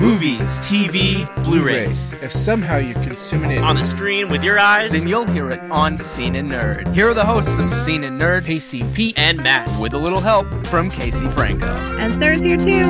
movies, 0.00 0.60
TV, 0.60 1.26
Blu-rays. 1.44 2.12
If 2.22 2.32
somehow 2.32 2.76
you're 2.78 2.94
consuming 3.02 3.52
it 3.52 3.58
On 3.58 3.76
the 3.76 3.82
screen 3.82 4.28
with 4.28 4.44
your 4.44 4.58
eyes, 4.58 4.92
then 4.92 5.08
you'll 5.08 5.26
hear 5.26 5.50
it 5.50 5.60
on 5.70 5.96
Scene 5.96 6.36
and 6.36 6.50
Nerd. 6.50 6.92
Here 6.94 7.08
are 7.08 7.14
the 7.14 7.24
hosts 7.24 7.58
of 7.58 7.70
Scene 7.70 8.04
and 8.04 8.20
Nerd, 8.20 8.44
Casey 8.44 8.84
Pete, 8.92 9.18
and 9.18 9.42
Matt. 9.42 9.80
with 9.80 9.94
a 9.94 9.98
little 9.98 10.20
help 10.20 10.46
from 10.66 10.90
Casey 10.90 11.28
Franco. 11.28 11.68
And 11.68 12.12
Sarah's 12.14 12.40
here 12.40 12.56
too. 12.56 12.82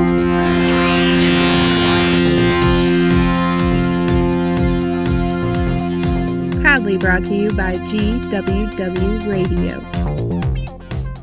Proudly 6.60 6.98
brought 6.98 7.24
to 7.26 7.34
you 7.34 7.50
by 7.50 7.72
GWW 7.72 9.28
Radio. 9.28 9.80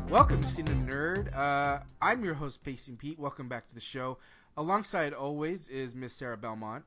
welcome 0.08 0.40
to 0.40 0.46
Scene 0.46 0.66
and 0.68 0.88
Nerd. 0.88 1.36
Uh, 1.36 1.80
I'm 2.00 2.24
your 2.24 2.34
host, 2.34 2.62
Pacey 2.64 2.92
Pete. 2.92 3.18
Welcome 3.18 3.48
back 3.48 3.68
to 3.68 3.74
the 3.74 3.80
show. 3.80 4.16
Alongside 4.56 5.12
always 5.12 5.68
is 5.68 5.94
Miss 5.94 6.12
Sarah 6.12 6.36
Belmont. 6.36 6.84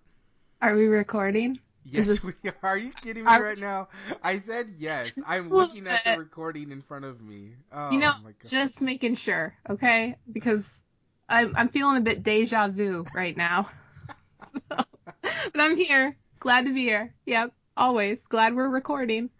Are 0.62 0.76
we 0.76 0.86
recording? 0.86 1.60
Yes, 1.84 2.08
this- 2.08 2.24
we 2.24 2.34
are. 2.46 2.56
Are 2.64 2.78
you 2.78 2.92
kidding 2.92 3.26
me 3.26 3.30
Are- 3.30 3.44
right 3.44 3.58
now? 3.58 3.90
I 4.24 4.40
said 4.40 4.72
yes. 4.78 5.18
I'm 5.26 5.50
looking 5.50 5.88
at 5.88 6.04
the 6.04 6.18
recording 6.18 6.72
in 6.72 6.82
front 6.82 7.06
of 7.06 7.22
me. 7.22 7.56
Oh 7.72 7.92
you 7.92 8.00
know, 8.00 8.14
just 8.46 8.82
making 8.82 9.16
sure, 9.16 9.54
okay? 9.70 10.16
Because 10.32 10.82
I'm 11.30 11.54
I'm 11.56 11.70
feeling 11.70 11.98
a 11.98 12.02
bit 12.02 12.24
deja 12.24 12.68
vu 12.70 13.06
right 13.14 13.36
now. 13.36 13.70
so, 14.54 14.60
but 14.72 15.62
I'm 15.62 15.78
here. 15.78 16.18
Glad 16.40 16.66
to 16.66 16.74
be 16.74 16.82
here. 16.82 17.14
Yep, 17.26 17.54
always. 17.76 18.22
Glad 18.24 18.56
we're 18.56 18.70
recording. 18.70 19.30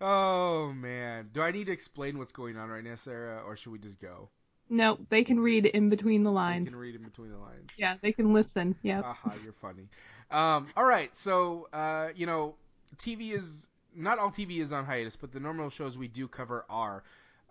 Oh 0.00 0.72
man. 0.72 1.30
Do 1.32 1.40
I 1.40 1.52
need 1.52 1.66
to 1.66 1.72
explain 1.72 2.18
what's 2.18 2.32
going 2.32 2.56
on 2.56 2.68
right 2.68 2.82
now, 2.82 2.96
Sarah, 2.96 3.40
or 3.46 3.56
should 3.56 3.70
we 3.70 3.78
just 3.78 4.00
go? 4.00 4.28
No, 4.70 4.98
they 5.10 5.24
can 5.24 5.40
read 5.40 5.66
in 5.66 5.90
between 5.90 6.22
the 6.22 6.32
lines. 6.32 6.70
can 6.70 6.78
read 6.78 6.94
in 6.94 7.02
between 7.02 7.30
the 7.30 7.38
lines. 7.38 7.70
Yeah, 7.76 7.96
they 8.00 8.12
can 8.12 8.32
listen. 8.32 8.74
Yep. 8.82 9.04
Haha, 9.04 9.30
you're 9.42 9.52
funny. 9.52 9.88
Um, 10.30 10.68
all 10.76 10.84
right, 10.84 11.14
so 11.14 11.68
uh, 11.72 12.08
you 12.14 12.26
know, 12.26 12.54
TV 12.96 13.32
is 13.32 13.66
not 13.94 14.18
all 14.18 14.30
TV 14.30 14.60
is 14.60 14.72
on 14.72 14.84
hiatus, 14.84 15.16
but 15.16 15.32
the 15.32 15.40
normal 15.40 15.70
shows 15.70 15.96
we 15.98 16.08
do 16.08 16.26
cover 16.26 16.64
are. 16.68 17.02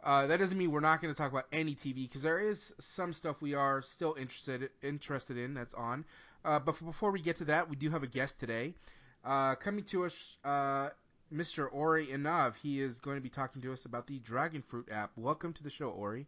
Uh, 0.04 0.28
that 0.28 0.38
doesn't 0.38 0.58
mean 0.58 0.70
we're 0.72 0.82
not 0.82 1.02
going 1.02 1.14
to 1.14 1.18
talk 1.18 1.32
about 1.32 1.46
any 1.54 1.74
TV 1.74 1.96
because 2.10 2.24
there 2.24 2.40
is 2.40 2.74
some 2.80 3.14
stuff 3.14 3.42
we 3.42 3.54
are 3.54 3.82
still 3.82 4.16
interested 4.20 4.70
interested 4.82 5.38
in 5.38 5.54
that's 5.54 5.74
on. 5.74 6.04
Uh, 6.44 6.60
but 6.60 6.78
before 6.84 7.12
we 7.12 7.22
get 7.22 7.38
to 7.38 7.46
that, 7.46 7.70
we 7.70 7.76
do 7.76 7.90
have 7.90 8.04
a 8.04 8.08
guest 8.08 8.40
today. 8.40 8.74
Uh, 9.24 9.56
coming 9.56 9.86
to 9.86 10.04
us, 10.04 10.38
uh, 10.44 10.90
Mr. 11.34 11.70
Ori 11.72 12.08
Inav. 12.08 12.56
He 12.62 12.82
is 12.82 13.00
going 13.00 13.16
to 13.16 13.22
be 13.22 13.30
talking 13.30 13.62
to 13.62 13.72
us 13.72 13.86
about 13.86 14.08
the 14.08 14.20
Dragon 14.20 14.62
Fruit 14.62 14.90
app. 14.92 15.12
Welcome 15.16 15.54
to 15.54 15.64
the 15.64 15.70
show, 15.70 15.90
Ori. 15.90 16.28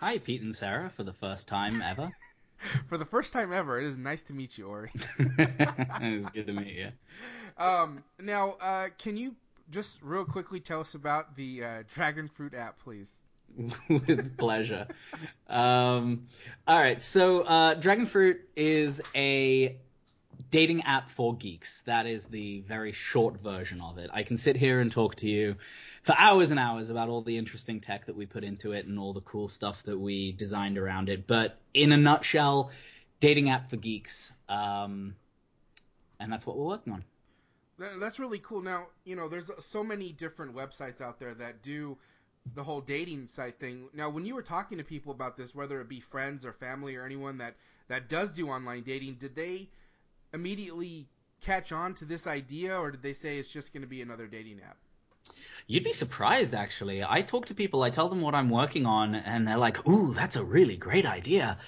Hi, 0.00 0.16
Pete 0.16 0.40
and 0.40 0.56
Sarah, 0.56 0.88
for 0.88 1.04
the 1.04 1.12
first 1.12 1.46
time 1.46 1.82
ever. 1.82 2.10
For 2.88 2.96
the 2.96 3.04
first 3.04 3.34
time 3.34 3.52
ever, 3.52 3.78
it 3.78 3.86
is 3.86 3.98
nice 3.98 4.22
to 4.24 4.32
meet 4.32 4.56
you, 4.56 4.66
Ori. 4.66 4.90
it's 5.18 6.26
good 6.30 6.46
to 6.46 6.52
meet 6.54 6.74
you. 6.74 6.88
Um, 7.58 8.02
now, 8.18 8.56
uh, 8.62 8.88
can 8.98 9.18
you 9.18 9.34
just 9.70 10.00
real 10.02 10.24
quickly 10.24 10.60
tell 10.60 10.80
us 10.80 10.94
about 10.94 11.36
the 11.36 11.62
uh, 11.62 11.82
Dragon 11.92 12.26
Fruit 12.26 12.54
app, 12.54 12.78
please? 12.78 13.18
With 13.88 14.38
pleasure. 14.38 14.86
Um, 15.46 16.26
all 16.66 16.78
right, 16.78 17.02
so 17.02 17.42
uh, 17.42 17.74
Dragon 17.74 18.06
Fruit 18.06 18.40
is 18.56 19.02
a 19.14 19.76
dating 20.50 20.82
app 20.82 21.10
for 21.10 21.34
geeks. 21.36 21.82
That 21.82 22.06
is 22.06 22.26
the 22.26 22.60
very 22.60 22.92
short 22.92 23.40
version 23.40 23.80
of 23.80 23.98
it. 23.98 24.10
I 24.12 24.22
can 24.22 24.36
sit 24.36 24.56
here 24.56 24.80
and 24.80 24.90
talk 24.90 25.16
to 25.16 25.28
you 25.28 25.56
for 26.02 26.14
hours 26.18 26.50
and 26.50 26.58
hours 26.58 26.90
about 26.90 27.08
all 27.08 27.22
the 27.22 27.38
interesting 27.38 27.80
tech 27.80 28.06
that 28.06 28.16
we 28.16 28.26
put 28.26 28.44
into 28.44 28.72
it 28.72 28.86
and 28.86 28.98
all 28.98 29.12
the 29.12 29.20
cool 29.20 29.48
stuff 29.48 29.82
that 29.84 29.98
we 29.98 30.32
designed 30.32 30.78
around 30.78 31.08
it. 31.08 31.26
But 31.26 31.58
in 31.74 31.92
a 31.92 31.96
nutshell, 31.96 32.70
dating 33.20 33.50
app 33.50 33.70
for 33.70 33.76
geeks. 33.76 34.32
Um, 34.48 35.14
and 36.18 36.32
that's 36.32 36.46
what 36.46 36.56
we're 36.56 36.66
working 36.66 36.92
on. 36.92 37.04
That's 37.98 38.18
really 38.18 38.40
cool. 38.40 38.60
Now, 38.60 38.88
you 39.04 39.16
know, 39.16 39.28
there's 39.28 39.50
so 39.58 39.82
many 39.82 40.12
different 40.12 40.54
websites 40.54 41.00
out 41.00 41.18
there 41.18 41.32
that 41.34 41.62
do 41.62 41.96
the 42.54 42.62
whole 42.62 42.80
dating 42.80 43.26
site 43.26 43.58
thing. 43.58 43.88
Now, 43.94 44.10
when 44.10 44.26
you 44.26 44.34
were 44.34 44.42
talking 44.42 44.76
to 44.78 44.84
people 44.84 45.12
about 45.12 45.36
this, 45.36 45.54
whether 45.54 45.80
it 45.80 45.88
be 45.88 46.00
friends 46.00 46.44
or 46.44 46.52
family 46.52 46.96
or 46.96 47.04
anyone 47.04 47.38
that 47.38 47.56
that 47.88 48.08
does 48.08 48.32
do 48.32 48.48
online 48.48 48.82
dating, 48.82 49.14
did 49.14 49.34
they 49.34 49.70
immediately 50.32 51.08
catch 51.40 51.72
on 51.72 51.94
to 51.94 52.04
this 52.04 52.26
idea, 52.26 52.78
or 52.78 52.90
did 52.90 53.02
they 53.02 53.12
say 53.12 53.38
it's 53.38 53.50
just 53.50 53.72
going 53.72 53.82
to 53.82 53.88
be 53.88 54.02
another 54.02 54.26
dating 54.26 54.60
app? 54.60 54.76
You'd 55.66 55.84
be 55.84 55.92
surprised, 55.92 56.54
actually. 56.54 57.04
I 57.04 57.22
talk 57.22 57.46
to 57.46 57.54
people, 57.54 57.82
I 57.82 57.90
tell 57.90 58.08
them 58.08 58.20
what 58.20 58.34
I'm 58.34 58.50
working 58.50 58.86
on, 58.86 59.14
and 59.14 59.46
they're 59.46 59.58
like, 59.58 59.86
"Ooh, 59.88 60.12
that's 60.14 60.36
a 60.36 60.42
really 60.42 60.76
great 60.76 61.06
idea," 61.06 61.58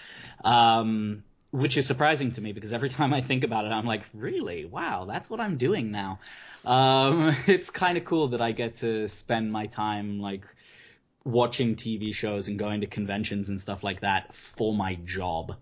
um, 0.44 1.22
which 1.50 1.76
is 1.76 1.86
surprising 1.86 2.32
to 2.32 2.40
me 2.40 2.52
because 2.52 2.72
every 2.72 2.88
time 2.98 3.14
I 3.14 3.20
think 3.20 3.44
about 3.44 3.64
it, 3.64 3.68
I'm 3.68 3.86
like, 3.86 4.02
"Really? 4.12 4.64
Wow, 4.64 5.04
that's 5.04 5.30
what 5.30 5.40
I'm 5.40 5.56
doing 5.56 5.90
now." 5.90 6.18
Um, 6.64 7.36
it's 7.46 7.70
kind 7.70 7.96
of 7.96 8.04
cool 8.04 8.28
that 8.28 8.40
I 8.40 8.52
get 8.52 8.76
to 8.76 9.08
spend 9.08 9.52
my 9.52 9.66
time 9.66 10.20
like 10.20 10.44
watching 11.24 11.76
TV 11.76 12.12
shows 12.12 12.48
and 12.48 12.58
going 12.58 12.80
to 12.80 12.86
conventions 12.88 13.48
and 13.48 13.60
stuff 13.60 13.84
like 13.84 14.00
that 14.00 14.34
for 14.34 14.74
my 14.74 14.96
job. 14.96 15.54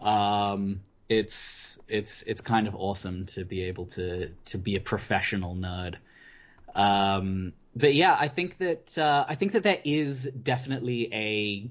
Um, 0.00 0.80
it's 1.08 1.78
it's 1.88 2.22
it's 2.22 2.40
kind 2.40 2.68
of 2.68 2.74
awesome 2.74 3.26
to 3.26 3.44
be 3.44 3.64
able 3.64 3.86
to 3.86 4.30
to 4.46 4.58
be 4.58 4.76
a 4.76 4.80
professional 4.80 5.54
nerd. 5.54 5.96
Um, 6.74 7.52
but 7.74 7.94
yeah, 7.94 8.16
I 8.18 8.28
think 8.28 8.58
that 8.58 8.98
uh, 8.98 9.24
I 9.28 9.34
think 9.34 9.52
that 9.52 9.62
there 9.62 9.80
is 9.84 10.24
definitely 10.24 11.08
a 11.12 11.70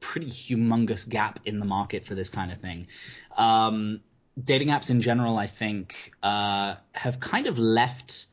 pretty 0.00 0.26
humongous 0.26 1.08
gap 1.08 1.40
in 1.44 1.58
the 1.58 1.64
market 1.64 2.04
for 2.04 2.14
this 2.14 2.28
kind 2.28 2.52
of 2.52 2.60
thing. 2.60 2.88
Um, 3.36 4.00
dating 4.42 4.68
apps 4.68 4.90
in 4.90 5.00
general, 5.00 5.38
I 5.38 5.46
think, 5.46 6.12
uh, 6.22 6.74
have 6.92 7.20
kind 7.20 7.46
of 7.46 7.58
left 7.58 8.26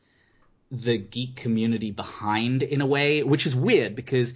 the 0.70 0.96
geek 0.96 1.36
community 1.36 1.90
behind 1.90 2.62
in 2.62 2.80
a 2.80 2.86
way, 2.86 3.22
which 3.22 3.46
is 3.46 3.54
weird 3.54 3.94
because 3.94 4.34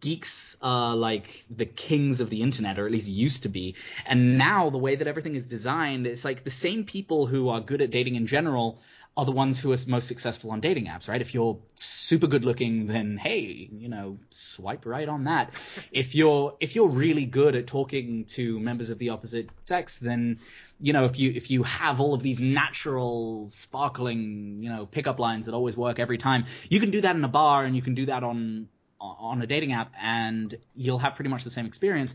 geeks 0.00 0.56
are 0.62 0.96
like 0.96 1.44
the 1.50 1.66
kings 1.66 2.20
of 2.20 2.30
the 2.30 2.42
internet, 2.42 2.78
or 2.78 2.86
at 2.86 2.92
least 2.92 3.08
used 3.08 3.42
to 3.42 3.48
be. 3.48 3.74
And 4.06 4.38
now 4.38 4.70
the 4.70 4.78
way 4.78 4.94
that 4.96 5.06
everything 5.06 5.34
is 5.34 5.46
designed, 5.46 6.06
it's 6.06 6.24
like 6.24 6.44
the 6.44 6.50
same 6.50 6.84
people 6.84 7.26
who 7.26 7.48
are 7.48 7.60
good 7.60 7.82
at 7.82 7.90
dating 7.90 8.16
in 8.16 8.26
general 8.26 8.80
are 9.16 9.24
the 9.24 9.32
ones 9.32 9.58
who 9.58 9.72
are 9.72 9.76
most 9.86 10.06
successful 10.06 10.50
on 10.50 10.60
dating 10.60 10.86
apps, 10.86 11.08
right? 11.08 11.22
If 11.22 11.32
you're 11.32 11.58
super 11.74 12.26
good 12.26 12.44
looking, 12.44 12.86
then 12.86 13.16
hey, 13.16 13.68
you 13.72 13.88
know, 13.88 14.18
swipe 14.28 14.84
right 14.84 15.08
on 15.08 15.24
that. 15.24 15.54
if 15.90 16.14
you're 16.14 16.54
if 16.60 16.76
you're 16.76 16.88
really 16.88 17.24
good 17.24 17.56
at 17.56 17.66
talking 17.66 18.26
to 18.26 18.60
members 18.60 18.90
of 18.90 18.98
the 18.98 19.08
opposite 19.08 19.48
sex, 19.64 19.98
then 19.98 20.38
you 20.80 20.92
know, 20.92 21.06
if 21.06 21.18
you 21.18 21.32
if 21.34 21.50
you 21.50 21.62
have 21.62 21.98
all 21.98 22.12
of 22.12 22.22
these 22.22 22.40
natural, 22.40 23.48
sparkling, 23.48 24.58
you 24.60 24.68
know, 24.68 24.84
pickup 24.84 25.18
lines 25.18 25.46
that 25.46 25.54
always 25.54 25.78
work 25.78 25.98
every 25.98 26.18
time, 26.18 26.44
you 26.68 26.78
can 26.78 26.90
do 26.90 27.00
that 27.00 27.16
in 27.16 27.24
a 27.24 27.28
bar 27.28 27.64
and 27.64 27.74
you 27.74 27.80
can 27.80 27.94
do 27.94 28.04
that 28.06 28.22
on 28.22 28.68
on 29.00 29.42
a 29.42 29.46
dating 29.46 29.72
app, 29.72 29.92
and 30.00 30.56
you'll 30.74 30.98
have 30.98 31.14
pretty 31.14 31.30
much 31.30 31.44
the 31.44 31.50
same 31.50 31.66
experience. 31.66 32.14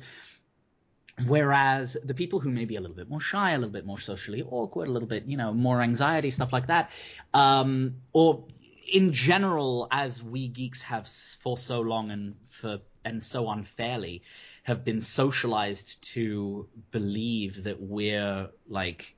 Whereas 1.27 1.97
the 2.03 2.13
people 2.13 2.39
who 2.39 2.49
may 2.49 2.65
be 2.65 2.77
a 2.77 2.81
little 2.81 2.95
bit 2.95 3.09
more 3.09 3.19
shy, 3.19 3.51
a 3.51 3.57
little 3.57 3.71
bit 3.71 3.85
more 3.85 3.99
socially 3.99 4.43
awkward, 4.43 4.87
a 4.87 4.91
little 4.91 5.07
bit, 5.07 5.25
you 5.25 5.37
know, 5.37 5.53
more 5.53 5.81
anxiety, 5.81 6.31
stuff 6.31 6.51
like 6.51 6.67
that, 6.67 6.89
um, 7.33 7.95
or 8.13 8.45
in 8.91 9.11
general, 9.13 9.87
as 9.91 10.23
we 10.23 10.47
geeks 10.47 10.81
have 10.81 11.07
for 11.07 11.57
so 11.57 11.81
long 11.81 12.11
and 12.11 12.35
for 12.47 12.79
and 13.03 13.23
so 13.23 13.49
unfairly 13.49 14.21
have 14.63 14.83
been 14.83 15.01
socialized 15.01 16.01
to 16.03 16.67
believe 16.91 17.63
that 17.63 17.81
we're 17.81 18.47
like 18.67 19.15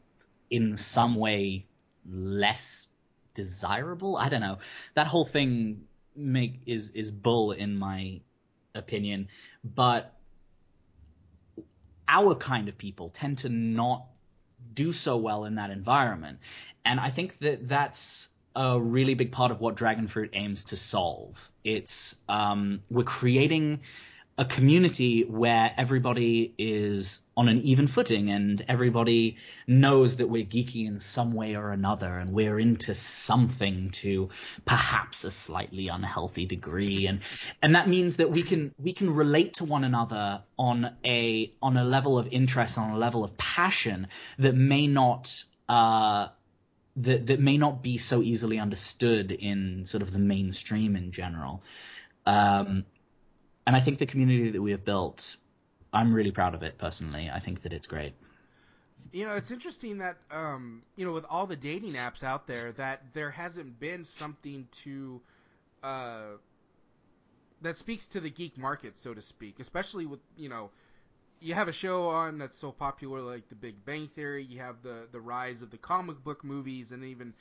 in 0.49 0.77
some 0.77 1.15
way 1.15 1.65
less 2.09 2.87
desirable. 3.33 4.15
I 4.17 4.29
don't 4.29 4.41
know. 4.41 4.59
That 4.93 5.07
whole 5.07 5.25
thing 5.25 5.81
make 6.15 6.61
is 6.65 6.91
is 6.91 7.11
bull 7.11 7.51
in 7.51 7.75
my 7.75 8.21
opinion, 8.75 9.27
but 9.63 10.13
our 12.07 12.35
kind 12.35 12.67
of 12.67 12.77
people 12.77 13.09
tend 13.09 13.37
to 13.39 13.49
not 13.49 14.05
do 14.73 14.91
so 14.91 15.17
well 15.17 15.45
in 15.45 15.55
that 15.55 15.69
environment. 15.69 16.39
And 16.85 16.99
I 16.99 17.09
think 17.09 17.39
that 17.39 17.67
that's 17.67 18.29
a 18.55 18.79
really 18.79 19.13
big 19.13 19.31
part 19.31 19.51
of 19.51 19.61
what 19.61 19.75
Dragonfruit 19.75 20.29
aims 20.33 20.63
to 20.65 20.75
solve. 20.75 21.49
It's 21.63 22.15
um, 22.29 22.81
we're 22.89 23.03
creating 23.03 23.81
a 24.37 24.45
community 24.45 25.23
where 25.23 25.73
everybody 25.77 26.53
is 26.57 27.19
on 27.35 27.47
an 27.47 27.59
even 27.61 27.87
footing 27.87 28.29
and 28.29 28.63
everybody 28.67 29.37
knows 29.65 30.17
that 30.17 30.27
we're 30.27 30.45
geeky 30.45 30.85
in 30.85 30.99
some 30.99 31.33
way 31.33 31.55
or 31.55 31.71
another 31.71 32.17
and 32.17 32.31
we're 32.31 32.59
into 32.59 32.93
something 32.93 33.89
to 33.89 34.29
perhaps 34.65 35.23
a 35.23 35.31
slightly 35.31 35.87
unhealthy 35.87 36.45
degree. 36.45 37.07
And 37.07 37.21
and 37.61 37.75
that 37.75 37.89
means 37.89 38.17
that 38.17 38.29
we 38.29 38.43
can 38.43 38.73
we 38.77 38.93
can 38.93 39.13
relate 39.13 39.55
to 39.55 39.65
one 39.65 39.83
another 39.83 40.43
on 40.59 40.95
a 41.03 41.51
on 41.61 41.77
a 41.77 41.83
level 41.83 42.19
of 42.19 42.27
interest 42.27 42.77
on 42.77 42.91
a 42.91 42.97
level 42.97 43.23
of 43.23 43.35
passion 43.37 44.07
that 44.37 44.55
may 44.55 44.85
not 44.85 45.43
uh 45.69 46.27
that 46.97 47.25
that 47.25 47.39
may 47.39 47.57
not 47.57 47.81
be 47.81 47.97
so 47.97 48.21
easily 48.21 48.59
understood 48.59 49.31
in 49.31 49.83
sort 49.85 50.03
of 50.03 50.11
the 50.11 50.19
mainstream 50.19 50.95
in 50.95 51.11
general. 51.11 51.63
Um 52.27 52.85
and 53.65 53.75
I 53.75 53.79
think 53.79 53.97
the 53.97 54.05
community 54.05 54.51
that 54.51 54.61
we 54.61 54.71
have 54.71 54.85
built 54.85 55.37
I'm 55.93 56.13
really 56.13 56.31
proud 56.31 56.55
of 56.55 56.63
it 56.63 56.77
personally. 56.77 57.29
I 57.31 57.39
think 57.39 57.61
that 57.61 57.71
it's 57.71 57.87
great. 57.87 58.13
You 59.11 59.25
know, 59.25 59.35
it's 59.35 59.51
interesting 59.51 59.99
that 59.99 60.17
um, 60.31 60.81
you 60.95 61.05
know, 61.05 61.11
with 61.11 61.25
all 61.29 61.45
the 61.45 61.55
dating 61.55 61.93
apps 61.93 62.23
out 62.23 62.47
there, 62.47 62.71
that 62.73 63.13
there 63.13 63.29
hasn't 63.29 63.79
been 63.79 64.03
something 64.03 64.67
to 64.83 65.21
uh, 65.83 66.37
that 67.61 67.77
speaks 67.77 68.07
to 68.07 68.19
the 68.19 68.29
geek 68.29 68.57
market, 68.57 68.97
so 68.97 69.13
to 69.13 69.21
speak. 69.21 69.59
Especially 69.59 70.07
with 70.07 70.19
you 70.35 70.49
know, 70.49 70.71
you 71.39 71.53
have 71.53 71.67
a 71.67 71.73
show 71.73 72.07
on 72.07 72.39
that's 72.39 72.57
so 72.57 72.71
popular 72.71 73.21
like 73.21 73.47
The 73.49 73.55
Big 73.55 73.85
Bang 73.85 74.07
Theory. 74.07 74.43
You 74.43 74.59
have 74.59 74.81
the 74.81 75.07
the 75.11 75.19
rise 75.19 75.61
of 75.61 75.69
the 75.69 75.77
comic 75.77 76.23
book 76.23 76.43
movies 76.43 76.91
and 76.91 77.03
even 77.03 77.33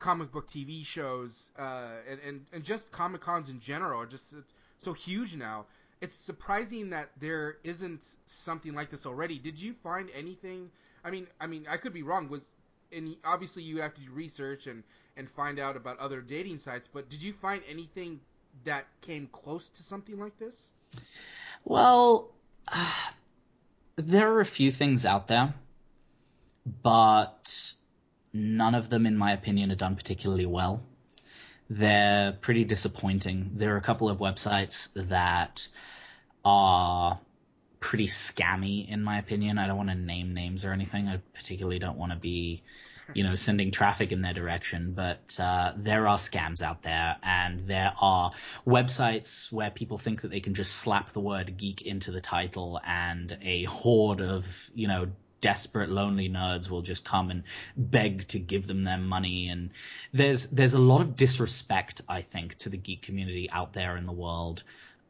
comic 0.00 0.32
book 0.32 0.48
TV 0.48 0.84
shows, 0.84 1.50
uh, 1.58 1.90
and, 2.08 2.18
and 2.26 2.46
and 2.52 2.64
just 2.64 2.90
comic 2.90 3.20
cons 3.20 3.50
in 3.50 3.60
general 3.60 4.00
are 4.00 4.06
just 4.06 4.34
so 4.78 4.92
huge 4.92 5.36
now. 5.36 5.66
It's 6.00 6.14
surprising 6.14 6.90
that 6.90 7.10
there 7.18 7.58
isn't 7.62 8.04
something 8.24 8.74
like 8.74 8.90
this 8.90 9.04
already. 9.04 9.38
Did 9.38 9.60
you 9.60 9.74
find 9.74 10.08
anything? 10.16 10.70
I 11.04 11.10
mean, 11.10 11.26
I 11.40 11.46
mean, 11.46 11.66
I 11.68 11.76
could 11.76 11.92
be 11.92 12.02
wrong. 12.02 12.28
Was 12.28 12.50
and 12.92 13.16
obviously 13.24 13.62
you 13.62 13.80
have 13.80 13.94
to 13.94 14.00
do 14.00 14.10
research 14.10 14.66
and 14.66 14.82
and 15.16 15.30
find 15.30 15.58
out 15.58 15.76
about 15.76 15.98
other 15.98 16.20
dating 16.20 16.58
sites. 16.58 16.88
But 16.92 17.08
did 17.08 17.22
you 17.22 17.32
find 17.32 17.62
anything 17.68 18.20
that 18.64 18.86
came 19.00 19.28
close 19.28 19.68
to 19.68 19.82
something 19.82 20.18
like 20.18 20.38
this? 20.38 20.72
Well, 21.64 22.30
uh, 22.68 22.92
there 23.96 24.32
are 24.32 24.40
a 24.40 24.46
few 24.46 24.72
things 24.72 25.04
out 25.04 25.28
there, 25.28 25.54
but 26.82 27.74
none 28.32 28.74
of 28.74 28.88
them, 28.88 29.06
in 29.06 29.16
my 29.16 29.32
opinion, 29.32 29.70
are 29.70 29.76
done 29.76 29.96
particularly 29.96 30.46
well. 30.46 30.82
They're 31.72 32.32
pretty 32.32 32.64
disappointing. 32.64 33.52
There 33.54 33.72
are 33.72 33.76
a 33.76 33.82
couple 33.82 34.08
of 34.08 34.18
websites 34.18 34.88
that 34.96 35.68
are 36.44 37.20
pretty 37.78 38.08
scammy, 38.08 38.88
in 38.88 39.04
my 39.04 39.18
opinion. 39.18 39.56
I 39.56 39.68
don't 39.68 39.76
want 39.76 39.88
to 39.90 39.94
name 39.94 40.34
names 40.34 40.64
or 40.64 40.72
anything. 40.72 41.06
I 41.06 41.18
particularly 41.32 41.78
don't 41.78 41.96
want 41.96 42.10
to 42.10 42.18
be, 42.18 42.62
you 43.14 43.22
know, 43.22 43.36
sending 43.36 43.70
traffic 43.70 44.10
in 44.10 44.20
their 44.20 44.32
direction. 44.32 44.94
But 44.94 45.38
uh, 45.38 45.74
there 45.76 46.08
are 46.08 46.16
scams 46.16 46.60
out 46.60 46.82
there, 46.82 47.16
and 47.22 47.60
there 47.60 47.92
are 48.00 48.32
websites 48.66 49.52
where 49.52 49.70
people 49.70 49.96
think 49.96 50.22
that 50.22 50.32
they 50.32 50.40
can 50.40 50.54
just 50.54 50.72
slap 50.72 51.12
the 51.12 51.20
word 51.20 51.56
geek 51.56 51.82
into 51.82 52.10
the 52.10 52.20
title, 52.20 52.80
and 52.84 53.38
a 53.42 53.62
horde 53.64 54.20
of, 54.20 54.70
you 54.74 54.88
know, 54.88 55.06
desperate 55.40 55.88
lonely 55.88 56.28
nerds 56.28 56.68
will 56.70 56.82
just 56.82 57.04
come 57.04 57.30
and 57.30 57.42
beg 57.76 58.26
to 58.28 58.38
give 58.38 58.66
them 58.66 58.84
their 58.84 58.98
money 58.98 59.48
and 59.48 59.70
there's 60.12 60.46
there's 60.48 60.74
a 60.74 60.78
lot 60.78 61.00
of 61.00 61.16
disrespect 61.16 62.00
i 62.08 62.20
think 62.20 62.54
to 62.56 62.68
the 62.68 62.76
geek 62.76 63.02
community 63.02 63.48
out 63.50 63.72
there 63.72 63.96
in 63.96 64.06
the 64.06 64.12
world 64.12 64.62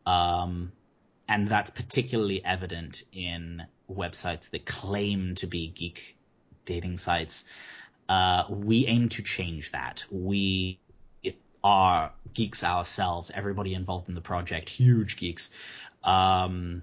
um, 0.06 0.72
and 1.28 1.46
that's 1.46 1.70
particularly 1.70 2.44
evident 2.44 3.04
in 3.12 3.64
websites 3.88 4.50
that 4.50 4.66
claim 4.66 5.34
to 5.36 5.46
be 5.46 5.68
geek 5.68 6.16
dating 6.64 6.96
sites. 6.96 7.44
Uh, 8.08 8.44
we 8.48 8.86
aim 8.86 9.08
to 9.08 9.22
change 9.22 9.72
that. 9.72 10.04
We 10.10 10.80
are 11.62 12.12
geeks 12.34 12.64
ourselves. 12.64 13.30
Everybody 13.34 13.74
involved 13.74 14.08
in 14.08 14.14
the 14.14 14.20
project, 14.20 14.68
huge 14.68 15.16
geeks, 15.16 15.50
um, 16.02 16.82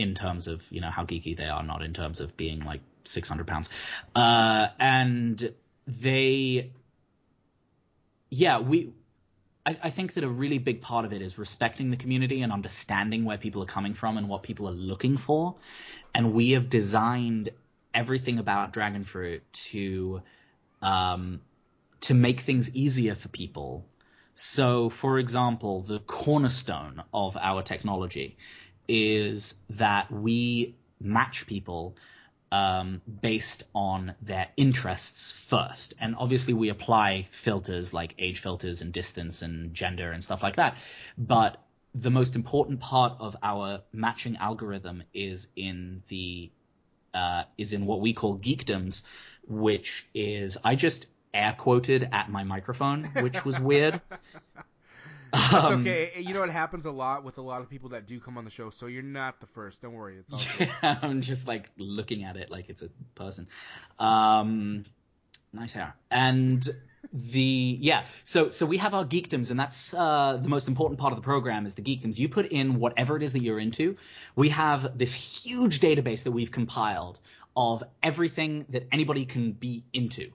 in 0.00 0.14
terms 0.14 0.48
of 0.48 0.70
you 0.72 0.80
know 0.80 0.90
how 0.90 1.04
geeky 1.04 1.36
they 1.36 1.46
are, 1.46 1.62
not 1.62 1.82
in 1.82 1.92
terms 1.92 2.20
of 2.20 2.36
being 2.36 2.60
like 2.64 2.80
six 3.04 3.28
hundred 3.28 3.46
pounds. 3.46 3.70
Uh, 4.14 4.68
and 4.78 5.52
they, 5.86 6.70
yeah, 8.30 8.58
we 8.58 8.92
I, 9.66 9.76
I, 9.84 9.90
think 9.90 10.14
that 10.14 10.24
a 10.24 10.28
really 10.28 10.58
big 10.58 10.80
part 10.80 11.04
of 11.04 11.12
it 11.12 11.20
is 11.20 11.38
respecting 11.38 11.90
the 11.90 11.96
community 11.96 12.42
and 12.42 12.52
understanding 12.52 13.24
where 13.24 13.38
people 13.38 13.62
are 13.62 13.66
coming 13.66 13.94
from 13.94 14.16
and 14.16 14.28
what 14.28 14.42
people 14.42 14.68
are 14.68 14.72
looking 14.72 15.16
for. 15.16 15.56
And 16.14 16.32
we 16.32 16.52
have 16.52 16.70
designed 16.70 17.50
everything 17.92 18.38
about 18.38 18.72
Dragonfruit 18.72 19.40
to 19.52 20.22
um, 20.82 21.40
to 22.00 22.14
make 22.14 22.40
things 22.40 22.74
easier 22.74 23.14
for 23.14 23.28
people. 23.28 23.84
So, 24.34 24.88
for 24.88 25.18
example, 25.18 25.82
the 25.82 25.98
cornerstone 26.00 27.02
of 27.12 27.36
our 27.36 27.62
technology 27.62 28.38
is 28.90 29.54
that 29.70 30.10
we 30.10 30.74
match 31.00 31.46
people 31.46 31.96
um, 32.52 33.00
based 33.22 33.62
on 33.74 34.14
their 34.20 34.48
interests 34.56 35.30
first. 35.30 35.94
And 36.00 36.16
obviously, 36.18 36.52
we 36.52 36.68
apply 36.68 37.26
filters 37.30 37.92
like 37.92 38.14
age 38.18 38.40
filters 38.40 38.80
and 38.80 38.92
distance 38.92 39.42
and 39.42 39.72
gender 39.72 40.10
and 40.10 40.22
stuff 40.22 40.42
like 40.42 40.56
that. 40.56 40.76
But 41.16 41.62
the 41.94 42.10
most 42.10 42.34
important 42.34 42.80
part 42.80 43.14
of 43.20 43.36
our 43.42 43.82
matching 43.92 44.36
algorithm 44.36 45.02
is 45.14 45.48
in 45.56 46.02
the 46.08 46.50
uh, 47.14 47.44
is 47.58 47.72
in 47.72 47.86
what 47.86 48.00
we 48.00 48.12
call 48.12 48.38
geekdoms, 48.38 49.02
which 49.46 50.06
is 50.14 50.58
I 50.64 50.74
just 50.74 51.06
air 51.32 51.54
quoted 51.56 52.08
at 52.12 52.30
my 52.30 52.44
microphone, 52.44 53.04
which 53.20 53.44
was 53.44 53.60
weird. 53.60 54.00
That's 55.32 55.54
um, 55.54 55.80
okay. 55.80 56.12
You 56.18 56.34
know, 56.34 56.42
it 56.42 56.50
happens 56.50 56.86
a 56.86 56.90
lot 56.90 57.24
with 57.24 57.38
a 57.38 57.42
lot 57.42 57.60
of 57.60 57.70
people 57.70 57.90
that 57.90 58.06
do 58.06 58.20
come 58.20 58.38
on 58.38 58.44
the 58.44 58.50
show, 58.50 58.70
so 58.70 58.86
you're 58.86 59.02
not 59.02 59.40
the 59.40 59.46
first. 59.46 59.80
Don't 59.80 59.94
worry. 59.94 60.18
It's 60.18 60.32
all 60.32 60.40
yeah, 60.58 60.98
I'm 61.02 61.20
just 61.20 61.46
like 61.46 61.70
looking 61.78 62.24
at 62.24 62.36
it 62.36 62.50
like 62.50 62.68
it's 62.68 62.82
a 62.82 62.88
person. 63.14 63.48
Um, 63.98 64.84
nice 65.52 65.72
hair. 65.72 65.94
And 66.10 66.68
the 67.12 67.78
yeah, 67.80 68.06
so 68.24 68.50
so 68.50 68.66
we 68.66 68.78
have 68.78 68.94
our 68.94 69.04
geekdoms, 69.04 69.50
and 69.50 69.58
that's 69.58 69.94
uh, 69.94 70.38
the 70.40 70.48
most 70.48 70.68
important 70.68 71.00
part 71.00 71.12
of 71.12 71.16
the 71.16 71.22
program 71.22 71.66
is 71.66 71.74
the 71.74 71.82
geekdoms. 71.82 72.18
You 72.18 72.28
put 72.28 72.46
in 72.46 72.78
whatever 72.78 73.16
it 73.16 73.22
is 73.22 73.32
that 73.32 73.42
you're 73.42 73.58
into. 73.58 73.96
We 74.36 74.50
have 74.50 74.96
this 74.98 75.14
huge 75.14 75.80
database 75.80 76.24
that 76.24 76.32
we've 76.32 76.50
compiled 76.50 77.18
of 77.56 77.82
everything 78.02 78.66
that 78.68 78.86
anybody 78.92 79.24
can 79.24 79.52
be 79.52 79.84
into, 79.92 80.30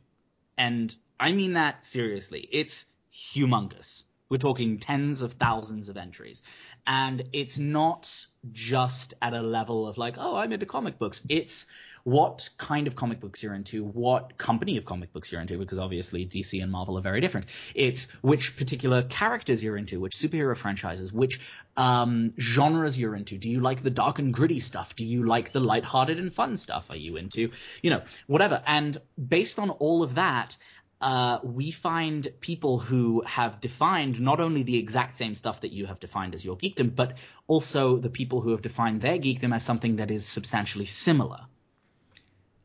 and 0.57 0.93
I 1.19 1.31
mean 1.31 1.53
that 1.53 1.85
seriously. 1.85 2.47
It's 2.51 2.87
humongous. 3.13 4.03
We're 4.29 4.37
talking 4.37 4.79
tens 4.79 5.21
of 5.21 5.33
thousands 5.33 5.89
of 5.89 5.97
entries. 5.97 6.41
And 6.87 7.23
it's 7.33 7.57
not 7.57 8.27
just 8.51 9.13
at 9.21 9.33
a 9.33 9.41
level 9.41 9.87
of 9.87 9.97
like, 9.97 10.15
oh, 10.17 10.35
I'm 10.35 10.53
into 10.53 10.65
comic 10.65 10.97
books. 10.97 11.21
It's 11.29 11.67
what 12.05 12.47
kind 12.59 12.85
of 12.85 12.95
comic 12.95 13.19
books 13.19 13.41
you're 13.41 13.55
into, 13.55 13.83
what 13.83 14.37
company 14.37 14.77
of 14.77 14.85
comic 14.85 15.11
books 15.11 15.31
you're 15.31 15.41
into, 15.41 15.57
because 15.57 15.79
obviously 15.79 16.23
DC 16.23 16.61
and 16.61 16.71
Marvel 16.71 16.99
are 16.99 17.01
very 17.01 17.19
different. 17.19 17.47
It's 17.73 18.11
which 18.21 18.55
particular 18.55 19.01
characters 19.01 19.63
you're 19.63 19.75
into, 19.75 19.99
which 19.99 20.15
superhero 20.15 20.55
franchises, 20.55 21.11
which 21.11 21.41
um, 21.77 22.31
genres 22.39 22.99
you're 22.99 23.15
into. 23.15 23.39
Do 23.39 23.49
you 23.49 23.59
like 23.59 23.81
the 23.81 23.89
dark 23.89 24.19
and 24.19 24.31
gritty 24.31 24.59
stuff? 24.59 24.95
Do 24.95 25.03
you 25.03 25.25
like 25.25 25.51
the 25.51 25.59
lighthearted 25.59 26.19
and 26.19 26.31
fun 26.31 26.57
stuff? 26.57 26.91
Are 26.91 26.95
you 26.95 27.17
into, 27.17 27.51
you 27.81 27.89
know, 27.89 28.03
whatever? 28.27 28.61
And 28.67 29.01
based 29.27 29.57
on 29.57 29.71
all 29.71 30.03
of 30.03 30.13
that, 30.13 30.57
uh, 31.01 31.39
we 31.43 31.71
find 31.71 32.27
people 32.39 32.79
who 32.79 33.21
have 33.25 33.59
defined 33.61 34.19
not 34.21 34.39
only 34.39 34.63
the 34.63 34.77
exact 34.77 35.15
same 35.15 35.35
stuff 35.35 35.61
that 35.61 35.71
you 35.71 35.85
have 35.85 35.99
defined 35.99 36.33
as 36.33 36.45
your 36.45 36.55
geekdom, 36.57 36.95
but 36.95 37.17
also 37.47 37.97
the 37.97 38.09
people 38.09 38.41
who 38.41 38.51
have 38.51 38.61
defined 38.61 39.01
their 39.01 39.17
geekdom 39.17 39.53
as 39.53 39.63
something 39.63 39.97
that 39.97 40.09
is 40.09 40.25
substantially 40.25 40.85
similar. 40.85 41.41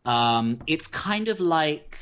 Um, 0.04 0.60
it's 0.66 0.86
kind 0.86 1.28
of 1.28 1.40
like 1.40 1.98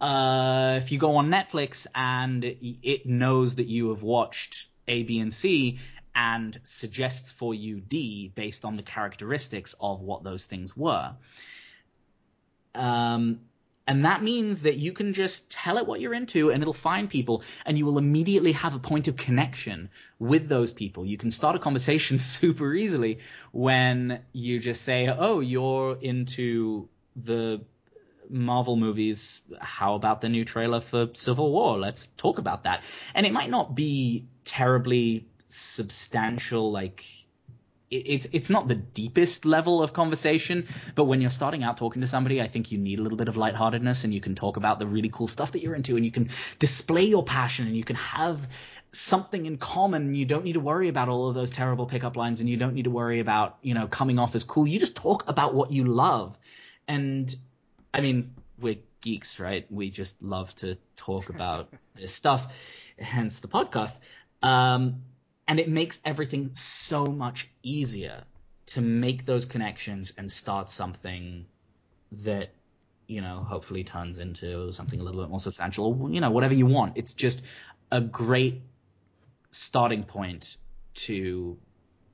uh, 0.00 0.78
if 0.80 0.92
you 0.92 0.98
go 0.98 1.16
on 1.16 1.28
Netflix 1.28 1.86
and 1.94 2.44
it 2.44 3.06
knows 3.06 3.56
that 3.56 3.66
you 3.66 3.88
have 3.88 4.02
watched 4.02 4.68
A, 4.86 5.02
B, 5.02 5.18
and 5.18 5.32
C 5.32 5.78
and 6.14 6.58
suggests 6.64 7.32
for 7.32 7.54
you 7.54 7.80
D 7.80 8.32
based 8.34 8.64
on 8.64 8.76
the 8.76 8.82
characteristics 8.82 9.74
of 9.80 10.00
what 10.02 10.24
those 10.24 10.46
things 10.46 10.76
were. 10.76 11.14
Um, 12.74 13.40
and 13.88 14.04
that 14.04 14.22
means 14.22 14.62
that 14.62 14.76
you 14.76 14.92
can 14.92 15.14
just 15.14 15.48
tell 15.50 15.78
it 15.78 15.86
what 15.86 16.02
you're 16.02 16.12
into 16.12 16.50
and 16.50 16.62
it'll 16.62 16.74
find 16.74 17.08
people 17.08 17.42
and 17.64 17.78
you 17.78 17.86
will 17.86 17.96
immediately 17.96 18.52
have 18.52 18.74
a 18.74 18.78
point 18.78 19.08
of 19.08 19.16
connection 19.16 19.88
with 20.18 20.46
those 20.46 20.72
people. 20.72 21.06
You 21.06 21.16
can 21.16 21.30
start 21.30 21.56
a 21.56 21.58
conversation 21.58 22.18
super 22.38 22.74
easily 22.74 23.20
when 23.50 24.20
you 24.32 24.60
just 24.60 24.82
say, 24.82 25.08
Oh, 25.08 25.40
you're 25.40 25.96
into 26.02 26.90
the 27.16 27.62
Marvel 28.28 28.76
movies. 28.76 29.40
How 29.58 29.94
about 29.94 30.20
the 30.20 30.28
new 30.28 30.44
trailer 30.44 30.80
for 30.80 31.08
Civil 31.14 31.50
War? 31.50 31.78
Let's 31.78 32.08
talk 32.18 32.38
about 32.38 32.64
that. 32.64 32.84
And 33.14 33.24
it 33.24 33.32
might 33.32 33.48
not 33.48 33.74
be 33.74 34.26
terribly 34.44 35.26
substantial, 35.48 36.70
like 36.70 37.06
it's 37.90 38.26
it's 38.32 38.50
not 38.50 38.68
the 38.68 38.74
deepest 38.74 39.44
level 39.44 39.82
of 39.82 39.92
conversation, 39.92 40.66
but 40.94 41.04
when 41.04 41.20
you're 41.20 41.30
starting 41.30 41.64
out 41.64 41.76
talking 41.76 42.02
to 42.02 42.08
somebody, 42.08 42.42
I 42.42 42.48
think 42.48 42.70
you 42.70 42.78
need 42.78 42.98
a 42.98 43.02
little 43.02 43.16
bit 43.16 43.28
of 43.28 43.36
lightheartedness, 43.36 44.04
and 44.04 44.12
you 44.12 44.20
can 44.20 44.34
talk 44.34 44.56
about 44.56 44.78
the 44.78 44.86
really 44.86 45.08
cool 45.08 45.26
stuff 45.26 45.52
that 45.52 45.62
you're 45.62 45.74
into, 45.74 45.96
and 45.96 46.04
you 46.04 46.10
can 46.10 46.30
display 46.58 47.04
your 47.04 47.24
passion, 47.24 47.66
and 47.66 47.76
you 47.76 47.84
can 47.84 47.96
have 47.96 48.48
something 48.92 49.46
in 49.46 49.56
common. 49.56 50.14
You 50.14 50.26
don't 50.26 50.44
need 50.44 50.54
to 50.54 50.60
worry 50.60 50.88
about 50.88 51.08
all 51.08 51.28
of 51.28 51.34
those 51.34 51.50
terrible 51.50 51.86
pickup 51.86 52.16
lines, 52.16 52.40
and 52.40 52.48
you 52.48 52.56
don't 52.56 52.74
need 52.74 52.84
to 52.84 52.90
worry 52.90 53.20
about 53.20 53.56
you 53.62 53.74
know 53.74 53.86
coming 53.86 54.18
off 54.18 54.34
as 54.34 54.44
cool. 54.44 54.66
You 54.66 54.78
just 54.78 54.96
talk 54.96 55.28
about 55.28 55.54
what 55.54 55.72
you 55.72 55.84
love, 55.84 56.38
and 56.86 57.34
I 57.94 58.02
mean 58.02 58.34
we're 58.60 58.78
geeks, 59.00 59.38
right? 59.38 59.66
We 59.70 59.90
just 59.90 60.22
love 60.22 60.54
to 60.56 60.76
talk 60.96 61.30
about 61.30 61.72
this 61.96 62.12
stuff, 62.12 62.52
hence 62.98 63.38
the 63.38 63.48
podcast. 63.48 63.96
Um, 64.42 65.02
and 65.48 65.58
it 65.58 65.68
makes 65.68 65.98
everything 66.04 66.50
so 66.54 67.06
much 67.06 67.48
easier 67.62 68.22
to 68.66 68.80
make 68.82 69.24
those 69.24 69.46
connections 69.46 70.12
and 70.18 70.30
start 70.30 70.70
something 70.70 71.46
that 72.12 72.50
you 73.06 73.20
know 73.20 73.38
hopefully 73.48 73.82
turns 73.82 74.18
into 74.18 74.72
something 74.72 75.00
a 75.00 75.02
little 75.02 75.22
bit 75.22 75.30
more 75.30 75.40
substantial 75.40 76.08
you 76.10 76.20
know 76.20 76.30
whatever 76.30 76.54
you 76.54 76.66
want 76.66 76.96
it's 76.96 77.14
just 77.14 77.42
a 77.92 78.00
great 78.00 78.60
starting 79.50 80.04
point 80.04 80.58
to 80.94 81.56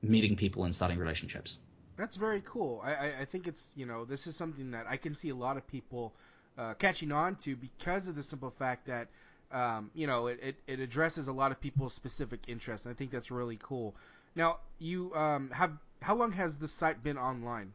meeting 0.01 0.35
people 0.35 0.63
and 0.63 0.73
starting 0.73 0.97
relationships 0.97 1.59
That's 1.97 2.17
very 2.17 2.41
cool. 2.45 2.81
I, 2.83 2.93
I, 2.93 3.05
I 3.21 3.25
think 3.25 3.47
it's 3.47 3.71
you 3.75 3.85
know 3.85 4.05
this 4.05 4.27
is 4.27 4.35
something 4.35 4.71
that 4.71 4.85
I 4.87 4.97
can 4.97 5.15
see 5.15 5.29
a 5.29 5.35
lot 5.35 5.57
of 5.57 5.65
people 5.67 6.13
uh, 6.57 6.73
catching 6.73 7.11
on 7.11 7.35
to 7.37 7.55
because 7.55 8.07
of 8.07 8.15
the 8.15 8.23
simple 8.23 8.49
fact 8.49 8.87
that 8.87 9.07
um, 9.51 9.91
you 9.93 10.07
know 10.07 10.27
it, 10.27 10.39
it, 10.41 10.55
it 10.67 10.79
addresses 10.79 11.27
a 11.27 11.33
lot 11.33 11.51
of 11.51 11.59
people's 11.59 11.93
specific 11.93 12.41
interests. 12.47 12.85
And 12.85 12.93
I 12.93 12.97
think 12.97 13.11
that's 13.11 13.31
really 13.31 13.57
cool. 13.61 13.95
Now 14.35 14.57
you 14.79 15.13
um, 15.15 15.49
have 15.51 15.71
how 16.01 16.15
long 16.15 16.31
has 16.33 16.57
the 16.57 16.67
site 16.67 17.03
been 17.03 17.17
online? 17.17 17.73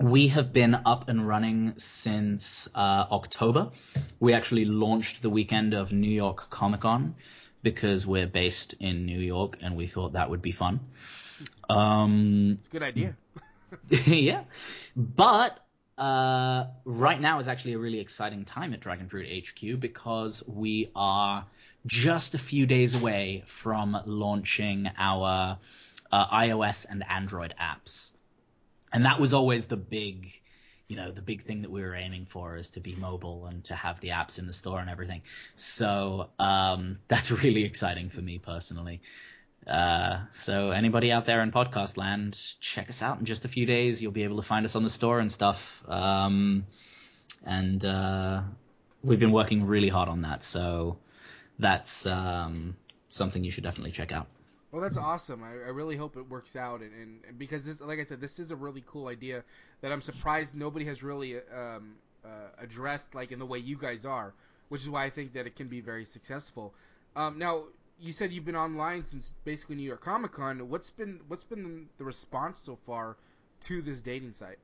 We 0.00 0.28
have 0.28 0.52
been 0.52 0.74
up 0.74 1.08
and 1.08 1.26
running 1.26 1.74
since 1.78 2.68
uh, 2.74 3.06
October. 3.10 3.70
We 4.20 4.32
actually 4.34 4.64
launched 4.64 5.22
the 5.22 5.30
weekend 5.30 5.72
of 5.72 5.92
New 5.92 6.10
York 6.10 6.50
Comic 6.50 6.80
Con 6.80 7.14
because 7.62 8.06
we're 8.06 8.26
based 8.26 8.74
in 8.80 9.06
New 9.06 9.18
York 9.20 9.58
and 9.62 9.76
we 9.76 9.86
thought 9.86 10.12
that 10.12 10.28
would 10.30 10.42
be 10.42 10.52
fun. 10.52 10.80
Um, 11.68 12.58
It's 12.58 12.68
a 12.68 12.70
good 12.70 12.82
idea. 12.82 13.16
yeah. 14.06 14.44
But 14.96 15.63
uh, 15.98 16.66
right 16.84 17.20
now 17.20 17.38
is 17.38 17.48
actually 17.48 17.74
a 17.74 17.78
really 17.78 18.00
exciting 18.00 18.44
time 18.44 18.72
at 18.72 18.80
Dragon 18.80 19.08
Fruit 19.08 19.26
HQ 19.46 19.78
because 19.80 20.42
we 20.46 20.90
are 20.96 21.44
just 21.86 22.34
a 22.34 22.38
few 22.38 22.66
days 22.66 22.94
away 22.94 23.42
from 23.46 23.96
launching 24.06 24.90
our 24.96 25.58
uh, 26.10 26.26
iOS 26.36 26.86
and 26.88 27.04
Android 27.08 27.54
apps. 27.60 28.12
And 28.92 29.04
that 29.04 29.20
was 29.20 29.32
always 29.32 29.66
the 29.66 29.76
big, 29.76 30.32
you 30.88 30.96
know, 30.96 31.10
the 31.10 31.22
big 31.22 31.42
thing 31.42 31.62
that 31.62 31.70
we 31.70 31.82
were 31.82 31.94
aiming 31.94 32.26
for 32.26 32.56
is 32.56 32.70
to 32.70 32.80
be 32.80 32.94
mobile 32.96 33.46
and 33.46 33.62
to 33.64 33.74
have 33.74 34.00
the 34.00 34.08
apps 34.08 34.38
in 34.38 34.46
the 34.46 34.52
store 34.52 34.80
and 34.80 34.88
everything. 34.90 35.22
So 35.56 36.30
um, 36.38 36.98
that's 37.08 37.30
really 37.30 37.64
exciting 37.64 38.10
for 38.10 38.20
me 38.20 38.38
personally. 38.38 39.00
Uh, 39.66 40.20
so 40.32 40.70
anybody 40.70 41.10
out 41.10 41.24
there 41.24 41.42
in 41.42 41.50
podcast 41.50 41.96
land, 41.96 42.38
check 42.60 42.90
us 42.90 43.02
out 43.02 43.18
in 43.18 43.24
just 43.24 43.44
a 43.44 43.48
few 43.48 43.66
days. 43.66 44.02
You'll 44.02 44.12
be 44.12 44.24
able 44.24 44.36
to 44.36 44.42
find 44.42 44.64
us 44.64 44.76
on 44.76 44.84
the 44.84 44.90
store 44.90 45.20
and 45.20 45.32
stuff. 45.32 45.82
Um, 45.88 46.66
and 47.44 47.84
uh, 47.84 48.42
we've 49.02 49.20
been 49.20 49.32
working 49.32 49.66
really 49.66 49.88
hard 49.88 50.08
on 50.08 50.22
that. 50.22 50.42
So 50.42 50.98
that's 51.58 52.06
um, 52.06 52.76
something 53.08 53.44
you 53.44 53.50
should 53.50 53.64
definitely 53.64 53.92
check 53.92 54.12
out. 54.12 54.26
Well, 54.72 54.82
that's 54.82 54.96
awesome. 54.96 55.44
I, 55.44 55.50
I 55.50 55.70
really 55.70 55.96
hope 55.96 56.16
it 56.16 56.28
works 56.28 56.56
out, 56.56 56.80
and, 56.80 56.92
and, 57.00 57.20
and 57.28 57.38
because 57.38 57.64
this, 57.64 57.80
like 57.80 58.00
I 58.00 58.04
said, 58.04 58.20
this 58.20 58.40
is 58.40 58.50
a 58.50 58.56
really 58.56 58.82
cool 58.88 59.06
idea 59.06 59.44
that 59.82 59.92
I'm 59.92 60.00
surprised 60.00 60.56
nobody 60.56 60.84
has 60.86 61.00
really 61.00 61.36
um, 61.36 61.94
uh, 62.24 62.28
addressed, 62.58 63.14
like 63.14 63.30
in 63.30 63.38
the 63.38 63.46
way 63.46 63.58
you 63.58 63.76
guys 63.76 64.04
are, 64.04 64.34
which 64.70 64.80
is 64.80 64.90
why 64.90 65.04
I 65.04 65.10
think 65.10 65.34
that 65.34 65.46
it 65.46 65.54
can 65.54 65.68
be 65.68 65.80
very 65.80 66.04
successful. 66.04 66.74
Um, 67.14 67.38
now, 67.38 67.66
you 68.04 68.12
said 68.12 68.32
you've 68.32 68.44
been 68.44 68.56
online 68.56 69.04
since 69.04 69.32
basically 69.44 69.76
New 69.76 69.86
York 69.86 70.02
Comic 70.02 70.32
Con. 70.32 70.68
What's 70.68 70.90
been 70.90 71.20
what's 71.28 71.44
been 71.44 71.88
the 71.98 72.04
response 72.04 72.60
so 72.60 72.76
far 72.76 73.16
to 73.62 73.80
this 73.80 74.00
dating 74.00 74.34
site? 74.34 74.58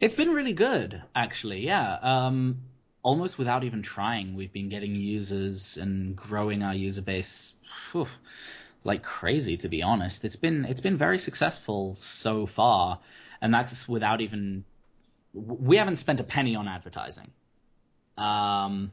It's 0.00 0.14
been 0.14 0.30
really 0.30 0.52
good, 0.52 1.02
actually. 1.14 1.66
Yeah. 1.66 1.98
Um, 2.00 2.62
almost 3.02 3.36
without 3.36 3.64
even 3.64 3.82
trying, 3.82 4.34
we've 4.34 4.52
been 4.52 4.68
getting 4.68 4.94
users 4.94 5.76
and 5.76 6.14
growing 6.14 6.62
our 6.62 6.74
user 6.74 7.02
base 7.02 7.56
phew, 7.90 8.06
like 8.84 9.02
crazy. 9.02 9.56
To 9.56 9.68
be 9.68 9.82
honest, 9.82 10.24
it's 10.24 10.36
been 10.36 10.64
it's 10.66 10.80
been 10.80 10.96
very 10.96 11.18
successful 11.18 11.94
so 11.96 12.46
far, 12.46 13.00
and 13.42 13.52
that's 13.52 13.88
without 13.88 14.20
even 14.20 14.64
we 15.34 15.76
haven't 15.76 15.96
spent 15.96 16.20
a 16.20 16.24
penny 16.24 16.54
on 16.54 16.68
advertising. 16.68 17.30
Um, 18.16 18.92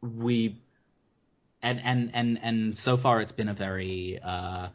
we 0.00 0.56
and 1.62 1.80
and 1.84 2.10
and 2.14 2.38
and 2.42 2.76
so 2.76 2.96
far 2.96 3.20
it's 3.20 3.32
been 3.32 3.48
a 3.48 3.54
very 3.54 4.18
uh, 4.22 4.68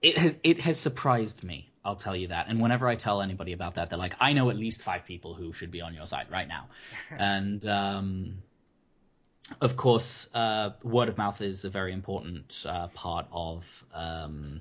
it 0.00 0.18
has 0.18 0.38
it 0.42 0.58
has 0.60 0.78
surprised 0.78 1.44
me. 1.44 1.68
I'll 1.84 1.96
tell 1.96 2.14
you 2.14 2.28
that. 2.28 2.46
And 2.48 2.60
whenever 2.60 2.86
I 2.86 2.94
tell 2.94 3.20
anybody 3.22 3.52
about 3.52 3.74
that, 3.74 3.90
they're 3.90 3.98
like, 3.98 4.14
"I 4.20 4.32
know 4.32 4.50
at 4.50 4.56
least 4.56 4.82
five 4.82 5.04
people 5.04 5.34
who 5.34 5.52
should 5.52 5.70
be 5.70 5.80
on 5.80 5.94
your 5.94 6.06
site 6.06 6.30
right 6.30 6.48
now." 6.48 6.68
and 7.18 7.64
um, 7.66 8.42
of 9.60 9.76
course, 9.76 10.28
uh, 10.34 10.70
word 10.82 11.08
of 11.08 11.18
mouth 11.18 11.40
is 11.40 11.64
a 11.64 11.70
very 11.70 11.92
important 11.92 12.64
uh, 12.68 12.88
part 12.88 13.26
of 13.32 13.84
um, 13.92 14.60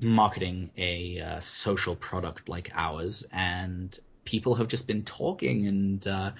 marketing 0.00 0.70
a 0.76 1.20
uh, 1.20 1.40
social 1.40 1.94
product 1.96 2.48
like 2.48 2.70
ours. 2.74 3.26
And 3.32 3.96
people 4.24 4.54
have 4.54 4.68
just 4.68 4.86
been 4.86 5.04
talking 5.04 5.66
and 5.66 6.06
uh, 6.06 6.30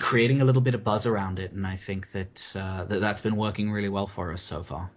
creating 0.00 0.40
a 0.40 0.44
little 0.44 0.62
bit 0.62 0.74
of 0.74 0.82
buzz 0.82 1.06
around 1.06 1.38
it. 1.38 1.52
And 1.52 1.66
I 1.66 1.76
think 1.76 2.10
that, 2.12 2.52
uh, 2.56 2.84
that 2.84 3.00
that's 3.00 3.20
been 3.20 3.36
working 3.36 3.70
really 3.70 3.88
well 3.88 4.06
for 4.06 4.32
us 4.32 4.42
so 4.42 4.62
far. 4.62 4.90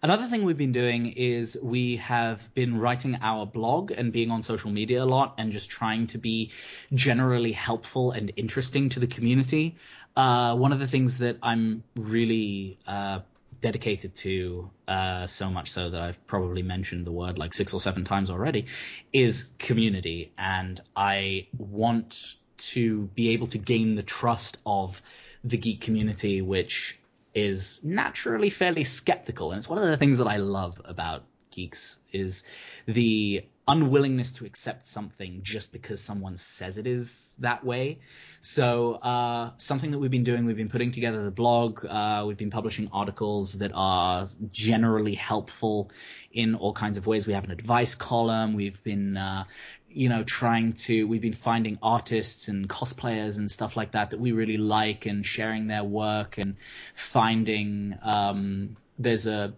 Another 0.00 0.26
thing 0.26 0.44
we've 0.44 0.56
been 0.56 0.72
doing 0.72 1.06
is 1.06 1.58
we 1.60 1.96
have 1.96 2.54
been 2.54 2.78
writing 2.78 3.18
our 3.20 3.44
blog 3.46 3.90
and 3.90 4.12
being 4.12 4.30
on 4.30 4.42
social 4.42 4.70
media 4.70 5.02
a 5.02 5.04
lot 5.04 5.34
and 5.38 5.50
just 5.50 5.70
trying 5.70 6.06
to 6.08 6.18
be 6.18 6.52
generally 6.94 7.50
helpful 7.50 8.12
and 8.12 8.32
interesting 8.36 8.90
to 8.90 9.00
the 9.00 9.08
community. 9.08 9.76
Uh, 10.16 10.54
one 10.54 10.72
of 10.72 10.78
the 10.78 10.86
things 10.86 11.18
that 11.18 11.38
I'm 11.42 11.82
really 11.96 12.78
uh, 12.86 13.20
dedicated 13.60 14.14
to, 14.14 14.70
uh, 14.86 15.26
so 15.26 15.50
much 15.50 15.68
so 15.72 15.90
that 15.90 16.00
I've 16.00 16.24
probably 16.28 16.62
mentioned 16.62 17.04
the 17.04 17.12
word 17.12 17.36
like 17.36 17.52
six 17.52 17.74
or 17.74 17.80
seven 17.80 18.04
times 18.04 18.30
already, 18.30 18.66
is 19.12 19.48
community. 19.58 20.32
And 20.38 20.80
I 20.94 21.48
want 21.56 22.36
to 22.58 23.02
be 23.14 23.30
able 23.30 23.46
to 23.48 23.58
gain 23.58 23.94
the 23.94 24.02
trust 24.02 24.58
of 24.66 25.00
the 25.44 25.56
geek 25.56 25.80
community, 25.80 26.42
which 26.42 26.98
is 27.34 27.80
naturally 27.84 28.50
fairly 28.50 28.84
skeptical. 28.84 29.52
And 29.52 29.58
it's 29.58 29.68
one 29.68 29.78
of 29.78 29.88
the 29.88 29.96
things 29.96 30.18
that 30.18 30.26
I 30.26 30.36
love 30.36 30.80
about 30.84 31.24
geeks 31.50 31.98
is 32.12 32.44
the 32.86 33.44
unwillingness 33.68 34.32
to 34.32 34.46
accept 34.46 34.86
something 34.86 35.40
just 35.42 35.72
because 35.72 36.00
someone 36.00 36.38
says 36.38 36.78
it 36.78 36.86
is 36.86 37.36
that 37.40 37.62
way. 37.64 37.98
So 38.40 38.94
uh, 38.94 39.50
something 39.58 39.90
that 39.90 39.98
we've 39.98 40.10
been 40.10 40.24
doing, 40.24 40.46
we've 40.46 40.56
been 40.56 40.70
putting 40.70 40.90
together 40.90 41.22
the 41.22 41.30
blog, 41.30 41.84
uh, 41.84 42.24
we've 42.26 42.38
been 42.38 42.50
publishing 42.50 42.88
articles 42.92 43.58
that 43.58 43.70
are 43.74 44.26
generally 44.50 45.14
helpful 45.14 45.90
in 46.32 46.54
all 46.54 46.72
kinds 46.72 46.96
of 46.96 47.06
ways. 47.06 47.26
We 47.26 47.34
have 47.34 47.44
an 47.44 47.50
advice 47.50 47.94
column. 47.94 48.54
We've 48.54 48.82
been, 48.82 49.18
uh, 49.18 49.44
you 49.90 50.08
know, 50.08 50.24
trying 50.24 50.72
to, 50.72 51.06
we've 51.06 51.22
been 51.22 51.32
finding 51.34 51.78
artists 51.82 52.48
and 52.48 52.68
cosplayers 52.68 53.36
and 53.36 53.50
stuff 53.50 53.76
like 53.76 53.92
that 53.92 54.10
that 54.10 54.20
we 54.20 54.32
really 54.32 54.56
like 54.56 55.04
and 55.04 55.26
sharing 55.26 55.66
their 55.66 55.84
work 55.84 56.38
and 56.38 56.56
finding, 56.94 57.98
um, 58.02 58.76
there's 58.98 59.26
a, 59.26 59.54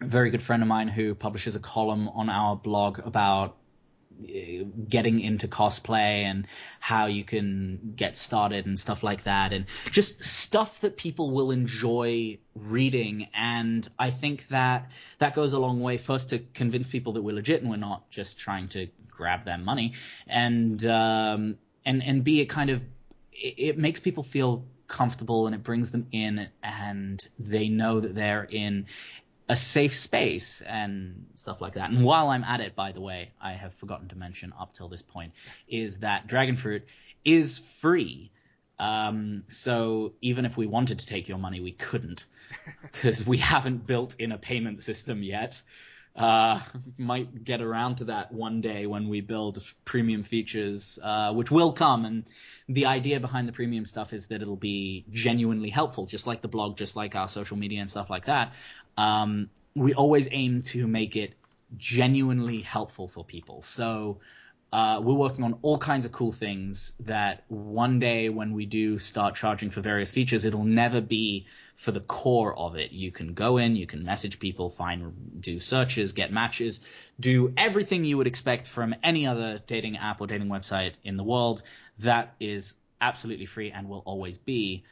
very 0.00 0.30
good 0.30 0.42
friend 0.42 0.62
of 0.62 0.68
mine 0.68 0.88
who 0.88 1.14
publishes 1.14 1.56
a 1.56 1.60
column 1.60 2.08
on 2.10 2.28
our 2.28 2.56
blog 2.56 2.98
about 3.00 3.56
getting 4.88 5.20
into 5.20 5.48
cosplay 5.48 6.24
and 6.24 6.46
how 6.80 7.06
you 7.06 7.24
can 7.24 7.92
get 7.96 8.16
started 8.16 8.66
and 8.66 8.78
stuff 8.78 9.02
like 9.02 9.22
that 9.24 9.52
and 9.52 9.64
just 9.90 10.22
stuff 10.22 10.80
that 10.80 10.96
people 10.96 11.30
will 11.30 11.50
enjoy 11.50 12.38
reading. 12.54 13.28
And 13.34 13.88
i 13.98 14.10
think 14.10 14.48
that 14.48 14.90
that 15.18 15.34
goes 15.34 15.52
a 15.52 15.58
long 15.58 15.80
way 15.80 15.96
first 15.98 16.28
to 16.30 16.38
convince 16.54 16.88
people 16.88 17.12
that 17.14 17.22
we're 17.22 17.34
legit 17.34 17.62
and 17.62 17.70
we're 17.70 17.76
not 17.76 18.10
just 18.10 18.38
trying 18.38 18.68
to 18.68 18.88
grab 19.08 19.44
their 19.44 19.58
money. 19.58 19.94
And 20.26 20.84
um 20.86 21.56
and 21.84 22.02
and 22.02 22.22
be 22.24 22.40
it 22.40 22.46
kind 22.46 22.70
of 22.70 22.82
it, 23.32 23.54
it 23.56 23.78
makes 23.78 24.00
people 24.00 24.22
feel 24.22 24.64
comfortable 24.86 25.46
and 25.46 25.54
it 25.54 25.62
brings 25.62 25.90
them 25.90 26.06
in 26.10 26.48
and 26.62 27.26
they 27.38 27.68
know 27.68 28.00
that 28.00 28.14
they're 28.14 28.48
in 28.50 28.86
a 29.50 29.56
safe 29.56 29.96
space 29.96 30.60
and 30.60 31.26
stuff 31.34 31.60
like 31.60 31.74
that. 31.74 31.90
And 31.90 32.04
while 32.04 32.28
I'm 32.28 32.44
at 32.44 32.60
it, 32.60 32.76
by 32.76 32.92
the 32.92 33.00
way, 33.00 33.32
I 33.42 33.54
have 33.54 33.74
forgotten 33.74 34.06
to 34.10 34.16
mention 34.16 34.54
up 34.56 34.72
till 34.72 34.88
this 34.88 35.02
point 35.02 35.32
is 35.66 35.98
that 35.98 36.28
Dragon 36.28 36.56
Fruit 36.56 36.84
is 37.24 37.58
free. 37.58 38.30
Um, 38.78 39.42
so 39.48 40.12
even 40.20 40.44
if 40.44 40.56
we 40.56 40.66
wanted 40.66 41.00
to 41.00 41.06
take 41.06 41.28
your 41.28 41.38
money, 41.38 41.58
we 41.58 41.72
couldn't 41.72 42.26
because 42.82 43.26
we 43.26 43.38
haven't 43.38 43.88
built 43.88 44.14
in 44.20 44.30
a 44.30 44.38
payment 44.38 44.84
system 44.84 45.20
yet. 45.20 45.60
Uh, 46.16 46.60
might 46.98 47.44
get 47.44 47.62
around 47.62 47.96
to 47.96 48.04
that 48.04 48.32
one 48.32 48.60
day 48.60 48.84
when 48.84 49.08
we 49.08 49.20
build 49.20 49.64
premium 49.84 50.22
features, 50.22 50.98
uh, 51.02 51.32
which 51.32 51.50
will 51.50 51.72
come. 51.72 52.04
And 52.04 52.24
the 52.68 52.86
idea 52.86 53.20
behind 53.20 53.48
the 53.48 53.52
premium 53.52 53.86
stuff 53.86 54.12
is 54.12 54.26
that 54.26 54.42
it'll 54.42 54.56
be 54.56 55.04
genuinely 55.10 55.70
helpful, 55.70 56.06
just 56.06 56.26
like 56.26 56.40
the 56.40 56.48
blog, 56.48 56.76
just 56.76 56.96
like 56.96 57.14
our 57.14 57.28
social 57.28 57.56
media 57.56 57.80
and 57.80 57.88
stuff 57.88 58.10
like 58.10 58.26
that. 58.26 58.54
Um, 58.98 59.50
we 59.74 59.94
always 59.94 60.28
aim 60.32 60.62
to 60.62 60.86
make 60.86 61.16
it 61.16 61.34
genuinely 61.76 62.60
helpful 62.60 63.06
for 63.06 63.24
people. 63.24 63.62
So 63.62 64.18
Uh, 64.72 65.00
we're 65.02 65.14
working 65.14 65.42
on 65.42 65.58
all 65.62 65.76
kinds 65.76 66.06
of 66.06 66.12
cool 66.12 66.30
things 66.30 66.92
that 67.00 67.42
one 67.48 67.98
day 67.98 68.28
when 68.28 68.52
we 68.52 68.66
do 68.66 69.00
start 69.00 69.34
charging 69.34 69.68
for 69.68 69.80
various 69.80 70.12
features, 70.12 70.44
it'll 70.44 70.64
never 70.64 71.00
be 71.00 71.46
for 71.74 71.90
the 71.90 72.00
core 72.00 72.56
of 72.56 72.76
it. 72.76 72.92
You 72.92 73.10
can 73.10 73.34
go 73.34 73.56
in, 73.56 73.74
you 73.74 73.88
can 73.88 74.04
message 74.04 74.38
people, 74.38 74.70
find, 74.70 75.40
do 75.40 75.58
searches, 75.58 76.12
get 76.12 76.32
matches, 76.32 76.78
do 77.18 77.52
everything 77.56 78.04
you 78.04 78.16
would 78.16 78.28
expect 78.28 78.68
from 78.68 78.94
any 79.02 79.26
other 79.26 79.60
dating 79.66 79.96
app 79.96 80.20
or 80.20 80.28
dating 80.28 80.48
website 80.48 80.92
in 81.02 81.16
the 81.16 81.24
world. 81.24 81.62
That 81.98 82.34
is 82.38 82.74
absolutely 83.00 83.46
free 83.46 83.72
and 83.72 83.88
will 83.88 84.02
always 84.06 84.38
be. 84.38 84.84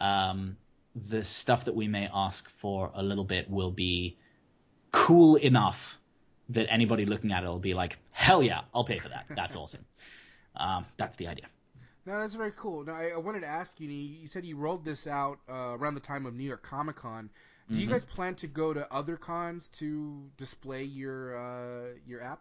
Um, 0.00 0.56
the 0.94 1.24
stuff 1.24 1.66
that 1.66 1.74
we 1.74 1.88
may 1.88 2.08
ask 2.12 2.48
for 2.48 2.90
a 2.94 3.02
little 3.02 3.24
bit 3.24 3.50
will 3.50 3.70
be 3.70 4.16
cool 4.92 5.36
enough 5.36 5.98
that 6.50 6.66
anybody 6.70 7.04
looking 7.06 7.32
at 7.32 7.42
it 7.44 7.46
will 7.46 7.58
be 7.58 7.74
like, 7.74 7.98
hell 8.12 8.42
yeah, 8.42 8.62
I'll 8.74 8.84
pay 8.84 8.98
for 8.98 9.08
that. 9.08 9.26
That's 9.34 9.56
awesome. 9.62 9.84
Um, 10.56 10.86
that's 10.96 11.16
the 11.16 11.26
idea. 11.28 11.46
No, 12.06 12.20
that's 12.20 12.34
very 12.34 12.52
cool. 12.56 12.84
Now, 12.84 12.94
I, 12.94 13.08
I 13.08 13.16
wanted 13.16 13.40
to 13.40 13.46
ask 13.48 13.80
you. 13.80 13.88
You 13.88 14.28
said 14.28 14.44
you 14.44 14.56
rolled 14.56 14.84
this 14.84 15.06
out 15.06 15.40
uh, 15.48 15.76
around 15.76 15.94
the 15.94 16.00
time 16.00 16.24
of 16.24 16.34
New 16.34 16.44
York 16.44 16.62
Comic 16.62 16.96
Con. 16.96 17.30
Do 17.72 17.80
you 17.80 17.88
Mhm. 17.88 17.90
guys 17.90 18.04
plan 18.04 18.36
to 18.36 18.46
go 18.46 18.72
to 18.72 18.90
other 18.92 19.16
cons 19.16 19.68
to 19.70 20.30
display 20.36 20.84
your 20.84 21.36
uh, 21.36 21.94
your 22.06 22.22
app? 22.22 22.40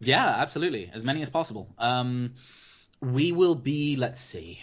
Yeah, 0.00 0.24
absolutely. 0.26 0.90
As 0.92 1.04
many 1.04 1.22
as 1.22 1.30
possible. 1.30 1.68
Um, 1.78 2.34
we 3.00 3.32
will 3.32 3.54
be, 3.56 3.96
let's 3.96 4.20
see, 4.20 4.62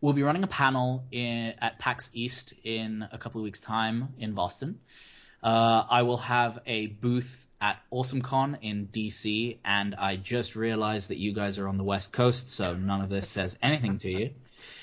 we'll 0.00 0.12
be 0.12 0.22
running 0.22 0.44
a 0.44 0.48
panel 0.48 1.04
in, 1.10 1.54
at 1.60 1.78
PAX 1.78 2.10
East 2.12 2.52
in 2.64 3.06
a 3.10 3.18
couple 3.18 3.40
of 3.40 3.44
weeks' 3.44 3.60
time 3.60 4.08
in 4.18 4.32
Boston. 4.34 4.80
Uh, 5.42 5.84
I 5.88 6.02
will 6.02 6.18
have 6.18 6.58
a 6.66 6.88
booth 6.88 7.45
at 7.60 7.78
AwesomeCon 7.92 8.58
in 8.62 8.88
DC, 8.88 9.58
and 9.64 9.94
I 9.94 10.16
just 10.16 10.56
realized 10.56 11.08
that 11.10 11.18
you 11.18 11.32
guys 11.32 11.58
are 11.58 11.68
on 11.68 11.76
the 11.78 11.84
West 11.84 12.12
Coast, 12.12 12.48
so 12.50 12.74
none 12.74 13.00
of 13.00 13.08
this 13.08 13.28
says 13.28 13.58
anything 13.62 13.96
to 13.98 14.10
you. 14.10 14.30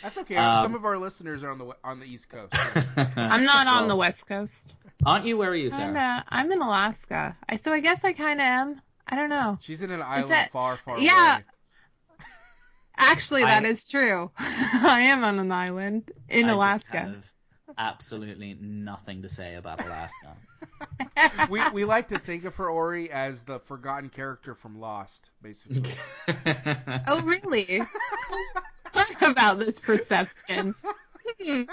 That's 0.01 0.17
okay. 0.17 0.35
Um, 0.35 0.63
Some 0.65 0.75
of 0.75 0.85
our 0.85 0.97
listeners 0.97 1.43
are 1.43 1.51
on 1.51 1.57
the 1.57 1.65
we- 1.65 1.73
on 1.83 1.99
the 1.99 2.05
East 2.05 2.29
Coast. 2.29 2.53
I'm 2.97 3.43
not 3.45 3.67
on 3.67 3.81
Well, 3.81 3.87
the 3.89 3.95
West 3.95 4.27
Coast. 4.27 4.73
Aren't 5.05 5.25
you? 5.25 5.37
Where 5.37 5.49
are 5.49 5.55
you, 5.55 5.69
Sarah? 5.69 5.85
Kinda, 5.85 6.25
I'm 6.29 6.51
in 6.51 6.61
Alaska. 6.61 7.35
I 7.49 7.57
so 7.57 7.71
I 7.73 7.79
guess 7.79 8.03
I 8.03 8.13
kind 8.13 8.39
of 8.39 8.45
am. 8.45 8.81
I 9.07 9.15
don't 9.15 9.29
know. 9.29 9.57
She's 9.61 9.81
in 9.83 9.91
an 9.91 10.01
island 10.01 10.31
that- 10.31 10.51
far, 10.51 10.77
far 10.77 10.99
yeah. 10.99 11.35
away. 11.35 11.43
Actually, 12.95 13.41
that 13.43 13.65
I- 13.65 13.67
is 13.67 13.85
true. 13.85 14.31
I 14.39 15.01
am 15.09 15.23
on 15.23 15.39
an 15.39 15.51
island 15.51 16.11
in 16.29 16.45
I 16.45 16.47
just 16.47 16.53
Alaska. 16.55 16.99
have 16.99 17.32
absolutely 17.77 18.57
nothing 18.59 19.21
to 19.21 19.29
say 19.29 19.55
about 19.55 19.83
Alaska. 19.85 20.35
we 21.49 21.61
we 21.69 21.85
like 21.85 22.09
to 22.09 22.19
think 22.19 22.45
of 22.45 22.55
her 22.55 22.69
Ori 22.69 23.11
as 23.11 23.43
the 23.43 23.59
forgotten 23.59 24.09
character 24.09 24.55
from 24.55 24.79
Lost, 24.79 25.29
basically. 25.41 25.91
Oh, 27.07 27.21
really? 27.21 27.81
Talk 28.93 29.21
about 29.21 29.59
this 29.59 29.79
perception. 29.79 30.75
Hmm. 31.41 31.63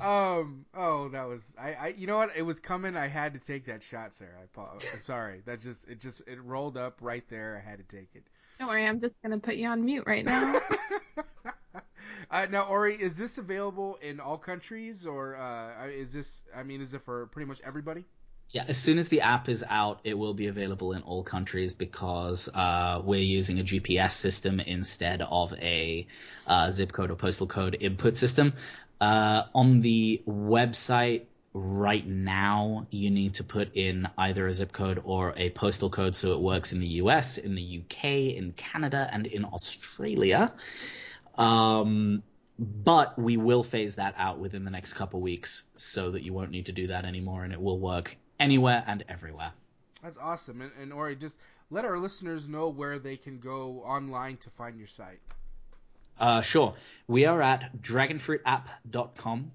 um. 0.00 0.64
Oh, 0.74 1.08
that 1.10 1.28
was 1.28 1.42
I. 1.58 1.74
I. 1.74 1.88
You 1.96 2.06
know 2.06 2.16
what? 2.16 2.30
It 2.36 2.42
was 2.42 2.60
coming. 2.60 2.96
I 2.96 3.08
had 3.08 3.34
to 3.34 3.40
take 3.40 3.66
that 3.66 3.82
shot, 3.82 4.14
Sarah. 4.14 4.30
I, 4.56 4.60
I'm 4.60 5.02
sorry. 5.04 5.42
That 5.46 5.60
just 5.60 5.88
it 5.88 6.00
just 6.00 6.22
it 6.26 6.42
rolled 6.42 6.76
up 6.76 6.98
right 7.00 7.24
there. 7.28 7.62
I 7.64 7.68
had 7.68 7.78
to 7.78 7.96
take 7.96 8.10
it. 8.14 8.24
Don't 8.60 8.68
worry, 8.68 8.86
I'm 8.86 9.00
just 9.00 9.22
gonna 9.22 9.38
put 9.38 9.54
you 9.56 9.66
on 9.68 9.84
mute 9.84 10.04
right 10.06 10.24
now. 10.24 10.60
uh, 12.30 12.46
now, 12.50 12.64
Ori, 12.64 12.94
is 12.94 13.16
this 13.16 13.38
available 13.38 13.98
in 14.02 14.20
all 14.20 14.38
countries, 14.38 15.06
or 15.06 15.36
uh, 15.36 15.86
is 15.88 16.12
this? 16.12 16.42
I 16.54 16.62
mean, 16.62 16.80
is 16.80 16.94
it 16.94 17.02
for 17.02 17.26
pretty 17.26 17.48
much 17.48 17.60
everybody? 17.64 18.04
Yeah, 18.52 18.64
as 18.66 18.78
soon 18.78 18.98
as 18.98 19.08
the 19.08 19.20
app 19.20 19.48
is 19.48 19.64
out, 19.68 20.00
it 20.02 20.14
will 20.14 20.34
be 20.34 20.48
available 20.48 20.92
in 20.92 21.02
all 21.02 21.22
countries 21.22 21.72
because 21.72 22.48
uh, 22.52 23.00
we're 23.04 23.20
using 23.20 23.60
a 23.60 23.62
GPS 23.62 24.10
system 24.12 24.58
instead 24.58 25.22
of 25.22 25.52
a 25.54 26.06
uh, 26.48 26.70
zip 26.70 26.90
code 26.90 27.12
or 27.12 27.14
postal 27.14 27.46
code 27.46 27.76
input 27.80 28.16
system. 28.16 28.52
Uh, 29.00 29.44
on 29.54 29.80
the 29.80 30.20
website 30.28 31.22
right 31.54 32.06
now, 32.06 32.86
you 32.90 33.08
need 33.08 33.34
to 33.34 33.44
put 33.44 33.74
in 33.76 34.08
either 34.18 34.48
a 34.48 34.52
zip 34.52 34.72
code 34.72 35.00
or 35.04 35.32
a 35.36 35.50
postal 35.50 35.88
code 35.88 36.16
so 36.16 36.32
it 36.32 36.40
works 36.40 36.72
in 36.72 36.80
the 36.80 36.86
US, 37.04 37.38
in 37.38 37.54
the 37.54 37.82
UK, 37.82 38.04
in 38.36 38.52
Canada, 38.56 39.08
and 39.12 39.26
in 39.26 39.44
Australia. 39.44 40.52
Um, 41.40 42.22
but 42.58 43.18
we 43.18 43.38
will 43.38 43.62
phase 43.62 43.94
that 43.94 44.14
out 44.18 44.38
within 44.38 44.64
the 44.64 44.70
next 44.70 44.92
couple 44.92 45.20
weeks 45.20 45.64
so 45.76 46.10
that 46.10 46.22
you 46.22 46.32
won't 46.34 46.50
need 46.50 46.66
to 46.66 46.72
do 46.72 46.88
that 46.88 47.06
anymore 47.06 47.44
and 47.44 47.52
it 47.52 47.60
will 47.60 47.78
work 47.78 48.16
anywhere 48.38 48.84
and 48.86 49.02
everywhere. 49.08 49.52
That's 50.02 50.18
awesome. 50.18 50.60
And, 50.60 50.70
and 50.80 50.92
Ori, 50.92 51.16
just 51.16 51.38
let 51.70 51.84
our 51.84 51.98
listeners 51.98 52.48
know 52.48 52.68
where 52.68 52.98
they 52.98 53.16
can 53.16 53.38
go 53.38 53.82
online 53.84 54.36
to 54.38 54.50
find 54.50 54.78
your 54.78 54.88
site. 54.88 55.20
Uh, 56.18 56.42
sure. 56.42 56.74
We 57.06 57.24
are 57.24 57.40
at 57.40 57.80
dragonfruitapp.com. 57.80 59.52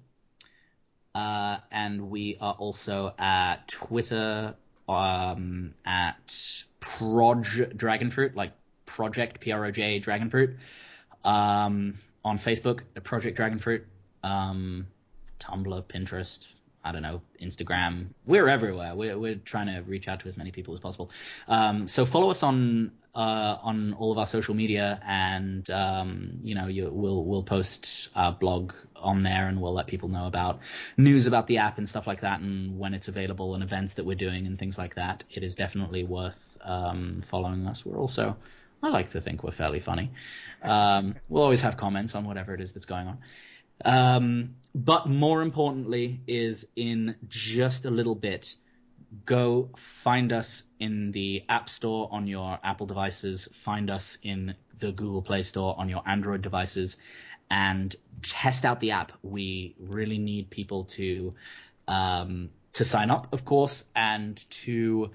Uh, 1.14 1.58
and 1.70 2.10
we 2.10 2.36
are 2.40 2.54
also 2.54 3.14
at 3.18 3.68
Twitter 3.68 4.54
um, 4.88 5.72
at 5.86 6.64
Proj 6.80 7.46
Dragonfruit, 7.74 8.34
like 8.34 8.52
Project 8.84 9.40
P 9.40 9.52
R 9.52 9.64
O 9.64 9.70
J 9.70 9.98
Dragonfruit. 9.98 10.56
Um, 11.26 11.98
on 12.24 12.38
Facebook, 12.38 12.80
at 12.96 13.04
Project 13.04 13.38
Dragonfruit. 13.38 13.82
Um, 14.22 14.86
Tumblr, 15.38 15.82
Pinterest, 15.84 16.48
I 16.84 16.92
don't 16.92 17.02
know, 17.02 17.20
Instagram. 17.40 18.08
We're 18.26 18.48
everywhere. 18.48 18.94
We're, 18.94 19.18
we're 19.18 19.36
trying 19.36 19.66
to 19.66 19.80
reach 19.82 20.08
out 20.08 20.20
to 20.20 20.28
as 20.28 20.36
many 20.36 20.50
people 20.50 20.74
as 20.74 20.80
possible. 20.80 21.10
Um, 21.46 21.88
so 21.88 22.04
follow 22.06 22.30
us 22.30 22.42
on 22.42 22.92
uh, 23.14 23.56
on 23.62 23.94
all 23.94 24.12
of 24.12 24.18
our 24.18 24.26
social 24.26 24.54
media, 24.54 25.00
and 25.06 25.68
um, 25.70 26.38
you 26.42 26.54
know, 26.54 26.66
you, 26.66 26.90
we'll 26.92 27.24
we'll 27.24 27.42
post 27.42 28.10
our 28.14 28.30
blog 28.30 28.74
on 28.94 29.22
there, 29.22 29.48
and 29.48 29.60
we'll 29.60 29.72
let 29.72 29.86
people 29.86 30.10
know 30.10 30.26
about 30.26 30.60
news 30.98 31.26
about 31.26 31.46
the 31.46 31.58
app 31.58 31.78
and 31.78 31.88
stuff 31.88 32.06
like 32.06 32.20
that, 32.20 32.40
and 32.40 32.78
when 32.78 32.92
it's 32.92 33.08
available, 33.08 33.54
and 33.54 33.62
events 33.62 33.94
that 33.94 34.04
we're 34.04 34.16
doing, 34.16 34.46
and 34.46 34.58
things 34.58 34.76
like 34.76 34.96
that. 34.96 35.24
It 35.30 35.42
is 35.42 35.54
definitely 35.54 36.04
worth 36.04 36.58
um, 36.62 37.22
following 37.24 37.66
us. 37.66 37.86
We're 37.86 37.98
also 37.98 38.36
I 38.86 38.88
like 38.88 39.10
to 39.10 39.20
think 39.20 39.42
we're 39.42 39.50
fairly 39.50 39.80
funny. 39.80 40.12
Um, 40.62 41.16
we'll 41.28 41.42
always 41.42 41.60
have 41.62 41.76
comments 41.76 42.14
on 42.14 42.24
whatever 42.24 42.54
it 42.54 42.60
is 42.60 42.72
that's 42.72 42.86
going 42.86 43.08
on. 43.08 43.18
Um, 43.84 44.54
but 44.74 45.08
more 45.08 45.42
importantly, 45.42 46.20
is 46.28 46.68
in 46.76 47.16
just 47.28 47.84
a 47.84 47.90
little 47.90 48.14
bit, 48.14 48.54
go 49.24 49.70
find 49.76 50.32
us 50.32 50.62
in 50.78 51.10
the 51.10 51.42
App 51.48 51.68
Store 51.68 52.08
on 52.12 52.28
your 52.28 52.60
Apple 52.62 52.86
devices, 52.86 53.48
find 53.52 53.90
us 53.90 54.18
in 54.22 54.54
the 54.78 54.92
Google 54.92 55.22
Play 55.22 55.42
Store 55.42 55.74
on 55.76 55.88
your 55.88 56.02
Android 56.06 56.42
devices, 56.42 56.96
and 57.50 57.94
test 58.22 58.64
out 58.64 58.78
the 58.78 58.92
app. 58.92 59.12
We 59.22 59.74
really 59.80 60.18
need 60.18 60.48
people 60.48 60.84
to 60.84 61.34
um, 61.88 62.50
to 62.74 62.84
sign 62.84 63.10
up, 63.10 63.32
of 63.32 63.44
course, 63.44 63.84
and 63.96 64.36
to 64.50 65.10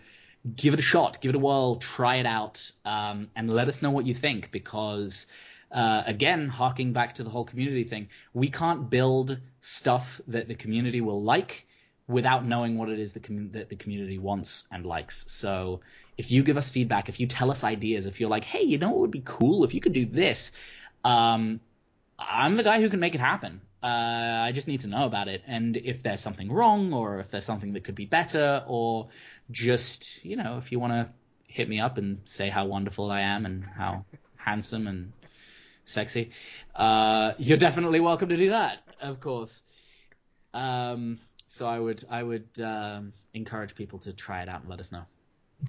give 0.55 0.73
it 0.73 0.79
a 0.79 0.83
shot, 0.83 1.21
give 1.21 1.29
it 1.29 1.35
a 1.35 1.39
whirl, 1.39 1.75
try 1.75 2.15
it 2.15 2.25
out, 2.25 2.71
um, 2.85 3.29
and 3.35 3.49
let 3.49 3.67
us 3.67 3.81
know 3.81 3.91
what 3.91 4.05
you 4.05 4.13
think 4.13 4.51
because 4.51 5.27
uh, 5.71 6.03
again, 6.05 6.47
harking 6.47 6.91
back 6.91 7.15
to 7.15 7.23
the 7.23 7.29
whole 7.29 7.45
community 7.45 7.83
thing, 7.83 8.09
we 8.33 8.49
can't 8.49 8.89
build 8.89 9.39
stuff 9.61 10.19
that 10.27 10.47
the 10.47 10.55
community 10.55 11.01
will 11.01 11.21
like 11.21 11.65
without 12.07 12.45
knowing 12.45 12.77
what 12.77 12.89
it 12.89 12.99
is 12.99 13.13
the 13.13 13.19
com- 13.19 13.51
that 13.51 13.69
the 13.69 13.75
community 13.75 14.17
wants 14.17 14.65
and 14.71 14.85
likes. 14.85 15.23
So 15.31 15.79
if 16.17 16.29
you 16.29 16.43
give 16.43 16.57
us 16.57 16.69
feedback, 16.69 17.07
if 17.07 17.19
you 17.19 17.27
tell 17.27 17.49
us 17.49 17.63
ideas, 17.63 18.05
if 18.05 18.19
you're 18.19 18.29
like, 18.29 18.43
hey, 18.43 18.63
you 18.63 18.77
know 18.77 18.89
what 18.89 18.99
would 18.99 19.11
be 19.11 19.23
cool 19.23 19.63
if 19.63 19.73
you 19.73 19.79
could 19.79 19.93
do 19.93 20.05
this, 20.05 20.51
um, 21.05 21.61
I'm 22.19 22.57
the 22.57 22.63
guy 22.63 22.81
who 22.81 22.89
can 22.89 22.99
make 22.99 23.15
it 23.15 23.21
happen. 23.21 23.61
Uh, 23.83 24.45
I 24.45 24.51
just 24.53 24.67
need 24.67 24.81
to 24.81 24.87
know 24.87 25.05
about 25.05 25.27
it. 25.27 25.41
And 25.47 25.75
if 25.75 26.03
there's 26.03 26.21
something 26.21 26.51
wrong, 26.51 26.93
or 26.93 27.19
if 27.19 27.29
there's 27.29 27.45
something 27.45 27.73
that 27.73 27.83
could 27.83 27.95
be 27.95 28.05
better, 28.05 28.63
or 28.67 29.09
just, 29.49 30.23
you 30.23 30.35
know, 30.35 30.57
if 30.57 30.71
you 30.71 30.79
want 30.79 30.93
to 30.93 31.09
hit 31.47 31.67
me 31.67 31.79
up 31.79 31.97
and 31.97 32.19
say 32.25 32.49
how 32.49 32.65
wonderful 32.65 33.09
I 33.11 33.21
am 33.21 33.45
and 33.45 33.65
how 33.65 34.05
handsome 34.35 34.87
and 34.87 35.13
sexy, 35.85 36.31
uh, 36.75 37.33
you're 37.37 37.57
definitely 37.57 37.99
welcome 37.99 38.29
to 38.29 38.37
do 38.37 38.51
that, 38.51 38.79
of 39.01 39.19
course. 39.19 39.63
Um, 40.53 41.19
so 41.47 41.67
I 41.67 41.79
would, 41.79 42.03
I 42.09 42.21
would 42.21 42.49
um, 42.63 43.13
encourage 43.33 43.73
people 43.73 43.99
to 43.99 44.13
try 44.13 44.43
it 44.43 44.49
out 44.49 44.61
and 44.61 44.69
let 44.69 44.79
us 44.79 44.91
know. 44.91 45.05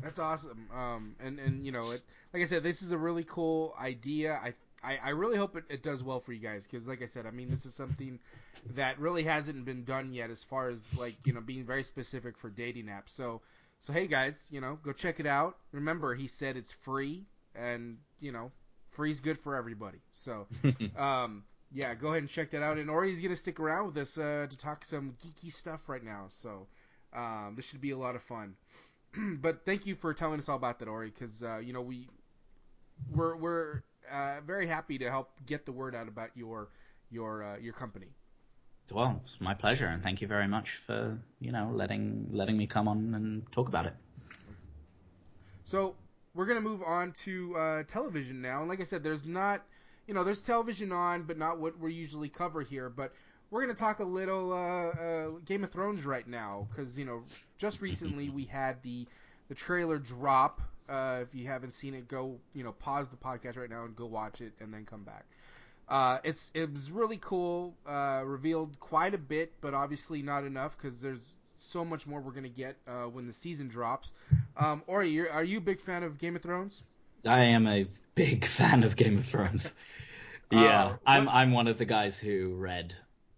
That's 0.01 0.19
awesome. 0.19 0.69
Um, 0.75 1.17
and 1.21 1.39
and 1.39 1.67
you 1.67 1.73
know, 1.73 1.91
it, 1.91 2.03
like 2.33 2.43
I 2.43 2.47
said, 2.47 2.63
this 2.63 2.83
is 2.83 2.93
a 2.93 2.99
really 2.99 3.25
cool 3.25 3.75
idea. 3.79 4.41
I 4.43 4.55
I, 4.83 4.99
I 5.05 5.09
really 5.11 5.37
hope 5.37 5.57
it, 5.57 5.65
it 5.69 5.83
does 5.83 6.03
well 6.03 6.21
for 6.21 6.33
you 6.33 6.41
guys 6.41 6.67
because, 6.67 6.87
like 6.89 7.03
I 7.03 7.07
said, 7.07 7.27
I 7.27 7.31
mean, 7.31 7.51
this 7.51 7.67
is 7.67 7.75
something 7.75 8.19
that 8.75 8.99
really 8.99 9.23
hasn't 9.25 9.65
been 9.65 9.85
done 9.85 10.13
yet 10.13 10.31
as 10.31 10.45
far 10.45 10.69
as 10.69 10.81
like 10.99 11.17
you 11.25 11.33
know 11.33 11.41
being 11.41 11.65
very 11.65 11.83
specific 11.85 12.37
for 12.39 12.51
dating 12.51 12.87
apps. 12.87 13.11
So 13.11 13.43
so 13.81 13.93
hey 13.93 14.07
guys, 14.07 14.49
you 14.51 14.61
know, 14.61 14.79
go 14.83 14.93
check 14.93 15.21
it 15.21 15.27
out. 15.27 15.57
Remember, 15.73 16.15
he 16.15 16.29
said 16.29 16.57
it's 16.57 16.73
free, 16.73 17.25
and 17.55 17.99
you 18.21 18.33
know, 18.33 18.51
free's 18.91 19.21
good 19.21 19.39
for 19.39 19.57
everybody. 19.57 19.99
So 20.13 20.47
um, 20.97 21.45
yeah, 21.73 21.95
go 21.95 22.09
ahead 22.09 22.19
and 22.23 22.29
check 22.31 22.51
that 22.53 22.63
out. 22.63 22.79
And 22.79 22.91
Ori's 22.91 23.21
gonna 23.21 23.37
stick 23.37 23.61
around 23.61 23.87
with 23.87 23.97
us 23.99 24.19
uh, 24.19 24.47
to 24.49 24.57
talk 24.57 24.85
some 24.85 25.15
geeky 25.25 25.53
stuff 25.53 25.89
right 25.89 26.05
now. 26.05 26.27
So 26.29 26.67
um, 27.13 27.55
this 27.57 27.67
should 27.67 27.81
be 27.81 27.91
a 27.91 27.99
lot 27.99 28.15
of 28.15 28.23
fun. 28.23 28.55
but 29.41 29.65
thank 29.65 29.87
you 29.87 29.95
for 29.97 30.15
telling 30.15 30.39
us 30.39 30.49
all 30.49 30.57
about 30.57 30.79
that, 30.79 30.89
Ori, 30.89 31.11
because 31.11 31.43
uh, 31.43 31.59
you 31.59 31.73
know 31.73 31.83
we 31.83 32.09
we're 33.15 33.37
we're 33.37 33.83
uh, 34.11 34.41
very 34.47 34.67
happy 34.67 34.99
to 34.99 35.11
help 35.11 35.31
get 35.47 35.67
the 35.67 35.73
word 35.73 35.95
out 35.95 36.09
about 36.09 36.31
your 36.35 36.69
your 37.11 37.43
uh, 37.43 37.57
your 37.59 37.73
company. 37.73 38.09
Well, 38.91 39.21
it's 39.25 39.41
my 39.41 39.55
pleasure, 39.55 39.87
and 39.87 40.03
thank 40.03 40.21
you 40.21 40.27
very 40.27 40.49
much 40.49 40.71
for 40.71 41.19
you 41.41 41.53
know 41.53 41.71
letting 41.73 42.29
letting 42.33 42.57
me 42.57 42.67
come 42.67 42.89
on 42.89 43.15
and 43.15 43.51
talk 43.53 43.69
about 43.69 43.87
it. 43.87 43.95
So 45.65 45.95
we're 46.35 46.47
gonna 46.47 46.61
move 46.61 46.83
on 46.83 47.13
to 47.13 47.57
uh, 47.57 47.83
television 47.85 48.43
now, 48.43 48.61
and 48.61 48.69
like 48.69 48.81
I 48.81 48.85
said, 48.85 49.03
there's 49.03 49.25
not 49.25 49.63
you 50.07 50.15
know 50.15 50.25
there's 50.25 50.43
television 50.43 50.93
on, 50.93 51.23
but 51.23 51.39
not 51.39 51.59
what 51.59 51.79
we 51.79 51.95
usually 51.95 52.29
cover 52.29 52.63
here. 52.63 52.91
But 52.91 53.15
we're 53.51 53.63
gonna 53.63 53.75
talk 53.75 54.01
a 54.01 54.05
little 54.05 54.53
uh, 54.53 54.57
uh, 54.57 55.29
Game 55.45 55.63
of 55.65 55.71
Thrones 55.71 56.05
right 56.05 56.27
now, 56.27 56.67
because 56.71 56.99
you 56.99 57.05
know 57.05 57.23
just 57.59 57.81
recently 57.81 58.31
we 58.35 58.45
had 58.45 58.83
the 58.83 59.07
the 59.49 59.55
trailer 59.55 59.99
drop. 59.99 60.61
Uh, 60.93 61.21
if 61.23 61.35
you 61.35 61.47
haven't 61.47 61.73
seen 61.73 61.95
it, 61.95 62.07
go 62.09 62.39
you 62.55 62.63
know 62.65 62.73
pause 62.73 63.09
the 63.09 63.17
podcast 63.17 63.57
right 63.57 63.71
now 63.71 63.85
and 63.85 63.97
go 63.97 64.07
watch 64.07 64.41
it, 64.41 64.53
and 64.61 64.73
then 64.75 64.85
come 64.85 65.03
back. 65.05 65.25
Uh, 65.89 66.19
it's 66.25 66.51
it 66.55 66.73
was 66.73 66.91
really 66.91 67.19
cool. 67.21 67.75
Uh, 67.87 68.23
revealed 68.25 68.79
quite 68.81 69.15
a 69.15 69.19
bit, 69.19 69.53
but 69.61 69.75
obviously 69.75 70.23
not 70.23 70.45
enough 70.45 70.77
because 70.77 71.01
there's 71.01 71.35
so 71.57 71.85
much 71.85 72.07
more 72.07 72.21
we're 72.21 72.33
gonna 72.33 72.49
get 72.49 72.77
uh, 72.87 73.05
when 73.05 73.27
the 73.27 73.33
season 73.33 73.69
drops. 73.69 74.13
Um, 74.57 74.83
Ori, 74.87 75.11
you're, 75.11 75.31
are 75.31 75.45
you 75.45 75.59
a 75.59 75.61
big 75.61 75.81
fan 75.81 76.03
of 76.03 76.19
Game 76.19 76.37
of 76.37 76.43
Thrones? 76.43 76.83
I 77.27 77.41
am 77.45 77.67
a 77.67 77.87
big 78.15 78.45
fan 78.59 78.83
of 78.85 78.97
Game 78.97 79.19
of 79.19 79.25
Thrones. 79.27 79.73
yeah, 80.51 80.85
Uh, 80.85 80.97
I'm 81.07 81.29
I'm 81.29 81.53
one 81.53 81.69
of 81.69 81.79
the 81.79 81.85
guys 81.87 82.19
who 82.19 82.55
read 82.55 82.95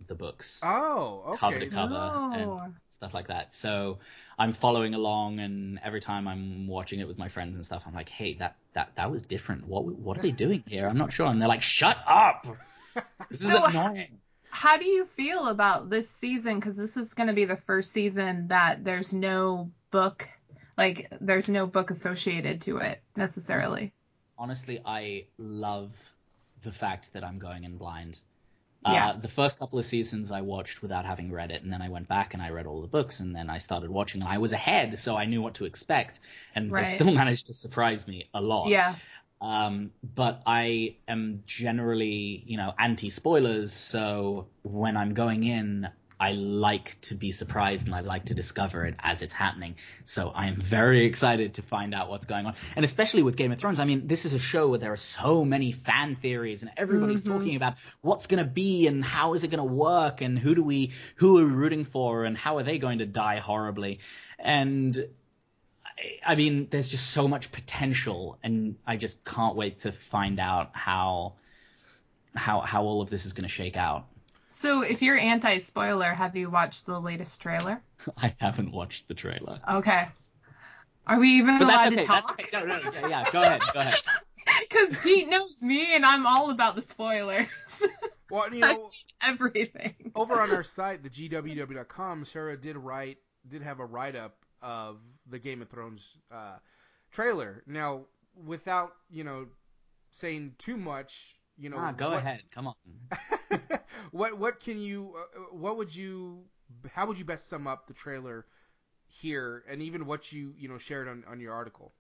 the 0.07 0.15
books 0.15 0.61
Oh, 0.65 1.23
okay. 1.29 1.39
cover 1.39 1.59
to 1.61 1.67
cover 1.69 2.11
Oh. 2.15 2.33
and 2.63 2.75
stuff 2.91 3.15
like 3.15 3.29
that. 3.29 3.55
So 3.55 3.99
I'm 4.39 4.53
following 4.53 4.95
along, 4.95 5.39
and 5.41 5.79
every 5.85 6.01
time 6.01 6.27
I'm 6.27 6.67
watching 6.67 7.01
it 7.01 7.07
with 7.09 7.19
my 7.19 7.29
friends 7.29 7.57
and 7.57 7.65
stuff, 7.65 7.85
I'm 7.87 7.95
like, 7.95 8.09
"Hey, 8.09 8.35
that 8.35 8.57
that 8.73 8.95
that 8.97 9.11
was 9.11 9.23
different. 9.23 9.67
What 9.67 9.85
what 9.85 10.19
are 10.19 10.23
they 10.23 10.33
doing 10.33 10.63
here? 10.67 10.89
I'm 10.89 10.99
not 10.99 11.13
sure." 11.13 11.27
And 11.27 11.41
they're 11.41 11.49
like, 11.49 11.63
"Shut 11.63 11.99
up! 12.07 12.47
This 13.31 13.43
is 13.43 13.53
So- 13.53 13.65
annoying." 13.65 14.21
How 14.51 14.77
do 14.77 14.85
you 14.85 15.05
feel 15.05 15.49
about 15.49 15.91
this 15.91 16.09
season? 16.09 16.61
Because 16.61 16.77
this 16.77 16.97
is 16.97 17.13
going 17.13 17.27
to 17.27 17.33
be 17.33 17.45
the 17.45 17.57
first 17.57 17.91
season 17.91 18.47
that 18.49 18.85
there's 18.85 19.13
no 19.13 19.73
book, 19.91 20.29
like 20.79 21.09
there's 21.21 21.49
no 21.49 21.67
book 21.67 21.91
associated 21.91 22.61
to 22.63 22.77
it 22.77 23.03
necessarily. 23.17 23.93
honestly, 24.39 24.81
I 24.87 25.25
love 25.39 25.91
the 26.63 26.71
fact 26.71 27.13
that 27.15 27.25
I'm 27.25 27.39
going 27.41 27.65
in 27.65 27.77
blind. 27.79 28.21
Yeah. 28.87 29.09
Uh, 29.09 29.13
the 29.19 29.29
first 29.29 29.59
couple 29.59 29.79
of 29.79 29.85
seasons 29.85 30.31
I 30.31 30.41
watched 30.43 30.83
without 30.83 31.05
having 31.07 31.33
read 31.33 31.51
it, 31.51 31.63
and 31.63 31.73
then 31.73 31.81
I 31.81 31.89
went 31.89 32.07
back 32.09 32.35
and 32.35 32.43
I 32.43 32.51
read 32.51 32.67
all 32.67 32.81
the 32.83 32.89
books, 32.89 33.21
and 33.21 33.35
then 33.35 33.49
I 33.49 33.59
started 33.59 33.91
watching, 33.91 34.21
and 34.21 34.31
I 34.31 34.39
was 34.39 34.53
ahead, 34.53 34.99
so 34.99 35.17
I 35.17 35.25
knew 35.25 35.41
what 35.41 35.55
to 35.55 35.65
expect, 35.65 36.21
and 36.55 36.71
Right. 36.71 36.85
they 36.85 36.91
still 36.91 37.13
managed 37.23 37.47
to 37.47 37.55
surprise 37.55 38.07
me 38.07 38.29
a 38.35 38.41
lot. 38.41 38.69
Yeah. 38.69 38.95
Um, 39.41 39.91
but 40.15 40.43
I 40.47 40.97
am 41.09 41.43
generally, 41.47 42.43
you 42.47 42.57
know, 42.57 42.73
anti 42.79 43.11
spoilers, 43.11 43.73
so 43.73 44.47
when 44.63 44.97
I'm 44.97 45.13
going 45.15 45.45
in, 45.45 45.89
I 46.25 46.33
like 46.33 46.99
to 47.03 47.15
be 47.15 47.31
surprised 47.31 47.85
and 47.87 47.95
I 47.95 48.01
like 48.01 48.25
to 48.27 48.35
discover 48.35 48.87
it 48.87 48.95
as 49.01 49.21
it's 49.21 49.35
happening. 49.35 49.75
So 50.07 50.31
I 50.35 50.47
am 50.47 50.57
very 50.57 51.05
excited 51.05 51.55
to 51.55 51.63
find 51.63 51.95
out 51.95 52.09
what's 52.09 52.25
going 52.25 52.47
on. 52.47 52.55
And 52.77 52.85
especially 52.85 53.23
with 53.23 53.37
Game 53.37 53.53
of 53.53 53.59
Thrones, 53.59 53.79
I 53.79 53.85
mean, 53.85 54.07
this 54.07 54.25
is 54.25 54.33
a 54.33 54.39
show 54.39 54.69
where 54.69 54.79
there 54.79 54.93
are 54.93 54.97
so 55.21 55.45
many 55.45 55.71
fan 55.73 56.17
theories 56.17 56.63
and 56.63 56.71
everybody's 56.79 57.21
Mhm. 57.23 57.33
talking 57.35 57.57
about 57.57 57.75
what's 58.01 58.27
going 58.27 58.43
to 58.43 58.51
be 58.63 58.87
and 58.87 59.05
how 59.05 59.35
is 59.35 59.45
it 59.45 59.49
going 59.49 59.59
to 59.69 59.75
work 59.91 60.23
and 60.23 60.39
who 60.39 60.55
do 60.55 60.63
we, 60.63 60.93
who 61.17 61.39
are 61.39 61.45
we 61.45 61.53
rooting 61.53 61.85
for 61.85 62.25
and 62.25 62.39
how 62.39 62.57
are 62.57 62.63
they 62.63 62.79
going 62.79 63.01
to 63.01 63.07
die 63.07 63.39
horribly. 63.39 63.99
And 64.39 64.97
I- 65.87 66.33
I 66.33 66.35
mean, 66.37 66.69
there's 66.71 66.89
just 66.89 67.11
so 67.11 67.29
much 67.29 67.53
potential, 67.53 68.39
and 68.43 68.77
I 68.87 68.97
just 68.97 69.25
can't 69.25 69.57
wait 69.57 69.81
to 69.81 69.93
find 69.93 70.41
out 70.41 70.71
how 70.73 71.35
how 72.35 72.61
how 72.61 72.83
all 72.83 73.01
of 73.01 73.11
this 73.11 73.27
is 73.27 73.33
going 73.33 73.49
to 73.51 73.55
shake 73.61 73.77
out. 73.77 74.07
So 74.55 74.83
if 74.83 75.03
you're 75.03 75.19
anti 75.19 75.59
spoiler, 75.59 76.15
have 76.17 76.37
you 76.37 76.49
watched 76.49 76.87
the 76.87 77.01
latest 77.01 77.41
trailer? 77.41 77.83
I 78.17 78.35
haven't 78.39 78.71
watched 78.73 79.09
the 79.09 79.15
trailer, 79.15 79.59
Okay. 79.69 80.07
Are 81.07 81.19
we 81.19 81.31
even 81.39 81.59
but 81.59 81.67
that's 81.67 81.87
allowed 81.91 81.93
okay. 81.93 82.03
to 82.03 82.09
That's 82.09 82.29
talk? 82.29 82.41
okay. 82.41 82.67
No, 82.67 82.77
no, 82.77 82.91
yeah, 82.93 83.09
yeah. 83.09 83.31
Go 83.33 83.41
ahead. 83.43 83.61
Go 83.75 83.81
ahead. 83.81 84.01
Because 84.61 84.97
Pete 84.99 85.29
knows 85.29 85.63
me, 85.63 85.95
and 85.95 86.05
I'm 86.05 86.27
all 86.27 86.51
about 86.51 86.77
the 86.77 86.83
spoilers. 86.83 87.47
Well, 88.31 88.53
you 88.53 88.61
know, 88.61 88.91
Everything. 89.23 90.13
over 90.15 90.41
on 90.41 90.51
our 90.51 90.63
site, 90.65 91.03
the 91.03 91.11
GWW.com, 91.11 92.25
Sarah 92.25 92.57
did 92.57 92.77
write, 92.77 93.19
did 93.49 93.63
have 93.63 93.81
a 93.81 93.85
write 93.85 94.17
up 94.17 94.37
of 94.63 94.99
the 95.31 95.39
Game 95.39 95.63
of 95.63 95.69
Thrones 95.69 96.17
uh, 96.33 96.57
trailer. 97.13 97.63
Now, 97.67 98.07
without 98.47 98.95
you 99.11 99.25
know 99.25 99.47
saying 100.11 100.55
too 100.59 100.77
much, 100.77 101.37
you 101.59 101.69
know, 101.69 101.77
Ah, 101.79 101.93
go 101.93 102.11
what, 102.11 102.19
ahead. 102.19 102.43
Come 102.51 102.67
on. 102.69 102.75
what 104.11 104.39
what 104.39 104.61
can 104.61 104.81
you 104.81 105.15
uh, 105.17 105.41
what 105.53 105.77
would 105.77 105.95
you 105.95 106.43
how 106.93 107.07
would 107.07 107.19
you 107.19 107.25
best 107.25 107.49
sum 107.49 107.67
up 107.67 107.87
the 107.87 107.95
trailer 107.95 108.47
here 109.07 109.65
and 109.69 109.83
even 109.83 110.07
what 110.07 110.33
you 110.33 110.55
you 110.59 110.69
know 110.69 110.79
shared 110.79 111.09
on 111.09 111.25
on 111.29 111.41
your 111.41 111.53
article 111.53 111.93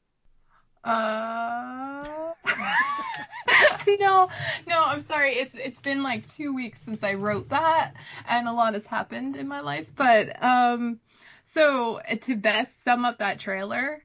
Uh. 0.84 2.32
no, 4.00 4.28
no, 4.68 4.82
I'm 4.84 5.00
sorry. 5.00 5.32
It's 5.32 5.54
it's 5.54 5.78
been 5.80 6.02
like 6.02 6.28
two 6.28 6.54
weeks 6.54 6.80
since 6.80 7.02
I 7.02 7.14
wrote 7.14 7.48
that, 7.50 7.94
and 8.28 8.48
a 8.48 8.52
lot 8.52 8.74
has 8.74 8.86
happened 8.86 9.36
in 9.36 9.48
my 9.48 9.60
life. 9.60 9.86
But 9.96 10.42
um, 10.42 11.00
so 11.44 12.00
to 12.22 12.36
best 12.36 12.82
sum 12.82 13.04
up 13.04 13.18
that 13.18 13.38
trailer 13.38 14.02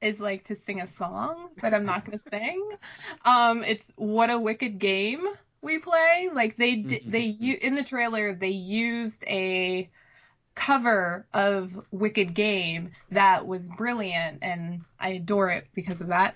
is 0.00 0.20
like 0.20 0.44
to 0.44 0.56
sing 0.56 0.80
a 0.80 0.86
song, 0.86 1.50
but 1.60 1.74
I'm 1.74 1.84
not 1.84 2.04
gonna 2.04 2.18
sing. 2.18 2.70
Um, 3.24 3.62
it's 3.64 3.92
what 3.96 4.30
a 4.30 4.38
wicked 4.38 4.78
game 4.78 5.26
we 5.62 5.78
play. 5.78 6.30
Like 6.32 6.56
they 6.56 6.76
di- 6.76 6.98
mm-hmm, 7.00 7.10
they 7.10 7.28
mm-hmm. 7.28 7.66
in 7.66 7.74
the 7.74 7.84
trailer 7.84 8.34
they 8.34 8.48
used 8.48 9.24
a 9.26 9.88
cover 10.54 11.26
of 11.32 11.80
Wicked 11.90 12.34
Game 12.34 12.90
that 13.10 13.46
was 13.46 13.68
brilliant 13.68 14.38
and 14.42 14.82
I 14.98 15.10
adore 15.10 15.50
it 15.50 15.68
because 15.74 16.00
of 16.00 16.08
that. 16.08 16.34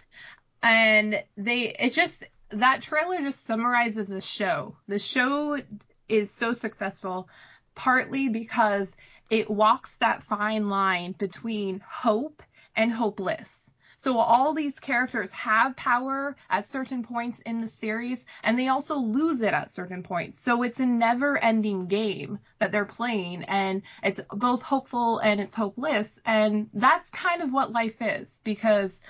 And 0.63 1.23
they 1.37 1.75
it 1.79 1.93
just 1.93 2.25
that 2.51 2.83
trailer 2.83 3.21
just 3.21 3.45
summarizes 3.45 4.09
the 4.09 4.21
show. 4.21 4.77
The 4.89 4.99
show 4.99 5.59
is 6.09 6.31
so 6.31 6.53
successful 6.53 7.29
partly 7.75 8.29
because 8.29 8.95
it 9.31 9.51
walks 9.51 9.97
that 9.97 10.23
fine 10.23 10.69
line 10.69 11.13
between 11.13 11.81
hope 11.81 12.43
and 12.77 12.93
hopeless. 12.93 13.71
So 14.05 14.19
all 14.19 14.53
these 14.53 14.79
characters 14.81 15.33
have 15.33 15.77
power 15.77 16.37
at 16.51 16.69
certain 16.69 17.03
points 17.03 17.39
in 17.39 17.63
the 17.63 17.69
series 17.69 18.23
and 18.43 18.59
they 18.59 18.69
also 18.69 18.97
lose 18.97 19.41
it 19.41 19.55
at 19.55 19.71
certain 19.71 20.03
points. 20.03 20.39
So 20.39 20.63
it's 20.63 20.79
a 20.79 20.85
never 20.85 21.39
ending 21.39 21.87
game 21.87 22.39
that 22.59 22.71
they're 22.71 22.85
playing 22.85 23.45
and 23.45 23.81
it's 24.03 24.21
both 24.31 24.61
hopeful 24.61 25.21
and 25.21 25.41
it's 25.41 25.55
hopeless. 25.55 26.21
And 26.27 26.69
that's 26.75 27.09
kind 27.09 27.41
of 27.41 27.51
what 27.51 27.73
life 27.73 28.03
is 28.03 28.43
because 28.45 29.01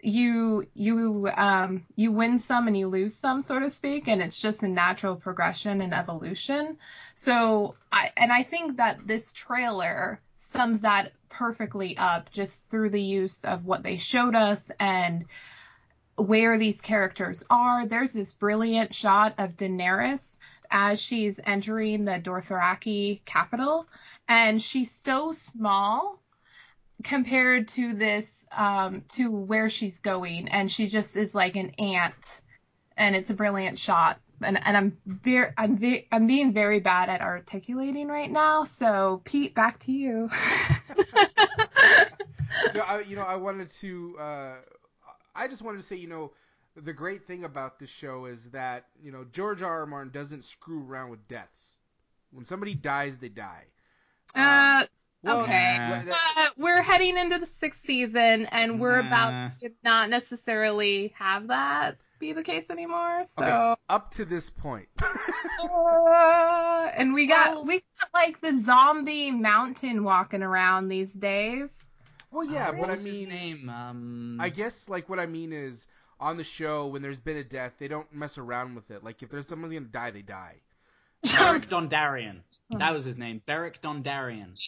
you 0.00 0.64
you 0.72 1.28
um 1.36 1.84
you 1.96 2.10
win 2.10 2.38
some 2.38 2.68
and 2.68 2.78
you 2.78 2.86
lose 2.86 3.14
some 3.14 3.42
so 3.42 3.58
to 3.58 3.68
speak 3.68 4.08
and 4.08 4.22
it's 4.22 4.38
just 4.38 4.62
a 4.62 4.68
natural 4.68 5.16
progression 5.16 5.80
and 5.80 5.92
evolution 5.92 6.78
so 7.16 7.74
i 7.90 8.12
and 8.16 8.32
i 8.32 8.44
think 8.44 8.76
that 8.76 9.04
this 9.08 9.32
trailer 9.32 10.20
sums 10.50 10.80
that 10.80 11.12
perfectly 11.28 11.96
up 11.98 12.30
just 12.30 12.68
through 12.70 12.90
the 12.90 13.02
use 13.02 13.44
of 13.44 13.66
what 13.66 13.82
they 13.82 13.96
showed 13.96 14.34
us 14.34 14.70
and 14.80 15.26
where 16.16 16.58
these 16.58 16.80
characters 16.80 17.44
are. 17.50 17.86
There's 17.86 18.12
this 18.12 18.32
brilliant 18.32 18.94
shot 18.94 19.34
of 19.38 19.56
daenerys 19.56 20.38
as 20.70 21.00
she's 21.00 21.38
entering 21.44 22.04
the 22.04 22.18
dothraki 22.20 23.20
capital 23.24 23.86
and 24.28 24.60
she's 24.60 24.90
so 24.90 25.32
small 25.32 26.20
compared 27.04 27.68
to 27.68 27.94
this 27.94 28.44
um 28.52 29.02
to 29.08 29.30
where 29.30 29.70
she's 29.70 30.00
going 30.00 30.48
and 30.48 30.70
she 30.70 30.86
just 30.86 31.16
is 31.16 31.34
like 31.34 31.56
an 31.56 31.70
ant 31.78 32.40
and 32.96 33.14
it's 33.14 33.30
a 33.30 33.34
brilliant 33.34 33.78
shot 33.78 34.18
and 34.42 34.64
and 34.66 34.76
I'm 34.76 34.98
very 35.06 35.52
I'm 35.56 35.76
ve- 35.76 36.06
I'm 36.12 36.26
being 36.26 36.52
very 36.52 36.80
bad 36.80 37.08
at 37.08 37.20
articulating 37.20 38.08
right 38.08 38.30
now 38.30 38.64
so 38.64 39.22
Pete 39.24 39.54
back 39.54 39.78
to 39.80 39.92
you 39.92 40.28
no, 42.74 42.80
I, 42.80 43.00
you 43.00 43.16
know, 43.16 43.22
I 43.22 43.36
wanted 43.36 43.70
to. 43.70 44.16
Uh, 44.18 44.54
I 45.34 45.48
just 45.48 45.62
wanted 45.62 45.80
to 45.80 45.86
say, 45.86 45.96
you 45.96 46.08
know, 46.08 46.32
the 46.76 46.92
great 46.92 47.26
thing 47.26 47.44
about 47.44 47.78
this 47.78 47.90
show 47.90 48.26
is 48.26 48.50
that 48.50 48.86
you 49.02 49.12
know 49.12 49.24
George 49.32 49.62
R. 49.62 49.80
R. 49.80 49.86
Martin 49.86 50.12
doesn't 50.12 50.44
screw 50.44 50.84
around 50.86 51.10
with 51.10 51.26
deaths. 51.28 51.78
When 52.32 52.44
somebody 52.44 52.74
dies, 52.74 53.18
they 53.18 53.28
die. 53.28 53.64
uh 54.34 54.84
Well, 55.22 55.42
okay. 55.42 55.78
well, 55.88 56.04
uh, 56.36 56.46
we're 56.58 56.82
heading 56.82 57.16
into 57.16 57.38
the 57.38 57.46
sixth 57.46 57.84
season 57.84 58.46
and 58.46 58.80
we're 58.80 59.00
Nah. 59.02 59.08
about 59.08 59.58
to 59.60 59.70
not 59.82 60.10
necessarily 60.10 61.14
have 61.16 61.48
that 61.48 61.96
be 62.18 62.32
the 62.32 62.42
case 62.42 62.70
anymore 62.70 63.22
so 63.24 63.42
Okay. 63.42 63.80
up 63.88 64.10
to 64.12 64.24
this 64.24 64.50
point. 64.50 64.88
Uh, 65.60 66.90
and 66.94 67.12
we 67.12 67.26
got 67.26 67.54
Well- 67.56 67.64
we 67.64 67.80
got 68.00 68.08
like 68.14 68.40
the 68.40 68.58
zombie 68.60 69.30
mountain 69.30 70.04
walking 70.04 70.42
around 70.42 70.88
these 70.88 71.12
days. 71.12 71.84
Well, 72.30 72.44
yeah, 72.44 72.70
but 72.70 72.80
what 72.80 72.88
I 72.88 72.92
was 72.92 73.04
his 73.04 73.20
mean, 73.20 73.28
name? 73.28 73.68
Um, 73.68 74.38
I 74.40 74.48
guess 74.50 74.88
like 74.88 75.08
what 75.08 75.18
I 75.18 75.26
mean 75.26 75.52
is 75.52 75.86
on 76.20 76.36
the 76.36 76.44
show 76.44 76.86
when 76.86 77.02
there's 77.02 77.20
been 77.20 77.36
a 77.38 77.44
death, 77.44 77.72
they 77.78 77.88
don't 77.88 78.10
mess 78.12 78.38
around 78.38 78.74
with 78.74 78.90
it. 78.90 79.02
Like 79.02 79.22
if 79.22 79.30
there's 79.30 79.48
someone's 79.48 79.72
gonna 79.72 79.86
die, 79.86 80.10
they 80.10 80.22
die. 80.22 80.56
Beric 81.24 81.62
Dondarrion. 81.68 82.40
That 82.70 82.92
was 82.92 83.04
his 83.04 83.16
name. 83.16 83.42
Beric 83.46 83.80
Dondarrion. 83.82 84.58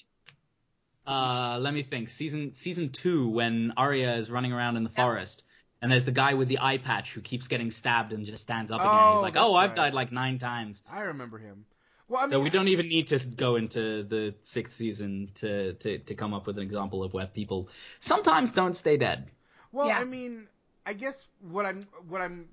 Uh, 1.06 1.58
let 1.60 1.74
me 1.74 1.82
think. 1.82 2.10
Season 2.10 2.54
season 2.54 2.90
two, 2.90 3.28
when 3.28 3.72
Arya 3.76 4.16
is 4.16 4.30
running 4.30 4.52
around 4.52 4.76
in 4.76 4.84
the 4.84 4.90
forest, 4.90 5.44
and 5.82 5.90
there's 5.90 6.04
the 6.04 6.12
guy 6.12 6.34
with 6.34 6.48
the 6.48 6.58
eye 6.60 6.78
patch 6.78 7.12
who 7.14 7.20
keeps 7.20 7.48
getting 7.48 7.70
stabbed 7.70 8.12
and 8.12 8.24
just 8.24 8.42
stands 8.42 8.70
up 8.72 8.80
again. 8.80 8.90
Oh, 8.92 9.12
He's 9.14 9.22
like, 9.22 9.36
"Oh, 9.36 9.54
I've 9.54 9.70
right. 9.70 9.76
died 9.76 9.94
like 9.94 10.12
nine 10.12 10.38
times." 10.38 10.82
I 10.90 11.00
remember 11.02 11.38
him. 11.38 11.64
Well, 12.08 12.20
I 12.20 12.24
mean, 12.24 12.30
so 12.30 12.40
we 12.40 12.50
don't 12.50 12.68
even 12.68 12.88
need 12.88 13.06
to 13.08 13.18
go 13.20 13.54
into 13.56 14.02
the 14.02 14.34
sixth 14.42 14.74
season 14.74 15.30
to, 15.36 15.74
to, 15.74 15.98
to 15.98 16.14
come 16.16 16.34
up 16.34 16.44
with 16.46 16.56
an 16.58 16.64
example 16.64 17.04
of 17.04 17.12
where 17.14 17.26
people 17.26 17.68
sometimes 18.00 18.50
don't 18.50 18.74
stay 18.74 18.96
dead. 18.96 19.28
Well, 19.70 19.86
Yeah. 19.86 20.00
I 20.00 20.04
mean, 20.04 20.48
I 20.84 20.92
guess 20.92 21.28
what 21.40 21.66
I'm 21.66 21.82
what 22.08 22.20
I'm 22.20 22.48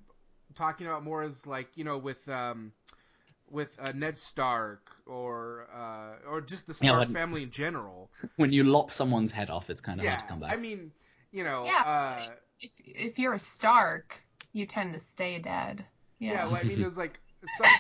talking 0.53 0.85
about 0.85 1.03
more 1.03 1.23
is 1.23 1.45
like 1.47 1.69
you 1.75 1.83
know 1.83 1.97
with 1.97 2.27
um 2.29 2.71
with 3.49 3.69
uh, 3.79 3.93
Ned 3.95 4.17
Stark 4.17 4.91
or 5.07 5.67
uh 5.75 6.29
or 6.29 6.41
just 6.41 6.67
the 6.67 6.73
Yeah, 6.73 6.91
Stark 6.91 6.99
when- 7.07 7.13
family 7.15 7.43
in 7.43 7.49
general. 7.49 8.11
When 8.35 8.51
you 8.51 8.63
lop 8.63 8.91
someone's 8.91 9.31
head 9.31 9.49
off, 9.49 9.69
it's 9.71 9.81
kind 9.81 9.99
of 9.99 10.03
yeah, 10.03 10.11
hard 10.11 10.23
to 10.23 10.27
come 10.29 10.39
back. 10.41 10.53
I 10.53 10.57
mean, 10.57 10.91
you 11.31 11.43
know, 11.43 11.65
Yeah. 11.65 11.81
uh, 11.83 12.27
If 12.59 12.71
if 12.85 13.19
you're 13.19 13.33
a 13.33 13.39
Stark, 13.39 14.21
you 14.53 14.65
tend 14.65 14.93
to 14.93 14.99
stay 14.99 15.39
dead. 15.39 15.85
yeah. 16.19 16.33
Yeah. 16.33 16.45
well, 16.45 16.55
I 16.55 16.63
mean, 16.63 16.79
there's 16.81 16.97
like 16.97 17.13
some 17.15 17.71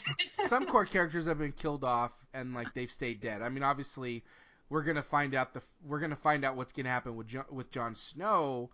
some 0.47 0.65
core 0.65 0.85
characters 0.85 1.25
have 1.25 1.39
been 1.39 1.51
killed 1.53 1.83
off 1.83 2.11
and 2.33 2.53
like 2.53 2.73
they've 2.73 2.91
stayed 2.91 3.19
dead. 3.21 3.41
I 3.41 3.49
mean, 3.49 3.63
obviously, 3.63 4.23
we're 4.69 4.83
gonna 4.83 5.03
find 5.03 5.33
out 5.35 5.53
the 5.53 5.61
we're 5.83 5.99
gonna 5.99 6.15
find 6.15 6.45
out 6.45 6.55
what's 6.55 6.71
gonna 6.71 6.89
happen 6.89 7.15
with 7.15 7.27
Jon, 7.27 7.45
with 7.51 7.71
Jon 7.71 7.95
Snow, 7.95 8.69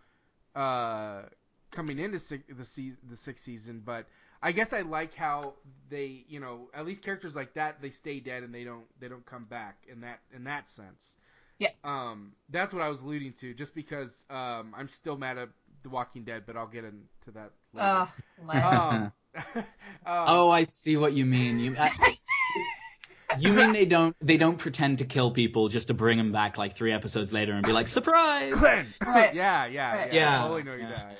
uh, 0.55 1.23
coming 1.71 1.99
into 1.99 2.19
six, 2.19 2.43
the 2.49 2.65
se- 2.65 2.97
the 3.09 3.15
sixth 3.17 3.45
season. 3.45 3.81
But 3.83 4.07
I 4.41 4.51
guess 4.51 4.73
I 4.73 4.81
like 4.81 5.13
how 5.15 5.55
they, 5.89 6.25
you 6.27 6.39
know, 6.39 6.69
at 6.73 6.85
least 6.85 7.01
characters 7.03 7.35
like 7.35 7.53
that 7.53 7.81
they 7.81 7.89
stay 7.91 8.19
dead 8.19 8.43
and 8.43 8.53
they 8.53 8.63
don't 8.63 8.85
they 8.99 9.07
don't 9.07 9.25
come 9.25 9.45
back 9.45 9.77
in 9.87 10.01
that 10.01 10.19
in 10.35 10.43
that 10.45 10.69
sense. 10.69 11.15
yes. 11.59 11.75
Um, 11.83 12.33
that's 12.49 12.73
what 12.73 12.83
I 12.83 12.89
was 12.89 13.01
alluding 13.01 13.33
to. 13.33 13.53
Just 13.53 13.73
because 13.75 14.25
um, 14.29 14.73
I'm 14.77 14.87
still 14.87 15.17
mad 15.17 15.37
at 15.37 15.49
The 15.83 15.89
Walking 15.89 16.23
Dead, 16.23 16.43
but 16.45 16.57
I'll 16.57 16.67
get 16.67 16.85
into 16.85 16.97
that 17.33 17.51
later. 17.73 17.87
Ugh, 17.87 18.09
Glenn. 18.45 19.11
um, 19.35 19.83
oh, 20.05 20.49
I 20.49 20.63
see 20.63 20.97
what 20.97 21.13
you 21.13 21.25
mean. 21.25 21.59
You, 21.59 21.75
I, 21.77 21.91
you 23.39 23.53
mean 23.53 23.73
they 23.73 23.85
don't 23.85 24.15
they 24.21 24.37
don't 24.37 24.57
pretend 24.57 24.99
to 24.99 25.05
kill 25.05 25.31
people 25.31 25.67
just 25.67 25.87
to 25.87 25.93
bring 25.93 26.17
them 26.17 26.31
back 26.31 26.57
like 26.57 26.75
three 26.75 26.91
episodes 26.91 27.33
later 27.33 27.53
and 27.53 27.65
be 27.65 27.71
like 27.71 27.87
surprise? 27.87 28.59
Glenn. 28.59 28.87
Right. 29.05 29.33
yeah, 29.33 29.65
yeah, 29.65 30.05
yeah. 30.05 30.13
Yeah. 30.13 30.39
I 30.39 30.47
totally 30.47 30.63
know 30.63 30.73
you 30.75 30.87
that. 30.87 31.17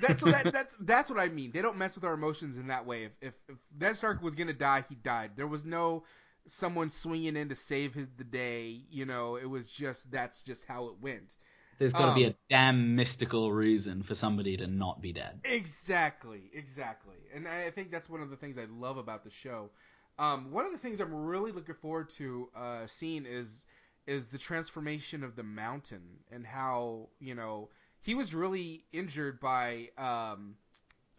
That's 0.00 0.20
so 0.20 0.30
that, 0.30 0.52
that's 0.52 0.76
that's 0.80 1.10
what 1.10 1.18
I 1.18 1.28
mean. 1.28 1.52
They 1.52 1.62
don't 1.62 1.76
mess 1.76 1.94
with 1.94 2.04
our 2.04 2.14
emotions 2.14 2.58
in 2.58 2.66
that 2.68 2.86
way. 2.86 3.04
If 3.04 3.12
if, 3.20 3.34
if 3.48 3.56
Ned 3.78 3.96
Stark 3.96 4.22
was 4.22 4.34
gonna 4.34 4.52
die, 4.52 4.84
he 4.88 4.94
died. 4.94 5.32
There 5.36 5.46
was 5.46 5.64
no 5.64 6.04
someone 6.46 6.90
swinging 6.90 7.36
in 7.36 7.48
to 7.48 7.54
save 7.54 7.94
his 7.94 8.08
the 8.16 8.24
day. 8.24 8.82
You 8.90 9.06
know, 9.06 9.36
it 9.36 9.46
was 9.46 9.70
just 9.70 10.10
that's 10.10 10.42
just 10.42 10.64
how 10.66 10.88
it 10.88 10.94
went. 11.00 11.36
There's 11.78 11.92
got 11.92 12.06
to 12.06 12.12
be 12.12 12.24
Um, 12.24 12.30
a 12.30 12.34
damn 12.50 12.96
mystical 12.96 13.52
reason 13.52 14.02
for 14.02 14.14
somebody 14.14 14.56
to 14.58 14.66
not 14.66 15.00
be 15.00 15.12
dead. 15.12 15.40
Exactly, 15.44 16.50
exactly. 16.52 17.16
And 17.34 17.46
I 17.46 17.70
think 17.70 17.90
that's 17.90 18.08
one 18.08 18.20
of 18.20 18.30
the 18.30 18.36
things 18.36 18.58
I 18.58 18.64
love 18.64 18.96
about 18.96 19.24
the 19.24 19.30
show. 19.30 19.70
Um, 20.18 20.50
one 20.50 20.64
of 20.66 20.72
the 20.72 20.78
things 20.78 21.00
I'm 21.00 21.14
really 21.14 21.52
looking 21.52 21.74
forward 21.74 22.10
to 22.10 22.48
uh, 22.56 22.86
seeing 22.86 23.26
is 23.26 23.64
is 24.06 24.28
the 24.28 24.38
transformation 24.38 25.24
of 25.24 25.34
the 25.36 25.42
mountain 25.42 26.02
and 26.30 26.46
how 26.46 27.08
you 27.20 27.34
know 27.34 27.70
he 28.02 28.14
was 28.14 28.34
really 28.34 28.84
injured 28.92 29.40
by 29.40 29.90
um, 29.98 30.56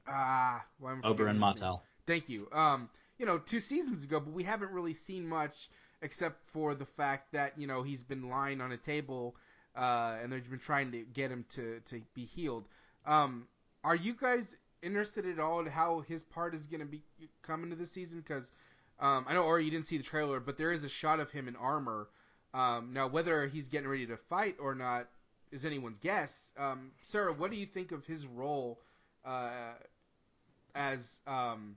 ah 0.08 0.64
why 0.80 0.92
am 0.92 1.00
I 1.00 1.04
forgetting 1.04 1.34
Oberyn 1.34 1.36
his 1.36 1.48
name? 1.48 1.60
Martell. 1.60 1.84
Thank 2.06 2.30
you. 2.30 2.48
Um, 2.52 2.90
you 3.18 3.26
know, 3.26 3.38
two 3.38 3.60
seasons 3.60 4.04
ago, 4.04 4.20
but 4.20 4.34
we 4.34 4.44
haven't 4.44 4.72
really 4.72 4.94
seen 4.94 5.28
much 5.28 5.70
except 6.02 6.44
for 6.50 6.76
the 6.76 6.86
fact 6.86 7.32
that 7.34 7.58
you 7.58 7.68
know 7.68 7.84
he's 7.84 8.04
been 8.04 8.30
lying 8.30 8.62
on 8.62 8.72
a 8.72 8.78
table, 8.78 9.36
uh, 9.78 10.16
and 10.22 10.32
they've 10.32 10.50
been 10.50 10.60
trying 10.60 10.92
to 10.92 11.04
get 11.14 11.32
him 11.32 11.46
to 11.50 11.80
to 11.86 12.02
be 12.14 12.26
healed. 12.26 12.66
Um, 13.06 13.48
are 13.84 13.96
you 13.96 14.14
guys 14.14 14.56
interested 14.82 15.26
at 15.26 15.40
all 15.40 15.60
in 15.60 15.68
how 15.68 16.02
his 16.02 16.24
part 16.24 16.54
is 16.56 16.66
going 16.66 16.82
to 16.82 16.86
be 16.86 17.04
come 17.42 17.64
into 17.64 17.76
this 17.76 17.92
season? 17.92 18.20
Because 18.20 18.52
um, 19.00 19.26
I 19.28 19.34
know, 19.34 19.44
or 19.44 19.60
you 19.60 19.70
didn't 19.72 19.86
see 19.86 19.98
the 19.98 20.04
trailer, 20.04 20.40
but 20.40 20.58
there 20.58 20.72
is 20.72 20.84
a 20.84 20.90
shot 20.90 21.20
of 21.20 21.32
him 21.32 21.48
in 21.48 21.56
armor. 21.56 22.10
Um, 22.54 22.92
now, 22.94 23.08
whether 23.08 23.48
he's 23.48 23.68
getting 23.68 23.88
ready 23.88 24.08
to 24.08 24.18
fight 24.18 24.56
or 24.60 24.74
not 24.74 25.08
is 25.52 25.64
anyone's 25.64 26.00
guess. 26.00 26.54
Um, 26.58 26.92
Sarah, 27.02 27.32
what 27.32 27.52
do 27.52 27.58
you 27.58 27.66
think 27.66 27.92
of 27.92 28.06
his 28.06 28.26
role 28.26 28.82
uh, 29.24 29.74
as? 30.74 31.20
Um, 31.28 31.76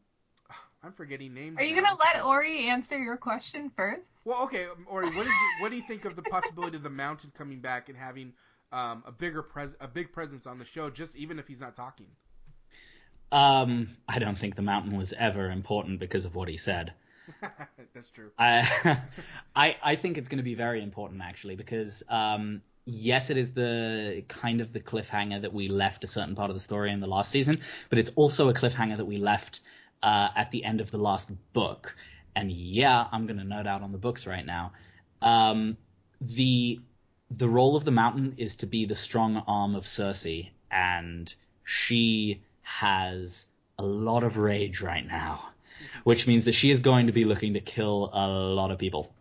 I'm 0.83 0.93
forgetting 0.93 1.35
names. 1.35 1.59
Are 1.59 1.65
you 1.65 1.77
now. 1.77 1.83
gonna 1.83 1.99
let 2.15 2.25
Ori 2.25 2.67
answer 2.69 2.99
your 2.99 3.17
question 3.17 3.71
first? 3.77 4.13
Well, 4.25 4.43
okay, 4.45 4.65
um, 4.65 4.87
Ori, 4.87 5.07
what, 5.07 5.27
is 5.27 5.33
you, 5.33 5.63
what 5.63 5.71
do 5.71 5.77
you 5.77 5.83
think 5.83 6.05
of 6.07 6.17
the 6.17 6.23
possibility 6.23 6.77
of 6.77 6.83
the 6.83 6.91
Mountain 6.91 7.33
coming 7.37 7.61
back 7.61 7.89
and 7.89 7.99
having 7.99 8.33
um, 8.73 9.03
a 9.07 9.13
bigger 9.13 9.43
pres- 9.43 9.77
a 9.81 9.89
big 9.89 10.13
presence 10.13 10.47
on 10.47 10.59
the 10.59 10.65
show, 10.65 10.89
just 10.89 11.17
even 11.17 11.39
if 11.39 11.47
he's 11.47 11.61
not 11.61 11.75
talking? 11.75 12.07
Um, 13.33 13.97
I 14.09 14.19
don't 14.19 14.39
think 14.39 14.57
the 14.57 14.63
mountain 14.63 14.97
was 14.97 15.13
ever 15.13 15.51
important 15.51 16.01
because 16.01 16.25
of 16.25 16.35
what 16.35 16.49
he 16.49 16.57
said. 16.57 16.93
That's 17.95 18.11
true. 18.11 18.31
I, 18.39 19.01
I, 19.55 19.77
I 19.83 19.97
think 19.97 20.19
it's 20.19 20.29
going 20.29 20.39
to 20.39 20.45
be 20.45 20.55
very 20.55 20.83
important 20.83 21.23
actually 21.23 21.55
because 21.55 22.03
um, 22.09 22.63
yes, 22.87 23.31
it 23.31 23.37
is 23.37 23.53
the 23.53 24.25
kind 24.27 24.61
of 24.61 24.73
the 24.73 24.81
cliffhanger 24.81 25.43
that 25.43 25.53
we 25.53 25.69
left 25.69 26.03
a 26.03 26.09
certain 26.09 26.35
part 26.35 26.51
of 26.51 26.57
the 26.57 26.61
story 26.61 26.91
in 26.91 27.01
the 27.01 27.07
last 27.07 27.31
season, 27.31 27.61
but 27.89 27.99
it's 27.99 28.11
also 28.17 28.49
a 28.49 28.55
cliffhanger 28.55 28.97
that 28.97 29.07
we 29.07 29.19
left 29.19 29.61
uh, 30.03 30.29
at 30.37 30.51
the 30.51 30.65
end 30.65 30.81
of 30.81 30.91
the 30.91 30.99
last 30.99 31.31
book. 31.53 31.95
And 32.37 32.51
yeah, 32.51 33.07
I'm 33.13 33.27
going 33.27 33.39
to 33.39 33.45
nerd 33.45 33.67
out 33.67 33.83
on 33.83 33.93
the 33.93 33.99
books 33.99 34.27
right 34.27 34.45
now. 34.45 34.73
Um, 35.23 35.77
the 36.21 36.81
the 37.37 37.49
role 37.49 37.77
of 37.77 37.85
the 37.85 37.93
mountain 37.93 38.35
is 38.39 38.57
to 38.57 38.67
be 38.67 38.85
the 38.87 38.97
strong 38.97 39.37
arm 39.47 39.77
of 39.77 39.85
Cersei, 39.85 40.51
and 40.71 41.33
she 41.65 42.43
has 42.63 43.47
a 43.79 43.85
lot 43.85 44.25
of 44.25 44.37
rage 44.37 44.81
right 44.81 45.07
now 45.07 45.51
which 46.05 46.27
means 46.27 46.45
that 46.45 46.53
she 46.53 46.71
is 46.71 46.81
going 46.81 47.07
to 47.07 47.13
be 47.13 47.25
looking 47.25 47.55
to 47.55 47.61
kill 47.61 48.11
a 48.13 48.27
lot 48.27 48.71
of 48.71 48.79
people. 48.79 49.13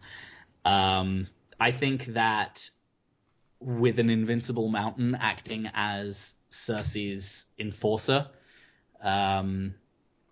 Um, 0.65 1.27
I 1.59 1.71
think 1.71 2.05
that 2.07 2.69
with 3.59 3.99
an 3.99 4.09
invincible 4.09 4.69
mountain 4.69 5.15
acting 5.19 5.69
as 5.73 6.33
Cersei's 6.49 7.47
enforcer, 7.57 8.27
um, 9.01 9.73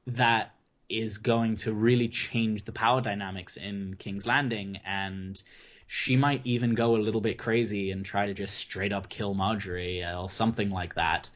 that 0.08 0.54
is 0.90 1.18
going 1.18 1.56
to 1.58 1.74
really 1.74 2.08
change 2.08 2.64
the 2.64 2.72
power 2.72 3.02
dynamics 3.02 3.58
in 3.58 3.96
King's 4.00 4.26
Landing, 4.26 4.80
and 4.86 5.42
she 5.86 6.16
might 6.16 6.42
even 6.46 6.76
go 6.76 6.96
a 6.96 6.98
little 6.98 7.22
bit 7.22 7.38
crazy 7.38 7.92
and 7.92 8.06
try 8.06 8.26
to 8.26 8.34
just 8.34 8.56
straight 8.56 8.94
up 8.94 9.10
kill 9.10 9.36
Margaery 9.36 10.04
or 10.18 10.28
something 10.30 10.70
like 10.70 10.96
that. 10.96 11.30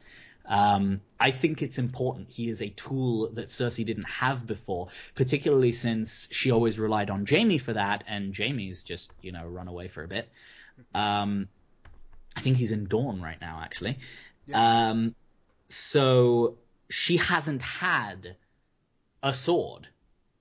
Um, 0.46 1.00
I 1.20 1.30
think 1.30 1.62
it's 1.62 1.78
important. 1.78 2.28
He 2.28 2.48
is 2.48 2.62
a 2.62 2.68
tool 2.70 3.30
that 3.34 3.46
Cersei 3.46 3.84
didn't 3.84 4.08
have 4.08 4.46
before, 4.46 4.88
particularly 5.14 5.72
since 5.72 6.28
she 6.30 6.50
always 6.50 6.78
relied 6.78 7.10
on 7.10 7.24
Jaime 7.26 7.58
for 7.58 7.74
that, 7.74 8.04
and 8.08 8.36
Jaime's 8.36 8.82
just, 8.82 9.12
you 9.22 9.32
know, 9.32 9.46
run 9.46 9.68
away 9.68 9.88
for 9.88 10.02
a 10.02 10.08
bit. 10.08 10.28
Um, 10.94 11.48
I 12.34 12.40
think 12.40 12.56
he's 12.56 12.72
in 12.72 12.86
Dorne 12.86 13.22
right 13.22 13.40
now, 13.40 13.60
actually. 13.62 13.98
Um, 14.52 15.14
so 15.68 16.56
she 16.90 17.16
hasn't 17.16 17.62
had 17.62 18.36
a 19.22 19.32
sword 19.32 19.88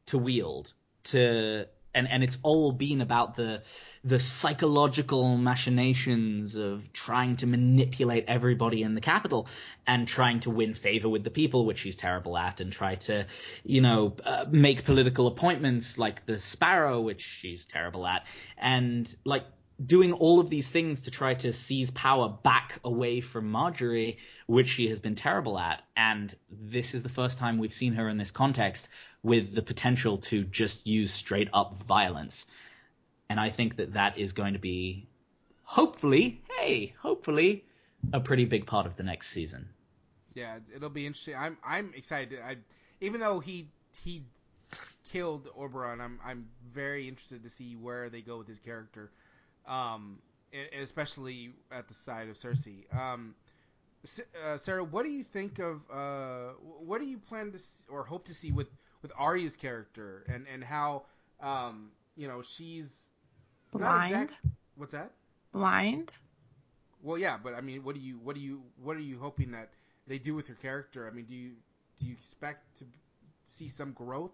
to 0.07 0.17
wield 0.17 0.73
to 1.03 1.65
and 1.93 2.07
and 2.07 2.23
it's 2.23 2.39
all 2.43 2.71
been 2.71 3.01
about 3.01 3.35
the 3.35 3.61
the 4.03 4.19
psychological 4.19 5.37
machinations 5.37 6.55
of 6.55 6.91
trying 6.93 7.35
to 7.35 7.47
manipulate 7.47 8.25
everybody 8.27 8.81
in 8.81 8.95
the 8.95 9.01
capital 9.01 9.47
and 9.85 10.07
trying 10.07 10.39
to 10.39 10.49
win 10.49 10.73
favor 10.73 11.09
with 11.09 11.23
the 11.23 11.29
people 11.29 11.65
which 11.65 11.79
she's 11.79 11.95
terrible 11.95 12.37
at 12.37 12.61
and 12.61 12.71
try 12.71 12.95
to 12.95 13.25
you 13.63 13.81
know 13.81 14.15
uh, 14.25 14.45
make 14.49 14.85
political 14.85 15.27
appointments 15.27 15.97
like 15.97 16.25
the 16.25 16.39
sparrow 16.39 17.01
which 17.01 17.21
she's 17.21 17.65
terrible 17.65 18.07
at. 18.07 18.25
And 18.57 19.13
like 19.25 19.45
doing 19.85 20.13
all 20.13 20.39
of 20.39 20.49
these 20.49 20.69
things 20.69 21.01
to 21.01 21.11
try 21.11 21.33
to 21.33 21.53
seize 21.53 21.91
power 21.91 22.29
back 22.29 22.79
away 22.83 23.21
from 23.21 23.51
Margaery, 23.51 24.17
which 24.47 24.69
she 24.69 24.89
has 24.89 24.99
been 24.99 25.15
terrible 25.15 25.57
at. 25.57 25.83
And 25.95 26.35
this 26.49 26.93
is 26.93 27.03
the 27.03 27.09
first 27.09 27.37
time 27.37 27.57
we've 27.57 27.73
seen 27.73 27.93
her 27.93 28.09
in 28.09 28.17
this 28.17 28.31
context 28.31 28.89
with 29.23 29.55
the 29.55 29.61
potential 29.61 30.17
to 30.17 30.43
just 30.43 30.87
use 30.87 31.11
straight 31.11 31.49
up 31.53 31.77
violence. 31.77 32.47
And 33.29 33.39
I 33.39 33.49
think 33.49 33.77
that 33.77 33.93
that 33.93 34.17
is 34.17 34.33
going 34.33 34.53
to 34.53 34.59
be, 34.59 35.07
hopefully, 35.63 36.41
hey, 36.57 36.93
hopefully, 36.99 37.65
a 38.13 38.19
pretty 38.19 38.45
big 38.45 38.65
part 38.65 38.85
of 38.85 38.97
the 38.97 39.03
next 39.03 39.29
season. 39.29 39.69
Yeah, 40.33 40.59
it'll 40.75 40.89
be 40.89 41.05
interesting. 41.05 41.35
I'm 41.35 41.57
I'm 41.63 41.93
excited. 41.95 42.39
I 42.41 42.57
even 42.99 43.19
though 43.19 43.39
he 43.39 43.67
he 44.03 44.23
killed 45.11 45.49
Oberyn, 45.57 45.99
I'm 45.99 46.19
I'm 46.25 46.47
very 46.73 47.07
interested 47.07 47.43
to 47.43 47.49
see 47.49 47.75
where 47.75 48.09
they 48.09 48.21
go 48.21 48.37
with 48.37 48.47
his 48.47 48.59
character. 48.59 49.11
Um, 49.67 50.19
especially 50.79 51.53
at 51.71 51.87
the 51.87 51.93
side 51.93 52.29
of 52.29 52.37
Cersei. 52.37 52.83
Um, 52.95 53.35
uh, 54.45 54.57
Sarah, 54.57 54.83
what 54.83 55.03
do 55.03 55.11
you 55.11 55.23
think 55.23 55.59
of 55.59 55.81
uh, 55.91 56.53
what 56.79 56.99
do 57.01 57.07
you 57.07 57.17
plan 57.17 57.51
to 57.51 57.57
s 57.57 57.83
or 57.89 58.03
hope 58.03 58.25
to 58.25 58.33
see 58.33 58.51
with 58.51 58.69
with 59.01 59.11
Arya's 59.17 59.55
character 59.55 60.23
and 60.27 60.45
and 60.51 60.63
how 60.63 61.03
um, 61.39 61.91
you 62.15 62.27
know 62.27 62.41
she's 62.41 63.07
Blind. 63.71 64.31
exact- 64.31 64.33
what's 64.75 64.91
that? 64.93 65.11
Blind. 65.51 66.11
Well, 67.01 67.17
yeah, 67.17 67.37
but 67.41 67.53
I 67.53 67.61
mean, 67.61 67.83
what 67.83 67.95
do 67.95 68.01
you 68.01 68.19
what 68.19 68.35
do 68.35 68.41
you 68.41 68.63
what 68.81 68.95
are 68.97 69.01
you 69.01 69.17
hoping 69.19 69.51
that 69.51 69.69
they 70.07 70.17
do 70.19 70.35
with 70.35 70.47
her 70.47 70.55
character? 70.55 71.07
I 71.07 71.11
mean, 71.11 71.25
do 71.25 71.35
you 71.35 71.51
do 71.99 72.05
you 72.05 72.13
expect 72.13 72.77
to 72.79 72.85
see 73.45 73.67
some 73.67 73.91
growth? 73.93 74.33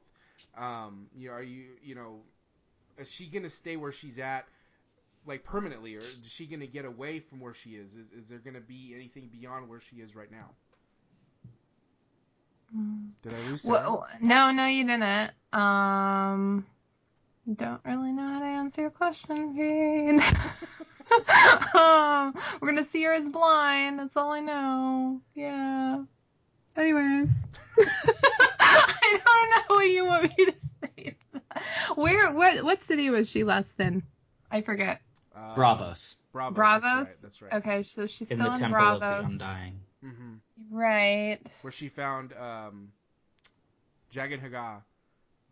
Um, 0.57 1.07
you 1.15 1.29
know, 1.29 1.35
are 1.35 1.43
you 1.43 1.65
you 1.81 1.95
know, 1.95 2.21
is 2.97 3.11
she 3.11 3.27
gonna 3.27 3.49
stay 3.49 3.75
where 3.77 3.91
she's 3.91 4.19
at? 4.19 4.47
Like 5.27 5.43
permanently, 5.43 5.95
or 5.95 5.99
is 5.99 6.19
she 6.29 6.47
gonna 6.47 6.67
get 6.67 6.85
away 6.85 7.19
from 7.19 7.41
where 7.41 7.53
she 7.53 7.71
is? 7.71 7.95
Is, 7.95 8.11
is 8.17 8.29
there 8.29 8.39
gonna 8.39 8.61
be 8.61 8.93
anything 8.95 9.29
beyond 9.31 9.67
where 9.67 9.81
she 9.81 9.97
is 9.97 10.15
right 10.15 10.31
now? 10.31 10.51
Did 13.23 13.33
I 13.33 13.49
lose? 13.49 13.61
Sarah? 13.61 13.73
Well, 13.73 14.07
no, 14.21 14.51
no, 14.51 14.67
you 14.67 14.85
didn't. 14.85 15.31
Um, 15.53 16.65
don't 17.55 17.81
really 17.85 18.11
know 18.11 18.27
how 18.27 18.39
to 18.39 18.45
answer 18.45 18.81
your 18.81 18.89
question, 18.89 19.55
Pete. 19.55 20.21
um, 21.75 22.33
we're 22.61 22.67
gonna 22.69 22.83
see 22.83 23.03
her 23.03 23.13
as 23.13 23.29
blind. 23.29 23.99
That's 23.99 24.17
all 24.17 24.31
I 24.31 24.41
know. 24.41 25.21
Yeah. 25.33 26.03
Anyways, 26.75 27.31
I 28.59 29.19
don't 29.25 29.49
know 29.49 29.75
what 29.75 29.89
you 29.89 30.05
want 30.05 30.23
me 30.23 30.45
to 30.45 30.55
say. 30.81 31.15
Where? 31.95 32.33
What? 32.33 32.63
What 32.63 32.81
city 32.81 33.09
was 33.09 33.29
she 33.29 33.43
last 33.43 33.79
in? 33.79 34.03
I 34.51 34.61
forget. 34.61 35.01
Um, 35.37 35.55
Braavos 35.55 36.15
Braavos. 36.33 36.55
Braavos. 36.55 37.21
That's 37.21 37.41
right. 37.41 37.53
Okay, 37.53 37.83
so 37.83 38.07
she's 38.07 38.29
in 38.31 38.37
still 38.37 38.49
the 38.49 38.55
in 38.55 38.59
Temple 38.59 38.85
of 38.85 38.99
the 38.99 39.05
Braavos. 39.05 39.25
Undying. 39.27 39.79
That's 40.01 40.13
right. 40.13 40.15
hmm 40.15 40.33
Right. 40.69 41.39
Where 41.61 41.71
she 41.71 41.89
found 41.89 42.33
um, 42.33 42.89
Jaqen 44.13 44.41
H'ghar, 44.41 44.81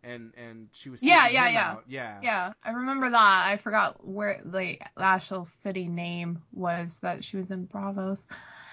and 0.02 0.32
and 0.36 0.68
she 0.72 0.88
was 0.90 1.02
Yeah, 1.02 1.28
yeah, 1.28 1.48
yeah. 1.48 1.70
out. 1.72 1.84
yeah, 1.86 2.20
Yeah, 2.22 2.52
I 2.64 2.70
remember 2.72 3.10
that. 3.10 3.46
I 3.46 3.56
forgot 3.56 4.06
where 4.06 4.40
the 4.44 4.78
actual 4.98 5.44
city 5.44 5.86
name 5.88 6.42
was 6.52 7.00
that 7.00 7.22
she 7.24 7.36
was 7.36 7.50
in 7.50 7.66
Braavos. 7.66 8.26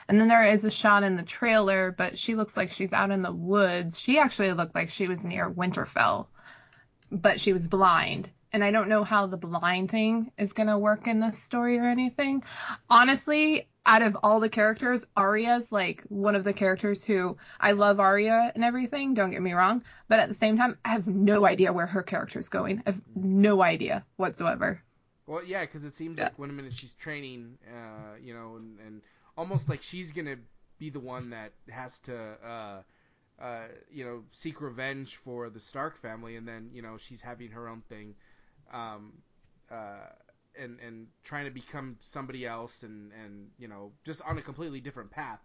And 0.08 0.19
then 0.19 0.28
there 0.28 0.43
is 0.43 0.65
a 0.65 0.71
shot 0.71 1.04
in 1.04 1.15
the 1.15 1.23
trailer, 1.23 1.93
but 1.97 2.17
she 2.17 2.36
looks 2.36 2.58
like 2.58 2.71
she's 2.71 2.91
out 2.93 3.12
in 3.12 3.21
the 3.21 3.32
woods. 3.32 3.99
She 3.99 4.19
actually 4.19 4.52
looked 4.54 4.76
like 4.76 4.89
she 4.89 5.08
was 5.08 5.23
near 5.23 5.49
Winterfell, 5.49 6.28
but 7.12 7.39
she 7.39 7.54
was 7.54 7.67
blind. 7.67 8.30
And 8.54 8.63
I 8.63 8.70
don't 8.70 8.88
know 8.88 9.04
how 9.04 9.26
the 9.26 9.38
blind 9.38 9.89
thing 9.89 10.32
is 10.38 10.54
going 10.54 10.68
to 10.68 10.78
work 10.78 11.08
in 11.08 11.20
this 11.20 11.42
story 11.42 11.80
or 11.80 11.88
anything. 11.88 12.44
Honestly, 12.88 13.68
out 13.86 14.04
of 14.04 14.16
all 14.22 14.39
the 14.39 14.48
characters, 14.50 15.06
Arya's 15.18 15.72
like 15.72 16.04
one 16.10 16.36
of 16.36 16.44
the 16.44 16.54
characters 16.54 17.04
who 17.04 17.36
I 17.60 17.72
love 17.72 18.00
Arya 18.00 18.52
and 18.54 18.63
everything, 18.63 19.16
don't 19.16 19.32
get 19.32 19.42
me 19.42 19.54
wrong, 19.54 19.84
but 20.08 20.20
at 20.20 20.30
the 20.30 20.36
same 20.36 20.58
time, 20.58 20.78
I 20.86 20.89
have 20.89 21.08
no 21.08 21.46
idea 21.48 21.74
where 21.74 21.88
her 21.88 22.04
character's 22.04 22.48
going. 22.48 22.84
I 22.86 22.92
have 22.92 23.02
no 23.16 23.63
idea 23.63 24.06
whatsoever. 24.18 24.82
Well, 25.26 25.44
yeah, 25.44 25.62
because 25.62 25.84
it 25.84 25.96
seems 25.96 26.18
Yeah. 26.18 26.26
like 26.26 26.39
one 26.39 26.56
minute 26.56 26.74
she's 26.74 26.94
training, 26.94 27.58
uh, 27.68 28.18
you 28.22 28.34
know, 28.34 28.58
and, 28.58 28.80
and 28.80 29.02
almost 29.36 29.68
like 29.68 29.82
she's 29.82 30.12
gonna 30.12 30.38
be 30.78 30.89
the 30.92 31.00
one 31.00 31.32
that 31.32 31.54
has 31.70 32.00
to, 32.02 32.16
uh, 32.46 32.84
uh, 33.42 33.68
you 33.92 34.06
know, 34.06 34.24
seek 34.32 34.62
revenge 34.62 35.16
for 35.16 35.50
the 35.50 35.60
Stark 35.60 35.98
family, 35.98 36.36
and 36.36 36.48
then 36.48 36.70
you 36.72 36.82
know 36.82 36.98
she's 36.98 37.22
having 37.22 37.52
her 37.52 37.68
own 37.68 37.82
thing, 37.89 38.16
um, 38.74 39.14
uh, 39.72 40.08
and 40.60 40.80
and 40.86 41.08
trying 41.24 41.46
to 41.46 41.52
become 41.52 41.98
somebody 42.02 42.46
else, 42.46 42.84
and 42.84 43.12
and 43.24 43.50
you 43.58 43.68
know 43.68 43.92
just 44.04 44.22
on 44.28 44.38
a 44.38 44.42
completely 44.42 44.82
different 44.82 45.12
path. 45.12 45.40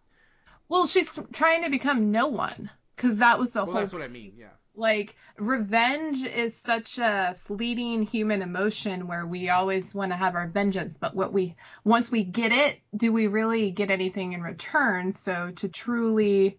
Well, 0.69 0.87
she's 0.87 1.19
trying 1.33 1.62
to 1.64 1.71
become 1.71 2.11
no 2.11 2.27
one 2.29 2.71
because 2.97 3.19
that 3.19 3.38
was 3.38 3.53
the 3.53 3.61
Well, 3.61 3.67
whole 3.73 3.81
that's 3.81 3.93
what 3.93 4.03
I 4.03 4.09
mean. 4.09 4.33
Yeah. 4.37 4.49
like 4.75 5.17
revenge 5.38 6.23
is 6.25 6.57
such 6.57 6.99
a 6.99 7.35
fleeting 7.38 8.03
human 8.03 8.43
emotion 8.43 9.07
where 9.09 9.27
we 9.27 9.49
always 9.51 9.95
want 9.95 10.12
to 10.12 10.17
have 10.17 10.35
our 10.35 10.47
vengeance 10.49 10.97
but 10.97 11.14
what 11.14 11.33
we 11.33 11.55
once 11.85 12.11
we 12.11 12.23
get 12.23 12.53
it 12.53 12.81
do 12.97 13.12
we 13.12 13.27
really 13.29 13.71
get 13.71 13.91
anything 13.91 14.33
in 14.35 14.43
return 14.43 15.11
so 15.12 15.51
to 15.57 15.69
truly 15.69 16.57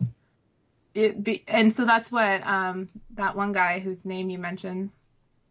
it 0.95 1.23
be 1.23 1.43
and 1.47 1.71
so 1.71 1.85
that's 1.85 2.11
what 2.11 2.45
um 2.47 2.89
that 3.15 3.35
one 3.35 3.51
guy 3.51 3.79
whose 3.79 4.05
name 4.05 4.29
you 4.29 4.39
mentioned 4.39 4.93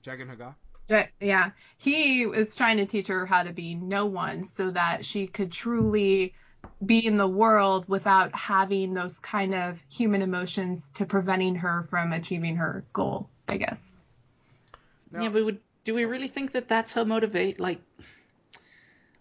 Jaqen 0.04 0.35
H'ghar. 0.37 0.54
Yeah 1.20 1.51
he 1.77 2.27
was 2.27 2.57
trying 2.57 2.79
to 2.79 2.87
teach 2.87 3.07
her 3.09 3.27
how 3.27 3.42
to 3.42 3.53
be 3.53 3.74
no 3.74 4.07
one 4.07 4.42
so 4.42 4.70
that 4.70 5.05
she 5.05 5.27
could 5.27 5.53
truly 5.53 6.35
be 6.85 7.05
in 7.05 7.16
the 7.16 7.29
world 7.29 7.88
without 7.88 8.35
having 8.35 8.94
those 8.94 9.20
kind 9.20 9.55
of 9.55 9.83
human 9.88 10.22
emotions 10.22 10.90
to 10.94 11.07
preventing 11.07 11.55
her 11.57 11.83
from 11.85 12.12
achieving 12.12 12.57
her 12.57 12.85
goal 12.92 13.29
i 13.48 13.57
guess 13.57 14.03
Now, 15.12 15.22
yeah, 15.22 15.29
but 15.29 15.44
would, 15.44 15.61
do 15.85 15.94
we 15.94 16.05
really 16.05 16.29
think 16.29 16.53
that 16.53 16.68
that's 16.68 16.92
her 16.92 17.05
motivate? 17.07 17.59
Like, 17.59 17.81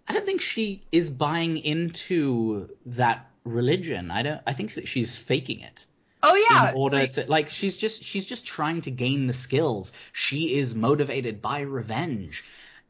I 0.06 0.12
don't 0.14 0.26
think 0.26 0.42
she 0.42 0.84
is 0.92 1.10
buying 1.10 1.56
into 1.56 2.70
that 2.88 3.30
religion. 3.46 4.12
I 4.12 4.22
don't. 4.24 4.42
I 4.46 4.52
think 4.52 4.74
that 4.74 4.86
she's 4.86 5.18
faking 5.18 5.62
it 5.62 5.86
oh 6.24 6.48
yeah 6.50 6.72
in 6.72 6.78
order 6.78 6.98
like- 6.98 7.12
to 7.12 7.26
like. 7.28 7.50
She's 7.50 7.78
just 7.78 8.04
she's 8.04 8.26
just 8.26 8.46
trying 8.46 8.82
to 8.82 8.92
gain 8.92 9.28
the 9.28 9.34
skills. 9.34 9.92
She 10.14 10.56
is 10.56 10.76
motivated 10.76 11.42
by 11.42 11.62
revenge. 11.62 12.44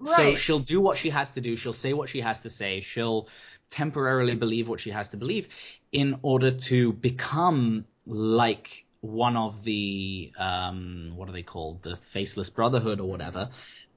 So 0.04 0.36
she'll 0.36 0.60
do 0.60 0.80
what 0.80 1.00
she 1.00 1.10
has 1.10 1.32
to 1.32 1.42
do. 1.42 1.56
She'll 1.56 1.74
say 1.74 1.92
what 1.92 2.08
she 2.08 2.22
has 2.22 2.42
to 2.42 2.52
say. 2.52 2.82
She'll 2.82 3.28
temporarily 3.70 4.36
believe 4.36 4.68
what 4.68 4.80
she 4.80 4.92
has 4.92 5.10
to 5.10 5.18
believe 5.18 5.50
in 5.92 6.20
order 6.22 6.52
to 6.52 6.94
become 6.94 7.86
like 8.06 8.86
one 9.02 9.38
of 9.38 9.64
the 9.64 10.32
um 10.38 11.12
what 11.16 11.30
are 11.30 11.34
they 11.34 11.44
called 11.44 11.84
the 11.84 11.98
faceless 11.98 12.50
brotherhood 12.50 13.00
or 13.00 13.10
whatever 13.10 13.50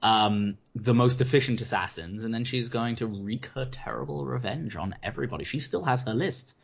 um 0.03 0.57
the 0.75 0.93
most 0.93 1.21
efficient 1.21 1.61
assassins 1.61 2.23
and 2.23 2.33
then 2.33 2.43
she's 2.43 2.69
going 2.69 2.95
to 2.95 3.07
wreak 3.07 3.47
her 3.47 3.65
terrible 3.65 4.25
revenge 4.25 4.75
on 4.75 4.95
everybody 5.01 5.43
she 5.43 5.59
still 5.59 5.83
has 5.83 6.03
her 6.03 6.13
list 6.13 6.55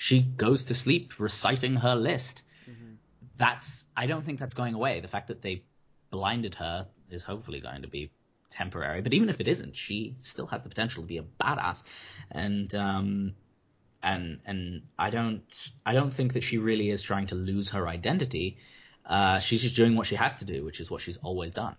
she 0.00 0.20
goes 0.20 0.64
to 0.64 0.74
sleep 0.74 1.20
reciting 1.20 1.76
her 1.76 1.94
list 1.94 2.42
that's 3.36 3.86
i 3.96 4.06
don't 4.06 4.24
think 4.24 4.38
that's 4.38 4.54
going 4.54 4.74
away 4.74 5.00
the 5.00 5.08
fact 5.08 5.28
that 5.28 5.42
they 5.42 5.62
blinded 6.10 6.54
her 6.54 6.86
is 7.10 7.22
hopefully 7.22 7.60
going 7.60 7.82
to 7.82 7.88
be 7.88 8.10
temporary 8.50 9.00
but 9.00 9.14
even 9.14 9.28
if 9.28 9.40
it 9.40 9.46
isn't 9.46 9.76
she 9.76 10.14
still 10.18 10.46
has 10.46 10.62
the 10.62 10.68
potential 10.68 11.02
to 11.02 11.06
be 11.06 11.18
a 11.18 11.24
badass 11.40 11.84
and 12.30 12.74
um 12.74 13.34
and 14.02 14.40
and 14.46 14.82
I 14.98 15.10
don't 15.10 15.70
I 15.84 15.92
don't 15.92 16.12
think 16.12 16.32
that 16.32 16.42
she 16.42 16.58
really 16.58 16.90
is 16.90 17.02
trying 17.02 17.26
to 17.28 17.34
lose 17.34 17.70
her 17.70 17.86
identity. 17.88 18.56
Uh, 19.04 19.38
she's 19.40 19.62
just 19.62 19.76
doing 19.76 19.96
what 19.96 20.06
she 20.06 20.14
has 20.14 20.38
to 20.38 20.44
do, 20.44 20.64
which 20.64 20.80
is 20.80 20.90
what 20.90 21.02
she's 21.02 21.16
always 21.18 21.52
done. 21.52 21.76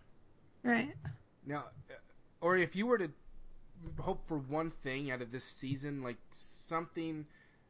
right 0.64 0.94
Now, 1.46 1.66
uh, 1.90 1.94
or 2.42 2.58
if 2.58 2.76
you 2.76 2.86
were 2.86 2.98
to 2.98 3.10
hope 4.00 4.28
for 4.28 4.38
one 4.38 4.72
thing 4.84 5.12
out 5.12 5.22
of 5.22 5.32
this 5.32 5.44
season, 5.44 6.04
like 6.04 6.18
something 6.36 7.26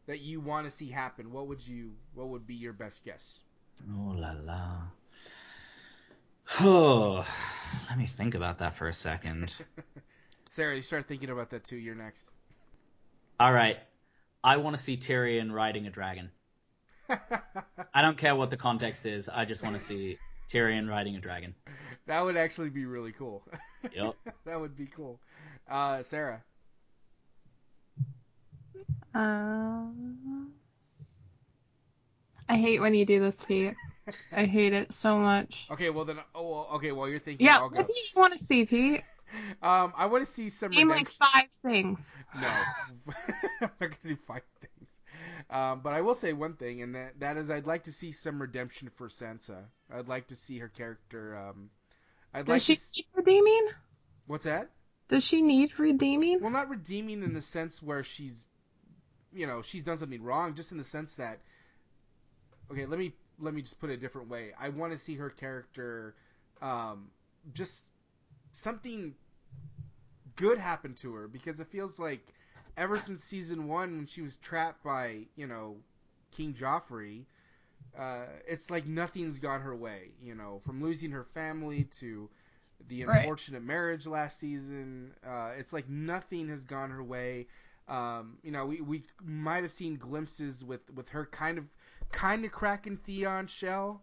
that 0.08 0.20
you 0.20 0.42
want 0.42 0.66
to 0.66 0.72
see 0.72 0.90
happen, 0.90 1.32
what 1.32 1.48
would 1.48 1.66
you? 1.66 1.92
What 2.14 2.30
would 2.30 2.46
be 2.48 2.56
your 2.56 2.74
best 2.74 3.04
guess? 3.04 3.40
Oh 3.90 4.16
la 4.16 4.34
la. 4.44 4.82
Oh, 6.60 7.26
let 7.90 7.98
me 7.98 8.06
think 8.06 8.36
about 8.36 8.60
that 8.60 8.76
for 8.76 8.88
a 8.88 8.94
second. 8.94 9.56
Sarah, 10.50 10.76
you 10.76 10.82
start 10.82 11.08
thinking 11.08 11.30
about 11.30 11.50
that 11.52 11.64
too. 11.64 11.78
You're 11.78 11.96
next. 11.96 12.28
All 13.40 13.54
right, 13.54 13.78
I 14.44 14.58
want 14.58 14.76
to 14.76 14.82
see 14.82 14.98
Tyrion 14.98 15.52
riding 15.52 15.88
a 15.88 15.90
dragon. 15.90 16.30
I 17.94 18.02
don't 18.02 18.18
care 18.18 18.36
what 18.36 18.50
the 18.50 18.58
context 18.58 19.06
is. 19.06 19.30
I 19.30 19.46
just 19.46 19.64
want 19.64 19.76
to 19.76 19.80
see 19.80 20.18
Tyrion 20.52 20.90
riding 20.90 21.16
a 21.16 21.20
dragon. 21.20 21.56
that 22.08 22.24
would 22.24 22.38
actually 22.38 22.70
be 22.70 22.86
really 22.86 23.12
cool. 23.14 23.44
Yep. 23.94 24.16
that 24.46 24.60
would 24.60 24.76
be 24.76 24.88
cool. 24.88 25.20
Uh, 25.70 26.04
Sarah. 26.04 26.44
Um, 29.14 30.52
I 32.48 32.58
hate 32.58 32.80
when 32.82 32.94
you 32.94 33.06
do 33.06 33.20
this, 33.20 33.44
Pete. 33.44 33.76
I 34.32 34.46
hate 34.46 34.74
it 34.74 34.94
so 34.94 35.18
much. 35.18 35.68
Okay, 35.72 35.90
well 35.90 36.06
then. 36.06 36.18
Oh, 36.36 36.50
well, 36.50 36.68
okay. 36.76 36.92
While 36.92 37.08
you're 37.08 37.20
thinking, 37.20 37.46
Yeah, 37.46 37.62
what 37.62 37.74
do 37.86 37.94
you 37.94 38.04
want 38.16 38.34
to 38.34 38.40
see, 38.40 38.66
Pete? 38.66 39.04
Um, 39.62 39.94
I 39.96 40.08
want 40.08 40.26
to 40.26 40.30
see 40.32 40.50
some 40.50 40.72
Name 40.72 40.90
like 40.90 41.10
five 41.10 41.48
things. 41.62 42.14
No, 42.42 42.48
I'm 43.62 43.70
not 43.80 43.80
gonna 43.80 43.96
do 44.04 44.18
five 44.28 44.42
things. 44.60 44.90
Um, 45.50 45.80
but 45.82 45.94
I 45.94 46.02
will 46.02 46.16
say 46.16 46.34
one 46.34 46.54
thing, 46.54 46.82
and 46.82 46.96
that 46.96 47.20
that 47.20 47.38
is, 47.38 47.50
I'd 47.50 47.66
like 47.68 47.86
to 47.86 47.92
see 47.94 48.12
some 48.12 48.42
redemption 48.42 48.90
for 48.96 49.08
Sansa. 49.08 49.64
I'd 49.94 50.08
like 50.10 50.28
to 50.28 50.36
see 50.36 50.58
her 50.60 50.68
character. 50.68 51.38
Um, 51.38 51.70
I'd 52.34 52.46
Does 52.46 52.50
like 52.50 52.62
she 52.62 52.76
to. 52.76 52.82
s- 52.82 52.92
need 52.98 53.06
redeeming? 53.14 53.68
What's 54.28 54.44
that? 54.46 54.70
Does 55.08 55.24
she 55.24 55.42
need 55.42 55.78
redeeming? 55.80 56.40
Well, 56.42 56.52
not 56.52 56.70
redeeming 56.70 57.24
in 57.24 57.34
the 57.34 57.42
sense 57.42 57.82
where 57.82 58.04
she's, 58.04 58.46
you 59.34 59.48
know, 59.48 59.62
she's 59.62 59.84
done 59.84 59.98
something 59.98 60.24
wrong. 60.24 60.56
Just 60.56 60.72
in 60.72 60.78
the 60.78 60.84
sense 60.84 61.16
that, 61.16 61.40
okay, 62.72 62.86
let 62.86 63.00
me 63.00 63.14
let 63.40 63.54
me 63.54 63.62
just 63.62 63.80
put 63.80 63.90
it 63.90 63.94
a 63.94 63.98
different 63.98 64.30
way. 64.30 64.52
I 64.60 64.70
want 64.70 64.92
to 64.92 64.98
see 64.98 65.16
her 65.16 65.30
character, 65.30 66.16
um, 66.62 67.10
just 67.54 67.90
something 68.52 69.16
good 70.36 70.58
happen 70.58 70.94
to 70.96 71.14
her 71.14 71.28
because 71.28 71.60
it 71.60 71.68
feels 71.68 72.00
like 72.00 72.34
ever 72.78 72.98
since 73.00 73.24
season 73.24 73.68
one 73.68 73.98
when 73.98 74.06
she 74.06 74.22
was 74.22 74.38
trapped 74.38 74.84
by 74.84 75.26
you 75.36 75.48
know 75.48 75.78
King 76.32 76.54
Joffrey, 76.54 77.26
uh, 77.98 78.26
it's 78.48 78.70
like 78.70 78.86
nothing's 78.88 79.40
gone 79.40 79.62
her 79.62 79.76
way. 79.76 80.12
You 80.22 80.36
know, 80.36 80.62
from 80.66 80.82
losing 80.82 81.12
her 81.12 81.24
family 81.24 81.86
to 82.00 82.30
the 82.88 83.04
Right. 83.04 83.04
unfortunate 83.04 83.64
marriage 83.64 84.08
last 84.08 84.40
season, 84.40 85.14
uh, 85.26 85.52
it's 85.58 85.74
like 85.74 85.90
nothing 85.90 86.50
has 86.50 86.64
gone 86.64 86.92
her 86.92 87.04
way. 87.04 87.48
Um, 87.92 88.38
you 88.42 88.52
know, 88.52 88.66
we, 88.66 88.80
we 88.80 89.04
might 89.22 89.64
have 89.64 89.72
seen 89.74 89.98
glimpses 89.98 90.64
with, 90.64 90.80
with 90.96 91.10
her 91.10 91.26
kind 91.26 91.58
of 91.58 91.66
kind 92.10 92.46
of 92.46 92.52
cracking 92.52 92.96
Theon's 92.96 93.52
shell, 93.52 94.02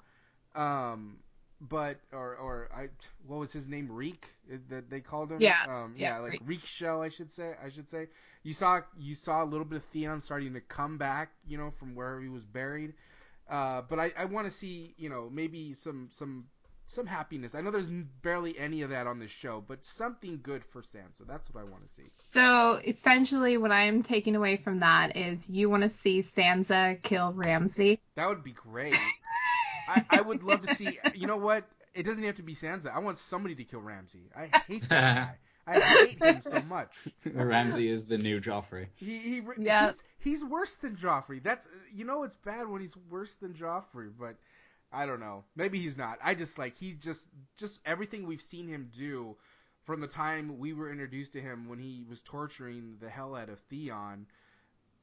um, 0.55 1.17
but 1.61 1.99
or 2.13 2.37
or 2.37 2.69
I 2.75 2.89
what 3.27 3.39
was 3.39 3.51
his 3.51 3.67
name? 3.67 3.91
Reek? 3.91 4.27
That 4.69 4.91
they 4.91 5.01
called 5.01 5.33
him? 5.33 5.39
Yeah, 5.41 5.65
um, 5.67 5.95
yeah, 5.97 6.17
yeah 6.17 6.19
like 6.19 6.33
Reek. 6.33 6.43
Reek 6.45 6.67
shell 6.67 7.01
I 7.01 7.09
should 7.09 7.31
say 7.31 7.55
I 7.65 7.71
should 7.71 7.89
say. 7.89 8.09
You 8.43 8.53
saw 8.53 8.81
you 8.99 9.15
saw 9.15 9.43
a 9.43 9.47
little 9.47 9.65
bit 9.65 9.77
of 9.77 9.85
Theon 9.85 10.21
starting 10.21 10.53
to 10.53 10.61
come 10.61 10.99
back 10.99 11.31
you 11.47 11.57
know 11.57 11.71
from 11.71 11.95
where 11.95 12.21
he 12.21 12.29
was 12.29 12.45
buried, 12.45 12.93
uh, 13.49 13.83
but 13.89 13.99
I, 13.99 14.13
I 14.19 14.27
want 14.27 14.47
to 14.47 14.51
see 14.51 14.95
you 14.99 15.09
know 15.09 15.31
maybe 15.33 15.73
some 15.73 16.09
some 16.11 16.45
some 16.89 17.07
happiness. 17.07 17.55
I 17.55 17.61
know 17.61 17.71
there's 17.71 17.91
barely 18.23 18.59
any 18.59 18.81
of 18.83 18.91
that 18.91 19.07
on 19.07 19.19
this 19.19 19.31
show, 19.31 19.63
but 19.67 19.85
something 19.85 20.41
good 20.43 20.65
for 20.65 20.81
Sansa. 20.81 21.27
That's 21.27 21.53
what 21.53 21.61
I 21.61 21.65
want 21.65 21.87
to 21.87 21.93
see. 21.93 22.03
So 22.05 22.81
essentially, 22.85 23.59
what 23.59 23.71
I'm 23.71 24.03
taking 24.03 24.35
away 24.35 24.57
from 24.57 24.81
that 24.81 25.15
is 25.17 25.51
you 25.51 25.69
want 25.69 25.83
to 25.83 25.91
see 25.91 26.23
Sansa 26.23 27.01
kill 27.03 27.35
Ramsay. 27.35 28.01
That 28.17 28.29
would 28.29 28.43
be 28.43 28.53
great. 28.53 28.97
I, 29.87 30.05
I 30.11 30.21
would 30.23 30.43
love 30.43 30.63
to 30.67 30.75
see. 30.75 30.99
You 31.15 31.27
know 31.27 31.37
what? 31.37 31.65
It 31.95 32.05
doesn't 32.05 32.25
have 32.25 32.37
to 32.37 32.43
be 32.43 32.55
Sansa. 32.55 32.95
I 32.95 33.01
want 33.01 33.19
somebody 33.19 33.55
to 33.57 33.65
kill 33.65 33.81
Ramsay. 33.81 34.31
I 34.35 34.47
hate 34.67 34.89
that 34.89 34.89
guy. 34.91 35.35
I 35.67 35.81
hate 35.81 36.23
him 36.23 36.41
so 36.41 36.63
much. 36.63 36.95
Ramsay 37.31 37.91
is 37.91 38.07
the 38.07 38.17
new 38.17 38.41
Joffrey. 38.41 38.87
He, 38.95 39.19
he 39.19 39.43
Yeah. 39.59 39.89
he's, 39.89 40.03
he's 40.21 40.45
worse 40.45 40.77
than 40.77 40.97
Joffrey. 40.97 41.43
That's 41.43 41.69
you 41.95 42.07
know 42.07 42.23
it's 42.23 42.37
bad 42.37 42.67
when 42.69 42.81
he's 42.81 42.97
worse 43.11 43.35
than 43.35 43.53
Joffrey, 43.53 44.11
but 44.19 44.37
I 44.93 45.07
don't 45.07 45.21
know. 45.21 45.45
Maybe 45.55 45.79
he's 45.79 45.99
not. 45.99 46.19
I 46.23 46.35
just 46.35 46.59
like 46.59 46.77
he 46.79 46.95
just 46.95 47.29
just 47.57 47.81
everything 47.85 48.27
we've 48.27 48.41
seen 48.43 48.69
him 48.69 48.91
do 48.97 49.37
from 49.85 50.01
the 50.01 50.07
time 50.07 50.59
we 50.59 50.73
were 50.73 50.91
introduced 50.91 51.33
to 51.35 51.41
him 51.41 51.69
when 51.69 51.79
he 51.79 52.05
was 52.09 52.23
torturing 52.23 52.97
the 53.01 53.09
hell 53.11 53.35
out 53.35 53.49
of 53.49 53.61
Theon 53.61 54.27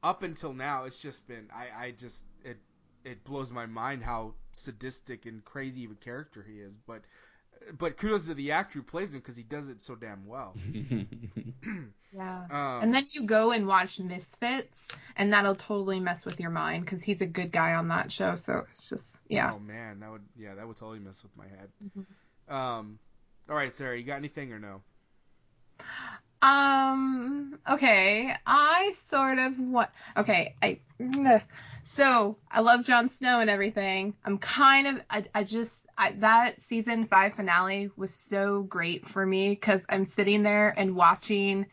up 0.02 0.22
until 0.22 0.52
now. 0.52 0.84
It's 0.84 0.98
just 0.98 1.26
been 1.28 1.48
I 1.54 1.86
I 1.86 1.90
just 1.92 2.26
it 2.44 2.58
it 3.04 3.24
blows 3.24 3.52
my 3.52 3.66
mind 3.66 4.02
how 4.02 4.34
sadistic 4.52 5.26
and 5.26 5.44
crazy 5.44 5.84
of 5.84 5.92
a 5.92 5.94
character 5.94 6.44
he 6.46 6.60
is, 6.60 6.74
but. 6.86 7.02
But 7.78 7.96
kudos 7.96 8.26
to 8.26 8.34
the 8.34 8.52
actor 8.52 8.78
who 8.78 8.82
plays 8.84 9.12
him 9.12 9.20
because 9.20 9.36
he 9.36 9.42
does 9.42 9.68
it 9.68 9.80
so 9.80 9.94
damn 9.94 10.26
well. 10.26 10.54
Yeah. 12.12 12.46
Um, 12.50 12.82
And 12.82 12.94
then 12.94 13.04
you 13.14 13.24
go 13.26 13.50
and 13.50 13.66
watch 13.66 13.98
Misfits, 14.00 14.88
and 15.16 15.32
that'll 15.32 15.54
totally 15.56 16.00
mess 16.00 16.24
with 16.24 16.40
your 16.40 16.50
mind 16.50 16.84
because 16.84 17.02
he's 17.02 17.20
a 17.20 17.26
good 17.26 17.52
guy 17.52 17.74
on 17.74 17.88
that 17.88 18.10
show. 18.10 18.36
So 18.36 18.64
it's 18.68 18.88
just, 18.88 19.20
yeah. 19.28 19.52
Oh 19.52 19.58
man, 19.58 20.00
that 20.00 20.10
would 20.10 20.22
yeah, 20.36 20.54
that 20.54 20.66
would 20.66 20.76
totally 20.78 21.00
mess 21.00 21.22
with 21.22 21.36
my 21.36 21.46
head. 21.46 21.68
Mhm. 21.84 22.54
Um, 22.54 22.98
all 23.50 23.56
right, 23.56 23.74
Sarah, 23.74 23.98
you 23.98 24.04
got 24.04 24.16
anything 24.16 24.52
or 24.52 24.58
no? 24.58 24.80
Um. 26.46 27.58
Okay. 27.68 28.32
I 28.46 28.92
sort 28.92 29.38
of 29.38 29.58
what. 29.58 29.90
Okay. 30.16 30.54
I. 30.62 30.78
ugh. 31.00 31.42
So 31.82 32.36
I 32.50 32.60
love 32.60 32.84
Jon 32.84 33.08
Snow 33.08 33.40
and 33.40 33.50
everything. 33.50 34.14
I'm 34.24 34.38
kind 34.38 34.86
of. 34.86 35.02
I. 35.10 35.24
I 35.34 35.42
just. 35.44 35.86
I, 35.98 36.12
that 36.18 36.60
season 36.60 37.06
five 37.06 37.34
finale 37.34 37.90
was 37.96 38.14
so 38.14 38.62
great 38.62 39.08
for 39.08 39.26
me 39.26 39.50
because 39.50 39.84
I'm 39.88 40.04
sitting 40.04 40.44
there 40.44 40.72
and 40.76 40.94
watching 40.94 41.66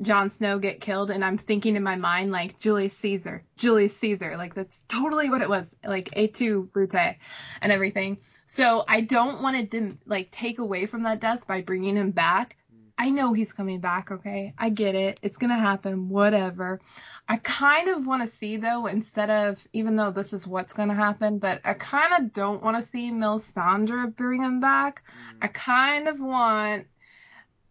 Jon 0.00 0.28
Snow 0.28 0.60
get 0.60 0.80
killed, 0.80 1.10
and 1.10 1.24
I'm 1.24 1.38
thinking 1.38 1.74
in 1.74 1.82
my 1.82 1.96
mind 1.96 2.30
like 2.30 2.60
Julius 2.60 2.96
Caesar, 2.98 3.42
Julius 3.56 3.96
Caesar. 3.96 4.36
Like 4.36 4.54
that's 4.54 4.84
totally 4.88 5.28
what 5.28 5.42
it 5.42 5.48
was. 5.48 5.74
Like 5.84 6.10
Et 6.14 6.32
tu 6.32 6.68
Brute 6.72 6.94
and 6.94 7.72
everything. 7.72 8.18
So 8.46 8.84
I 8.86 9.00
don't 9.00 9.42
want 9.42 9.70
to 9.72 9.96
like 10.06 10.30
take 10.30 10.60
away 10.60 10.86
from 10.86 11.02
that 11.02 11.20
death 11.20 11.46
by 11.46 11.62
bringing 11.62 11.96
him 11.96 12.12
back. 12.12 12.56
I 12.96 13.10
know 13.10 13.32
he's 13.32 13.52
coming 13.52 13.80
back, 13.80 14.10
okay? 14.12 14.54
I 14.56 14.70
get 14.70 14.94
it. 14.94 15.18
It's 15.20 15.36
going 15.36 15.50
to 15.50 15.56
happen, 15.56 16.08
whatever. 16.08 16.80
I 17.28 17.38
kind 17.38 17.88
of 17.88 18.06
want 18.06 18.22
to 18.22 18.28
see, 18.28 18.56
though, 18.56 18.86
instead 18.86 19.30
of, 19.30 19.66
even 19.72 19.96
though 19.96 20.12
this 20.12 20.32
is 20.32 20.46
what's 20.46 20.72
going 20.72 20.90
to 20.90 20.94
happen, 20.94 21.38
but 21.38 21.60
I 21.64 21.74
kind 21.74 22.12
of 22.14 22.32
don't 22.32 22.62
want 22.62 22.76
to 22.76 22.82
see 22.82 23.10
Melisandre 23.10 24.14
bring 24.14 24.42
him 24.42 24.60
back. 24.60 25.02
I 25.42 25.48
kind 25.48 26.06
of 26.06 26.20
want, 26.20 26.86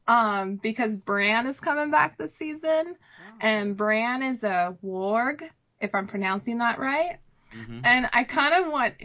um, 0.07 0.57
because 0.57 0.97
Bran 0.97 1.47
is 1.47 1.59
coming 1.61 1.89
back 1.89 2.17
this 2.17 2.35
season, 2.35 2.95
and 3.39 3.77
Bran 3.77 4.23
is 4.23 4.43
a 4.43 4.75
warg, 4.83 5.47
if 5.79 5.95
I'm 5.95 6.07
pronouncing 6.07 6.57
that 6.57 6.79
right. 6.79 7.17
Mhm. 7.51 7.81
And 7.85 8.09
I 8.11 8.23
kind 8.25 8.53
of 8.65 8.71
want, 8.71 8.95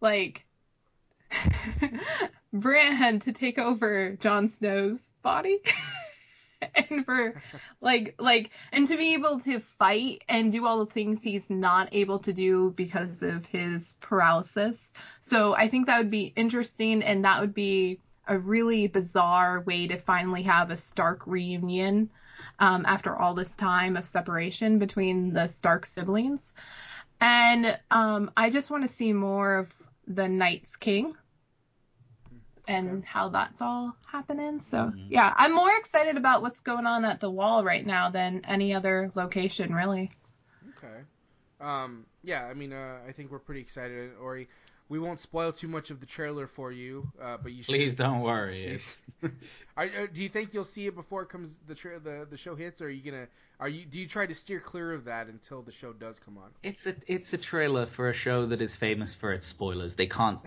like, 0.00 0.44
Bran 2.52 3.20
to 3.20 3.32
take 3.32 3.58
over 3.58 4.16
Jon 4.20 4.48
Snow's 4.48 5.10
body. 5.22 5.60
and 6.90 7.04
for 7.04 7.40
like 7.80 8.14
like 8.18 8.50
and 8.72 8.88
to 8.88 8.96
be 8.96 9.14
able 9.14 9.38
to 9.40 9.60
fight 9.60 10.22
and 10.28 10.50
do 10.50 10.66
all 10.66 10.84
the 10.84 10.92
things 10.92 11.22
he's 11.22 11.48
not 11.50 11.88
able 11.92 12.18
to 12.18 12.32
do 12.32 12.72
because 12.76 13.22
of 13.22 13.46
his 13.46 13.94
paralysis. 14.00 14.90
So 15.20 15.54
I 15.54 15.68
think 15.68 15.86
that 15.86 15.98
would 15.98 16.10
be 16.10 16.32
interesting 16.34 17.02
and 17.02 17.24
that 17.24 17.40
would 17.40 17.54
be 17.54 18.00
a 18.26 18.38
really 18.38 18.88
bizarre 18.88 19.60
way 19.60 19.86
to 19.88 19.96
finally 19.96 20.42
have 20.42 20.70
a 20.70 20.76
Stark 20.76 21.26
reunion 21.26 22.10
um, 22.58 22.84
after 22.86 23.16
all 23.16 23.34
this 23.34 23.56
time 23.56 23.96
of 23.96 24.04
separation 24.04 24.78
between 24.78 25.32
the 25.32 25.46
Stark 25.48 25.86
siblings. 25.86 26.52
And 27.20 27.78
um, 27.90 28.30
I 28.36 28.50
just 28.50 28.70
want 28.70 28.82
to 28.82 28.88
see 28.88 29.12
more 29.12 29.56
of 29.56 29.72
the 30.06 30.28
Night's 30.28 30.76
King 30.76 31.16
and 32.68 32.98
Okay. 32.98 33.06
how 33.06 33.28
that's 33.30 33.60
all 33.62 33.96
happening. 34.06 34.58
So 34.58 34.92
Mhm. 34.92 35.06
yeah, 35.10 35.34
I'm 35.36 35.54
more 35.54 35.72
excited 35.78 36.16
about 36.16 36.42
what's 36.42 36.60
going 36.60 36.86
on 36.86 37.04
at 37.04 37.20
the 37.20 37.30
wall 37.30 37.64
right 37.64 37.84
now 37.84 38.10
than 38.10 38.44
any 38.44 38.74
other 38.74 39.10
location, 39.14 39.74
really. 39.74 40.12
Okay. 40.70 41.04
Um, 41.60 42.06
yeah, 42.22 42.46
I 42.46 42.54
mean, 42.54 42.72
uh, 42.72 43.00
I 43.06 43.12
think 43.12 43.30
we're 43.30 43.40
pretty 43.40 43.60
excited, 43.60 44.12
Ori. 44.20 44.48
We 44.90 44.98
won't 44.98 45.18
spoil 45.18 45.52
too 45.52 45.68
much 45.68 45.90
of 45.90 46.00
the 46.00 46.06
trailer 46.06 46.46
for 46.46 46.72
you, 46.72 47.10
uh, 47.22 47.36
but 47.42 47.52
you 47.52 47.62
should. 47.62 47.74
Please 47.74 47.94
don't 47.94 48.20
worry. 48.20 48.78
Are, 49.76 49.84
uh, 49.84 50.06
do 50.12 50.22
you 50.22 50.28
think 50.28 50.54
you'll 50.54 50.64
see 50.64 50.86
it 50.86 50.94
before 50.94 51.22
it 51.22 51.28
comes 51.28 51.58
the 51.66 51.74
tra- 51.74 51.98
the 51.98 52.26
the 52.30 52.36
show 52.36 52.54
hits, 52.54 52.80
or 52.80 52.86
are 52.86 52.90
you 52.90 53.02
gonna? 53.10 53.26
Are 53.60 53.68
you? 53.68 53.84
Do 53.84 53.98
you 53.98 54.06
try 54.06 54.24
to 54.26 54.34
steer 54.34 54.60
clear 54.60 54.92
of 54.94 55.04
that 55.04 55.26
until 55.26 55.60
the 55.62 55.72
show 55.72 55.92
does 55.92 56.18
come 56.18 56.38
on? 56.38 56.50
it's 56.62 56.86
a 56.86 56.94
it's 57.06 57.32
a 57.32 57.38
trailer 57.38 57.84
for 57.86 58.08
a 58.08 58.14
show 58.14 58.46
that 58.46 58.62
is 58.62 58.76
famous 58.76 59.14
for 59.14 59.32
its 59.32 59.46
spoilers. 59.46 59.94
They 59.96 60.06
can't 60.06 60.40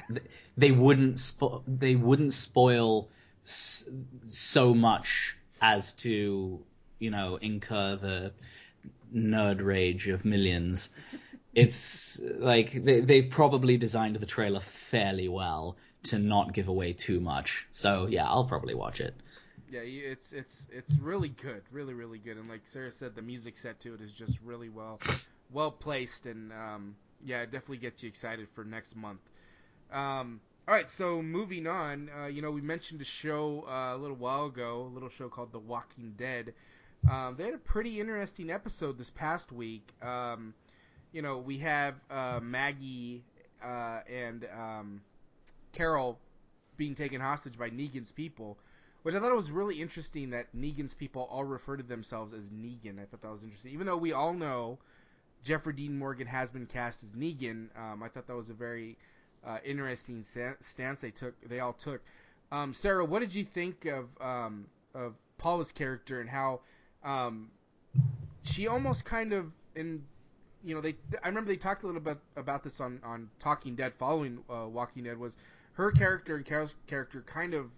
they 0.57 0.71
wouldn't 0.71 1.17
spo- 1.17 1.61
they 1.67 1.95
wouldn't 1.95 2.33
spoil 2.33 3.09
s- 3.45 3.87
so 4.25 4.73
much 4.73 5.37
as 5.61 5.91
to 5.93 6.59
you 6.99 7.11
know 7.11 7.35
incur 7.35 7.97
the 7.97 8.31
nerd 9.13 9.63
rage 9.63 10.07
of 10.07 10.23
millions. 10.25 10.89
It's 11.53 12.19
like 12.37 12.71
they, 12.83 13.01
they've 13.01 13.29
probably 13.29 13.77
designed 13.77 14.15
the 14.15 14.25
trailer 14.25 14.61
fairly 14.61 15.27
well 15.27 15.77
to 16.03 16.17
not 16.17 16.53
give 16.53 16.67
away 16.67 16.93
too 16.93 17.19
much. 17.19 17.67
So 17.71 18.07
yeah, 18.07 18.25
I'll 18.27 18.45
probably 18.45 18.73
watch 18.73 19.01
it. 19.01 19.15
Yeah, 19.69 19.81
it's 19.81 20.33
it's 20.33 20.67
it's 20.71 20.91
really 20.97 21.29
good, 21.29 21.61
really 21.71 21.93
really 21.93 22.19
good, 22.19 22.37
and 22.37 22.47
like 22.47 22.61
Sarah 22.65 22.91
said, 22.91 23.15
the 23.15 23.21
music 23.21 23.57
set 23.57 23.79
to 23.81 23.93
it 23.93 24.01
is 24.01 24.11
just 24.11 24.37
really 24.43 24.69
well 24.69 24.99
well 25.51 25.71
placed, 25.71 26.25
and 26.25 26.51
um, 26.51 26.95
yeah, 27.23 27.41
it 27.41 27.51
definitely 27.51 27.77
gets 27.77 28.03
you 28.03 28.09
excited 28.09 28.47
for 28.53 28.63
next 28.63 28.95
month. 28.95 29.21
Um, 29.91 30.39
all 30.67 30.75
right, 30.75 30.87
so 30.87 31.21
moving 31.21 31.67
on, 31.67 32.09
uh, 32.17 32.27
you 32.27 32.41
know, 32.41 32.51
we 32.51 32.61
mentioned 32.61 33.01
a 33.01 33.05
show 33.05 33.65
uh, 33.67 33.95
a 33.95 33.97
little 33.97 34.15
while 34.15 34.45
ago, 34.45 34.89
a 34.89 34.93
little 34.93 35.09
show 35.09 35.27
called 35.27 35.51
The 35.51 35.59
Walking 35.59 36.13
Dead. 36.17 36.53
Um, 37.09 37.35
they 37.37 37.45
had 37.45 37.55
a 37.55 37.59
pretty 37.59 37.99
interesting 37.99 38.51
episode 38.51 38.97
this 38.97 39.09
past 39.09 39.51
week. 39.51 39.91
Um, 40.01 40.53
you 41.11 41.21
know, 41.21 41.37
we 41.37 41.57
have 41.59 41.95
uh, 42.09 42.39
Maggie 42.41 43.23
uh, 43.63 43.99
and 44.11 44.47
um, 44.57 45.01
Carol 45.73 46.17
being 46.77 46.95
taken 46.95 47.21
hostage 47.21 47.57
by 47.57 47.69
Negan's 47.69 48.11
people, 48.11 48.57
which 49.03 49.15
I 49.15 49.19
thought 49.19 49.31
it 49.31 49.35
was 49.35 49.51
really 49.51 49.81
interesting 49.81 50.29
that 50.31 50.47
Negan's 50.55 50.93
people 50.93 51.27
all 51.31 51.43
refer 51.43 51.77
to 51.77 51.83
themselves 51.83 52.33
as 52.33 52.49
Negan. 52.49 52.99
I 52.99 53.05
thought 53.05 53.21
that 53.21 53.31
was 53.31 53.43
interesting, 53.43 53.73
even 53.73 53.85
though 53.85 53.97
we 53.97 54.13
all 54.13 54.33
know 54.33 54.79
Jeffrey 55.43 55.73
Dean 55.73 55.97
Morgan 55.97 56.27
has 56.27 56.51
been 56.51 56.65
cast 56.65 57.03
as 57.03 57.11
Negan. 57.11 57.67
Um, 57.77 58.03
I 58.03 58.07
thought 58.07 58.27
that 58.27 58.35
was 58.35 58.49
a 58.49 58.53
very 58.53 58.97
uh, 59.45 59.57
interesting 59.65 60.23
sta- 60.23 60.55
stance 60.61 61.01
they 61.01 61.11
took. 61.11 61.33
They 61.47 61.59
all 61.59 61.73
took. 61.73 62.01
Um, 62.51 62.73
Sarah, 62.73 63.05
what 63.05 63.19
did 63.19 63.33
you 63.33 63.45
think 63.45 63.85
of 63.85 64.09
um, 64.19 64.65
of 64.93 65.15
Paula's 65.37 65.71
character 65.71 66.21
and 66.21 66.29
how 66.29 66.61
um, 67.03 67.49
she 68.43 68.67
almost 68.67 69.05
kind 69.05 69.33
of 69.33 69.51
in 69.75 70.03
you 70.63 70.75
know 70.75 70.81
they 70.81 70.95
I 71.23 71.27
remember 71.27 71.49
they 71.49 71.57
talked 71.57 71.83
a 71.83 71.85
little 71.85 72.01
bit 72.01 72.17
about 72.35 72.63
this 72.63 72.79
on 72.79 72.99
on 73.03 73.29
Talking 73.39 73.75
Dead 73.75 73.93
following 73.97 74.39
uh, 74.49 74.67
Walking 74.67 75.03
Dead 75.03 75.17
was 75.17 75.37
her 75.73 75.91
character 75.91 76.35
and 76.35 76.45
Carol's 76.45 76.75
character 76.87 77.21
kind 77.21 77.53
of 77.53 77.71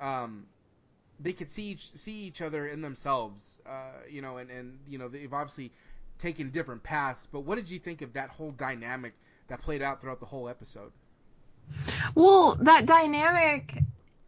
um 0.00 0.46
they 1.20 1.32
could 1.32 1.50
see 1.50 1.64
each 1.64 1.92
see 1.92 2.24
each 2.24 2.42
other 2.42 2.66
in 2.66 2.80
themselves, 2.80 3.58
uh, 3.66 4.02
you 4.08 4.22
know, 4.22 4.36
and 4.36 4.50
and 4.50 4.78
you 4.88 4.98
know 4.98 5.08
they've 5.08 5.32
obviously 5.32 5.72
taken 6.18 6.50
different 6.50 6.82
paths. 6.82 7.26
But 7.30 7.40
what 7.40 7.56
did 7.56 7.70
you 7.70 7.78
think 7.78 8.02
of 8.02 8.12
that 8.14 8.30
whole 8.30 8.50
dynamic 8.52 9.14
that 9.48 9.60
played 9.60 9.82
out 9.82 10.00
throughout 10.00 10.20
the 10.20 10.26
whole 10.26 10.48
episode? 10.48 10.92
Well, 12.14 12.56
that 12.62 12.86
dynamic 12.86 13.78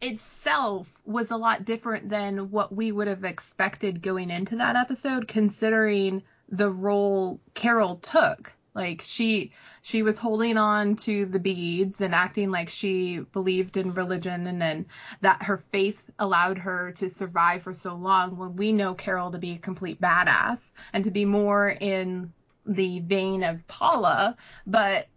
itself 0.00 1.00
was 1.04 1.30
a 1.30 1.36
lot 1.36 1.64
different 1.64 2.08
than 2.08 2.50
what 2.50 2.74
we 2.74 2.92
would 2.92 3.08
have 3.08 3.24
expected 3.24 4.02
going 4.02 4.30
into 4.30 4.56
that 4.56 4.76
episode, 4.76 5.28
considering 5.28 6.22
the 6.48 6.70
role 6.70 7.40
Carol 7.54 7.96
took. 7.96 8.52
Like 8.74 9.02
she 9.04 9.50
she 9.82 10.02
was 10.02 10.18
holding 10.18 10.56
on 10.56 10.94
to 10.96 11.26
the 11.26 11.40
beads 11.40 12.00
and 12.00 12.14
acting 12.14 12.50
like 12.50 12.68
she 12.68 13.18
believed 13.32 13.76
in 13.76 13.92
religion 13.92 14.46
and 14.46 14.62
then 14.62 14.86
that 15.20 15.42
her 15.42 15.56
faith 15.56 16.08
allowed 16.20 16.58
her 16.58 16.92
to 16.92 17.10
survive 17.10 17.64
for 17.64 17.74
so 17.74 17.96
long 17.96 18.36
when 18.36 18.54
we 18.54 18.70
know 18.70 18.94
Carol 18.94 19.32
to 19.32 19.38
be 19.38 19.52
a 19.54 19.58
complete 19.58 20.00
badass 20.00 20.72
and 20.92 21.02
to 21.02 21.10
be 21.10 21.24
more 21.24 21.70
in 21.80 22.32
the 22.66 23.00
vein 23.00 23.42
of 23.42 23.66
Paula, 23.66 24.36
but 24.66 25.08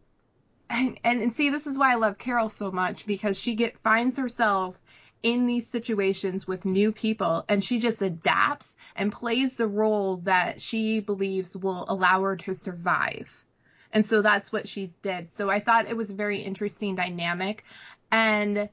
and, 0.71 0.97
and 1.03 1.31
see 1.31 1.49
this 1.49 1.67
is 1.67 1.77
why 1.77 1.91
I 1.91 1.95
love 1.95 2.17
Carol 2.17 2.49
so 2.49 2.71
much 2.71 3.05
because 3.05 3.37
she 3.37 3.55
get 3.55 3.77
finds 3.79 4.17
herself 4.17 4.81
in 5.23 5.45
these 5.45 5.67
situations 5.67 6.47
with 6.47 6.65
new 6.65 6.91
people 6.91 7.45
and 7.47 7.63
she 7.63 7.79
just 7.79 8.01
adapts 8.01 8.75
and 8.95 9.11
plays 9.11 9.57
the 9.57 9.67
role 9.67 10.17
that 10.17 10.61
she 10.61 10.99
believes 10.99 11.55
will 11.55 11.85
allow 11.87 12.21
her 12.21 12.35
to 12.37 12.53
survive. 12.53 13.45
And 13.91 14.05
so 14.05 14.21
that's 14.21 14.51
what 14.51 14.67
she 14.67 14.89
did. 15.01 15.29
So 15.29 15.49
I 15.49 15.59
thought 15.59 15.87
it 15.87 15.97
was 15.97 16.09
a 16.11 16.15
very 16.15 16.39
interesting 16.39 16.95
dynamic 16.95 17.63
and 18.11 18.69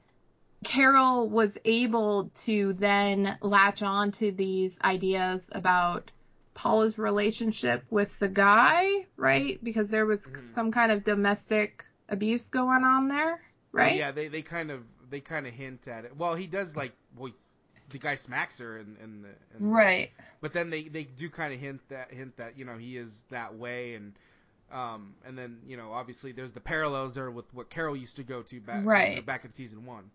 Carol 0.63 1.29
was 1.29 1.57
able 1.63 2.31
to 2.43 2.73
then 2.73 3.37
latch 3.41 3.81
on 3.81 4.11
to 4.13 4.31
these 4.31 4.77
ideas 4.83 5.49
about 5.53 6.11
Paula's 6.53 6.97
relationship 6.97 7.83
with 7.89 8.17
the 8.19 8.27
guy, 8.27 9.05
right? 9.15 9.57
Because 9.63 9.89
there 9.89 10.05
was 10.05 10.27
Mhm. 10.27 10.49
some 10.53 10.71
kind 10.71 10.91
of 10.91 11.03
domestic 11.05 11.85
abuse 12.09 12.49
going 12.49 12.83
on 12.83 13.07
there, 13.07 13.39
right? 13.71 13.97
Yeah, 13.97 14.11
they 14.11 14.27
they 14.27 14.41
kind 14.41 14.69
of 14.71 14.83
they 15.09 15.19
kind 15.19 15.47
of 15.47 15.53
hint 15.53 15.87
at 15.87 16.05
it. 16.05 16.15
Well, 16.17 16.35
he 16.35 16.47
does 16.47 16.75
like 16.75 16.93
well, 17.17 17.31
the 17.89 17.97
guy 17.99 18.15
smacks 18.15 18.59
her 18.59 18.77
and 18.77 18.97
and 19.01 19.25
Right. 19.59 20.11
But 20.41 20.53
then 20.53 20.69
they 20.69 20.83
they 20.83 21.03
do 21.03 21.29
kind 21.29 21.53
of 21.53 21.59
hint 21.59 21.81
that 21.89 22.11
hint 22.13 22.37
that 22.37 22.57
you 22.57 22.65
know 22.65 22.77
he 22.77 22.97
is 22.97 23.25
that 23.29 23.55
way 23.55 23.95
and. 23.95 24.13
Um, 24.71 25.15
and 25.25 25.35
then 25.35 25.61
you 25.65 25.77
know, 25.77 25.91
obviously, 25.91 26.31
there's 26.31 26.51
the 26.51 26.59
parallels 26.59 27.15
there 27.15 27.31
with 27.31 27.51
what 27.55 27.71
Carol 27.71 27.95
used 27.95 28.17
to 28.17 28.23
go 28.23 28.43
to 28.43 28.61
back 28.61 28.85
Right. 28.85 29.25
back 29.25 29.43
in 29.43 29.51
season 29.51 29.83
one. 29.83 30.11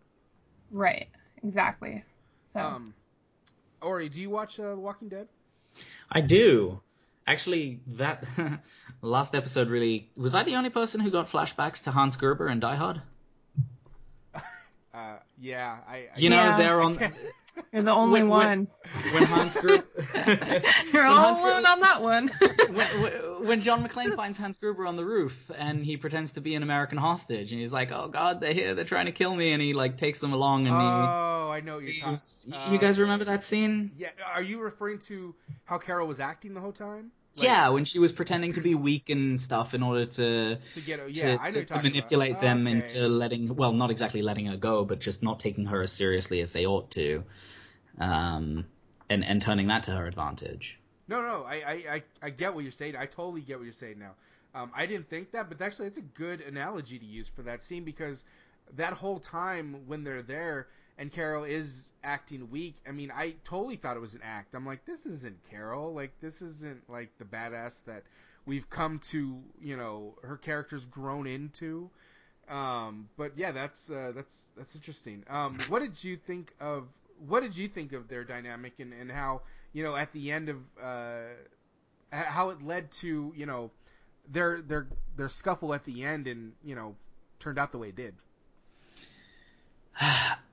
Right. 0.70 1.09
Exactly. 1.42 2.05
So 2.53 2.61
Um, 2.61 2.95
Ori, 3.82 4.09
do 4.09 4.22
you 4.22 4.30
watch 4.30 4.61
uh, 4.61 4.76
Walking 4.76 5.09
Dead? 5.09 5.26
I 6.09 6.20
do. 6.20 6.80
Actually, 7.26 7.80
that 7.88 8.24
last 9.03 9.34
episode 9.34 9.70
really 9.70 10.09
was. 10.16 10.36
I 10.36 10.45
the 10.45 10.55
only 10.55 10.70
person 10.70 11.01
who 11.01 11.11
got 11.11 11.28
flashbacks 11.28 11.82
to 11.84 11.90
Hans 11.90 12.14
Gruber 12.14 12.47
and 12.47 12.61
Die 12.61 12.76
Hard? 12.76 13.03
Uh, 14.95 15.16
yeah, 15.40 15.78
I. 15.88 15.97
I 15.97 16.09
You 16.16 16.30
know, 16.30 16.36
Yeah. 16.36 16.57
they're 16.57 16.80
on 16.80 16.99
you're 17.72 17.82
the 17.82 17.92
only 17.92 18.22
when- 18.22 18.28
one. 18.30 18.68
when 19.12 19.22
Hans 19.24 19.57
Gruber. 19.57 19.84
You're 20.92 21.05
all 21.07 21.18
Hans 21.34 21.38
alone 21.40 21.62
Gruber- 21.62 21.68
on 21.68 21.80
that 21.80 22.03
one. 22.03 22.30
when, 22.70 23.03
when- 23.03 23.47
when 23.47 23.61
John 23.62 23.86
McClane 23.86 24.14
finds 24.16 24.38
Hans 24.38 24.57
Gruber 24.57 24.86
on 24.86 24.97
the 24.97 25.05
roof 25.05 25.51
and 25.57 25.84
he 25.84 25.97
pretends 25.97 26.32
to 26.32 26.40
be 26.40 26.55
an 26.55 26.62
American 26.62 26.97
hostage 26.99 27.51
and 27.53 27.61
he's 27.61 27.72
like, 27.72 27.90
"Oh 27.92 28.09
God, 28.09 28.40
they're 28.40 28.53
here, 28.53 28.74
they're 28.74 28.84
trying 28.84 29.07
to 29.07 29.12
kill 29.12 29.34
me," 29.34 29.53
and 29.53 29.61
he 29.62 29.72
like 29.74 29.97
takes 29.97 30.20
them 30.20 30.32
along 30.32 30.66
and 30.66 30.74
oh, 30.76 31.51
I 31.51 31.61
know 31.64 31.74
what 31.76 31.84
you're 31.84 31.95
talking. 31.95 32.12
leaves- 32.12 32.49
you 32.70 32.78
guys 32.78 33.01
remember 33.01 33.24
that 33.26 33.42
scene? 33.45 33.90
Yeah, 33.99 34.09
are 34.32 34.42
you 34.42 34.61
referring 34.61 34.99
to 35.01 35.34
how 35.64 35.78
Carol 35.78 36.07
was 36.09 36.20
acting 36.20 36.55
the 36.55 36.61
whole 36.61 36.72
time? 36.72 37.11
Like, 37.37 37.49
yeah, 37.49 37.68
when 37.70 37.85
she 37.85 37.99
was 37.99 38.12
pretending 38.12 38.53
to 38.55 38.61
be 38.61 38.74
weak 38.74 39.11
and 39.11 39.41
stuff 39.41 39.74
in 39.74 39.82
order 39.82 40.07
to 40.07 40.59
To 40.72 40.80
get, 40.80 41.01
yeah, 41.14 41.37
to, 41.39 41.64
to, 41.64 41.64
to 41.64 41.78
manipulate 41.82 42.39
them 42.39 42.66
Okay. 42.66 42.70
into 42.70 43.09
letting 43.09 43.55
well 43.57 43.72
not 43.72 43.91
exactly 43.91 44.22
letting 44.22 44.47
her 44.47 44.57
go 44.57 44.85
but 44.85 45.01
just 45.01 45.22
not 45.22 45.41
taking 45.41 45.66
her 45.66 45.82
as 45.82 45.93
seriously 45.93 46.41
as 46.41 46.53
they 46.53 46.66
ought 46.66 46.91
to 46.93 47.24
um 47.99 48.66
and 49.11 49.24
and 49.24 49.43
turning 49.43 49.66
that 49.68 49.82
to 49.85 49.91
her 49.93 50.07
advantage 50.07 50.78
No, 51.09 51.20
no, 51.20 51.45
I, 51.45 51.55
I, 51.55 51.72
I, 51.95 52.03
I 52.22 52.30
get 52.30 52.55
what 52.55 52.62
you're 52.62 52.72
saying. 52.72 52.97
I 52.97 53.07
totally 53.07 53.43
get 53.43 53.59
what 53.59 53.64
you're 53.64 53.72
saying 53.72 53.99
now. 53.99 54.12
Um, 54.55 54.70
I 54.74 54.87
didn't 54.87 55.09
think 55.11 55.32
that, 55.32 55.49
but 55.49 55.61
actually, 55.61 55.89
it's 55.89 55.99
a 55.99 56.03
good 56.03 56.41
analogy 56.41 56.99
to 56.99 57.05
use 57.05 57.28
for 57.28 57.43
that 57.43 57.61
scene 57.61 57.85
because 57.85 58.24
that 58.76 58.95
whole 58.95 59.18
time 59.18 59.87
when 59.87 60.05
they're 60.05 60.22
there 60.22 60.68
and 60.97 61.12
Carol 61.12 61.45
is 61.45 61.90
acting 62.05 62.51
weak, 62.51 62.76
I 62.86 62.92
mean, 62.92 63.11
I 63.11 63.34
totally 63.45 63.76
thought 63.76 63.97
it 63.97 64.01
was 64.01 64.14
an 64.14 64.20
act. 64.22 64.55
I'm 64.55 64.64
like, 64.64 64.84
this 64.84 65.07
isn't 65.07 65.36
Carol. 65.51 65.92
Like, 65.92 66.12
this 66.20 66.40
isn't 66.40 66.88
like 66.88 67.11
the 67.18 67.24
badass 67.24 67.84
that 67.86 68.05
we've 68.47 68.68
come 68.70 69.01
to, 69.11 69.40
you 69.61 69.76
know, 69.76 70.14
her 70.22 70.36
character's 70.36 70.84
grown 70.84 71.26
into. 71.26 71.90
Um, 72.49 73.09
but 73.16 73.32
yeah, 73.36 73.53
that's 73.53 73.90
uh, 73.90 74.12
that's 74.14 74.49
that's 74.57 74.74
interesting. 74.74 75.24
Um, 75.30 75.59
what 75.68 75.80
did 75.80 76.05
you 76.05 76.16
think 76.16 76.53
of 76.61 76.84
what 77.26 77.40
did 77.42 77.57
you 77.57 77.68
think 77.68 77.95
of 77.95 78.07
their 78.07 78.22
dynamic 78.22 78.74
and, 78.80 78.92
and 78.92 79.11
how 79.11 79.40
you 79.72 79.82
know 79.82 79.97
at 79.97 80.12
the 80.12 80.30
end 80.30 80.51
of 80.51 80.59
uh, 80.80 81.20
how 82.12 82.51
it 82.51 82.62
led 82.62 82.90
to 82.90 83.32
you 83.34 83.47
know 83.47 83.70
their 84.30 84.61
their 84.61 84.86
their 85.16 85.30
scuffle 85.30 85.72
at 85.72 85.84
the 85.84 86.05
end 86.05 86.26
and 86.26 86.53
you 86.62 86.74
know 86.74 86.95
turned 87.40 87.59
out 87.59 87.72
the 87.72 87.78
way 87.78 87.88
it 87.88 87.97
did. 87.97 88.14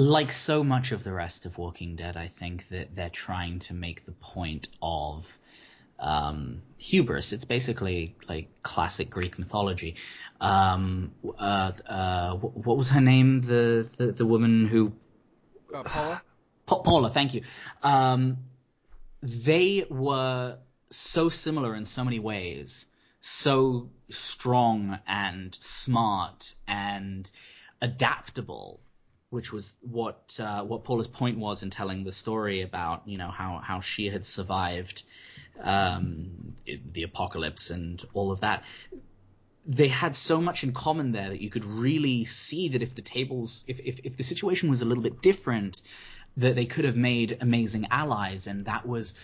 like 0.00 0.32
so 0.32 0.64
much 0.64 0.92
of 0.92 1.04
the 1.04 1.12
rest 1.12 1.46
of 1.46 1.58
walking 1.58 1.94
dead 1.96 2.16
i 2.16 2.26
think 2.26 2.68
that 2.68 2.94
they're 2.94 3.10
trying 3.10 3.58
to 3.58 3.74
make 3.74 4.04
the 4.04 4.12
point 4.12 4.68
of 4.82 5.38
um, 6.00 6.62
hubris. 6.78 7.32
It's 7.32 7.44
basically 7.44 8.16
like 8.28 8.48
classic 8.62 9.10
greek 9.10 9.38
mythology. 9.38 9.96
Um, 10.40 11.12
uh, 11.38 11.72
uh, 11.86 12.36
wh- 12.36 12.66
what 12.66 12.76
was 12.78 12.88
her 12.88 13.00
name? 13.00 13.42
The, 13.42 13.86
the, 13.98 14.12
the 14.12 14.26
woman 14.26 14.66
who 14.66 14.92
Uh, 15.72 15.82
Paula, 15.82 16.22
Pa- 16.66 16.82
Paula, 16.82 17.10
thank 17.10 17.34
you. 17.34 17.42
Um, 17.82 18.38
they 19.22 19.84
were 19.90 20.56
so 20.90 21.28
similar 21.28 21.74
in 21.74 21.84
so 21.84 22.02
many 22.02 22.18
ways, 22.18 22.86
so 23.20 23.90
strong 24.08 24.98
and 25.06 25.54
smart 25.54 26.54
and 26.66 27.30
adaptable, 27.82 28.80
which 29.30 29.52
was 29.52 29.74
what 29.80 30.36
uh, 30.40 30.62
what 30.62 30.84
Paula's 30.84 31.08
point 31.08 31.38
was 31.38 31.62
in 31.62 31.70
telling 31.70 32.04
the 32.04 32.12
story 32.12 32.62
about 32.62 33.06
you 33.06 33.16
know 33.16 33.30
how 33.30 33.60
how 33.64 33.80
she 33.80 34.06
had 34.06 34.26
survived 34.26 35.04
um, 35.62 36.54
the 36.92 37.04
apocalypse 37.04 37.70
and 37.70 38.04
all 38.12 38.32
of 38.32 38.40
that. 38.40 38.64
They 39.66 39.88
had 39.88 40.16
so 40.16 40.40
much 40.40 40.64
in 40.64 40.72
common 40.72 41.12
there 41.12 41.28
that 41.28 41.40
you 41.40 41.50
could 41.50 41.64
really 41.64 42.24
see 42.24 42.68
that 42.70 42.82
if 42.82 42.94
the 42.94 43.02
tables 43.02 43.64
if, 43.68 43.78
if, 43.80 44.00
if 44.04 44.16
the 44.16 44.22
situation 44.22 44.68
was 44.68 44.80
a 44.80 44.84
little 44.84 45.02
bit 45.02 45.22
different 45.22 45.82
that 46.36 46.54
they 46.54 46.64
could 46.64 46.84
have 46.84 46.96
made 46.96 47.36
amazing 47.40 47.86
allies 47.90 48.46
and 48.46 48.64
that 48.64 48.86
was 48.86 49.14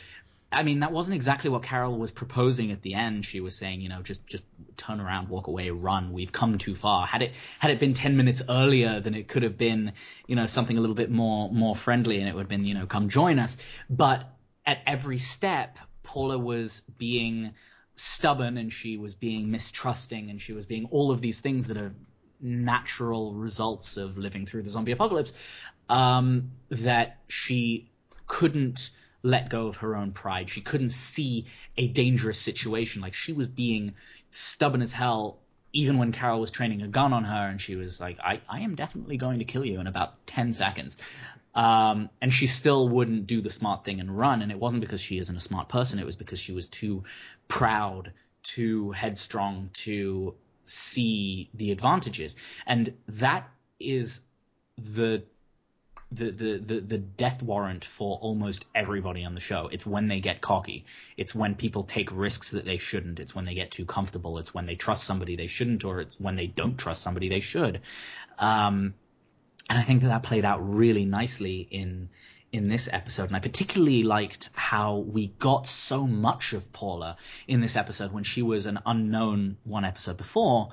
I 0.52 0.62
mean 0.62 0.80
that 0.80 0.92
wasn't 0.92 1.16
exactly 1.16 1.50
what 1.50 1.62
Carol 1.62 1.98
was 1.98 2.12
proposing 2.12 2.70
at 2.70 2.82
the 2.82 2.94
end. 2.94 3.24
She 3.24 3.40
was 3.40 3.56
saying 3.56 3.80
you 3.80 3.88
know 3.88 4.02
just 4.02 4.26
just 4.26 4.46
turn 4.76 5.00
around 5.00 5.28
walk 5.28 5.46
away 5.46 5.70
run. 5.70 6.12
We've 6.12 6.32
come 6.32 6.58
too 6.58 6.74
far. 6.74 7.06
Had 7.06 7.22
it 7.22 7.32
had 7.58 7.70
it 7.70 7.80
been 7.80 7.94
10 7.94 8.16
minutes 8.16 8.42
earlier 8.48 9.00
then 9.00 9.14
it 9.14 9.28
could 9.28 9.42
have 9.42 9.58
been 9.58 9.92
you 10.26 10.36
know 10.36 10.46
something 10.46 10.78
a 10.78 10.80
little 10.80 10.96
bit 10.96 11.10
more 11.10 11.50
more 11.50 11.76
friendly 11.76 12.18
and 12.20 12.28
it 12.28 12.34
would 12.34 12.42
have 12.42 12.48
been 12.48 12.64
you 12.64 12.74
know 12.74 12.86
come 12.86 13.08
join 13.08 13.38
us. 13.38 13.56
But 13.90 14.24
at 14.64 14.78
every 14.86 15.18
step 15.18 15.78
Paula 16.02 16.38
was 16.38 16.82
being 16.98 17.52
stubborn 17.96 18.58
and 18.58 18.72
she 18.72 18.96
was 18.96 19.14
being 19.14 19.50
mistrusting 19.50 20.30
and 20.30 20.40
she 20.40 20.52
was 20.52 20.66
being 20.66 20.86
all 20.90 21.10
of 21.10 21.20
these 21.20 21.40
things 21.40 21.66
that 21.66 21.76
are 21.76 21.94
natural 22.40 23.34
results 23.34 23.96
of 23.96 24.18
living 24.18 24.44
through 24.44 24.62
the 24.62 24.68
zombie 24.68 24.92
apocalypse 24.92 25.32
um, 25.88 26.50
that 26.68 27.18
she 27.28 27.90
couldn't 28.26 28.90
let 29.26 29.48
go 29.48 29.66
of 29.66 29.76
her 29.76 29.96
own 29.96 30.12
pride 30.12 30.48
she 30.48 30.60
couldn't 30.60 30.90
see 30.90 31.46
a 31.76 31.88
dangerous 31.88 32.40
situation 32.40 33.02
like 33.02 33.14
she 33.14 33.32
was 33.32 33.46
being 33.46 33.94
stubborn 34.30 34.82
as 34.82 34.92
hell 34.92 35.38
even 35.72 35.98
when 35.98 36.12
carol 36.12 36.40
was 36.40 36.50
training 36.50 36.82
a 36.82 36.88
gun 36.88 37.12
on 37.12 37.24
her 37.24 37.48
and 37.48 37.60
she 37.60 37.74
was 37.74 38.00
like 38.00 38.18
i, 38.20 38.40
I 38.48 38.60
am 38.60 38.74
definitely 38.74 39.16
going 39.16 39.40
to 39.40 39.44
kill 39.44 39.64
you 39.64 39.80
in 39.80 39.86
about 39.86 40.26
10 40.26 40.52
seconds 40.52 40.96
um, 41.56 42.10
and 42.20 42.30
she 42.30 42.46
still 42.46 42.86
wouldn't 42.86 43.26
do 43.26 43.40
the 43.40 43.48
smart 43.48 43.82
thing 43.82 43.98
and 43.98 44.16
run. 44.16 44.42
And 44.42 44.52
it 44.52 44.60
wasn't 44.60 44.82
because 44.82 45.00
she 45.00 45.18
isn't 45.18 45.34
a 45.34 45.40
smart 45.40 45.70
person. 45.70 45.98
It 45.98 46.04
was 46.04 46.14
because 46.14 46.38
she 46.38 46.52
was 46.52 46.66
too 46.66 47.02
proud, 47.48 48.12
too 48.42 48.90
headstrong 48.92 49.70
to 49.72 50.34
see 50.66 51.48
the 51.54 51.72
advantages. 51.72 52.36
And 52.66 52.92
that 53.08 53.48
is 53.80 54.20
the 54.76 55.24
the, 56.12 56.30
the, 56.30 56.80
the, 56.80 56.98
death 56.98 57.42
warrant 57.42 57.84
for 57.84 58.16
almost 58.18 58.64
everybody 58.74 59.24
on 59.24 59.34
the 59.34 59.40
show. 59.40 59.68
It's 59.72 59.84
when 59.84 60.06
they 60.06 60.20
get 60.20 60.40
cocky. 60.40 60.84
It's 61.16 61.34
when 61.34 61.56
people 61.56 61.82
take 61.82 62.16
risks 62.16 62.52
that 62.52 62.64
they 62.64 62.76
shouldn't. 62.76 63.18
It's 63.18 63.34
when 63.34 63.44
they 63.44 63.54
get 63.54 63.72
too 63.72 63.84
comfortable. 63.84 64.38
It's 64.38 64.54
when 64.54 64.66
they 64.66 64.76
trust 64.76 65.04
somebody 65.04 65.34
they 65.34 65.48
shouldn't, 65.48 65.84
or 65.84 66.00
it's 66.00 66.20
when 66.20 66.36
they 66.36 66.46
don't 66.46 66.78
trust 66.78 67.02
somebody 67.02 67.28
they 67.28 67.40
should. 67.40 67.80
Um, 68.38 68.94
and 69.68 69.78
I 69.78 69.82
think 69.82 70.02
that 70.02 70.08
that 70.08 70.22
played 70.22 70.44
out 70.44 70.66
really 70.68 71.04
nicely 71.04 71.66
in 71.70 72.08
in 72.52 72.68
this 72.68 72.88
episode, 72.90 73.24
and 73.24 73.36
I 73.36 73.40
particularly 73.40 74.04
liked 74.04 74.50
how 74.54 74.98
we 74.98 75.26
got 75.26 75.66
so 75.66 76.06
much 76.06 76.52
of 76.52 76.72
Paula 76.72 77.16
in 77.48 77.60
this 77.60 77.74
episode 77.74 78.12
when 78.12 78.22
she 78.22 78.40
was 78.40 78.66
an 78.66 78.78
unknown 78.86 79.56
one 79.64 79.84
episode 79.84 80.16
before. 80.16 80.70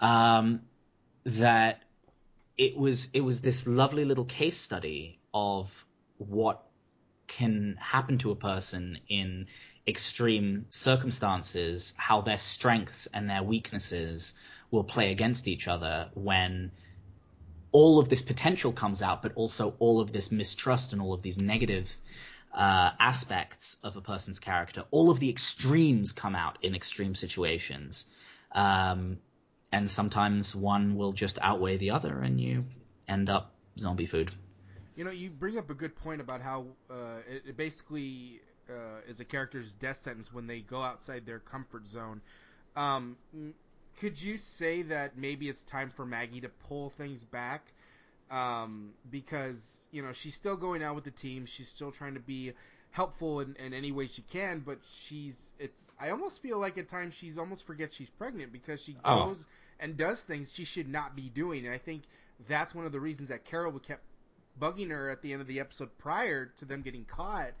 Um, 0.00 0.60
that 1.24 1.83
it 2.56 2.76
was 2.76 3.08
it 3.12 3.20
was 3.20 3.40
this 3.40 3.66
lovely 3.66 4.04
little 4.04 4.24
case 4.24 4.56
study 4.56 5.18
of 5.32 5.84
what 6.18 6.62
can 7.26 7.76
happen 7.80 8.18
to 8.18 8.30
a 8.30 8.36
person 8.36 8.98
in 9.08 9.46
extreme 9.86 10.66
circumstances, 10.70 11.92
how 11.96 12.20
their 12.20 12.38
strengths 12.38 13.06
and 13.06 13.28
their 13.28 13.42
weaknesses 13.42 14.34
will 14.70 14.84
play 14.84 15.10
against 15.10 15.48
each 15.48 15.68
other 15.68 16.10
when 16.14 16.70
all 17.72 17.98
of 17.98 18.08
this 18.08 18.22
potential 18.22 18.72
comes 18.72 19.02
out, 19.02 19.20
but 19.20 19.32
also 19.34 19.74
all 19.78 20.00
of 20.00 20.12
this 20.12 20.30
mistrust 20.30 20.92
and 20.92 21.02
all 21.02 21.12
of 21.12 21.22
these 21.22 21.38
negative 21.38 21.96
uh, 22.52 22.90
aspects 23.00 23.78
of 23.82 23.96
a 23.96 24.00
person's 24.00 24.38
character. 24.38 24.84
All 24.92 25.10
of 25.10 25.18
the 25.18 25.28
extremes 25.28 26.12
come 26.12 26.36
out 26.36 26.58
in 26.62 26.74
extreme 26.74 27.14
situations. 27.14 28.06
Um, 28.52 29.18
and 29.74 29.90
sometimes 29.90 30.54
one 30.54 30.96
will 30.96 31.12
just 31.12 31.38
outweigh 31.42 31.76
the 31.76 31.90
other, 31.90 32.20
and 32.20 32.40
you 32.40 32.64
end 33.08 33.28
up 33.28 33.52
zombie 33.78 34.06
food. 34.06 34.30
You 34.96 35.04
know, 35.04 35.10
you 35.10 35.30
bring 35.30 35.58
up 35.58 35.70
a 35.70 35.74
good 35.74 35.96
point 35.96 36.20
about 36.20 36.40
how 36.40 36.66
uh, 36.90 37.18
it, 37.28 37.42
it 37.48 37.56
basically 37.56 38.40
uh, 38.70 39.00
is 39.08 39.20
a 39.20 39.24
character's 39.24 39.72
death 39.72 39.96
sentence 39.96 40.32
when 40.32 40.46
they 40.46 40.60
go 40.60 40.82
outside 40.82 41.26
their 41.26 41.40
comfort 41.40 41.86
zone. 41.88 42.20
Um, 42.76 43.16
could 44.00 44.20
you 44.20 44.38
say 44.38 44.82
that 44.82 45.18
maybe 45.18 45.48
it's 45.48 45.62
time 45.64 45.90
for 45.90 46.06
Maggie 46.06 46.40
to 46.42 46.48
pull 46.48 46.90
things 46.90 47.24
back? 47.24 47.72
Um, 48.30 48.92
because 49.10 49.78
you 49.90 50.02
know 50.02 50.12
she's 50.12 50.34
still 50.34 50.56
going 50.56 50.82
out 50.82 50.94
with 50.94 51.04
the 51.04 51.10
team, 51.10 51.46
she's 51.46 51.68
still 51.68 51.90
trying 51.92 52.14
to 52.14 52.20
be 52.20 52.52
helpful 52.90 53.40
in, 53.40 53.56
in 53.56 53.74
any 53.74 53.92
way 53.92 54.06
she 54.06 54.22
can, 54.22 54.60
but 54.60 54.78
she's 54.84 55.52
it's. 55.58 55.92
I 56.00 56.10
almost 56.10 56.40
feel 56.42 56.58
like 56.58 56.78
at 56.78 56.88
times 56.88 57.14
she's 57.14 57.38
almost 57.38 57.66
forgets 57.66 57.96
she's 57.96 58.10
pregnant 58.10 58.52
because 58.52 58.82
she 58.82 58.96
Oh. 59.04 59.16
goes 59.26 59.46
and 59.80 59.96
does 59.96 60.22
things 60.22 60.52
she 60.52 60.64
should 60.64 60.88
not 60.88 61.16
be 61.16 61.28
doing. 61.28 61.66
And 61.66 61.74
I 61.74 61.78
think 61.78 62.02
that's 62.48 62.74
one 62.74 62.86
of 62.86 62.92
the 62.92 63.00
reasons 63.00 63.28
that 63.28 63.44
Carol 63.44 63.72
would 63.72 63.82
kept 63.82 64.02
bugging 64.60 64.90
her 64.90 65.10
at 65.10 65.22
the 65.22 65.32
end 65.32 65.40
of 65.40 65.48
the 65.48 65.60
episode 65.60 65.96
prior 65.98 66.46
to 66.58 66.64
them 66.64 66.82
getting 66.82 67.04
caught. 67.04 67.52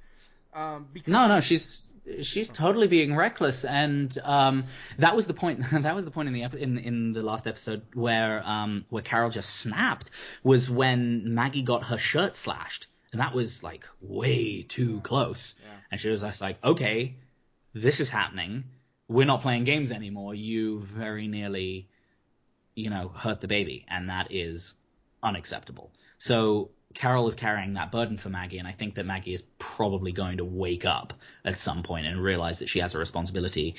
Um, 0.54 0.86
because 0.92 1.12
No, 1.12 1.26
no, 1.26 1.40
she's 1.40 1.92
she's 2.22 2.48
totally 2.48 2.86
being 2.86 3.16
reckless, 3.16 3.64
and 3.64 4.16
um, 4.22 4.64
that 4.98 5.16
was 5.16 5.26
the 5.26 5.34
point. 5.34 5.64
that 5.72 5.94
was 5.96 6.04
the 6.04 6.12
point 6.12 6.28
in 6.28 6.34
the 6.34 6.44
ep- 6.44 6.54
in 6.54 6.78
in 6.78 7.12
the 7.12 7.22
last 7.22 7.48
episode 7.48 7.82
where 7.92 8.40
um, 8.44 8.84
where 8.88 9.02
Carol 9.02 9.30
just 9.30 9.56
snapped 9.56 10.10
was 10.44 10.70
when 10.70 11.34
Maggie 11.34 11.62
got 11.62 11.84
her 11.86 11.98
shirt 11.98 12.36
slashed, 12.36 12.86
and 13.10 13.20
that 13.20 13.34
was 13.34 13.64
like 13.64 13.88
way 14.00 14.62
too 14.62 15.00
close. 15.00 15.56
Yeah. 15.60 15.70
And 15.90 16.00
she 16.00 16.08
was 16.08 16.20
just 16.20 16.40
like, 16.40 16.58
"Okay, 16.62 17.16
this 17.74 17.98
is 17.98 18.08
happening. 18.08 18.64
We're 19.08 19.26
not 19.26 19.42
playing 19.42 19.64
games 19.64 19.90
anymore. 19.90 20.34
You 20.34 20.78
very 20.80 21.26
nearly, 21.26 21.88
you 22.74 22.90
know, 22.90 23.08
hurt 23.08 23.40
the 23.40 23.48
baby, 23.48 23.84
and 23.88 24.08
that 24.10 24.28
is 24.30 24.76
unacceptable." 25.22 25.90
So 26.18 26.70
Carol 26.94 27.28
is 27.28 27.34
carrying 27.34 27.74
that 27.74 27.90
burden 27.92 28.16
for 28.16 28.30
Maggie, 28.30 28.58
and 28.58 28.68
I 28.68 28.72
think 28.72 28.94
that 28.94 29.04
Maggie 29.04 29.34
is 29.34 29.42
probably 29.58 30.12
going 30.12 30.38
to 30.38 30.44
wake 30.44 30.84
up 30.84 31.12
at 31.44 31.58
some 31.58 31.82
point 31.82 32.06
and 32.06 32.22
realize 32.22 32.60
that 32.60 32.68
she 32.68 32.78
has 32.78 32.94
a 32.94 32.98
responsibility 32.98 33.74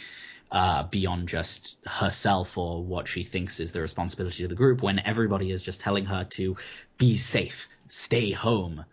uh, 0.51 0.83
beyond 0.83 1.27
just 1.27 1.77
herself 1.85 2.57
or 2.57 2.83
what 2.83 3.07
she 3.07 3.23
thinks 3.23 3.59
is 3.59 3.71
the 3.71 3.81
responsibility 3.81 4.43
of 4.43 4.49
the 4.49 4.55
group. 4.55 4.83
When 4.83 4.99
everybody 4.99 5.51
is 5.51 5.63
just 5.63 5.79
telling 5.79 6.05
her 6.05 6.23
to 6.23 6.55
be 6.97 7.17
safe, 7.17 7.67
stay 7.87 8.31
home, 8.31 8.85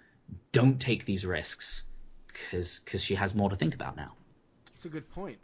don't 0.52 0.80
take 0.80 1.04
these 1.04 1.26
risks, 1.26 1.84
because 2.50 3.02
she 3.02 3.14
has 3.14 3.34
more 3.34 3.50
to 3.50 3.56
think 3.56 3.74
about 3.74 3.96
now. 3.96 4.14
That's 4.72 4.86
a 4.86 4.88
good 4.88 5.10
point. 5.12 5.38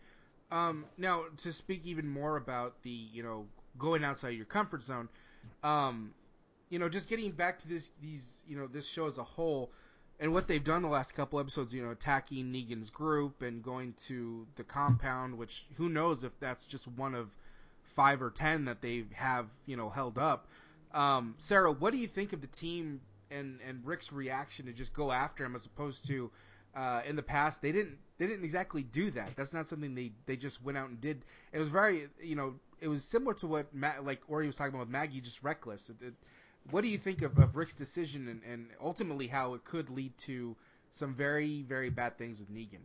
Um, 0.50 0.86
now, 0.96 1.24
to 1.38 1.52
speak 1.52 1.82
even 1.84 2.08
more 2.08 2.36
about 2.36 2.82
the, 2.82 2.90
you 2.90 3.22
know, 3.22 3.46
going 3.78 4.04
outside 4.04 4.30
your 4.30 4.46
comfort 4.46 4.82
zone, 4.82 5.08
um, 5.62 6.12
you 6.70 6.78
know, 6.78 6.88
just 6.88 7.08
getting 7.08 7.30
back 7.30 7.58
to 7.60 7.68
this, 7.68 7.90
these, 8.02 8.42
you 8.46 8.56
know, 8.56 8.66
this 8.66 8.88
show 8.88 9.06
as 9.06 9.18
a 9.18 9.24
whole, 9.24 9.70
and 10.20 10.32
what 10.32 10.48
they've 10.48 10.64
done 10.64 10.82
the 10.82 10.88
last 10.88 11.14
couple 11.14 11.38
episodes, 11.38 11.72
you 11.72 11.82
know, 11.82 11.90
attacking 11.90 12.46
Negan's 12.46 12.90
group 12.90 13.42
and 13.42 13.62
going 13.62 13.94
to 14.06 14.46
the 14.56 14.64
compound, 14.64 15.38
which 15.38 15.66
who 15.76 15.88
knows 15.88 16.24
if 16.24 16.38
that's 16.40 16.66
just 16.66 16.88
one 16.88 17.14
of 17.14 17.28
five 17.94 18.20
or 18.20 18.30
ten 18.30 18.64
that 18.66 18.82
they 18.82 19.04
have, 19.12 19.46
you 19.66 19.76
know, 19.76 19.88
held 19.88 20.18
up. 20.18 20.48
Um, 20.92 21.34
Sarah, 21.38 21.70
what 21.70 21.92
do 21.92 21.98
you 21.98 22.08
think 22.08 22.32
of 22.32 22.40
the 22.40 22.46
team 22.48 23.00
and 23.30 23.58
and 23.66 23.84
Rick's 23.84 24.12
reaction 24.12 24.66
to 24.66 24.72
just 24.72 24.92
go 24.92 25.12
after 25.12 25.44
him 25.44 25.54
as 25.54 25.66
opposed 25.66 26.06
to 26.08 26.30
uh, 26.74 27.02
in 27.06 27.16
the 27.16 27.22
past 27.22 27.62
they 27.62 27.72
didn't 27.72 27.98
they 28.18 28.26
didn't 28.26 28.44
exactly 28.44 28.82
do 28.82 29.10
that. 29.12 29.30
That's 29.36 29.52
not 29.52 29.66
something 29.66 29.94
they 29.94 30.12
they 30.26 30.36
just 30.36 30.62
went 30.62 30.78
out 30.78 30.88
and 30.88 31.00
did. 31.00 31.24
It 31.52 31.58
was 31.58 31.68
very 31.68 32.08
you 32.22 32.36
know 32.36 32.54
it 32.80 32.88
was 32.88 33.04
similar 33.04 33.34
to 33.34 33.46
what 33.46 33.74
Ma- 33.74 34.00
like 34.02 34.20
Ori 34.28 34.46
was 34.46 34.56
talking 34.56 34.74
about 34.74 34.86
with 34.86 34.90
Maggie, 34.90 35.20
just 35.20 35.42
reckless. 35.42 35.90
It, 35.90 35.96
it, 36.00 36.14
what 36.70 36.82
do 36.82 36.88
you 36.88 36.98
think 36.98 37.22
of, 37.22 37.38
of 37.38 37.56
Rick's 37.56 37.74
decision 37.74 38.28
and, 38.28 38.42
and 38.50 38.66
ultimately 38.82 39.26
how 39.26 39.54
it 39.54 39.64
could 39.64 39.90
lead 39.90 40.16
to 40.18 40.56
some 40.90 41.14
very 41.14 41.62
very 41.62 41.90
bad 41.90 42.18
things 42.18 42.38
with 42.38 42.50
Negan? 42.52 42.80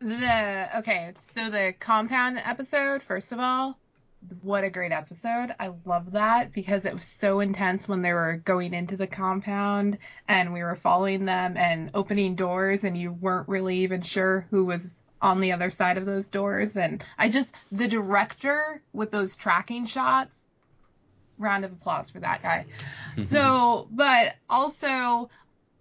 The 0.00 0.78
okay, 0.78 1.12
so 1.16 1.50
the 1.50 1.74
compound 1.78 2.40
episode, 2.42 3.02
first 3.02 3.32
of 3.32 3.38
all, 3.38 3.78
what 4.42 4.64
a 4.64 4.70
great 4.70 4.92
episode. 4.92 5.54
I 5.58 5.72
love 5.84 6.12
that 6.12 6.52
because 6.52 6.84
it 6.84 6.92
was 6.92 7.04
so 7.04 7.40
intense 7.40 7.88
when 7.88 8.02
they 8.02 8.12
were 8.12 8.40
going 8.44 8.74
into 8.74 8.96
the 8.96 9.06
compound 9.06 9.98
and 10.28 10.52
we 10.52 10.62
were 10.62 10.74
following 10.74 11.24
them 11.24 11.56
and 11.56 11.90
opening 11.94 12.34
doors 12.34 12.84
and 12.84 12.96
you 12.96 13.12
weren't 13.12 13.48
really 13.48 13.78
even 13.78 14.02
sure 14.02 14.46
who 14.50 14.64
was 14.64 14.94
on 15.22 15.40
the 15.40 15.52
other 15.52 15.70
side 15.70 15.98
of 15.98 16.06
those 16.06 16.28
doors 16.28 16.76
and 16.76 17.04
I 17.18 17.28
just 17.28 17.54
the 17.70 17.88
director 17.88 18.82
with 18.92 19.10
those 19.10 19.36
tracking 19.36 19.86
shots 19.86 20.38
round 21.38 21.64
of 21.64 21.72
applause 21.72 22.10
for 22.10 22.20
that 22.20 22.42
guy. 22.42 22.66
so, 23.20 23.88
but 23.90 24.34
also 24.48 25.30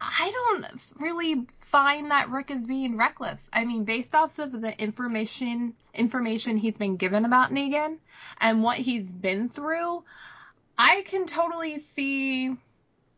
I 0.01 0.31
don't 0.31 0.65
really 0.99 1.45
find 1.51 2.11
that 2.11 2.29
Rick 2.29 2.51
is 2.51 2.65
being 2.65 2.97
reckless. 2.97 3.49
I 3.51 3.65
mean, 3.65 3.83
based 3.83 4.15
off 4.15 4.39
of 4.39 4.59
the 4.59 4.81
information 4.81 5.75
information 5.93 6.57
he's 6.57 6.77
been 6.77 6.95
given 6.95 7.25
about 7.25 7.51
Negan 7.51 7.97
and 8.39 8.63
what 8.63 8.77
he's 8.77 9.11
been 9.11 9.49
through, 9.49 10.03
I 10.77 11.03
can 11.07 11.25
totally 11.25 11.77
see 11.77 12.55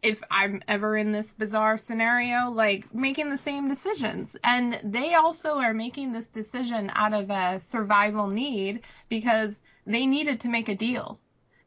if 0.01 0.21
I'm 0.31 0.63
ever 0.67 0.97
in 0.97 1.11
this 1.11 1.33
bizarre 1.33 1.77
scenario, 1.77 2.49
like 2.49 2.93
making 2.93 3.29
the 3.29 3.37
same 3.37 3.67
decisions. 3.67 4.35
And 4.43 4.79
they 4.83 5.13
also 5.13 5.59
are 5.59 5.73
making 5.73 6.11
this 6.11 6.27
decision 6.27 6.91
out 6.95 7.13
of 7.13 7.29
a 7.29 7.59
survival 7.59 8.27
need 8.27 8.81
because 9.09 9.59
they 9.85 10.05
needed 10.05 10.39
to 10.41 10.49
make 10.49 10.69
a 10.69 10.75
deal. 10.75 11.19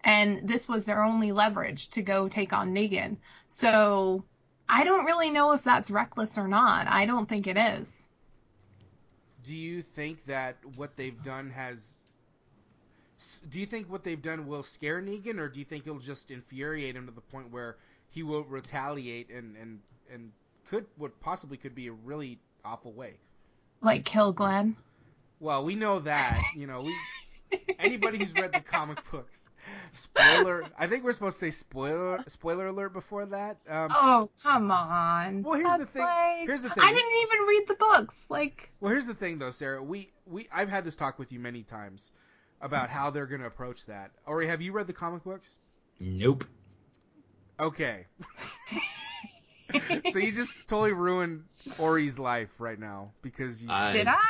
And 0.03 0.47
this 0.47 0.69
was 0.69 0.85
their 0.85 1.03
only 1.03 1.33
leverage 1.33 1.89
to 1.91 2.03
go 2.03 2.29
take 2.29 2.53
on 2.53 2.75
Negan. 2.75 3.17
So 3.47 4.25
I 4.69 4.85
don't 4.85 5.05
really 5.05 5.31
know 5.31 5.53
if 5.53 5.63
that's 5.63 5.91
reckless 5.91 6.37
or 6.37 6.49
not. 6.49 6.87
I 6.89 7.07
don't 7.07 7.29
think 7.29 7.47
it 7.47 7.57
is. 7.57 8.09
Do 9.45 9.55
you 9.55 9.83
think 9.83 10.25
that 10.27 10.57
what 10.77 10.97
they've 10.97 11.23
done 11.23 11.51
has 11.51 11.99
do 13.49 13.61
you 13.61 13.65
think 13.65 13.91
what 13.91 14.05
they've 14.05 14.21
done 14.21 14.47
will 14.47 14.63
scare 14.63 15.01
Negan 15.01 15.39
or 15.39 15.49
do 15.49 15.61
you 15.61 15.65
think 15.65 15.87
it'll 15.87 15.99
just 15.99 16.31
infuriate 16.31 16.97
him 16.97 17.07
to 17.07 17.13
the 17.13 17.21
point 17.21 17.51
where 17.51 17.77
he 18.15 18.23
will 18.23 18.45
retaliate 18.45 19.29
and 19.31 19.57
and 19.57 19.81
and 20.13 20.31
could 20.69 20.87
what 20.97 21.19
possibly 21.21 21.57
could 21.57 21.75
be 21.75 21.89
a 21.89 21.93
really 21.93 22.39
awful 22.65 22.93
way? 22.93 23.15
Like 23.81 24.05
kill 24.05 24.33
Glenn. 24.33 24.77
Well, 25.41 25.65
we 25.65 25.75
know 25.75 25.99
that, 26.01 26.41
you 26.57 26.67
know, 26.67 26.83
we 26.83 27.59
anybody 27.79 28.19
who's 28.19 28.33
read 28.33 28.53
the 28.53 28.61
comic 28.61 28.99
books. 29.11 29.41
Spoiler. 29.93 30.65
I 30.79 30.87
think 30.87 31.05
we're 31.05 31.13
supposed 31.13 31.39
to 31.41 31.47
say 31.47 31.51
spoiler 31.51 32.23
spoiler 32.29 32.69
alert 32.69 32.93
before 32.93 33.27
that. 33.27 33.57
Um, 33.69 33.89
Oh, 33.91 34.31
come 34.43 34.71
on. 34.71 35.43
Well, 35.43 35.55
here's 35.59 35.79
the 35.79 35.87
thing- 35.87 36.03
like- 36.03 36.47
here's 36.47 36.63
the 36.63 36.69
thing. 36.71 36.83
I 36.83 36.93
didn't 36.93 37.13
even 37.23 37.47
read 37.49 37.65
the 37.69 37.75
books. 37.75 38.25
Like, 38.29 38.71
Well, 38.81 38.93
here's 38.93 39.07
the 39.07 39.15
thing, 39.15 39.39
though, 39.39 39.51
Sarah. 39.51 39.83
We 39.83 40.11
we 40.27 40.49
I've 40.53 40.69
had 40.69 40.85
this 40.85 40.97
talk 40.97 41.19
with 41.19 41.33
you 41.33 41.41
many 41.41 41.63
times 41.65 42.13
about 42.61 42.89
how 42.91 43.11
they're 43.11 43.27
going 43.27 43.41
to 43.43 43.47
approach 43.47 43.85
that. 43.87 44.11
Ori, 44.27 44.47
have 44.47 44.63
you 44.63 44.73
read 44.73 44.87
the 44.87 44.93
comic 44.93 45.25
books? 45.25 45.57
Nope. 46.01 46.45
Okay. 47.61 48.07
so 50.13 50.19
you 50.19 50.33
just 50.33 50.57
totally 50.69 50.93
ruined 50.93 51.45
Ori's 51.79 52.19
life 52.19 52.61
right 52.61 52.79
now 52.79 53.13
because 53.23 53.63
you. 53.63 53.69
I- 53.71 53.93
did 53.93 54.07
I? 54.09 54.21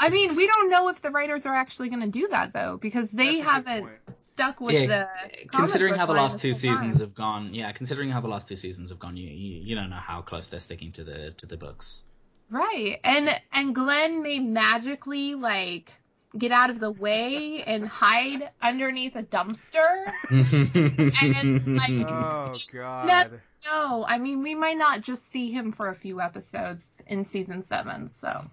I 0.00 0.10
mean, 0.10 0.36
we 0.36 0.46
don't 0.46 0.70
know 0.70 0.88
if 0.90 1.00
the 1.00 1.10
writers 1.10 1.44
are 1.44 1.54
actually 1.56 1.88
going 1.88 2.02
to 2.02 2.06
do 2.06 2.28
that 2.28 2.52
though, 2.52 2.78
because 2.80 3.10
they 3.10 3.40
That's 3.40 3.40
a 3.40 3.42
good 3.42 3.50
haven't 3.50 3.88
stuck 4.18 4.60
with 4.60 4.74
Yeah, 4.74 4.86
the. 4.86 5.08
comic 5.48 5.50
considering 5.50 5.92
book 5.94 5.98
how 5.98 6.06
the 6.06 6.12
last 6.12 6.38
two 6.38 6.48
whole 6.48 6.52
time. 6.52 6.60
seasons 6.60 7.00
have 7.00 7.14
gone, 7.16 7.52
yeah, 7.52 7.72
considering 7.72 8.08
how 8.10 8.20
the 8.20 8.28
last 8.28 8.46
two 8.46 8.54
seasons 8.54 8.90
have 8.90 9.00
gone, 9.00 9.16
you, 9.16 9.28
you 9.28 9.60
you 9.60 9.74
don't 9.74 9.90
know 9.90 9.96
how 9.96 10.22
close 10.22 10.46
they're 10.46 10.60
sticking 10.60 10.92
to 10.92 11.02
the 11.02 11.32
to 11.38 11.46
the 11.46 11.56
books. 11.56 12.02
Right. 12.48 13.00
And 13.02 13.28
and 13.52 13.74
Glenn 13.74 14.22
may 14.22 14.38
magically 14.38 15.34
like 15.34 15.92
get 16.36 16.52
out 16.52 16.70
of 16.70 16.80
the 16.80 16.90
way 16.90 17.62
and 17.66 17.86
hide 17.86 18.50
underneath 18.60 19.16
a 19.16 19.22
dumpster. 19.22 20.12
And, 20.30 21.76
like, 21.76 21.90
Oh 22.08 22.54
God. 22.72 23.40
No, 23.64 24.04
I 24.06 24.18
mean 24.18 24.42
we 24.42 24.54
might 24.54 24.76
not 24.76 25.00
just 25.00 25.30
see 25.30 25.50
him 25.50 25.72
for 25.72 25.88
a 25.88 25.94
few 25.94 26.20
episodes 26.20 26.98
in 27.06 27.24
season 27.24 27.62
seven. 27.62 28.08
So 28.08 28.44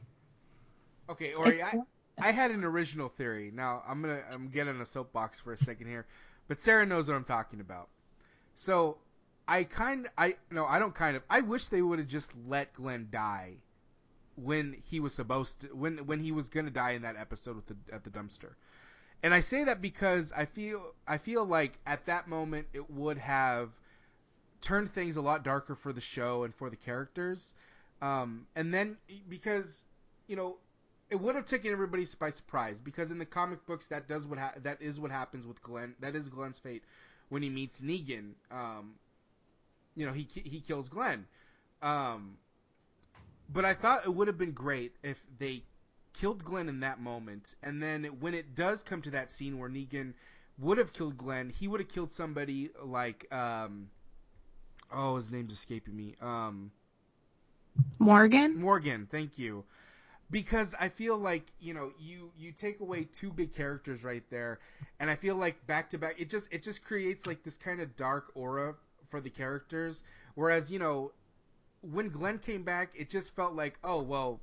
Okay, 1.09 1.33
Ori, 1.33 1.61
I, 1.61 1.79
I 2.19 2.31
had 2.31 2.51
an 2.51 2.63
original 2.63 3.09
theory. 3.09 3.51
Now 3.53 3.83
I'm 3.87 4.01
gonna 4.01 4.21
I'm 4.31 4.47
getting 4.47 4.79
a 4.81 4.85
soapbox 4.85 5.39
for 5.39 5.53
a 5.53 5.57
second 5.57 5.87
here, 5.87 6.05
but 6.47 6.59
Sarah 6.59 6.85
knows 6.85 7.07
what 7.07 7.15
I'm 7.15 7.23
talking 7.23 7.59
about. 7.59 7.89
So 8.55 8.97
I 9.47 9.63
kind 9.63 10.07
I 10.17 10.37
no 10.49 10.65
I 10.65 10.79
don't 10.79 10.95
kind 10.95 11.17
of 11.17 11.23
I 11.29 11.41
wish 11.41 11.67
they 11.67 11.81
would 11.81 11.99
have 11.99 12.07
just 12.07 12.31
let 12.47 12.73
Glenn 12.73 13.09
die 13.11 13.55
when 14.35 14.75
he 14.83 14.99
was 14.99 15.13
supposed 15.13 15.61
to 15.61 15.67
when 15.67 15.97
when 16.05 16.19
he 16.19 16.31
was 16.31 16.49
gonna 16.49 16.69
die 16.69 16.91
in 16.91 17.01
that 17.03 17.15
episode 17.15 17.55
with 17.55 17.67
the 17.67 17.75
at 17.93 18.03
the 18.03 18.09
dumpster. 18.09 18.53
And 19.23 19.33
I 19.33 19.39
say 19.39 19.63
that 19.63 19.81
because 19.81 20.31
I 20.35 20.45
feel 20.45 20.93
I 21.07 21.17
feel 21.17 21.45
like 21.45 21.73
at 21.85 22.05
that 22.05 22.27
moment 22.27 22.67
it 22.73 22.89
would 22.91 23.17
have 23.17 23.71
turned 24.61 24.93
things 24.93 25.17
a 25.17 25.21
lot 25.21 25.43
darker 25.43 25.75
for 25.75 25.93
the 25.93 26.01
show 26.01 26.43
and 26.43 26.53
for 26.53 26.69
the 26.69 26.75
characters. 26.75 27.53
Um, 28.01 28.47
and 28.55 28.73
then 28.73 28.97
because 29.29 29.83
you 30.27 30.35
know 30.35 30.57
it 31.09 31.15
would 31.15 31.35
have 31.35 31.45
taken 31.45 31.71
everybody 31.71 32.05
by 32.19 32.29
surprise 32.29 32.79
because 32.79 33.11
in 33.11 33.19
the 33.19 33.25
comic 33.25 33.65
books 33.65 33.87
that 33.87 34.07
does 34.07 34.25
what 34.25 34.39
ha- 34.39 34.53
that 34.63 34.81
is 34.81 34.99
what 34.99 35.11
happens 35.11 35.45
with 35.45 35.61
Glenn. 35.61 35.95
That 35.99 36.15
is 36.15 36.29
Glenn's 36.29 36.57
fate 36.57 36.83
when 37.29 37.41
he 37.41 37.49
meets 37.49 37.79
Negan. 37.79 38.31
Um, 38.51 38.95
you 39.95 40.05
know 40.05 40.13
he 40.13 40.27
he 40.33 40.61
kills 40.61 40.89
Glenn. 40.89 41.25
Um, 41.81 42.37
but 43.49 43.65
I 43.65 43.73
thought 43.73 44.05
it 44.05 44.13
would 44.13 44.27
have 44.27 44.37
been 44.37 44.51
great 44.51 44.95
if 45.03 45.23
they 45.37 45.63
killed 46.13 46.43
Glenn 46.43 46.69
in 46.69 46.79
that 46.81 46.99
moment, 46.99 47.55
and 47.63 47.81
then 47.81 48.05
when 48.19 48.33
it 48.33 48.55
does 48.55 48.83
come 48.83 49.01
to 49.03 49.11
that 49.11 49.31
scene 49.31 49.57
where 49.57 49.69
Negan 49.69 50.13
would 50.57 50.77
have 50.77 50.93
killed 50.93 51.17
Glenn, 51.17 51.49
he 51.49 51.67
would 51.67 51.79
have 51.79 51.89
killed 51.89 52.11
somebody 52.11 52.69
like 52.83 53.31
um, 53.33 53.89
oh 54.91 55.15
his 55.15 55.31
name's 55.31 55.53
escaping 55.53 55.95
me. 55.95 56.15
Um, 56.21 56.71
Morgan. 57.99 58.57
Morgan, 58.59 59.07
thank 59.09 59.37
you. 59.37 59.63
Because 60.31 60.73
I 60.79 60.89
feel 60.89 61.17
like 61.17 61.51
you 61.59 61.73
know 61.73 61.91
you 61.99 62.31
you 62.37 62.51
take 62.51 62.79
away 62.79 63.03
two 63.03 63.31
big 63.31 63.53
characters 63.53 64.03
right 64.03 64.23
there, 64.29 64.59
and 64.99 65.09
I 65.09 65.15
feel 65.15 65.35
like 65.35 65.65
back 65.67 65.89
to 65.91 65.97
back 65.97 66.15
it 66.19 66.29
just 66.29 66.47
it 66.51 66.63
just 66.63 66.83
creates 66.83 67.25
like 67.27 67.43
this 67.43 67.57
kind 67.57 67.79
of 67.79 67.95
dark 67.95 68.31
aura 68.33 68.75
for 69.09 69.21
the 69.21 69.29
characters. 69.29 70.03
Whereas 70.35 70.71
you 70.71 70.79
know 70.79 71.11
when 71.91 72.09
Glenn 72.09 72.39
came 72.39 72.63
back, 72.63 72.93
it 72.95 73.09
just 73.09 73.35
felt 73.35 73.53
like 73.53 73.77
oh 73.83 74.01
well, 74.01 74.39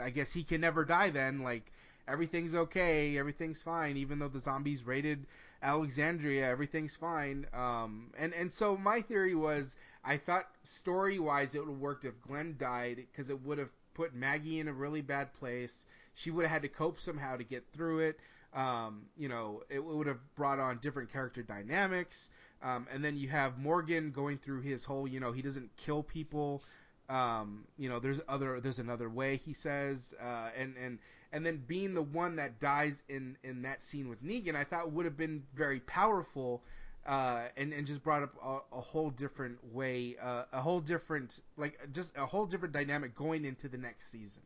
I 0.00 0.10
guess 0.10 0.32
he 0.32 0.44
can 0.44 0.60
never 0.60 0.84
die 0.84 1.10
then. 1.10 1.42
Like 1.42 1.70
everything's 2.06 2.54
okay, 2.54 3.18
everything's 3.18 3.62
fine, 3.62 3.96
even 3.96 4.18
though 4.18 4.28
the 4.28 4.40
zombies 4.40 4.84
raided 4.84 5.26
Alexandria, 5.62 6.46
everything's 6.48 6.96
fine. 6.96 7.46
Um, 7.52 8.10
and 8.18 8.32
and 8.32 8.52
so 8.52 8.76
my 8.76 9.00
theory 9.00 9.34
was 9.34 9.76
I 10.04 10.16
thought 10.16 10.46
story 10.62 11.18
wise 11.18 11.54
it 11.54 11.60
would 11.60 11.70
have 11.70 11.80
worked 11.80 12.04
if 12.04 12.20
Glenn 12.22 12.56
died 12.58 12.96
because 12.96 13.30
it 13.30 13.42
would 13.42 13.58
have 13.58 13.72
put 13.94 14.14
Maggie 14.14 14.60
in 14.60 14.68
a 14.68 14.72
really 14.72 15.02
bad 15.02 15.34
place. 15.34 15.84
She 16.14 16.30
would 16.30 16.44
have 16.44 16.52
had 16.52 16.62
to 16.62 16.68
cope 16.68 17.00
somehow 17.00 17.36
to 17.36 17.44
get 17.44 17.66
through 17.72 18.00
it. 18.00 18.20
Um, 18.54 19.02
you 19.16 19.28
know, 19.28 19.62
it 19.68 19.84
would 19.84 20.06
have 20.06 20.20
brought 20.34 20.58
on 20.58 20.78
different 20.78 21.12
character 21.12 21.42
dynamics. 21.42 22.30
Um, 22.62 22.86
and 22.92 23.04
then 23.04 23.16
you 23.16 23.28
have 23.28 23.58
Morgan 23.58 24.10
going 24.10 24.38
through 24.38 24.62
his 24.62 24.84
whole, 24.84 25.06
you 25.06 25.20
know, 25.20 25.32
he 25.32 25.42
doesn't 25.42 25.76
kill 25.76 26.02
people. 26.02 26.62
Um, 27.08 27.64
you 27.78 27.88
know, 27.88 27.98
there's 27.98 28.20
other, 28.28 28.60
there's 28.60 28.78
another 28.78 29.08
way 29.08 29.36
he 29.36 29.54
says, 29.54 30.14
uh, 30.22 30.50
and 30.56 30.74
and 30.76 30.98
and 31.32 31.44
then 31.44 31.62
being 31.66 31.94
the 31.94 32.02
one 32.02 32.36
that 32.36 32.60
dies 32.60 33.02
in 33.08 33.36
in 33.42 33.62
that 33.62 33.82
scene 33.82 34.08
with 34.08 34.22
Negan, 34.22 34.54
I 34.54 34.64
thought 34.64 34.92
would 34.92 35.04
have 35.06 35.16
been 35.16 35.42
very 35.54 35.80
powerful 35.80 36.62
uh, 37.06 37.44
and 37.56 37.72
and 37.72 37.86
just 37.86 38.02
brought 38.02 38.22
up 38.22 38.34
a, 38.44 38.76
a 38.76 38.80
whole 38.80 39.10
different 39.10 39.58
way, 39.72 40.16
uh, 40.22 40.44
a 40.52 40.60
whole 40.60 40.80
different 40.80 41.40
like 41.56 41.78
just 41.92 42.16
a 42.16 42.26
whole 42.26 42.44
different 42.46 42.74
dynamic 42.74 43.14
going 43.14 43.44
into 43.46 43.68
the 43.68 43.78
next 43.78 44.10
season. 44.10 44.42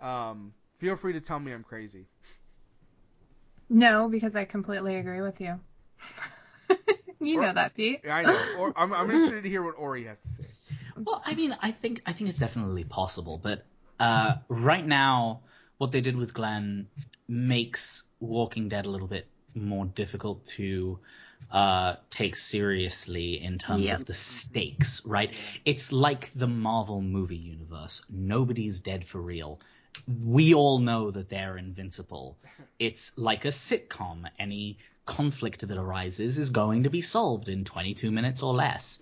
Um, 0.00 0.52
feel 0.78 0.96
free 0.96 1.14
to 1.14 1.20
tell 1.20 1.40
me 1.40 1.52
I'm 1.52 1.62
crazy. 1.62 2.06
No, 3.70 4.08
because 4.08 4.36
I 4.36 4.44
completely 4.44 4.96
agree 4.96 5.22
with 5.22 5.40
you. 5.40 5.58
you 7.20 7.38
Or- 7.38 7.42
know 7.42 7.54
that, 7.54 7.74
Pete. 7.74 8.02
I 8.10 8.22
know. 8.22 8.38
Or, 8.58 8.72
I'm, 8.76 8.92
I'm 8.92 9.10
interested 9.10 9.42
to 9.42 9.48
hear 9.48 9.62
what 9.62 9.76
Ori 9.78 10.04
has 10.04 10.20
to 10.20 10.28
say. 10.28 10.51
Well, 10.96 11.22
I 11.24 11.34
mean, 11.34 11.56
I 11.60 11.70
think 11.70 12.02
I 12.06 12.12
think 12.12 12.30
it's 12.30 12.38
definitely 12.38 12.84
possible, 12.84 13.38
but 13.38 13.66
uh, 14.00 14.36
right 14.48 14.86
now, 14.86 15.42
what 15.78 15.92
they 15.92 16.00
did 16.00 16.16
with 16.16 16.34
Glenn 16.34 16.88
makes 17.28 18.04
Walking 18.20 18.68
Dead 18.68 18.86
a 18.86 18.90
little 18.90 19.08
bit 19.08 19.28
more 19.54 19.86
difficult 19.86 20.44
to 20.46 20.98
uh, 21.50 21.96
take 22.10 22.36
seriously 22.36 23.42
in 23.42 23.58
terms 23.58 23.86
Yep. 23.88 24.00
of 24.00 24.04
the 24.06 24.14
stakes. 24.14 25.04
Right? 25.04 25.34
It's 25.64 25.92
like 25.92 26.32
the 26.34 26.48
Marvel 26.48 27.00
movie 27.02 27.36
universe. 27.36 28.02
Nobody's 28.10 28.80
dead 28.80 29.06
for 29.06 29.20
real. 29.20 29.60
We 30.24 30.54
all 30.54 30.78
know 30.78 31.10
that 31.10 31.28
they're 31.28 31.58
invincible. 31.58 32.38
It's 32.78 33.16
like 33.16 33.44
a 33.44 33.48
sitcom. 33.48 34.28
Any 34.40 34.78
conflict 35.04 35.66
that 35.66 35.76
arises 35.76 36.38
is 36.38 36.50
going 36.50 36.84
to 36.84 36.90
be 36.90 37.00
solved 37.00 37.48
in 37.48 37.64
22 37.64 38.10
minutes 38.12 38.42
or 38.42 38.54
less. 38.54 39.00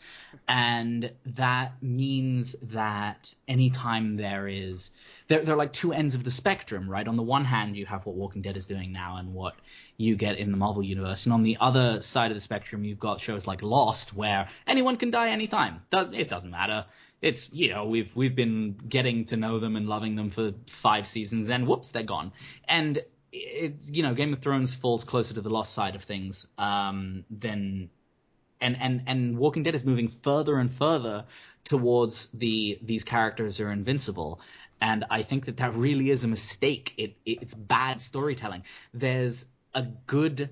And 0.48 1.10
that 1.26 1.74
means 1.82 2.56
that 2.62 3.34
anytime 3.46 4.16
there 4.16 4.48
is, 4.48 4.92
they're, 5.28 5.44
they're 5.44 5.56
like 5.56 5.72
two 5.72 5.92
ends 5.92 6.14
of 6.14 6.24
the 6.24 6.30
spectrum, 6.30 6.88
right? 6.88 7.06
On 7.06 7.16
the 7.16 7.22
one 7.22 7.44
hand, 7.44 7.76
you 7.76 7.84
have 7.86 8.06
what 8.06 8.16
Walking 8.16 8.40
Dead 8.40 8.56
is 8.56 8.66
doing 8.66 8.92
now 8.92 9.16
and 9.16 9.34
what 9.34 9.56
you 9.98 10.16
get 10.16 10.38
in 10.38 10.50
the 10.50 10.56
Marvel 10.56 10.82
Universe. 10.82 11.26
And 11.26 11.34
on 11.34 11.42
the 11.42 11.58
other 11.60 12.00
side 12.00 12.30
of 12.30 12.36
the 12.36 12.40
spectrum, 12.40 12.84
you've 12.84 12.98
got 12.98 13.20
shows 13.20 13.46
like 13.46 13.62
Lost, 13.62 14.14
where 14.14 14.48
anyone 14.66 14.96
can 14.96 15.10
die 15.10 15.28
anytime. 15.28 15.82
It 15.92 16.30
doesn't 16.30 16.50
matter. 16.50 16.86
It's, 17.20 17.52
you 17.52 17.68
know, 17.68 17.84
we've, 17.84 18.14
we've 18.16 18.34
been 18.34 18.78
getting 18.88 19.26
to 19.26 19.36
know 19.36 19.58
them 19.58 19.76
and 19.76 19.86
loving 19.86 20.16
them 20.16 20.30
for 20.30 20.52
five 20.66 21.06
seasons, 21.06 21.50
and 21.50 21.66
whoops, 21.66 21.90
they're 21.90 22.02
gone. 22.02 22.32
And 22.66 23.02
it's, 23.32 23.90
you 23.90 24.02
know, 24.02 24.14
Game 24.14 24.32
of 24.32 24.40
Thrones 24.40 24.74
falls 24.74 25.04
closer 25.04 25.34
to 25.34 25.40
the 25.40 25.50
Lost 25.50 25.72
side 25.72 25.94
of 25.94 26.02
things 26.02 26.46
um, 26.58 27.24
than 27.30 27.90
and 28.60 28.76
and 28.80 29.02
and 29.06 29.38
Walking 29.38 29.62
Dead 29.62 29.74
is 29.74 29.84
moving 29.84 30.08
further 30.08 30.58
and 30.58 30.70
further 30.70 31.24
towards 31.64 32.26
the 32.34 32.78
these 32.82 33.04
characters 33.04 33.60
are 33.60 33.70
invincible, 33.70 34.40
and 34.80 35.04
I 35.10 35.22
think 35.22 35.46
that 35.46 35.56
that 35.58 35.74
really 35.74 36.10
is 36.10 36.24
a 36.24 36.28
mistake. 36.28 36.92
It, 36.96 37.16
it's 37.24 37.54
bad 37.54 38.00
storytelling. 38.00 38.64
There's 38.92 39.46
a 39.74 39.82
good. 40.06 40.50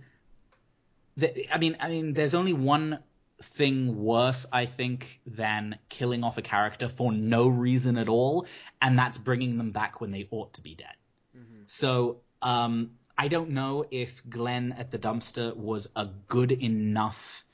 I 1.52 1.58
mean, 1.58 1.76
I 1.80 1.88
mean, 1.88 2.12
there's 2.12 2.34
only 2.34 2.52
one 2.52 3.00
thing 3.42 4.02
worse, 4.02 4.46
I 4.52 4.66
think, 4.66 5.20
than 5.26 5.78
killing 5.88 6.24
off 6.24 6.38
a 6.38 6.42
character 6.42 6.88
for 6.88 7.12
no 7.12 7.48
reason 7.48 7.98
at 7.98 8.08
all, 8.08 8.46
and 8.80 8.98
that's 8.98 9.18
bringing 9.18 9.58
them 9.58 9.72
back 9.72 10.00
when 10.00 10.12
they 10.12 10.28
ought 10.30 10.54
to 10.54 10.60
be 10.60 10.74
dead. 10.74 10.94
So 11.66 12.20
um, 12.42 12.90
I 13.16 13.28
don't 13.28 13.50
know 13.50 13.84
if 13.90 14.22
Glenn 14.28 14.72
at 14.78 14.90
the 14.90 14.98
dumpster 14.98 15.54
was 15.56 15.88
a 15.96 16.06
good 16.28 16.52
enough 16.52 17.44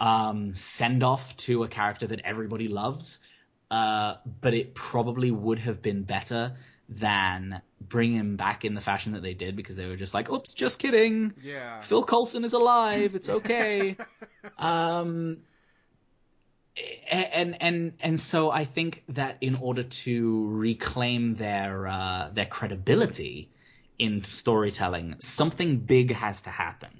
um, 0.00 0.54
send 0.54 1.02
off 1.02 1.36
to 1.38 1.64
a 1.64 1.68
character 1.68 2.06
that 2.06 2.20
everybody 2.24 2.68
loves, 2.68 3.18
uh, 3.70 4.14
but 4.40 4.54
it 4.54 4.74
probably 4.74 5.30
would 5.30 5.58
have 5.58 5.82
been 5.82 6.02
better 6.02 6.56
than 6.88 7.60
bring 7.80 8.14
him 8.14 8.36
back 8.36 8.64
in 8.64 8.74
the 8.74 8.80
fashion 8.80 9.12
that 9.12 9.22
they 9.22 9.34
did 9.34 9.56
because 9.56 9.76
they 9.76 9.86
were 9.86 9.96
just 9.96 10.14
like, 10.14 10.30
"Oops, 10.30 10.52
just 10.54 10.78
kidding. 10.78 11.32
Yeah. 11.42 11.80
Phil 11.80 12.04
Coulson 12.04 12.44
is 12.44 12.52
alive. 12.52 13.14
It's 13.14 13.28
okay." 13.28 13.96
um, 14.58 15.38
and 17.10 17.60
and 17.60 17.92
and 18.00 18.20
so 18.20 18.50
I 18.50 18.64
think 18.64 19.02
that 19.08 19.38
in 19.40 19.56
order 19.56 19.82
to 19.82 20.48
reclaim 20.48 21.34
their 21.34 21.88
uh, 21.88 22.30
their 22.32 22.46
credibility 22.46 23.50
in 23.98 24.22
storytelling, 24.24 25.16
something 25.18 25.78
big 25.78 26.12
has 26.12 26.42
to 26.42 26.50
happen. 26.50 26.90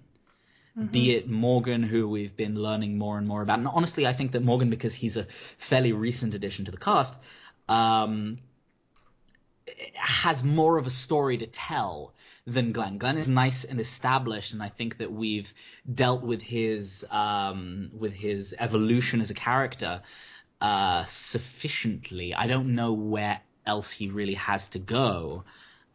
Be 0.92 1.16
it 1.16 1.28
Morgan, 1.28 1.82
who 1.82 2.08
we've 2.08 2.36
been 2.36 2.54
learning 2.54 2.98
more 2.98 3.18
and 3.18 3.26
more 3.26 3.42
about, 3.42 3.58
and 3.58 3.66
honestly, 3.66 4.06
I 4.06 4.12
think 4.12 4.30
that 4.32 4.44
Morgan, 4.44 4.70
because 4.70 4.94
he's 4.94 5.16
a 5.16 5.26
fairly 5.56 5.92
recent 5.92 6.36
addition 6.36 6.66
to 6.66 6.70
the 6.70 6.76
cast, 6.76 7.16
um, 7.68 8.38
has 9.94 10.44
more 10.44 10.78
of 10.78 10.86
a 10.86 10.90
story 10.90 11.38
to 11.38 11.46
tell 11.46 12.14
than 12.46 12.72
Glenn. 12.72 12.98
Glenn 12.98 13.18
is 13.18 13.28
nice 13.28 13.64
and 13.64 13.80
established, 13.80 14.52
and 14.52 14.62
I 14.62 14.68
think 14.68 14.98
that 14.98 15.12
we've 15.12 15.52
dealt 15.92 16.22
with 16.22 16.42
his 16.42 17.04
um, 17.10 17.90
with 17.92 18.12
his 18.12 18.54
evolution 18.58 19.20
as 19.20 19.30
a 19.30 19.34
character 19.34 20.02
uh, 20.60 21.04
sufficiently. 21.06 22.34
I 22.34 22.46
don't 22.46 22.74
know 22.74 22.92
where 22.92 23.40
else 23.66 23.90
he 23.90 24.08
really 24.08 24.34
has 24.34 24.68
to 24.68 24.78
go, 24.78 25.44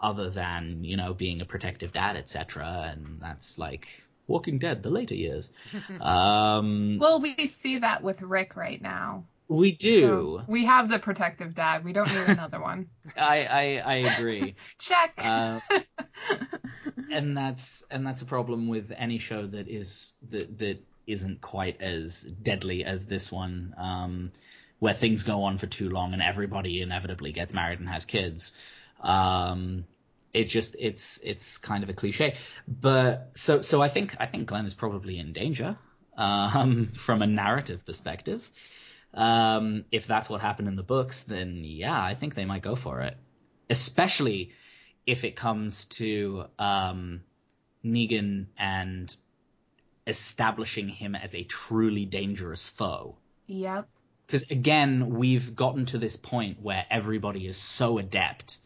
other 0.04 0.30
than 0.30 0.84
you 0.84 0.98
know 0.98 1.14
being 1.14 1.42
a 1.42 1.46
protective 1.46 1.94
dad, 1.94 2.16
etc. 2.18 2.92
And 2.92 3.20
that's 3.20 3.58
like 3.58 3.88
Walking 4.28 4.60
Dead, 4.60 4.84
the 4.84 4.92
later 4.92 5.16
years. 5.16 5.50
um, 6.02 7.00
Well, 7.00 7.22
we 7.22 7.48
see 7.48 7.80
that 7.80 8.04
with 8.04 8.22
Rick 8.22 8.56
right 8.56 8.82
now. 8.82 9.24
We 9.48 9.72
do. 9.74 10.02
So 10.02 10.46
we 10.48 10.66
have 10.66 10.90
the 10.90 11.00
protective 11.00 11.56
dad. 11.56 11.84
We 11.84 11.94
don't 11.94 12.08
need 12.14 12.28
another 12.28 12.62
one. 12.62 12.90
I, 13.18 13.46
I 13.46 13.64
I 13.78 13.96
agree. 13.96 14.56
Check. 14.80 15.14
Uh, 15.18 15.60
and 17.12 17.36
that's 17.36 17.84
and 17.90 18.06
that's 18.06 18.22
a 18.22 18.26
problem 18.26 18.68
with 18.68 18.92
any 18.96 19.18
show 19.18 19.46
that 19.48 19.68
is 19.68 20.14
that 20.30 20.58
that 20.60 20.80
isn't 21.08 21.42
quite 21.42 21.82
as 21.82 22.24
deadly 22.24 22.86
as 22.86 23.08
this 23.08 23.32
one, 23.32 23.76
um, 23.78 24.32
where 24.80 24.94
things 24.94 25.24
go 25.24 25.44
on 25.44 25.58
for 25.58 25.68
too 25.68 25.90
long 25.90 26.14
and 26.14 26.22
everybody 26.22 26.82
inevitably 26.82 27.34
gets 27.34 27.54
married 27.54 27.80
and 27.80 27.90
has 27.90 28.06
kids. 28.06 28.54
Um, 29.02 29.84
it 30.34 30.46
just 30.46 30.76
it's 30.80 31.20
it's 31.24 31.58
kind 31.58 31.84
of 31.84 31.90
a 31.90 31.94
cliche, 31.94 32.36
but 32.68 33.32
so 33.36 33.62
so 33.62 33.82
I 33.82 33.88
think 33.88 34.16
I 34.20 34.26
think 34.26 34.48
Glenn 34.48 34.66
is 34.66 34.74
probably 34.74 35.20
in 35.20 35.32
danger 35.32 35.78
um, 36.18 36.92
from 36.98 37.22
a 37.22 37.28
narrative 37.28 37.86
perspective. 37.86 38.50
Um, 39.14 39.86
if 39.92 40.08
that's 40.08 40.30
what 40.30 40.42
happened 40.42 40.68
in 40.68 40.76
the 40.76 40.84
books, 40.84 41.24
then 41.24 41.62
yeah, 41.64 42.04
I 42.04 42.16
think 42.16 42.34
they 42.34 42.46
might 42.46 42.64
go 42.64 42.76
for 42.76 43.02
it, 43.02 43.16
especially 43.70 44.52
if 45.06 45.24
it 45.24 45.36
comes 45.36 45.86
to 45.86 46.46
um, 46.58 47.22
Negan 47.86 48.48
and 48.58 49.16
establishing 50.08 50.90
him 50.90 51.16
as 51.16 51.36
a 51.36 51.44
truly 51.44 52.06
dangerous 52.06 52.68
foe. 52.68 53.18
yep. 53.48 53.88
Because 54.26 54.50
again, 54.50 55.10
we've 55.10 55.56
gotten 55.56 55.86
to 55.88 55.98
this 55.98 56.16
point 56.16 56.62
where 56.62 56.86
everybody 56.90 57.46
is 57.46 57.58
so 57.58 58.00
adept 58.00 58.58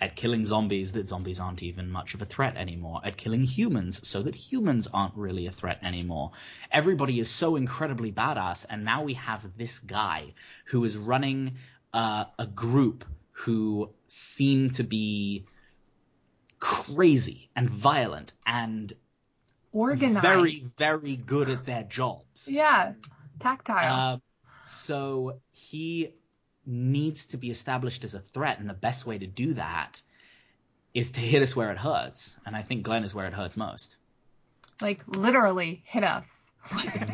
at 0.00 0.16
killing 0.16 0.44
zombies 0.44 0.92
that 0.92 1.08
zombies 1.08 1.40
aren't 1.40 1.62
even 1.62 1.90
much 1.90 2.14
of 2.14 2.22
a 2.22 2.24
threat 2.24 2.56
anymore, 2.56 3.00
at 3.04 3.16
killing 3.16 3.42
humans 3.42 4.06
so 4.06 4.22
that 4.22 4.34
humans 4.34 4.88
aren't 4.92 5.14
really 5.16 5.46
a 5.46 5.52
threat 5.52 5.78
anymore. 5.82 6.30
Everybody 6.70 7.18
is 7.18 7.28
so 7.28 7.56
incredibly 7.56 8.12
badass, 8.12 8.64
and 8.70 8.84
now 8.84 9.02
we 9.02 9.14
have 9.14 9.56
this 9.56 9.78
guy 9.78 10.34
who 10.66 10.84
is 10.84 10.96
running 10.96 11.56
uh, 11.92 12.24
a 12.38 12.46
group 12.46 13.04
who 13.32 13.90
seem 14.06 14.70
to 14.70 14.84
be 14.84 15.46
crazy 16.60 17.50
and 17.54 17.70
violent 17.70 18.32
and 18.46 18.92
Organized. 19.72 20.22
very, 20.22 20.60
very 20.76 21.16
good 21.16 21.50
at 21.50 21.66
their 21.66 21.84
jobs. 21.84 22.48
Yeah. 22.50 22.94
Tactile. 23.38 24.14
Um, 24.14 24.22
so 24.62 25.40
he 25.52 26.14
needs 26.68 27.26
to 27.26 27.36
be 27.38 27.48
established 27.50 28.04
as 28.04 28.14
a 28.14 28.20
threat, 28.20 28.58
and 28.60 28.68
the 28.68 28.74
best 28.74 29.06
way 29.06 29.18
to 29.18 29.26
do 29.26 29.54
that 29.54 30.02
is 30.94 31.12
to 31.12 31.20
hit 31.20 31.42
us 31.42 31.56
where 31.56 31.70
it 31.72 31.78
hurts. 31.78 32.36
And 32.46 32.54
I 32.54 32.62
think 32.62 32.82
Glenn 32.82 33.04
is 33.04 33.14
where 33.14 33.26
it 33.26 33.32
hurts 33.32 33.56
most. 33.56 33.96
like 34.80 35.00
literally 35.08 35.82
hit 35.86 36.04
us. 36.04 36.44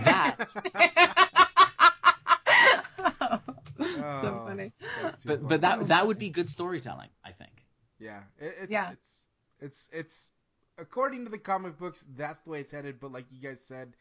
That, 0.05 0.49
so 3.19 3.41
Oh, 4.07 4.45
funny. 4.47 4.73
that's 5.03 5.25
but 5.25 5.37
funny. 5.39 5.49
but 5.49 5.61
that 5.63 5.87
that 5.89 6.07
would 6.07 6.19
be 6.19 6.29
good 6.31 6.49
storytelling, 6.49 7.09
I 7.25 7.33
think. 7.33 7.53
Yeah, 7.99 8.21
it, 8.39 8.55
it's, 8.63 8.73
Yeah. 8.73 8.91
it's 8.93 9.25
it's 9.61 9.89
it's 9.93 10.31
according 10.79 11.25
to 11.25 11.31
the 11.31 11.39
comic 11.39 11.79
books, 11.79 12.05
that's 12.17 12.41
the 12.41 12.51
way 12.51 12.61
it's 12.61 12.73
headed. 12.73 12.99
But 13.01 13.13
like 13.13 13.27
you 13.31 13.41
guys 13.41 13.61
said, 13.67 13.95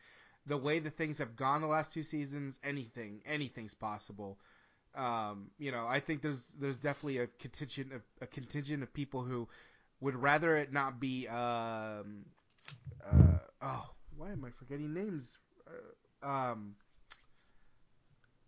the 0.45 0.58
way 0.58 0.80
the 0.80 0.89
things 0.89 1.18
have 1.20 1.36
gone 1.36 1.62
the 1.62 1.68
last 1.68 1.91
two 1.91 2.04
seasons, 2.04 2.60
anything 2.64 3.22
anything's 3.26 3.74
possible. 3.76 4.39
Um, 4.96 5.50
you 5.58 5.72
know, 5.72 5.88
I 5.88 6.00
think 6.00 6.22
there's 6.22 6.54
there's 6.60 6.78
definitely 6.78 7.18
a 7.20 7.28
contingent 7.39 7.94
of, 7.94 8.02
a 8.22 8.28
contingent 8.28 8.84
of 8.84 8.94
people 8.94 9.24
who 9.24 9.48
would 10.02 10.16
rather 10.16 10.56
it 10.58 10.72
not 10.72 11.00
be. 11.00 11.28
Um, 11.28 12.26
uh, 13.04 13.39
oh, 13.62 13.89
why 14.18 14.32
am 14.32 14.46
I 14.46 14.50
forgetting 14.52 14.94
names? 14.94 15.38
Uh, 16.24 16.28
um, 16.28 16.76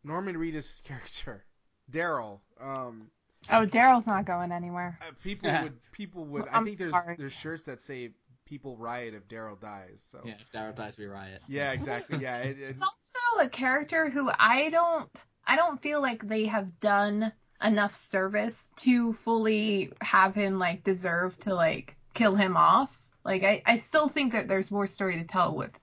Norman 0.04 0.36
Reedus' 0.38 0.82
character, 0.84 1.44
Daryl. 1.92 2.40
Um, 2.60 3.10
Oh, 3.52 3.66
Daryl's 3.66 4.08
not 4.08 4.26
going 4.26 4.52
anywhere. 4.52 4.98
uh, 5.02 5.12
people 5.24 5.50
would 5.62 5.74
people 5.92 6.26
would. 6.26 6.48
I 6.48 6.58
I'm 6.58 6.66
think 6.66 6.78
there's 6.78 6.94
sorry. 6.94 7.16
there's 7.18 7.34
shirts 7.34 7.64
that 7.64 7.82
say 7.82 8.12
"People 8.46 8.78
riot 8.78 9.14
if 9.14 9.28
Daryl 9.28 9.60
dies." 9.60 10.04
So 10.12 10.20
Yeah, 10.26 10.34
if 10.40 10.52
Daryl 10.52 10.76
dies, 10.76 10.98
we 10.98 11.06
riot. 11.06 11.42
yeah, 11.48 11.72
exactly. 11.72 12.18
Yeah, 12.20 12.38
it, 12.38 12.60
it, 12.60 12.68
He's 12.68 12.82
also 12.82 13.20
a 13.46 13.50
character 13.50 14.10
who 14.10 14.30
I 14.40 14.70
don't 14.70 15.10
I 15.48 15.56
don't 15.56 15.82
feel 15.82 16.02
like 16.02 16.28
they 16.28 16.46
have 16.46 16.80
done 16.80 17.32
enough 17.64 17.96
service 17.96 18.70
to 18.78 19.14
fully 19.14 19.92
have 20.02 20.36
him 20.36 20.60
like 20.60 20.84
deserve 20.84 21.38
to 21.40 21.54
like 21.54 21.96
kill 22.14 22.36
him 22.36 22.58
off. 22.58 23.00
Like 23.24 23.44
I, 23.44 23.62
I 23.66 23.78
still 23.78 24.08
think 24.08 24.34
that 24.34 24.48
there's 24.48 24.72
more 24.72 24.88
story 24.88 25.18
to 25.18 25.24
tell 25.24 25.56
with 25.56 25.80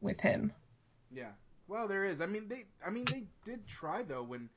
with 0.00 0.20
him. 0.20 0.52
yeah. 1.12 1.30
Well, 1.68 1.88
there 1.88 2.04
is. 2.04 2.20
I 2.20 2.26
mean, 2.26 2.48
they. 2.48 2.64
I 2.86 2.90
mean, 2.90 3.04
they 3.04 3.24
did 3.44 3.66
try 3.66 4.02
though 4.02 4.22
when 4.22 4.50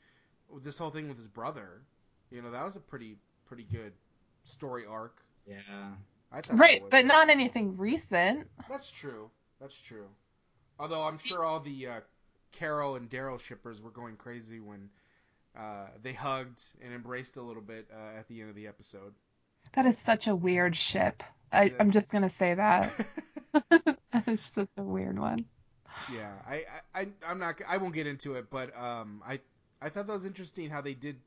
this 0.64 0.78
whole 0.78 0.90
thing 0.92 1.08
with 1.08 1.18
his 1.18 1.28
brother. 1.28 1.82
You 2.32 2.42
know, 2.42 2.52
that 2.52 2.64
was 2.64 2.76
a 2.76 2.80
pretty 2.80 3.18
pretty 3.46 3.66
good 3.72 3.94
story 4.44 4.86
arc. 4.86 5.22
Yeah. 5.48 5.60
I 6.32 6.42
thought 6.42 6.58
Right, 6.58 6.84
but 6.90 7.06
not 7.06 7.30
anything 7.30 7.78
recent. 7.78 8.48
That's 8.70 8.90
true. 8.92 9.30
That's 9.62 9.80
true. 9.80 10.08
Although 10.80 11.04
I'm 11.04 11.18
sure 11.18 11.46
all 11.46 11.60
the 11.60 11.88
uh, 11.88 12.00
Carol 12.56 12.96
and 12.96 13.10
Daryl 13.10 13.40
shippers 13.40 13.82
were 13.82 13.92
going 13.92 14.16
crazy 14.16 14.60
when 14.60 14.90
uh, 15.58 15.88
they 16.02 16.14
hugged 16.14 16.62
and 16.84 16.94
embraced 16.94 17.38
a 17.38 17.42
little 17.42 17.62
bit 17.62 17.88
uh, 17.94 18.18
at 18.18 18.28
the 18.28 18.42
end 18.42 18.50
of 18.50 18.56
the 18.56 18.68
episode. 18.68 19.14
That 19.74 19.86
is 19.86 19.98
such 19.98 20.28
a 20.28 20.36
weird 20.36 20.76
ship. 20.76 21.24
I, 21.52 21.74
I'm 21.80 21.92
just 21.92 22.12
gonna 22.12 22.30
say 22.30 22.54
that. 22.54 22.92
it's 24.28 24.50
just 24.52 24.78
a 24.78 24.84
weird 24.84 25.18
one. 25.18 25.46
yeah, 26.14 26.32
I, 26.48 26.64
I, 26.94 27.02
I, 27.02 27.08
I'm 27.26 27.40
not. 27.40 27.62
I 27.68 27.78
won't 27.78 27.94
get 27.94 28.08
into 28.08 28.36
it, 28.36 28.50
but 28.50 28.78
um, 28.78 29.22
I, 29.26 29.40
I 29.82 29.90
thought 29.90 30.08
that 30.08 30.14
was 30.14 30.26
interesting 30.26 30.70
how 30.70 30.82
they 30.82 30.94
did 30.94 31.18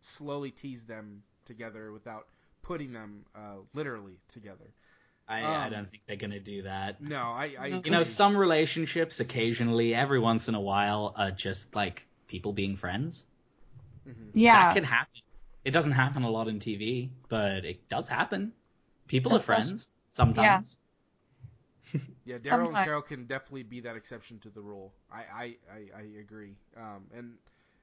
slowly 0.00 0.50
tease 0.50 0.84
them 0.84 1.22
together 1.44 1.92
without 1.92 2.26
putting 2.62 2.92
them 2.92 3.24
uh, 3.34 3.56
literally 3.74 4.18
together. 4.28 4.72
I, 5.28 5.40
I 5.42 5.64
Um, 5.66 5.72
don't 5.72 5.90
think 5.90 6.02
they're 6.06 6.16
gonna 6.16 6.40
do 6.40 6.62
that. 6.62 7.00
No, 7.00 7.16
I, 7.20 7.54
I 7.58 7.66
You 7.66 7.82
You 7.84 7.90
know, 7.90 8.02
some 8.04 8.36
relationships 8.36 9.18
occasionally, 9.20 9.94
every 9.94 10.18
once 10.20 10.48
in 10.48 10.54
a 10.54 10.60
while, 10.60 11.14
are 11.16 11.30
just 11.32 11.74
like 11.74 12.06
people 12.28 12.52
being 12.52 12.76
friends. 12.76 13.26
Mhm. 14.06 14.30
Yeah. 14.34 14.60
That 14.68 14.74
can 14.74 14.84
happen. 14.84 15.20
It 15.64 15.72
doesn't 15.72 15.92
happen 15.92 16.22
a 16.22 16.30
lot 16.30 16.46
in 16.46 16.60
TV, 16.60 17.10
but 17.28 17.64
it 17.64 17.88
does 17.88 18.06
happen. 18.06 18.52
People 19.08 19.32
are 19.32 19.36
Especially- 19.36 19.64
friends 19.70 19.94
sometimes. 20.12 20.76
Yeah, 22.24 22.38
Daryl 22.38 22.66
and 22.68 22.76
Carol 22.76 23.02
can 23.02 23.24
definitely 23.26 23.62
be 23.62 23.80
that 23.80 23.96
exception 23.96 24.38
to 24.40 24.50
the 24.50 24.60
rule. 24.60 24.92
I, 25.12 25.16
I, 25.18 25.56
I, 25.72 25.78
I 25.98 26.02
agree. 26.20 26.54
Um, 26.76 27.04
and 27.16 27.34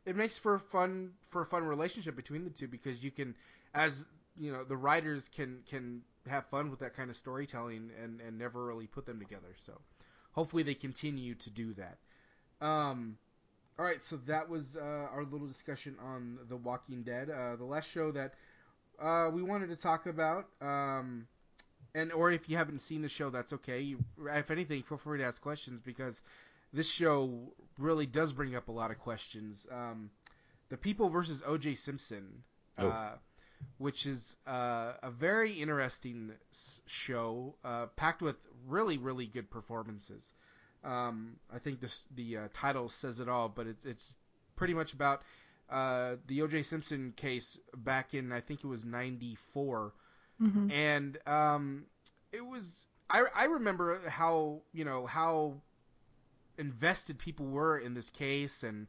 it 0.05 0.15
makes 0.15 0.37
for 0.37 0.55
a 0.55 0.59
fun 0.59 1.11
for 1.29 1.41
a 1.41 1.45
fun 1.45 1.65
relationship 1.65 2.15
between 2.15 2.43
the 2.43 2.49
two 2.49 2.67
because 2.67 3.03
you 3.03 3.11
can, 3.11 3.35
as 3.73 4.05
you 4.37 4.51
know, 4.51 4.63
the 4.63 4.75
writers 4.77 5.29
can 5.29 5.59
can 5.69 6.01
have 6.27 6.45
fun 6.47 6.69
with 6.69 6.79
that 6.79 6.95
kind 6.95 7.09
of 7.09 7.15
storytelling 7.15 7.91
and 8.01 8.21
and 8.21 8.37
never 8.37 8.65
really 8.65 8.87
put 8.87 9.05
them 9.05 9.19
together. 9.19 9.55
So 9.65 9.73
hopefully 10.31 10.63
they 10.63 10.73
continue 10.73 11.35
to 11.35 11.49
do 11.49 11.73
that. 11.73 11.97
Um, 12.65 13.17
all 13.77 13.85
right, 13.85 14.01
so 14.01 14.17
that 14.27 14.47
was 14.47 14.77
uh, 14.77 15.07
our 15.11 15.23
little 15.23 15.47
discussion 15.47 15.95
on 16.01 16.37
The 16.47 16.55
Walking 16.55 17.03
Dead. 17.03 17.29
Uh, 17.29 17.55
the 17.55 17.65
last 17.65 17.89
show 17.89 18.11
that 18.11 18.35
uh, 18.99 19.29
we 19.33 19.41
wanted 19.43 19.69
to 19.69 19.75
talk 19.75 20.05
about. 20.05 20.45
Um, 20.61 21.27
and 21.95 22.11
or 22.11 22.31
if 22.31 22.49
you 22.49 22.57
haven't 22.57 22.81
seen 22.81 23.01
the 23.01 23.09
show, 23.09 23.29
that's 23.29 23.53
okay. 23.53 23.81
You, 23.81 23.99
if 24.27 24.51
anything, 24.51 24.83
feel 24.83 24.97
free 24.97 25.19
to 25.19 25.25
ask 25.25 25.41
questions 25.41 25.81
because 25.83 26.21
this 26.71 26.89
show 26.89 27.53
really 27.77 28.05
does 28.05 28.31
bring 28.31 28.55
up 28.55 28.67
a 28.67 28.71
lot 28.71 28.91
of 28.91 28.99
questions. 28.99 29.67
Um, 29.71 30.09
the 30.69 30.77
People 30.77 31.09
versus 31.09 31.43
O.J. 31.45 31.75
Simpson, 31.75 32.43
Oh. 32.79 32.89
Which 33.77 34.05
is 34.05 34.35
uh, 34.47 34.93
a 35.01 35.11
very 35.11 35.51
interesting 35.53 36.31
show, 36.85 37.55
uh, 37.63 37.87
packed 37.95 38.21
with 38.21 38.35
really, 38.67 38.97
really 38.97 39.25
good 39.25 39.49
performances. 39.49 40.31
Um, 40.83 41.37
I 41.53 41.59
think 41.59 41.79
this, 41.79 42.01
the 42.15 42.37
uh, 42.37 42.47
title 42.53 42.89
says 42.89 43.19
it 43.19 43.29
all, 43.29 43.49
but 43.49 43.67
it's 43.67 43.85
it's 43.85 44.13
pretty 44.55 44.73
much 44.73 44.93
about 44.93 45.21
uh, 45.69 46.15
the 46.27 46.41
O.J. 46.41 46.63
Simpson 46.63 47.13
case 47.15 47.57
back 47.75 48.13
in 48.13 48.31
I 48.31 48.41
think 48.41 48.63
it 48.63 48.67
was 48.67 48.83
'94 48.85 49.93
Mhm. 50.41 50.71
and 50.71 51.17
um, 51.27 51.85
it 52.31 52.45
was 52.45 52.85
I, 53.09 53.23
I 53.35 53.43
remember 53.45 54.09
how 54.09 54.61
you 54.73 54.83
know 54.83 55.05
how 55.05 55.61
invested 56.57 57.17
people 57.19 57.45
were 57.45 57.77
in 57.77 57.93
this 57.93 58.09
case 58.09 58.63
and 58.63 58.87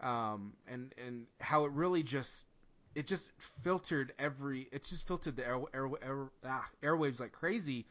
um, 0.00 0.52
and 0.66 0.94
and 1.04 1.26
how 1.40 1.64
it 1.64 1.72
really 1.72 2.02
just 2.02 2.46
it 2.94 3.06
just 3.06 3.32
filtered 3.62 4.12
every 4.18 4.68
it 4.72 4.84
just 4.84 5.06
filtered 5.06 5.36
the 5.36 5.46
air, 5.46 5.60
air, 5.74 5.88
air, 6.02 6.30
ah, 6.46 6.68
airwaves 6.82 7.20
like 7.20 7.32
crazy. 7.32 7.86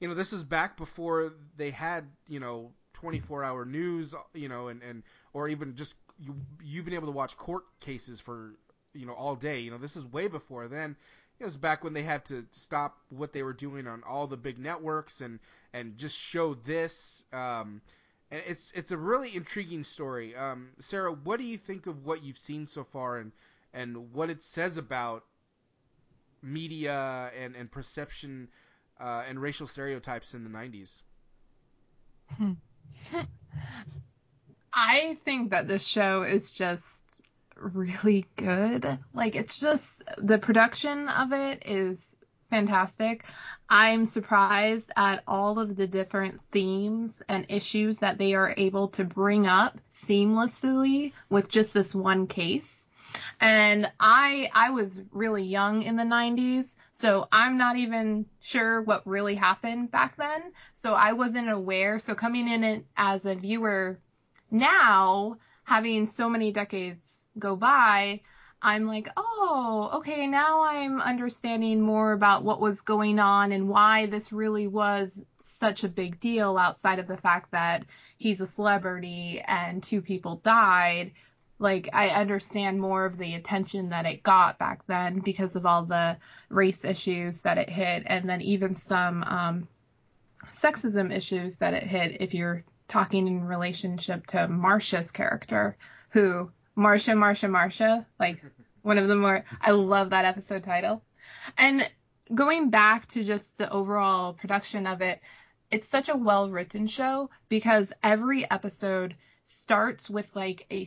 You 0.00 0.08
know 0.08 0.14
this 0.14 0.32
is 0.32 0.44
back 0.44 0.76
before 0.76 1.32
they 1.56 1.70
had 1.70 2.04
you 2.28 2.40
know 2.40 2.72
24 2.94 3.44
hour 3.44 3.64
news 3.64 4.14
you 4.34 4.48
know 4.48 4.68
and 4.68 4.82
and 4.82 5.02
or 5.32 5.48
even 5.48 5.74
just 5.74 5.96
you 6.18 6.34
you've 6.62 6.84
been 6.84 6.94
able 6.94 7.06
to 7.06 7.12
watch 7.12 7.36
court 7.36 7.64
cases 7.80 8.20
for 8.20 8.52
you 8.94 9.06
know 9.06 9.14
all 9.14 9.36
day. 9.36 9.60
You 9.60 9.70
know 9.70 9.78
this 9.78 9.96
is 9.96 10.04
way 10.04 10.28
before 10.28 10.68
then. 10.68 10.96
It 11.38 11.44
was 11.44 11.56
back 11.56 11.84
when 11.84 11.92
they 11.92 12.02
had 12.02 12.24
to 12.26 12.46
stop 12.50 12.96
what 13.10 13.34
they 13.34 13.42
were 13.42 13.52
doing 13.52 13.86
on 13.86 14.02
all 14.08 14.26
the 14.26 14.38
big 14.38 14.58
networks 14.58 15.20
and 15.20 15.38
and 15.74 15.98
just 15.98 16.16
show 16.18 16.54
this 16.54 17.22
um 17.32 17.82
and 18.30 18.42
it's 18.46 18.72
it's 18.74 18.90
a 18.90 18.96
really 18.96 19.34
intriguing 19.34 19.84
story. 19.84 20.34
Um, 20.34 20.70
Sarah, 20.80 21.12
what 21.12 21.38
do 21.38 21.44
you 21.44 21.58
think 21.58 21.86
of 21.86 22.04
what 22.04 22.24
you've 22.24 22.38
seen 22.38 22.66
so 22.66 22.84
far, 22.84 23.18
and 23.18 23.32
and 23.76 24.12
what 24.12 24.30
it 24.30 24.42
says 24.42 24.78
about 24.78 25.22
media 26.42 27.30
and 27.38 27.54
and 27.54 27.70
perception 27.70 28.48
uh, 28.98 29.22
and 29.28 29.40
racial 29.40 29.66
stereotypes 29.66 30.34
in 30.34 30.42
the 30.42 30.50
'90s? 30.50 31.02
I 34.74 35.16
think 35.20 35.50
that 35.50 35.68
this 35.68 35.86
show 35.86 36.22
is 36.22 36.50
just 36.50 37.00
really 37.56 38.24
good. 38.36 38.98
Like 39.14 39.36
it's 39.36 39.60
just 39.60 40.02
the 40.18 40.38
production 40.38 41.08
of 41.08 41.32
it 41.32 41.62
is 41.66 42.16
fantastic. 42.50 43.24
I'm 43.68 44.06
surprised 44.06 44.90
at 44.96 45.22
all 45.26 45.58
of 45.58 45.76
the 45.76 45.86
different 45.86 46.40
themes 46.50 47.22
and 47.28 47.46
issues 47.48 47.98
that 47.98 48.18
they 48.18 48.34
are 48.34 48.54
able 48.56 48.88
to 48.88 49.04
bring 49.04 49.46
up 49.46 49.78
seamlessly 49.90 51.12
with 51.28 51.48
just 51.50 51.74
this 51.74 51.94
one 51.94 52.26
case. 52.26 52.88
And 53.40 53.90
I 54.00 54.50
I 54.54 54.70
was 54.70 55.02
really 55.12 55.44
young 55.44 55.82
in 55.82 55.96
the 55.96 56.02
90s, 56.02 56.74
so 56.92 57.28
I'm 57.30 57.58
not 57.58 57.76
even 57.76 58.26
sure 58.40 58.82
what 58.82 59.06
really 59.06 59.34
happened 59.34 59.90
back 59.90 60.16
then. 60.16 60.52
So 60.72 60.92
I 60.92 61.12
wasn't 61.12 61.50
aware. 61.50 61.98
So 61.98 62.14
coming 62.14 62.48
in 62.48 62.64
it 62.64 62.86
as 62.96 63.26
a 63.26 63.34
viewer 63.34 63.98
now, 64.50 65.38
having 65.64 66.06
so 66.06 66.28
many 66.28 66.52
decades 66.52 67.28
go 67.38 67.56
by, 67.56 68.20
I'm 68.62 68.84
like, 68.84 69.08
oh, 69.16 69.90
okay, 69.96 70.26
now 70.26 70.62
I'm 70.62 71.00
understanding 71.00 71.80
more 71.80 72.12
about 72.12 72.42
what 72.42 72.60
was 72.60 72.80
going 72.80 73.18
on 73.18 73.52
and 73.52 73.68
why 73.68 74.06
this 74.06 74.32
really 74.32 74.66
was 74.66 75.22
such 75.40 75.84
a 75.84 75.88
big 75.88 76.18
deal 76.20 76.56
outside 76.56 76.98
of 76.98 77.06
the 77.06 77.18
fact 77.18 77.52
that 77.52 77.84
he's 78.16 78.40
a 78.40 78.46
celebrity 78.46 79.42
and 79.46 79.82
two 79.82 80.00
people 80.00 80.36
died. 80.36 81.12
Like, 81.58 81.88
I 81.92 82.10
understand 82.10 82.80
more 82.80 83.06
of 83.06 83.16
the 83.16 83.34
attention 83.34 83.88
that 83.88 84.04
it 84.04 84.22
got 84.22 84.58
back 84.58 84.86
then 84.86 85.20
because 85.20 85.56
of 85.56 85.64
all 85.64 85.84
the 85.84 86.18
race 86.50 86.84
issues 86.84 87.40
that 87.42 87.58
it 87.58 87.70
hit, 87.70 88.02
and 88.06 88.28
then 88.28 88.42
even 88.42 88.74
some 88.74 89.22
um, 89.24 89.68
sexism 90.50 91.14
issues 91.14 91.56
that 91.56 91.74
it 91.74 91.84
hit 91.84 92.20
if 92.20 92.34
you're 92.34 92.64
talking 92.88 93.26
in 93.26 93.44
relationship 93.44 94.26
to 94.26 94.48
Marcia's 94.48 95.10
character, 95.10 95.76
who 96.10 96.50
Marcia, 96.74 97.14
Marcia, 97.14 97.48
Marcia, 97.48 98.06
like 98.20 98.42
one 98.82 98.98
of 98.98 99.08
the 99.08 99.16
more, 99.16 99.44
I 99.60 99.70
love 99.70 100.10
that 100.10 100.24
episode 100.24 100.62
title. 100.62 101.02
And 101.58 101.90
going 102.34 102.70
back 102.70 103.06
to 103.08 103.24
just 103.24 103.58
the 103.58 103.70
overall 103.70 104.34
production 104.34 104.86
of 104.86 105.00
it, 105.00 105.20
it's 105.70 105.86
such 105.86 106.08
a 106.08 106.16
well 106.16 106.50
written 106.50 106.86
show 106.86 107.30
because 107.48 107.92
every 108.02 108.48
episode 108.50 109.16
starts 109.46 110.08
with 110.08 110.34
like 110.36 110.66
a 110.70 110.84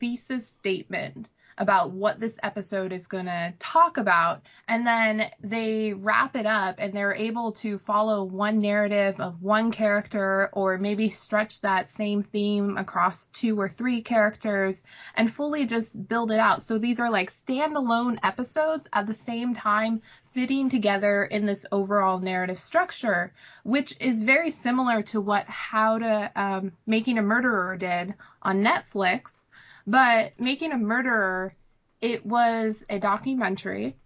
thesis 0.00 0.48
statement 0.48 1.28
about 1.60 1.90
what 1.90 2.18
this 2.18 2.38
episode 2.42 2.90
is 2.90 3.06
going 3.06 3.26
to 3.26 3.52
talk 3.58 3.98
about. 3.98 4.46
And 4.66 4.86
then 4.86 5.30
they 5.42 5.92
wrap 5.92 6.34
it 6.34 6.46
up 6.46 6.76
and 6.78 6.92
they're 6.92 7.14
able 7.14 7.52
to 7.52 7.76
follow 7.76 8.24
one 8.24 8.60
narrative 8.60 9.20
of 9.20 9.42
one 9.42 9.70
character 9.70 10.48
or 10.54 10.78
maybe 10.78 11.10
stretch 11.10 11.60
that 11.60 11.90
same 11.90 12.22
theme 12.22 12.78
across 12.78 13.26
two 13.26 13.60
or 13.60 13.68
three 13.68 14.00
characters 14.00 14.82
and 15.14 15.30
fully 15.30 15.66
just 15.66 16.08
build 16.08 16.30
it 16.30 16.38
out. 16.38 16.62
So 16.62 16.78
these 16.78 16.98
are 16.98 17.10
like 17.10 17.30
standalone 17.30 18.18
episodes 18.22 18.88
at 18.94 19.06
the 19.06 19.14
same 19.14 19.52
time 19.52 20.00
fitting 20.24 20.70
together 20.70 21.24
in 21.24 21.44
this 21.44 21.66
overall 21.70 22.20
narrative 22.20 22.58
structure, 22.58 23.34
which 23.64 23.94
is 24.00 24.22
very 24.22 24.48
similar 24.48 25.02
to 25.02 25.20
what 25.20 25.46
How 25.46 25.98
to 25.98 26.32
um, 26.34 26.72
Making 26.86 27.18
a 27.18 27.22
Murderer 27.22 27.76
did 27.76 28.14
on 28.40 28.64
Netflix 28.64 29.46
but 29.86 30.38
Making 30.38 30.72
a 30.72 30.78
Murderer, 30.78 31.54
it 32.00 32.24
was 32.24 32.84
a 32.88 32.98
documentary. 32.98 33.96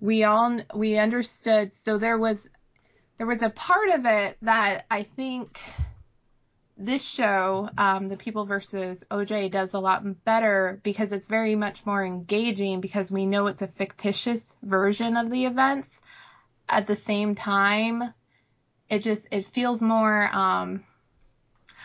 We 0.00 0.24
all 0.24 0.60
we 0.74 0.98
understood. 0.98 1.72
So 1.72 1.98
there 1.98 2.18
was 2.18 2.48
there 3.18 3.26
was 3.26 3.42
a 3.42 3.50
part 3.50 3.90
of 3.90 4.06
it 4.06 4.36
that 4.42 4.86
I 4.90 5.02
think 5.04 5.60
this 6.76 7.06
show, 7.06 7.68
um, 7.78 8.08
The 8.08 8.16
People 8.16 8.46
versus 8.46 9.04
OJ, 9.10 9.50
does 9.50 9.74
a 9.74 9.78
lot 9.78 10.24
better 10.24 10.80
because 10.82 11.12
it's 11.12 11.28
very 11.28 11.54
much 11.54 11.86
more 11.86 12.04
engaging 12.04 12.80
because 12.80 13.10
we 13.10 13.26
know 13.26 13.46
it's 13.46 13.62
a 13.62 13.68
fictitious 13.68 14.56
version 14.62 15.16
of 15.16 15.30
the 15.30 15.44
events. 15.44 16.00
At 16.68 16.86
the 16.86 16.96
same 16.96 17.34
time, 17.34 18.12
it 18.88 19.00
just 19.00 19.28
it 19.30 19.44
feels 19.44 19.82
more. 19.82 20.28
Um, 20.32 20.84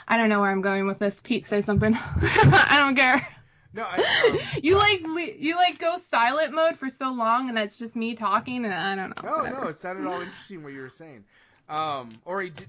I 0.08 0.18
don't 0.18 0.30
know 0.30 0.40
where 0.40 0.50
I'm 0.50 0.62
going 0.62 0.88
with 0.88 1.00
this. 1.00 1.20
Pete, 1.22 1.46
say 1.46 1.62
something. 1.62 1.94
I 1.96 2.78
don't 2.80 2.96
care. 2.96 3.28
No, 3.74 3.84
I, 3.84 4.30
um, 4.30 4.40
You 4.64 4.78
like 4.78 5.02
le- 5.04 5.36
you 5.38 5.56
like 5.56 5.78
go 5.80 5.98
silent 5.98 6.54
mode 6.54 6.78
for 6.78 6.90
so 6.90 7.12
long, 7.12 7.48
and 7.50 7.58
that's 7.58 7.78
just 7.78 7.96
me 7.96 8.16
talking, 8.16 8.66
and 8.66 8.74
I 8.74 8.96
don't 8.96 9.10
know. 9.10 9.30
no, 9.30 9.38
whatever. 9.38 9.62
no. 9.62 9.68
It 9.70 9.78
sounded 9.78 10.08
all 10.08 10.22
interesting 10.22 10.64
what 10.64 10.74
you 10.74 10.82
were 10.82 10.90
saying. 10.90 11.24
Um, 11.70 12.10
or 12.26 12.44
did, 12.44 12.66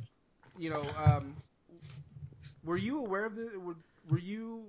you 0.59 0.70
know, 0.70 0.84
um, 1.03 1.34
were 2.64 2.76
you 2.76 2.99
aware 2.99 3.24
of 3.24 3.36
the? 3.36 3.59
Were, 3.59 3.76
were 4.11 4.18
you? 4.18 4.64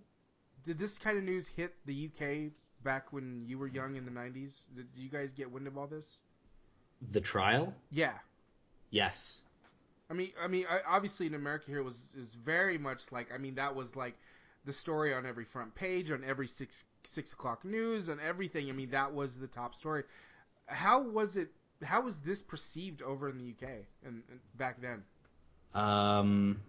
Did 0.66 0.78
this 0.78 0.98
kind 0.98 1.18
of 1.18 1.24
news 1.24 1.48
hit 1.48 1.74
the 1.86 2.10
UK 2.10 2.52
back 2.84 3.12
when 3.12 3.44
you 3.48 3.58
were 3.58 3.68
young 3.68 3.96
in 3.96 4.06
the 4.06 4.12
'90s? 4.12 4.66
Did 4.76 4.88
you 4.96 5.10
guys 5.10 5.34
get 5.34 5.52
wind 5.52 5.68
of 5.68 5.78
all 5.78 5.88
this? 5.88 6.20
The 7.12 7.22
trial? 7.22 7.74
Yeah. 7.92 8.14
Yes. 8.92 9.42
I 10.12 10.14
mean, 10.14 10.32
I 10.44 10.48
mean, 10.48 10.66
I, 10.70 10.80
obviously 10.88 11.28
in 11.28 11.34
America 11.34 11.66
here 11.68 11.84
was 11.84 11.98
is 12.22 12.34
very 12.36 12.78
much 12.78 13.12
like. 13.12 13.30
I 13.34 13.38
mean, 13.38 13.56
that 13.56 13.76
was 13.76 13.96
like 13.96 14.16
the 14.66 14.74
story 14.74 15.14
on 15.14 15.26
every 15.26 15.46
front 15.46 15.74
page, 15.76 16.12
on 16.12 16.24
every 16.24 16.48
six 16.48 16.84
six 17.04 17.34
o'clock 17.34 17.64
news, 17.66 18.10
on 18.10 18.20
everything. 18.20 18.70
I 18.70 18.74
mean, 18.74 18.92
that 18.92 19.14
was 19.14 19.40
the 19.40 19.48
top 19.48 19.76
story. 19.76 20.04
How 20.68 21.02
was 21.02 21.38
it? 21.38 21.50
How 21.84 22.02
was 22.02 22.18
this 22.18 22.42
perceived 22.42 23.02
over 23.02 23.30
in 23.30 23.38
the 23.38 23.52
UK 23.52 23.70
and, 24.06 24.24
and 24.30 24.40
back 24.58 24.82
then? 24.82 25.04
Um, 25.74 26.62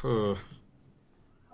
phew. 0.00 0.36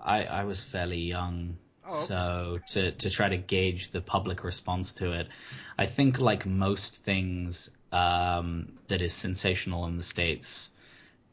I 0.02 0.24
I 0.24 0.44
was 0.44 0.62
fairly 0.62 1.00
young, 1.00 1.56
Oh, 1.86 1.92
so 1.92 2.58
to 2.68 2.92
to 2.92 3.10
try 3.10 3.28
to 3.28 3.36
gauge 3.36 3.90
the 3.90 4.00
public 4.00 4.42
response 4.42 4.94
to 4.94 5.12
it, 5.12 5.28
I 5.76 5.86
think 5.86 6.18
like 6.18 6.46
most 6.46 6.96
things 6.96 7.70
um, 7.92 8.72
that 8.88 9.02
is 9.02 9.12
sensational 9.12 9.86
in 9.86 9.96
the 9.96 10.02
states, 10.02 10.70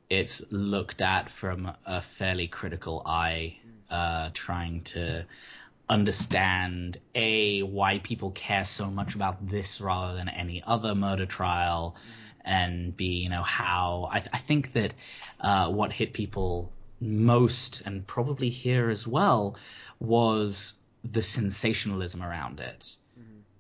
it's 0.10 0.42
looked 0.52 1.02
at 1.02 1.30
from 1.30 1.72
a 1.86 2.02
fairly 2.02 2.48
critical 2.48 3.02
eye, 3.06 3.58
uh, 3.92 4.30
trying 4.34 4.82
to 4.84 5.26
understand 5.90 6.98
a 7.14 7.62
why 7.64 8.00
people 8.00 8.32
care 8.32 8.64
so 8.64 8.90
much 8.90 9.14
about 9.14 9.46
this 9.48 9.82
rather 9.82 10.16
than 10.16 10.30
any 10.30 10.64
other 10.66 10.96
murder 10.96 11.26
trial 11.26 11.96
and 12.46 12.96
b 12.96 13.06
you 13.06 13.30
know 13.30 13.44
how 13.44 14.10
i, 14.10 14.24
I 14.32 14.38
think 14.38 14.72
that 14.74 14.94
uh, 15.42 15.70
what 15.70 15.92
hit 15.92 16.14
people 16.14 16.72
most 17.02 17.82
and 17.86 18.06
probably 18.06 18.50
here 18.50 18.90
as 18.90 19.08
well 19.08 19.58
was 20.00 20.76
the 21.04 21.22
sensationalism 21.22 22.22
around 22.22 22.60
it. 22.60 22.96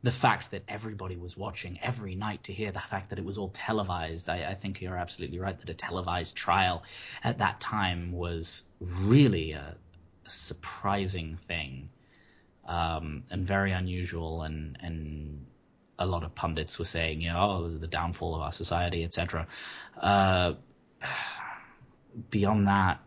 The 0.04 0.12
fact 0.12 0.52
that 0.52 0.64
everybody 0.68 1.16
was 1.16 1.38
watching 1.38 1.80
every 1.82 2.16
night 2.16 2.44
to 2.46 2.54
hear 2.54 2.72
the 2.72 2.80
fact 2.80 3.10
that 3.10 3.20
it 3.20 3.26
was 3.26 3.38
all 3.38 3.50
televised. 3.50 4.30
I, 4.30 4.50
I 4.50 4.54
think 4.56 4.82
you're 4.82 4.98
absolutely 4.98 5.40
right 5.40 5.58
that 5.60 5.70
a 5.70 5.76
televised 5.76 6.36
trial 6.36 6.84
at 7.24 7.38
that 7.40 7.60
time 7.60 8.12
was 8.12 8.64
really 8.80 9.52
a 9.52 9.76
surprising 10.32 11.36
thing 11.36 11.90
um, 12.66 13.24
and 13.30 13.46
very 13.46 13.72
unusual 13.72 14.44
and 14.44 14.78
and 14.82 15.46
a 16.00 16.06
lot 16.06 16.24
of 16.24 16.34
pundits 16.34 16.80
were 16.80 16.86
saying, 16.86 17.22
you 17.22 17.30
know, 17.30 17.40
oh, 17.40 17.64
this 17.64 17.76
is 17.76 17.80
the 17.80 17.88
downfall 17.88 18.36
of 18.36 18.42
our 18.42 18.52
society, 18.52 19.04
etc. 19.04 19.46
Uh, 19.96 20.54
beyond 22.32 22.68
that, 22.68 23.00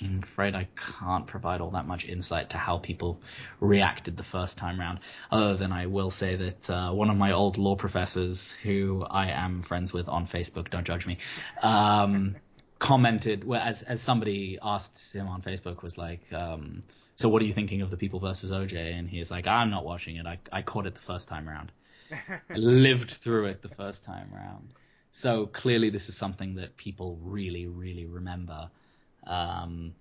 I'm 0.00 0.18
afraid 0.18 0.54
I 0.54 0.68
can't 0.76 1.26
provide 1.26 1.60
all 1.60 1.70
that 1.70 1.86
much 1.86 2.04
insight 2.04 2.50
to 2.50 2.58
how 2.58 2.78
people 2.78 3.20
reacted 3.60 4.16
the 4.16 4.22
first 4.22 4.56
time 4.58 4.78
round. 4.78 5.00
Other 5.30 5.56
than 5.56 5.72
I 5.72 5.86
will 5.86 6.10
say 6.10 6.36
that 6.36 6.70
uh, 6.70 6.92
one 6.92 7.10
of 7.10 7.16
my 7.16 7.32
old 7.32 7.58
law 7.58 7.76
professors, 7.76 8.52
who 8.52 9.04
I 9.08 9.28
am 9.30 9.62
friends 9.62 9.92
with 9.92 10.08
on 10.08 10.26
Facebook, 10.26 10.70
don't 10.70 10.86
judge 10.86 11.06
me, 11.06 11.18
um, 11.62 12.36
commented 12.82 13.44
well, 13.44 13.62
as 13.62 13.82
as 13.84 14.02
somebody 14.02 14.58
asked 14.62 15.12
him 15.14 15.28
on 15.28 15.40
Facebook 15.42 15.82
was 15.82 15.96
like, 15.98 16.32
um, 16.32 16.82
"So 17.16 17.28
what 17.28 17.40
are 17.42 17.44
you 17.44 17.52
thinking 17.54 17.80
of 17.82 17.90
the 17.90 17.96
People 17.96 18.20
versus 18.20 18.52
OJ?" 18.52 18.92
And 18.98 19.08
he's 19.08 19.30
like, 19.30 19.46
"I'm 19.46 19.70
not 19.70 19.84
watching 19.84 20.16
it. 20.16 20.26
I 20.26 20.38
I 20.52 20.62
caught 20.62 20.86
it 20.86 20.94
the 20.94 21.00
first 21.00 21.28
time 21.28 21.48
around. 21.48 21.72
I 22.54 22.58
lived 22.58 23.12
through 23.12 23.46
it 23.46 23.62
the 23.62 23.68
first 23.68 24.04
time 24.04 24.32
around." 24.34 24.74
So 25.12 25.46
clearly, 25.48 25.90
this 25.90 26.08
is 26.08 26.16
something 26.16 26.56
that 26.56 26.76
people 26.78 27.18
really, 27.22 27.66
really 27.68 28.06
remember, 28.06 28.70
um, 29.26 29.94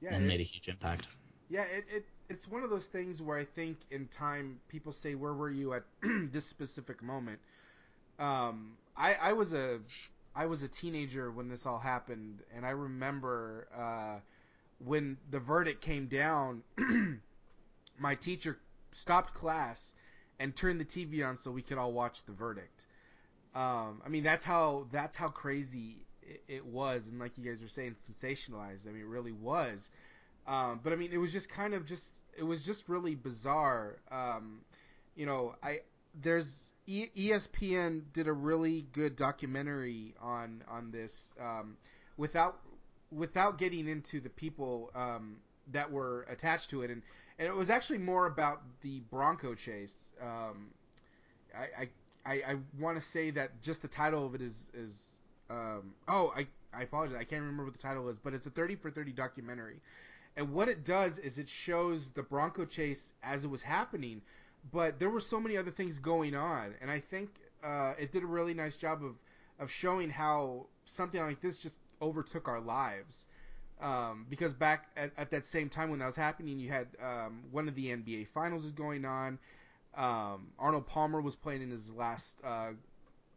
yeah, 0.00 0.16
and 0.16 0.26
it- 0.26 0.34
made 0.34 0.40
a 0.40 0.44
huge 0.44 0.68
impact. 0.68 1.08
Yeah, 1.48 1.62
it, 1.64 1.84
it 1.90 2.04
it's 2.28 2.46
one 2.46 2.62
of 2.62 2.70
those 2.70 2.86
things 2.86 3.20
where 3.20 3.36
I 3.36 3.44
think 3.44 3.78
in 3.90 4.06
time 4.08 4.60
people 4.68 4.92
say, 4.92 5.14
"Where 5.14 5.34
were 5.34 5.50
you 5.50 5.74
at 5.74 5.84
this 6.02 6.46
specific 6.46 7.02
moment?" 7.02 7.40
Um, 8.18 8.78
I 8.96 9.14
I 9.14 9.32
was 9.34 9.54
a 9.54 9.80
I 10.34 10.46
was 10.46 10.62
a 10.62 10.68
teenager 10.68 11.30
when 11.30 11.48
this 11.48 11.66
all 11.66 11.78
happened, 11.78 12.42
and 12.54 12.64
I 12.64 12.70
remember 12.70 13.68
uh, 13.76 14.20
when 14.84 15.16
the 15.30 15.40
verdict 15.40 15.80
came 15.80 16.06
down, 16.06 16.62
my 17.98 18.14
teacher 18.14 18.58
stopped 18.92 19.34
class 19.34 19.94
and 20.38 20.54
turned 20.54 20.80
the 20.80 20.84
TV 20.84 21.26
on 21.26 21.36
so 21.36 21.50
we 21.50 21.62
could 21.62 21.78
all 21.78 21.92
watch 21.92 22.24
the 22.24 22.32
verdict. 22.32 22.86
Um, 23.54 24.00
I 24.04 24.08
mean, 24.08 24.22
that's 24.22 24.44
how 24.44 24.86
that's 24.92 25.16
how 25.16 25.28
crazy 25.28 26.06
it, 26.22 26.42
it 26.48 26.66
was, 26.66 27.08
and 27.08 27.18
like 27.18 27.36
you 27.36 27.44
guys 27.44 27.60
were 27.60 27.68
saying, 27.68 27.96
sensationalized. 27.96 28.88
I 28.88 28.92
mean, 28.92 29.02
it 29.02 29.08
really 29.08 29.32
was. 29.32 29.90
Um, 30.46 30.80
but 30.82 30.92
I 30.92 30.96
mean, 30.96 31.10
it 31.12 31.18
was 31.18 31.32
just 31.32 31.48
kind 31.48 31.74
of 31.74 31.84
just 31.84 32.22
it 32.38 32.44
was 32.44 32.62
just 32.62 32.88
really 32.88 33.14
bizarre. 33.14 33.96
Um, 34.10 34.60
you 35.16 35.26
know, 35.26 35.54
I 35.62 35.80
there's 36.14 36.69
ESPN 36.90 38.02
did 38.12 38.26
a 38.26 38.32
really 38.32 38.86
good 38.92 39.16
documentary 39.16 40.14
on 40.20 40.62
on 40.68 40.90
this 40.90 41.32
um, 41.40 41.76
without 42.16 42.58
without 43.12 43.58
getting 43.58 43.88
into 43.88 44.20
the 44.20 44.28
people 44.30 44.90
um, 44.94 45.36
that 45.72 45.90
were 45.90 46.26
attached 46.28 46.70
to 46.70 46.82
it, 46.82 46.90
and 46.90 47.02
and 47.38 47.46
it 47.46 47.54
was 47.54 47.70
actually 47.70 47.98
more 47.98 48.26
about 48.26 48.62
the 48.82 49.00
Bronco 49.10 49.54
chase. 49.54 50.12
Um, 50.20 50.68
I 51.56 51.82
I, 51.82 51.88
I, 52.26 52.32
I 52.52 52.56
want 52.78 52.96
to 52.96 53.02
say 53.02 53.30
that 53.30 53.60
just 53.62 53.82
the 53.82 53.88
title 53.88 54.26
of 54.26 54.34
it 54.34 54.40
is 54.42 54.68
is 54.74 55.12
um, 55.48 55.94
oh 56.08 56.32
I 56.36 56.46
I 56.72 56.82
apologize. 56.82 57.16
I 57.18 57.24
can't 57.24 57.42
remember 57.42 57.64
what 57.64 57.72
the 57.74 57.80
title 57.80 58.08
is, 58.08 58.18
but 58.18 58.34
it's 58.34 58.46
a 58.46 58.50
thirty 58.50 58.74
for 58.74 58.90
thirty 58.90 59.12
documentary, 59.12 59.80
and 60.36 60.52
what 60.52 60.68
it 60.68 60.84
does 60.84 61.18
is 61.18 61.38
it 61.38 61.48
shows 61.48 62.10
the 62.10 62.22
Bronco 62.22 62.64
chase 62.64 63.12
as 63.22 63.44
it 63.44 63.48
was 63.48 63.62
happening, 63.62 64.22
but 64.72 64.98
there 64.98 65.10
were 65.10 65.20
so 65.20 65.40
many 65.40 65.56
other 65.56 65.70
things 65.70 65.98
going 65.98 66.34
on, 66.34 66.74
and 66.80 66.90
I 66.90 67.00
think 67.00 67.30
uh, 67.64 67.94
it 67.98 68.12
did 68.12 68.22
a 68.22 68.26
really 68.26 68.54
nice 68.54 68.76
job 68.76 69.04
of 69.04 69.16
of 69.58 69.70
showing 69.70 70.08
how 70.08 70.66
something 70.84 71.20
like 71.20 71.40
this 71.40 71.58
just 71.58 71.78
overtook 72.00 72.48
our 72.48 72.60
lives. 72.60 73.26
Um, 73.80 74.26
because 74.28 74.52
back 74.52 74.88
at, 74.96 75.10
at, 75.16 75.30
that 75.30 75.44
same 75.44 75.70
time 75.70 75.88
when 75.88 76.00
that 76.00 76.06
was 76.06 76.16
happening, 76.16 76.58
you 76.58 76.68
had 76.68 76.88
um, 77.02 77.44
one 77.50 77.66
of 77.66 77.74
the 77.74 77.86
NBA 77.86 78.28
finals 78.28 78.66
is 78.66 78.72
going 78.72 79.06
on. 79.06 79.38
Um, 79.96 80.48
Arnold 80.58 80.86
Palmer 80.86 81.20
was 81.20 81.34
playing 81.34 81.62
in 81.62 81.70
his 81.70 81.90
last 81.92 82.40
uh, 82.44 82.72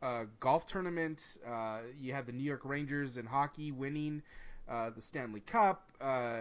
uh, 0.02 0.26
golf 0.42 0.66
tournament. 0.66 1.38
Uh, 1.48 1.80
you 2.00 2.14
had 2.14 2.26
the 2.26 2.34
New 2.34 2.44
York 2.44 2.62
Rangers 2.66 3.18
in 3.18 3.26
hockey 3.26 3.72
winning 3.72 4.22
uh, 4.70 4.90
the 4.90 5.02
Stanley 5.02 5.42
Cup. 5.42 5.92
Uh, 6.00 6.40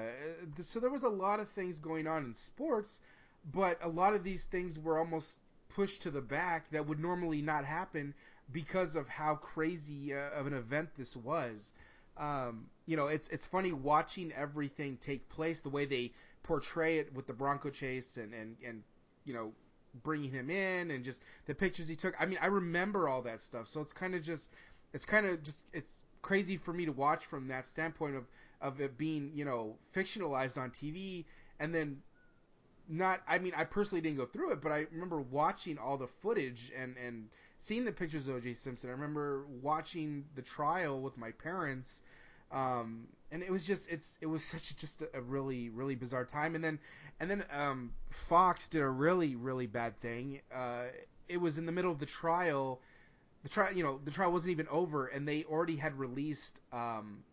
so 0.61 0.81
there 0.81 0.91
was 0.91 1.03
a 1.03 1.09
lot 1.09 1.41
of 1.41 1.49
things 1.49 1.79
going 1.79 2.07
on 2.07 2.25
in 2.25 2.35
sports, 2.35 3.01
but 3.51 3.79
a 3.83 3.89
lot 3.89 4.15
of 4.15 4.23
these 4.23 4.45
things 4.45 4.79
were 4.79 4.99
almost 4.99 5.41
pushed 5.69 6.03
to 6.03 6.11
the 6.11 6.21
back 6.21 6.71
that 6.71 6.87
would 6.87 7.01
normally 7.01 7.43
not 7.43 7.65
happen 7.65 8.15
because 8.53 8.97
of 8.97 9.09
how 9.09 9.35
crazy 9.37 10.15
uh, 10.15 10.31
of 10.31 10.47
an 10.47 10.53
event 10.53 10.91
this 10.97 11.17
was. 11.17 11.73
Um, 12.17 12.67
you 12.87 12.97
know, 12.97 13.07
it's 13.07 13.29
it's 13.29 13.47
funny 13.47 13.73
watching 13.73 14.33
everything 14.33 14.99
take 14.99 15.29
place 15.29 15.61
the 15.61 15.71
way 15.71 15.87
they 15.87 16.13
portray 16.43 16.99
it 16.99 17.13
with 17.15 17.27
the 17.27 17.33
Bronco 17.33 17.71
chase 17.71 18.17
and 18.17 18.35
and 18.35 18.57
and 18.67 18.83
you 19.25 19.33
know 19.33 19.53
bringing 20.03 20.31
him 20.31 20.51
in 20.51 20.91
and 20.91 21.05
just 21.05 21.23
the 21.47 21.55
pictures 21.55 21.89
he 21.89 21.97
took. 21.97 22.15
I 22.21 22.27
mean, 22.27 22.39
I 22.41 22.47
remember 22.47 23.09
all 23.09 23.23
that 23.23 23.41
stuff, 23.41 23.69
so 23.69 23.81
it's 23.81 23.93
kind 23.93 24.15
of 24.15 24.23
just 24.23 24.49
it's 24.93 25.05
kind 25.05 25.27
of 25.27 25.43
just 25.43 25.65
it's 25.73 26.03
crazy 26.21 26.57
for 26.57 26.73
me 26.73 26.85
to 26.85 26.93
watch 26.93 27.27
from 27.27 27.49
that 27.49 27.67
standpoint 27.67 28.17
of 28.17 28.25
of 28.61 28.81
it 28.81 28.97
being 28.97 29.33
you 29.35 29.45
know 29.45 29.77
fictionalized 29.95 30.61
on 30.61 30.71
TV 30.71 31.25
and 31.59 31.75
then 31.75 32.01
not 32.93 33.23
I 33.27 33.39
mean 33.39 33.53
I 33.57 33.65
personally 33.65 34.03
didn't 34.03 34.19
go 34.19 34.27
through 34.27 34.53
it 34.53 34.61
but 34.61 34.71
I 34.71 34.87
remember 34.93 35.21
watching 35.21 35.79
all 35.79 35.97
the 35.97 36.07
footage 36.07 36.71
and 36.79 36.97
and 36.97 37.29
seeing 37.63 37.85
the 37.85 37.93
pictures 37.93 38.29
of 38.29 38.37
O.J. 38.37 38.55
Simpson. 38.55 38.91
I 38.91 38.93
remember 38.93 39.47
watching 39.63 40.25
the 40.35 40.43
trial 40.43 41.01
with 41.01 41.17
my 41.17 41.31
parents, 41.31 42.03
um, 42.51 43.07
and 43.31 43.43
it 43.43 43.51
was 43.51 43.67
just 43.67 43.89
it's 43.89 44.19
it 44.21 44.27
was 44.27 44.45
such 44.55 44.71
a, 44.71 44.77
just 44.77 45.03
a 45.15 45.21
really 45.23 45.71
really 45.71 45.95
bizarre 45.95 46.25
time. 46.25 46.55
And 46.55 46.63
then 46.63 46.79
and 47.21 47.31
then 47.31 47.45
um, 47.51 47.93
Fox 48.11 48.69
did 48.69 48.83
a 48.83 48.89
really 48.89 49.37
really 49.37 49.67
bad 49.67 49.99
thing. 50.01 50.41
Uh, 50.55 50.85
it 51.29 51.39
was 51.39 51.57
in 51.57 51.67
the 51.67 51.73
middle 51.73 51.91
of 51.91 51.99
the 51.99 52.07
trial. 52.07 52.81
The 53.45 53.49
trial, 53.49 53.73
you 53.73 53.83
know, 53.83 53.99
the 54.05 54.11
trial 54.11 54.31
wasn't 54.31 54.53
even 54.53 54.69
over, 54.69 55.07
and 55.07 55.27
they 55.27 55.45
already 55.45 55.77
had 55.77 55.99
released 55.99 56.61
um, 56.73 57.25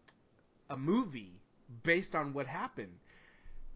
a 0.70 0.78
movie 0.78 1.34
based 1.84 2.16
on 2.16 2.34
what 2.34 2.48
happened 2.48 2.98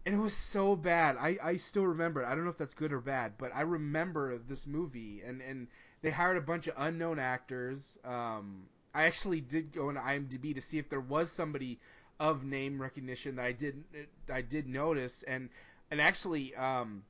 it 0.04 0.16
was 0.16 0.34
so 0.34 0.76
bad. 0.76 1.16
I, 1.18 1.38
I 1.42 1.56
still 1.56 1.86
remember 1.86 2.22
it. 2.22 2.26
I 2.26 2.34
don't 2.34 2.44
know 2.44 2.50
if 2.50 2.58
that's 2.58 2.74
good 2.74 2.92
or 2.92 3.00
bad, 3.00 3.32
but 3.38 3.50
I 3.54 3.62
remember 3.62 4.38
this 4.38 4.66
movie, 4.66 5.22
and, 5.26 5.40
and 5.40 5.66
they 6.02 6.10
hired 6.10 6.36
a 6.36 6.42
bunch 6.42 6.66
of 6.66 6.74
unknown 6.76 7.18
actors. 7.18 7.98
Um, 8.04 8.64
I 8.94 9.04
actually 9.04 9.40
did 9.40 9.72
go 9.72 9.88
on 9.88 9.96
IMDb 9.96 10.54
to 10.54 10.60
see 10.60 10.78
if 10.78 10.88
there 10.88 11.00
was 11.00 11.30
somebody 11.32 11.78
of 12.20 12.44
name 12.44 12.80
recognition 12.80 13.36
that 13.36 13.44
I 13.44 13.52
did 13.52 13.82
I 14.32 14.40
did 14.42 14.68
notice, 14.68 15.22
and 15.24 15.48
and 15.90 16.00
actually, 16.00 16.54
um, 16.54 17.02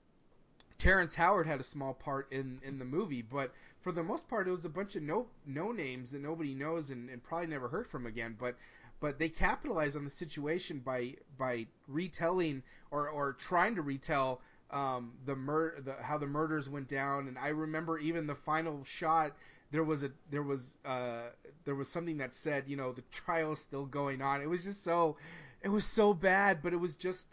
Terrence 0.78 1.14
Howard 1.16 1.46
had 1.46 1.60
a 1.60 1.64
small 1.64 1.94
part 1.94 2.30
in 2.32 2.60
in 2.64 2.78
the 2.78 2.84
movie, 2.84 3.22
but 3.22 3.52
for 3.80 3.92
the 3.92 4.02
most 4.02 4.28
part, 4.28 4.48
it 4.48 4.52
was 4.52 4.64
a 4.64 4.68
bunch 4.68 4.96
of 4.96 5.02
no 5.02 5.26
no 5.46 5.72
names 5.72 6.10
that 6.12 6.22
nobody 6.22 6.54
knows 6.54 6.90
and, 6.90 7.10
and 7.10 7.22
probably 7.22 7.48
never 7.48 7.68
heard 7.68 7.86
from 7.88 8.06
again. 8.06 8.36
But 8.38 8.56
but 9.04 9.18
they 9.18 9.28
capitalized 9.28 9.98
on 9.98 10.04
the 10.04 10.10
situation 10.10 10.78
by 10.78 11.14
by 11.36 11.66
retelling 11.88 12.62
or 12.90 13.10
or 13.10 13.34
trying 13.34 13.74
to 13.74 13.82
retell 13.82 14.40
um, 14.70 15.12
the 15.26 15.36
mur- 15.36 15.78
the 15.84 15.92
how 16.00 16.16
the 16.16 16.26
murders 16.26 16.70
went 16.70 16.88
down, 16.88 17.28
and 17.28 17.38
I 17.38 17.48
remember 17.48 17.98
even 17.98 18.26
the 18.26 18.34
final 18.34 18.82
shot. 18.82 19.32
There 19.72 19.84
was 19.84 20.04
a 20.04 20.10
there 20.30 20.42
was 20.42 20.76
uh, 20.86 21.24
there 21.66 21.74
was 21.74 21.86
something 21.90 22.16
that 22.16 22.32
said 22.32 22.64
you 22.66 22.78
know 22.78 22.92
the 22.92 23.02
trial 23.12 23.52
is 23.52 23.58
still 23.58 23.84
going 23.84 24.22
on. 24.22 24.40
It 24.40 24.48
was 24.48 24.64
just 24.64 24.82
so 24.82 25.18
it 25.60 25.68
was 25.68 25.84
so 25.84 26.14
bad, 26.14 26.62
but 26.62 26.72
it 26.72 26.80
was 26.80 26.96
just 26.96 27.28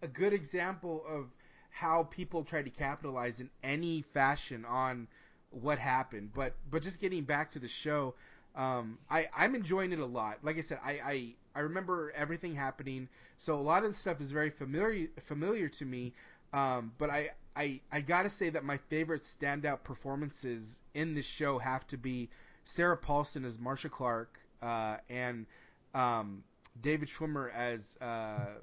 a 0.00 0.08
good 0.08 0.32
example 0.32 1.04
of 1.06 1.26
how 1.68 2.04
people 2.04 2.42
try 2.42 2.62
to 2.62 2.70
capitalize 2.70 3.38
in 3.38 3.50
any 3.62 4.00
fashion 4.00 4.64
on 4.64 5.08
what 5.50 5.78
happened. 5.78 6.30
But 6.32 6.54
but 6.70 6.80
just 6.80 7.00
getting 7.00 7.24
back 7.24 7.50
to 7.50 7.58
the 7.58 7.68
show, 7.68 8.14
um, 8.56 8.98
I 9.10 9.28
I'm 9.36 9.54
enjoying 9.54 9.92
it 9.92 9.98
a 9.98 10.06
lot. 10.06 10.38
Like 10.42 10.58
I 10.58 10.62
said, 10.62 10.80
I, 10.84 10.90
I 10.92 11.34
I 11.54 11.60
remember 11.60 12.12
everything 12.16 12.54
happening, 12.54 13.08
so 13.38 13.54
a 13.54 13.60
lot 13.60 13.84
of 13.84 13.90
the 13.90 13.94
stuff 13.96 14.20
is 14.20 14.30
very 14.30 14.50
familiar 14.50 15.08
familiar 15.26 15.68
to 15.68 15.84
me. 15.84 16.12
Um, 16.52 16.92
but 16.98 17.10
I, 17.10 17.30
I, 17.54 17.80
I 17.92 18.00
gotta 18.00 18.30
say 18.30 18.50
that 18.50 18.64
my 18.64 18.76
favorite 18.76 19.22
standout 19.22 19.82
performances 19.82 20.80
in 20.94 21.14
this 21.14 21.26
show 21.26 21.58
have 21.58 21.86
to 21.88 21.98
be 21.98 22.30
Sarah 22.64 22.96
Paulson 22.96 23.44
as 23.44 23.58
Marcia 23.58 23.88
Clark 23.88 24.38
uh, 24.62 24.96
and 25.10 25.46
um, 25.94 26.42
David 26.82 27.08
Schwimmer 27.08 27.52
as 27.52 27.96
uh, 28.00 28.54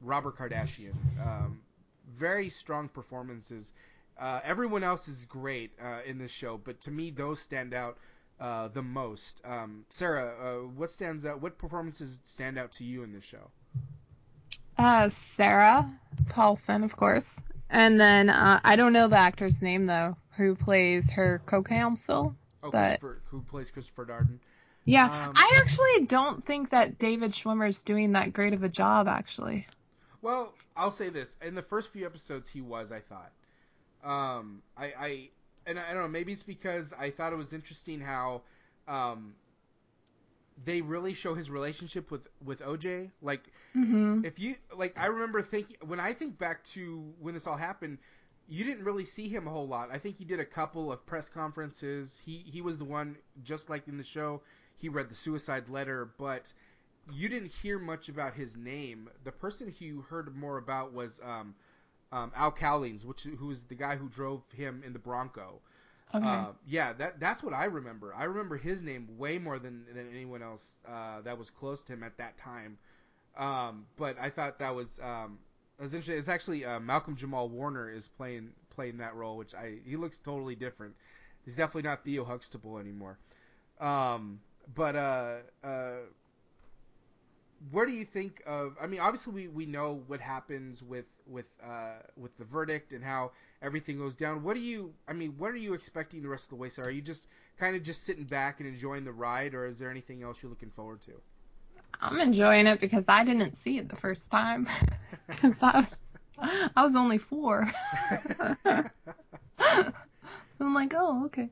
Robert 0.00 0.36
Kardashian. 0.36 0.94
Um, 1.24 1.60
very 2.16 2.48
strong 2.48 2.88
performances. 2.88 3.72
Uh, 4.18 4.40
everyone 4.44 4.82
else 4.82 5.08
is 5.08 5.24
great 5.24 5.70
uh, 5.82 6.00
in 6.04 6.18
this 6.18 6.30
show, 6.30 6.58
but 6.58 6.80
to 6.80 6.90
me, 6.90 7.10
those 7.10 7.40
stand 7.40 7.72
out 7.72 7.98
uh, 8.42 8.68
the 8.68 8.82
most. 8.82 9.40
Um, 9.44 9.84
Sarah, 9.88 10.34
uh, 10.42 10.66
what 10.76 10.90
stands 10.90 11.24
out? 11.24 11.40
What 11.40 11.56
performances 11.58 12.18
stand 12.24 12.58
out 12.58 12.72
to 12.72 12.84
you 12.84 13.04
in 13.04 13.12
this 13.12 13.24
show? 13.24 13.50
Uh, 14.76 15.08
Sarah 15.10 15.88
Paulson, 16.28 16.82
of 16.82 16.96
course. 16.96 17.36
And 17.70 18.00
then 18.00 18.28
uh, 18.28 18.60
I 18.64 18.76
don't 18.76 18.92
know 18.92 19.06
the 19.08 19.16
actor's 19.16 19.62
name 19.62 19.86
though, 19.86 20.16
who 20.36 20.54
plays 20.56 21.10
her 21.12 21.40
co-counsel. 21.46 22.34
Oh, 22.64 22.70
But- 22.70 23.00
who 23.30 23.42
plays 23.42 23.70
Christopher 23.70 24.06
Darden? 24.06 24.38
Yeah, 24.84 25.04
Um, 25.04 25.34
I 25.36 25.60
actually 25.60 26.06
don't 26.06 26.44
think 26.44 26.70
that 26.70 26.98
David 26.98 27.30
Schwimmer's 27.30 27.82
doing 27.82 28.12
that 28.12 28.32
great 28.32 28.52
of 28.52 28.64
a 28.64 28.68
job. 28.68 29.06
Actually, 29.06 29.68
Well, 30.22 30.52
I'll 30.76 30.90
say 30.90 31.08
this: 31.08 31.36
in 31.40 31.54
the 31.54 31.62
first 31.62 31.92
few 31.92 32.04
episodes, 32.04 32.48
he 32.48 32.60
was. 32.60 32.90
I 32.90 32.98
thought. 32.98 33.30
Um, 34.02 34.60
I, 34.76 34.92
I, 34.98 35.28
and 35.66 35.78
I 35.78 35.92
don't 35.92 36.02
know. 36.02 36.08
Maybe 36.08 36.32
it's 36.32 36.42
because 36.42 36.92
I 36.98 37.10
thought 37.10 37.32
it 37.32 37.36
was 37.36 37.52
interesting 37.52 38.00
how, 38.00 38.42
um, 38.88 39.34
they 40.64 40.80
really 40.80 41.14
show 41.14 41.34
his 41.34 41.50
relationship 41.50 42.10
with 42.10 42.28
with 42.44 42.62
OJ. 42.62 43.10
Like, 43.20 43.52
hmm 43.74 44.22
if 44.22 44.38
you 44.38 44.56
like, 44.76 44.98
I 44.98 45.06
remember 45.06 45.42
thinking 45.42 45.76
when 45.86 46.00
I 46.00 46.12
think 46.12 46.38
back 46.38 46.64
to 46.66 47.12
when 47.20 47.34
this 47.34 47.46
all 47.46 47.56
happened, 47.56 47.98
you 48.48 48.64
didn't 48.64 48.84
really 48.84 49.04
see 49.04 49.28
him 49.28 49.46
a 49.46 49.50
whole 49.50 49.66
lot. 49.66 49.90
I 49.92 49.98
think 49.98 50.16
he 50.16 50.24
did 50.24 50.40
a 50.40 50.44
couple 50.44 50.92
of 50.92 51.04
press 51.06 51.28
conferences. 51.28 52.20
He 52.24 52.38
he 52.46 52.60
was 52.60 52.78
the 52.78 52.84
one, 52.84 53.16
just 53.42 53.70
like 53.70 53.88
in 53.88 53.96
the 53.96 54.04
show, 54.04 54.42
he 54.76 54.88
read 54.88 55.08
the 55.08 55.14
suicide 55.14 55.68
letter, 55.68 56.12
but 56.18 56.52
you 57.10 57.28
didn't 57.28 57.50
hear 57.50 57.78
much 57.78 58.08
about 58.08 58.34
his 58.34 58.56
name. 58.56 59.08
The 59.24 59.32
person 59.32 59.74
you 59.78 60.02
heard 60.02 60.34
more 60.36 60.58
about 60.58 60.92
was 60.92 61.20
um, 61.24 61.54
um, 62.12 62.30
Al 62.36 62.52
Cowlings, 62.52 63.04
which 63.04 63.22
who 63.22 63.46
was 63.46 63.64
the 63.64 63.74
guy 63.74 63.96
who 63.96 64.08
drove 64.08 64.42
him 64.54 64.82
in 64.86 64.92
the 64.92 64.98
Bronco. 64.98 65.60
okay. 66.14 66.24
Uh, 66.24 66.46
yeah, 66.66 66.92
that 66.92 67.18
that's 67.18 67.42
what 67.42 67.54
I 67.54 67.64
remember. 67.64 68.14
I 68.14 68.24
remember 68.24 68.56
his 68.56 68.82
name 68.82 69.08
way 69.16 69.38
more 69.38 69.58
than 69.58 69.84
than 69.92 70.08
anyone 70.10 70.42
else 70.42 70.78
uh, 70.86 71.22
that 71.22 71.38
was 71.38 71.50
close 71.50 71.82
to 71.84 71.94
him 71.94 72.02
at 72.02 72.16
that 72.18 72.36
time. 72.36 72.78
Um, 73.36 73.86
but 73.96 74.16
I 74.20 74.28
thought 74.28 74.58
that 74.58 74.74
was 74.74 75.00
um, 75.02 75.38
was 75.80 75.94
interesting. 75.94 76.18
It's 76.18 76.28
actually 76.28 76.64
uh, 76.64 76.80
Malcolm 76.80 77.16
Jamal 77.16 77.48
Warner 77.48 77.90
is 77.90 78.08
playing 78.08 78.50
playing 78.70 78.98
that 78.98 79.14
role, 79.14 79.36
which 79.36 79.54
I 79.54 79.78
he 79.84 79.96
looks 79.96 80.18
totally 80.18 80.54
different. 80.54 80.94
He's 81.44 81.56
definitely 81.56 81.88
not 81.88 82.04
Theo 82.04 82.24
Huxtable 82.24 82.78
anymore. 82.78 83.18
Um, 83.80 84.40
but 84.74 84.94
what 87.70 87.86
do 87.86 87.92
you 87.94 88.04
think 88.04 88.42
of? 88.46 88.76
I 88.80 88.86
mean, 88.86 89.00
obviously 89.00 89.32
we, 89.32 89.48
we 89.48 89.66
know 89.66 90.02
what 90.06 90.20
happens 90.20 90.82
with 90.82 91.06
with 91.26 91.46
uh, 91.62 92.00
with 92.16 92.36
the 92.36 92.44
verdict 92.44 92.92
and 92.92 93.02
how 93.04 93.32
everything 93.62 93.98
goes 93.98 94.14
down. 94.14 94.42
What 94.42 94.54
do 94.56 94.60
you? 94.62 94.94
I 95.08 95.12
mean, 95.12 95.34
what 95.38 95.50
are 95.52 95.56
you 95.56 95.74
expecting 95.74 96.22
the 96.22 96.28
rest 96.28 96.44
of 96.44 96.50
the 96.50 96.56
way? 96.56 96.68
So 96.68 96.82
are 96.82 96.90
you 96.90 97.02
just 97.02 97.26
kind 97.56 97.76
of 97.76 97.82
just 97.82 98.02
sitting 98.04 98.24
back 98.24 98.60
and 98.60 98.68
enjoying 98.68 99.04
the 99.04 99.12
ride, 99.12 99.54
or 99.54 99.66
is 99.66 99.78
there 99.78 99.90
anything 99.90 100.22
else 100.22 100.42
you're 100.42 100.50
looking 100.50 100.70
forward 100.70 101.00
to? 101.02 101.12
I'm 102.00 102.20
enjoying 102.20 102.66
it 102.66 102.80
because 102.80 103.06
I 103.08 103.24
didn't 103.24 103.56
see 103.56 103.78
it 103.78 103.88
the 103.88 103.96
first 103.96 104.30
time. 104.30 104.68
Because 105.26 105.62
I 105.62 105.76
was, 105.78 105.96
I 106.76 106.82
was 106.84 106.94
only 106.96 107.18
four. 107.18 107.70
so 108.64 108.84
I'm 110.60 110.74
like, 110.74 110.92
oh, 110.96 111.24
okay. 111.26 111.50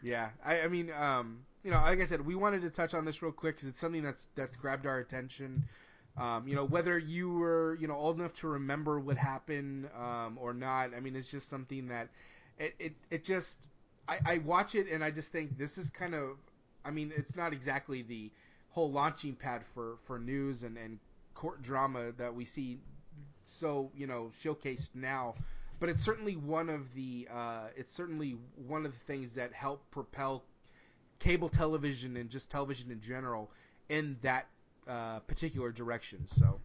Yeah, 0.00 0.30
I, 0.44 0.62
I 0.62 0.68
mean, 0.68 0.90
um, 0.90 1.44
you 1.64 1.70
know, 1.70 1.78
like 1.78 2.00
I 2.00 2.04
said, 2.04 2.24
we 2.24 2.34
wanted 2.34 2.62
to 2.62 2.70
touch 2.70 2.94
on 2.94 3.04
this 3.04 3.22
real 3.22 3.32
quick 3.32 3.56
because 3.56 3.68
it's 3.68 3.80
something 3.80 4.02
that's 4.02 4.28
that's 4.36 4.56
grabbed 4.56 4.86
our 4.86 4.98
attention. 4.98 5.64
Um, 6.16 6.46
you 6.46 6.54
know, 6.54 6.64
whether 6.64 6.96
you 6.96 7.32
were 7.32 7.76
you 7.80 7.88
know 7.88 7.94
old 7.94 8.20
enough 8.20 8.34
to 8.34 8.48
remember 8.48 9.00
what 9.00 9.16
happened 9.16 9.88
um, 9.98 10.38
or 10.40 10.52
not, 10.52 10.90
I 10.94 11.00
mean, 11.00 11.16
it's 11.16 11.30
just 11.30 11.48
something 11.48 11.88
that 11.88 12.08
it 12.58 12.74
it, 12.78 12.92
it 13.10 13.24
just 13.24 13.66
I, 14.06 14.18
I 14.26 14.38
watch 14.38 14.74
it 14.74 14.88
and 14.92 15.02
I 15.02 15.10
just 15.10 15.32
think 15.32 15.58
this 15.58 15.78
is 15.78 15.88
kind 15.90 16.14
of 16.14 16.36
I 16.84 16.90
mean, 16.90 17.12
it's 17.16 17.34
not 17.34 17.52
exactly 17.52 18.02
the 18.02 18.30
whole 18.70 18.92
launching 18.92 19.34
pad 19.34 19.62
for 19.74 19.96
for 20.04 20.18
news 20.18 20.62
and 20.64 20.76
and 20.76 20.98
court 21.34 21.62
drama 21.62 22.12
that 22.18 22.34
we 22.34 22.44
see 22.44 22.78
so 23.44 23.90
you 23.96 24.06
know 24.06 24.30
showcased 24.42 24.90
now 24.94 25.34
but 25.80 25.88
it's 25.88 26.02
certainly 26.02 26.36
one 26.36 26.70
of 26.70 26.94
the 26.94 27.28
uh, 27.32 27.66
it's 27.76 27.92
certainly 27.92 28.36
one 28.66 28.86
of 28.86 28.92
the 28.92 28.98
things 29.00 29.34
that 29.34 29.52
help 29.52 29.82
propel 29.90 30.42
cable 31.24 31.48
television 31.48 32.18
and 32.18 32.28
just 32.28 32.50
television 32.50 32.90
in 32.90 33.00
general 33.00 33.50
in 33.88 34.16
that 34.20 34.46
uh, 34.86 35.20
particular 35.20 35.72
direction. 35.72 36.26
So, 36.26 36.60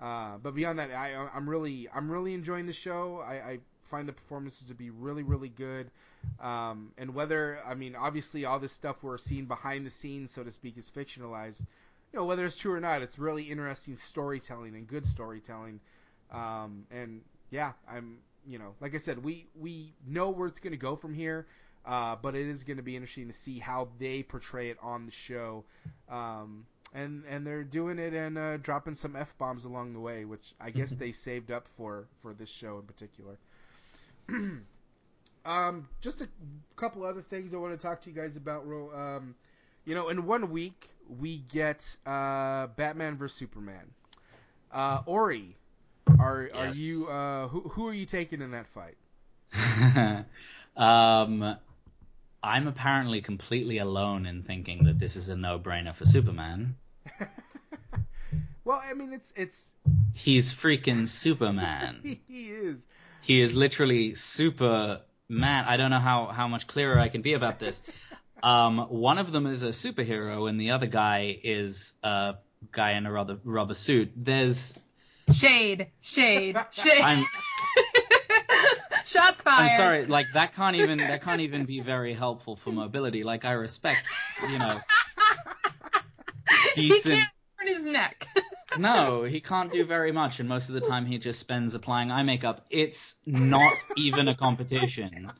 uh, 0.00 0.38
but 0.40 0.54
beyond 0.54 0.78
that, 0.78 0.92
I, 0.92 1.28
I'm 1.34 1.48
really 1.50 1.88
I'm 1.92 2.10
really 2.10 2.32
enjoying 2.34 2.66
the 2.66 2.72
show. 2.72 3.22
I, 3.26 3.34
I 3.34 3.58
find 3.82 4.06
the 4.06 4.12
performances 4.12 4.68
to 4.68 4.74
be 4.74 4.90
really 4.90 5.24
really 5.24 5.48
good. 5.48 5.90
Um, 6.40 6.92
and 6.98 7.12
whether 7.14 7.58
I 7.66 7.74
mean 7.74 7.96
obviously 7.96 8.44
all 8.44 8.60
this 8.60 8.72
stuff 8.72 9.02
we're 9.02 9.18
seeing 9.18 9.46
behind 9.46 9.84
the 9.84 9.90
scenes, 9.90 10.30
so 10.30 10.44
to 10.44 10.50
speak, 10.52 10.78
is 10.78 10.88
fictionalized. 10.88 11.60
You 12.12 12.20
know 12.20 12.24
whether 12.24 12.46
it's 12.46 12.58
true 12.58 12.72
or 12.72 12.80
not, 12.80 13.02
it's 13.02 13.18
really 13.18 13.42
interesting 13.42 13.96
storytelling 13.96 14.76
and 14.76 14.86
good 14.86 15.04
storytelling. 15.04 15.80
Um, 16.30 16.86
and 16.92 17.22
yeah, 17.50 17.72
I'm 17.88 18.18
you 18.46 18.60
know 18.60 18.74
like 18.80 18.94
I 18.94 18.98
said, 18.98 19.24
we 19.24 19.46
we 19.58 19.92
know 20.06 20.30
where 20.30 20.46
it's 20.46 20.60
going 20.60 20.72
to 20.72 20.84
go 20.90 20.94
from 20.94 21.12
here. 21.12 21.46
Uh, 21.84 22.16
but 22.20 22.34
it 22.34 22.46
is 22.46 22.62
going 22.64 22.76
to 22.76 22.82
be 22.82 22.94
interesting 22.96 23.26
to 23.28 23.32
see 23.32 23.58
how 23.58 23.88
they 23.98 24.22
portray 24.22 24.70
it 24.70 24.76
on 24.82 25.06
the 25.06 25.12
show. 25.12 25.64
Um, 26.08 26.66
and 26.92 27.24
and 27.28 27.46
they're 27.46 27.64
doing 27.64 27.98
it 27.98 28.14
and 28.14 28.36
uh, 28.36 28.56
dropping 28.58 28.94
some 28.94 29.16
f 29.16 29.32
bombs 29.38 29.64
along 29.64 29.92
the 29.92 30.00
way, 30.00 30.24
which 30.24 30.54
I 30.60 30.70
guess 30.70 30.92
they 30.92 31.12
saved 31.12 31.50
up 31.50 31.68
for 31.76 32.06
for 32.22 32.34
this 32.34 32.48
show 32.48 32.78
in 32.78 32.82
particular. 32.82 33.38
um, 35.44 35.88
just 36.00 36.20
a 36.20 36.28
couple 36.76 37.04
other 37.04 37.22
things 37.22 37.54
I 37.54 37.58
want 37.58 37.78
to 37.78 37.86
talk 37.86 38.02
to 38.02 38.10
you 38.10 38.16
guys 38.16 38.36
about. 38.36 38.64
Um, 38.64 39.34
you 39.84 39.94
know, 39.94 40.08
in 40.08 40.26
one 40.26 40.50
week 40.50 40.90
we 41.08 41.38
get 41.38 41.96
uh, 42.06 42.66
Batman 42.68 43.16
vs 43.16 43.36
Superman. 43.36 43.90
Uh, 44.72 45.00
Ori, 45.06 45.56
are 46.18 46.50
Yes. 46.52 46.54
are 46.54 46.78
you 46.78 47.06
uh, 47.08 47.48
who 47.48 47.60
who 47.60 47.88
are 47.88 47.94
you 47.94 48.06
taking 48.06 48.42
in 48.42 48.50
that 48.52 48.66
fight? 48.68 48.96
um, 50.76 51.56
I'm 52.42 52.66
apparently 52.66 53.20
completely 53.20 53.78
alone 53.78 54.26
in 54.26 54.42
thinking 54.42 54.84
that 54.84 54.98
this 54.98 55.16
is 55.16 55.28
a 55.28 55.36
no-brainer 55.36 55.94
for 55.94 56.04
Superman. 56.06 56.76
Well, 58.64 58.80
I 58.88 58.94
mean, 58.94 59.12
it's 59.12 59.32
it's 59.36 59.72
He's 60.12 60.52
freaking 60.52 61.08
Superman. 61.08 62.00
he, 62.04 62.20
he 62.28 62.48
is. 62.50 62.86
he 63.22 63.40
is 63.42 63.54
literally 63.56 64.14
Superman. 64.14 65.00
I 65.66 65.76
don't 65.76 65.90
know 65.90 65.98
how, 65.98 66.26
how 66.26 66.46
much 66.46 66.66
clearer 66.66 66.98
I 66.98 67.08
can 67.08 67.22
be 67.22 67.32
about 67.34 67.58
this. 67.58 67.82
Um, 68.42 68.78
one 68.88 69.18
of 69.18 69.32
them 69.32 69.46
is 69.46 69.62
a 69.62 69.68
superhero, 69.68 70.48
and 70.48 70.58
the 70.58 70.70
other 70.70 70.86
guy 70.86 71.38
is 71.44 71.92
a 72.02 72.36
guy 72.72 72.92
in 72.92 73.04
a 73.04 73.12
rubber, 73.12 73.38
rubber 73.44 73.74
suit. 73.74 74.12
There's 74.16 74.78
Shade, 75.30 75.88
shade, 76.00 76.56
shade. 76.70 77.02
I'm 77.02 77.26
Shots 79.10 79.40
fired. 79.40 79.62
I'm 79.62 79.76
sorry, 79.76 80.06
like 80.06 80.26
that 80.34 80.54
can't 80.54 80.76
even 80.76 80.98
that 81.10 81.22
can't 81.22 81.40
even 81.40 81.64
be 81.64 81.80
very 81.80 82.14
helpful 82.14 82.54
for 82.54 82.70
mobility. 82.70 83.24
Like 83.24 83.44
I 83.44 83.52
respect, 83.52 84.04
you 84.48 84.58
know, 84.58 84.78
He 86.74 86.88
can't 86.88 87.04
turn 87.58 87.66
his 87.66 87.84
neck. 87.84 88.26
No, 88.78 89.24
he 89.24 89.40
can't 89.40 89.72
do 89.72 89.84
very 89.84 90.12
much, 90.12 90.38
and 90.38 90.48
most 90.48 90.68
of 90.68 90.76
the 90.76 90.80
time 90.80 91.04
he 91.04 91.18
just 91.18 91.40
spends 91.40 91.74
applying 91.74 92.12
eye 92.12 92.22
makeup. 92.22 92.64
It's 92.70 93.16
not 93.26 93.76
even 93.96 94.28
a 94.28 94.34
competition. 94.36 95.32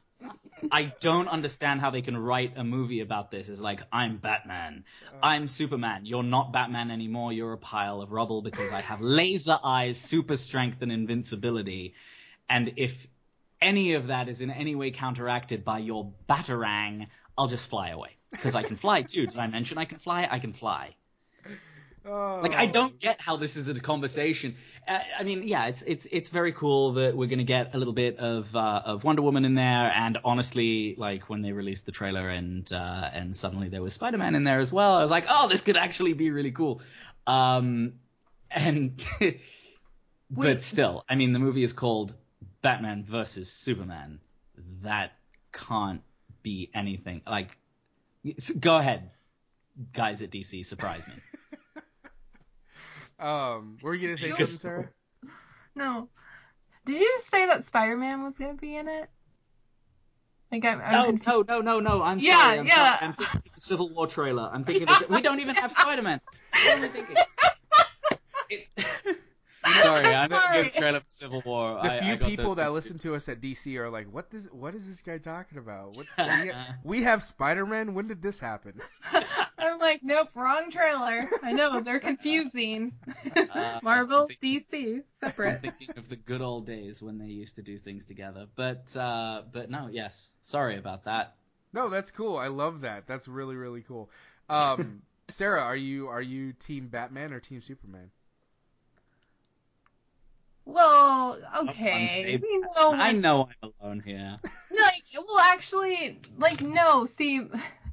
I 0.72 0.92
don't 0.98 1.28
understand 1.28 1.80
how 1.80 1.90
they 1.90 2.02
can 2.02 2.16
write 2.16 2.54
a 2.56 2.64
movie 2.64 2.98
about 2.98 3.30
this. 3.30 3.48
It's 3.48 3.60
like, 3.60 3.82
I'm 3.92 4.16
Batman. 4.16 4.84
I'm 5.22 5.46
Superman. 5.46 6.06
You're 6.06 6.24
not 6.24 6.52
Batman 6.52 6.90
anymore. 6.90 7.32
You're 7.32 7.52
a 7.52 7.58
pile 7.58 8.02
of 8.02 8.10
rubble 8.10 8.42
because 8.42 8.72
I 8.72 8.80
have 8.80 9.00
laser 9.00 9.60
eyes, 9.62 9.96
super 9.96 10.36
strength, 10.36 10.82
and 10.82 10.90
invincibility. 10.90 11.94
And 12.48 12.72
if 12.76 13.06
any 13.60 13.94
of 13.94 14.08
that 14.08 14.28
is 14.28 14.40
in 14.40 14.50
any 14.50 14.74
way 14.74 14.90
counteracted 14.90 15.64
by 15.64 15.78
your 15.78 16.12
Batarang, 16.28 17.06
I'll 17.36 17.46
just 17.46 17.68
fly 17.68 17.90
away. 17.90 18.16
Because 18.30 18.54
I 18.54 18.62
can 18.62 18.76
fly 18.76 19.02
too. 19.08 19.26
Did 19.26 19.38
I 19.38 19.46
mention 19.46 19.78
I 19.78 19.84
can 19.84 19.98
fly? 19.98 20.28
I 20.30 20.38
can 20.38 20.52
fly. 20.52 20.94
Oh. 22.06 22.40
Like 22.42 22.54
I 22.54 22.64
don't 22.64 22.98
get 22.98 23.20
how 23.20 23.36
this 23.36 23.56
is 23.56 23.68
a 23.68 23.78
conversation. 23.78 24.54
Uh, 24.88 25.00
I 25.18 25.22
mean, 25.22 25.46
yeah, 25.46 25.66
it's 25.66 25.82
it's 25.82 26.06
it's 26.10 26.30
very 26.30 26.52
cool 26.52 26.94
that 26.94 27.14
we're 27.14 27.28
gonna 27.28 27.44
get 27.44 27.74
a 27.74 27.78
little 27.78 27.92
bit 27.92 28.18
of 28.18 28.54
uh, 28.56 28.80
of 28.86 29.04
Wonder 29.04 29.20
Woman 29.20 29.44
in 29.44 29.54
there, 29.54 29.92
and 29.94 30.16
honestly, 30.24 30.94
like 30.96 31.28
when 31.28 31.42
they 31.42 31.52
released 31.52 31.84
the 31.84 31.92
trailer 31.92 32.30
and 32.30 32.72
uh, 32.72 33.10
and 33.12 33.36
suddenly 33.36 33.68
there 33.68 33.82
was 33.82 33.92
Spider 33.92 34.16
Man 34.16 34.34
in 34.34 34.44
there 34.44 34.60
as 34.60 34.72
well, 34.72 34.94
I 34.94 35.02
was 35.02 35.10
like, 35.10 35.26
oh, 35.28 35.48
this 35.48 35.60
could 35.60 35.76
actually 35.76 36.14
be 36.14 36.30
really 36.30 36.52
cool. 36.52 36.80
Um, 37.26 37.94
and 38.50 39.04
but 40.30 40.62
still, 40.62 41.04
I 41.06 41.16
mean, 41.16 41.34
the 41.34 41.38
movie 41.38 41.62
is 41.62 41.74
called 41.74 42.14
Batman 42.62 43.04
versus 43.04 43.50
Superman. 43.50 44.20
That 44.82 45.12
can't 45.52 46.02
be 46.42 46.70
anything 46.74 47.22
like. 47.26 47.56
Go 48.58 48.76
ahead, 48.76 49.10
guys 49.92 50.20
at 50.22 50.30
DC, 50.30 50.64
surprise 50.66 51.06
me. 51.06 51.14
Um, 53.18 53.76
were 53.82 53.94
you 53.94 54.08
gonna 54.08 54.16
say 54.16 54.28
You- 54.28 54.32
something, 54.32 54.46
Sarah? 54.46 54.88
No. 55.74 56.08
Did 56.86 57.00
you 57.02 57.18
say 57.30 57.44
that 57.46 57.66
Spider 57.66 57.98
Man 57.98 58.22
was 58.22 58.38
gonna 58.38 58.54
be 58.54 58.74
in 58.76 58.88
it? 58.88 59.10
Like 60.50 60.64
I'm, 60.64 60.80
I'm 60.80 60.92
No, 60.92 61.02
confused. 61.04 61.48
no, 61.48 61.60
no, 61.60 61.80
no, 61.80 61.98
no. 61.98 62.02
I'm 62.02 62.18
Yeah, 62.18 62.40
sorry. 62.40 62.58
I'm 62.60 62.66
yeah. 62.66 62.74
sorry. 62.74 62.98
I'm 63.02 63.12
thinking 63.12 63.36
of 63.46 63.54
the 63.54 63.60
Civil 63.60 63.90
War 63.90 64.06
trailer. 64.06 64.48
I'm 64.50 64.64
thinking 64.64 64.88
of 64.88 64.98
the, 65.00 65.06
we 65.14 65.20
don't 65.20 65.40
even 65.40 65.54
have 65.56 65.70
Spider 65.70 66.00
Man. 66.00 66.20
What 66.64 66.78
am 66.78 66.84
I 66.84 66.88
thinking? 66.88 67.16
It, 68.48 68.68
sorry, 69.82 70.06
I'm 70.14 70.30
thinking 70.30 70.48
Sorry. 70.48 70.66
of 70.68 70.72
the 70.74 70.78
trailer 70.80 71.00
for 71.00 71.06
Civil 71.08 71.42
War. 71.44 71.74
The 71.82 71.90
I- 71.92 71.96
I 71.96 72.00
few 72.00 72.16
got 72.16 72.28
people 72.28 72.54
that 72.56 72.72
listen 72.72 72.98
to 73.00 73.14
us 73.14 73.28
at 73.28 73.40
DC 73.40 73.76
are 73.76 73.90
like, 73.90 74.06
"What 74.12 74.30
does 74.30 74.48
what 74.52 74.74
is 74.74 74.86
this 74.86 75.02
guy 75.02 75.18
talking 75.18 75.58
about? 75.58 75.96
What 75.96 76.06
we, 76.18 76.48
ha- 76.50 76.74
we 76.84 77.02
have 77.02 77.22
Spider 77.22 77.66
Man. 77.66 77.94
When 77.94 78.08
did 78.08 78.22
this 78.22 78.40
happen?" 78.40 78.80
I'm 79.58 79.78
like, 79.78 80.00
nope, 80.02 80.28
wrong 80.34 80.70
trailer. 80.70 81.28
I 81.42 81.52
know 81.52 81.80
they're 81.80 82.00
confusing. 82.00 82.92
Uh, 83.36 83.78
Marvel, 83.82 84.26
thinking- 84.40 84.60
DC, 84.60 84.94
I'm 84.96 85.04
separate. 85.20 85.60
thinking 85.62 85.90
of 85.98 86.08
the 86.08 86.16
good 86.16 86.40
old 86.40 86.66
days 86.66 87.02
when 87.02 87.18
they 87.18 87.26
used 87.26 87.56
to 87.56 87.62
do 87.62 87.78
things 87.78 88.04
together. 88.06 88.46
But 88.56 88.96
uh, 88.96 89.42
but 89.52 89.70
no, 89.70 89.88
yes. 89.92 90.30
Sorry 90.40 90.76
about 90.78 91.04
that. 91.04 91.34
No, 91.72 91.88
that's 91.88 92.10
cool. 92.10 92.36
I 92.36 92.48
love 92.48 92.80
that. 92.82 93.06
That's 93.06 93.28
really 93.28 93.56
really 93.56 93.82
cool. 93.82 94.10
Um, 94.48 95.02
Sarah, 95.30 95.60
are 95.60 95.76
you 95.76 96.08
are 96.08 96.22
you 96.22 96.52
Team 96.54 96.88
Batman 96.88 97.32
or 97.32 97.38
Team 97.40 97.60
Superman? 97.60 98.10
Well, 100.72 101.38
okay. 101.62 102.06
say 102.06 102.36
We 102.36 102.58
know 102.58 102.92
I 102.92 103.12
know 103.12 103.48
I'm 103.62 103.72
alone 103.80 104.00
here. 104.00 104.38
Like, 104.42 105.02
well, 105.16 105.38
actually, 105.40 106.20
like, 106.38 106.62
no. 106.62 107.04
See, 107.04 107.40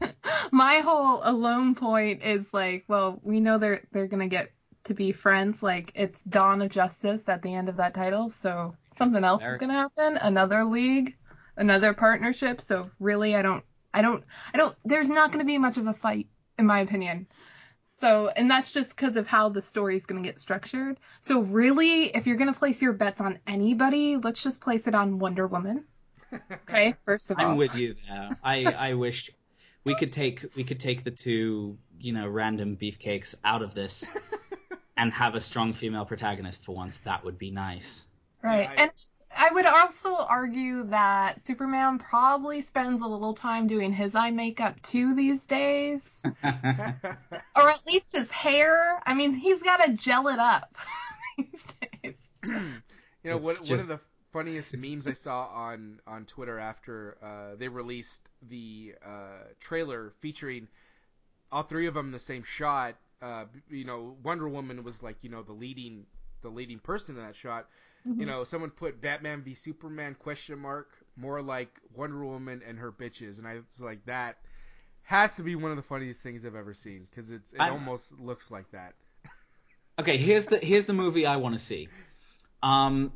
my 0.52 0.76
whole 0.76 1.22
alone 1.24 1.76
point 1.76 2.24
is 2.24 2.54
like, 2.54 2.86
well, 2.88 3.20
we 3.24 3.40
know 3.40 3.58
they're 3.58 3.82
they're 3.91 4.08
gonna 4.08 4.28
get 4.28 4.52
to 4.86 4.94
be 4.94 5.12
friends. 5.12 5.64
Like, 5.64 5.91
it's 5.95 6.22
Dawn 6.22 6.62
of 6.62 6.70
Justice 6.70 7.28
at 7.28 7.41
the 7.41 7.54
end 7.54 7.68
of 7.68 7.78
that 7.78 7.94
title, 7.94 8.30
so 8.30 8.76
something 8.94 9.24
else 9.24 9.44
is 9.44 9.58
gonna 9.58 9.74
happen. 9.74 10.18
Another 10.18 10.64
league, 10.64 11.18
another 11.58 11.94
partnership. 11.94 12.62
So 12.62 12.90
really, 12.99 13.36
I 13.36 13.41
don't, 13.41 13.64
I 13.94 14.02
don't, 14.02 14.24
I 14.54 14.58
don't. 14.58 14.76
There's 14.86 15.10
not 15.10 15.32
gonna 15.32 15.45
be 15.45 15.58
much 15.58 15.78
of 15.78 15.88
a 15.88 15.94
fight, 15.94 16.28
in 16.60 16.68
my 16.68 16.82
opinion. 16.82 17.28
So, 17.99 18.28
and 18.28 18.49
that's 18.49 18.74
just 18.74 18.95
because 18.95 19.15
of 19.15 19.28
how 19.28 19.49
the 19.49 19.61
story 19.61 19.95
is 19.95 20.06
going 20.06 20.22
to 20.22 20.28
get 20.28 20.40
structured. 20.40 20.99
So, 21.22 21.41
really, 21.41 22.15
if 22.15 22.28
you're 22.28 22.38
going 22.38 22.53
to 22.53 22.57
place 22.57 22.82
your 22.82 22.94
bets 22.94 23.19
on 23.19 23.40
anybody, 23.48 24.18
let's 24.18 24.44
just 24.44 24.61
place 24.61 24.88
it 24.88 24.94
on 24.94 25.18
Wonder 25.18 25.48
Woman. 25.48 25.86
Okay, 26.52 26.95
first 27.06 27.32
of 27.32 27.40
all. 27.40 27.45
I'm 27.45 27.57
with 27.57 27.76
you 27.76 27.95
there. 28.07 28.30
I 28.44 28.65
I 28.78 28.94
wish 28.94 29.32
we 29.84 29.95
could 29.95 30.14
take 30.14 30.45
we 30.56 30.64
could 30.64 30.80
take 30.80 31.03
the 31.03 31.11
two 31.11 31.78
you 31.99 32.14
know 32.14 32.28
random 32.28 32.78
beefcakes 32.78 33.34
out 33.44 33.64
of 33.64 33.74
this 33.74 34.06
and 34.98 35.11
have 35.14 35.34
a 35.36 35.41
strong 35.41 35.74
female 35.74 36.06
protagonist 36.06 36.65
for 36.65 36.76
once. 36.76 36.99
That 36.99 37.26
would 37.26 37.38
be 37.40 37.49
nice. 37.52 38.06
Right. 38.44 38.69
I- 38.69 38.84
And 38.84 38.91
I 39.38 39.50
would 39.54 39.66
also 39.66 40.16
argue 40.16 40.84
that 40.86 41.40
Superman 41.40 42.00
probably 42.00 42.62
spends 42.62 43.02
a 43.02 43.08
little 43.08 43.34
time 43.34 43.68
doing 43.68 43.94
his 43.94 44.16
eye 44.16 44.32
makeup 44.32 44.82
too 44.82 45.14
these 45.14 45.46
days. 45.46 46.24
or 46.44 47.70
at 47.70 47.86
least 47.86 48.14
his 48.14 48.32
hair. 48.32 49.02
I 49.06 49.14
mean, 49.14 49.32
he's 49.34 49.62
got 49.62 49.86
to 49.86 49.94
gel 49.94 50.28
it 50.28 50.40
up 50.40 50.76
these 51.38 51.66
days. 52.04 52.30
you 52.44 52.52
know, 53.26 53.38
It's 53.38 53.60
one, 53.60 53.70
one 53.70 53.80
of 53.80 53.88
the 53.88 54.00
funniest 54.34 54.76
memes 54.76 55.08
I 55.08 55.14
saw 55.14 55.48
on 55.48 56.00
on 56.08 56.26
Twitter 56.26 56.60
after 56.60 57.18
uh, 57.22 57.56
they 57.58 57.68
released 57.68 58.22
the 58.50 58.96
uh, 59.06 59.44
trailer 59.60 60.14
featuring 60.20 60.68
all 61.52 61.64
three 61.64 61.88
of 61.88 61.94
them 61.94 62.08
in 62.08 62.12
the 62.12 62.20
same 62.20 62.44
shot. 62.44 62.96
Uh, 63.22 63.46
you 63.70 63.86
know, 63.86 64.16
Wonder 64.24 64.50
Woman 64.50 64.84
was 64.84 65.04
like 65.04 65.18
you 65.22 65.30
know 65.30 65.44
the 65.44 65.54
leading 65.54 66.06
the 66.42 66.50
leading 66.50 66.80
person 66.80 67.18
in 67.18 67.24
that 67.24 67.36
shot. 67.36 67.68
You 68.06 68.26
know, 68.26 68.46
someone 68.46 68.70
put 68.70 69.02
Batman 69.02 69.42
v 69.44 69.54
Superman 69.54 70.16
question 70.18 70.58
mark 70.60 70.88
more 71.18 71.42
like 71.42 71.78
Wonder 71.94 72.24
Woman 72.24 72.62
and 72.66 72.80
her 72.80 72.90
bitches, 72.90 73.38
and 73.38 73.46
I 73.46 73.56
was 73.56 73.82
like 73.82 74.06
that 74.06 74.38
has 75.04 75.36
to 75.36 75.44
be 75.44 75.56
one 75.56 75.72
of 75.72 75.78
the 75.78 75.84
funniest 75.84 76.22
things 76.22 76.46
I've 76.46 76.56
ever 76.56 76.74
seen 76.74 77.06
because 77.10 77.32
it's 77.32 77.52
it 77.52 77.60
I'm- 77.60 77.74
almost 77.74 78.18
looks 78.20 78.50
like 78.50 78.72
that. 78.72 78.94
Okay, 80.00 80.16
here's 80.18 80.46
the 80.46 80.60
here's 80.60 80.86
the 80.86 80.94
movie 80.94 81.26
I 81.26 81.36
want 81.38 81.56
to 81.58 81.60
see. 81.60 81.90
Um, 82.64 83.12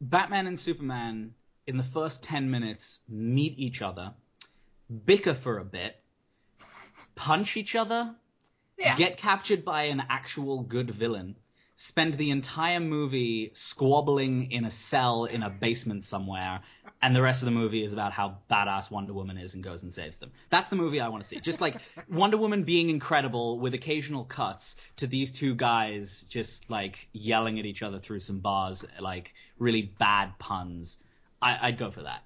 Batman 0.00 0.46
and 0.48 0.58
Superman 0.58 1.32
in 1.66 1.76
the 1.78 1.82
first 1.84 2.22
ten 2.22 2.50
minutes 2.50 3.00
meet 3.08 3.54
each 3.58 3.80
other, 3.82 4.12
bicker 5.06 5.32
for 5.34 5.58
a 5.58 5.64
bit, 5.64 5.96
punch 7.14 7.56
each 7.56 7.74
other, 7.76 8.14
Yeah. 8.78 8.96
get 8.96 9.16
captured 9.16 9.64
by 9.64 9.84
an 9.84 10.02
actual 10.08 10.62
good 10.62 10.90
villain, 10.90 11.36
spend 11.76 12.14
the 12.14 12.30
entire 12.30 12.78
movie 12.80 13.50
squabbling 13.52 14.52
in 14.52 14.64
a 14.64 14.70
cell 14.70 15.24
in 15.24 15.42
a 15.42 15.50
basement 15.50 16.04
somewhere, 16.04 16.60
and 17.02 17.14
the 17.14 17.22
rest 17.22 17.42
of 17.42 17.46
the 17.46 17.52
movie 17.52 17.84
is 17.84 17.92
about 17.92 18.12
how 18.12 18.38
badass 18.50 18.90
Wonder 18.90 19.12
Woman 19.12 19.36
is 19.36 19.54
and 19.54 19.64
goes 19.64 19.82
and 19.82 19.92
saves 19.92 20.18
them. 20.18 20.30
That's 20.50 20.68
the 20.68 20.76
movie 20.76 21.00
I 21.00 21.08
want 21.08 21.24
to 21.24 21.28
see. 21.28 21.40
Just 21.40 21.60
like 21.60 21.76
Wonder 22.08 22.36
Woman 22.36 22.62
being 22.62 22.90
incredible 22.90 23.58
with 23.58 23.74
occasional 23.74 24.24
cuts 24.24 24.76
to 24.96 25.06
these 25.06 25.32
two 25.32 25.54
guys 25.54 26.24
just 26.28 26.70
like 26.70 27.08
yelling 27.12 27.58
at 27.58 27.66
each 27.66 27.82
other 27.82 27.98
through 27.98 28.20
some 28.20 28.38
bars, 28.38 28.84
like 29.00 29.34
really 29.58 29.82
bad 29.82 30.38
puns. 30.38 30.98
I, 31.42 31.58
I'd 31.68 31.78
go 31.78 31.90
for 31.90 32.02
that. 32.02 32.22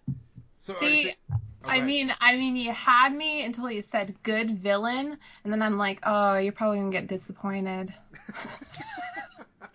So 0.60 0.74
See, 0.74 0.96
you 0.96 1.02
say- 1.08 1.16
oh, 1.32 1.38
I 1.64 1.80
go 1.80 1.86
mean, 1.86 2.12
I 2.20 2.36
mean, 2.36 2.56
you 2.56 2.72
had 2.72 3.14
me 3.14 3.44
until 3.44 3.70
you 3.70 3.80
said 3.80 4.14
good 4.22 4.50
villain, 4.50 5.16
and 5.42 5.52
then 5.52 5.62
I'm 5.62 5.78
like, 5.78 6.00
oh, 6.02 6.36
you're 6.36 6.52
probably 6.52 6.78
gonna 6.80 6.90
get 6.92 7.06
disappointed. 7.06 7.94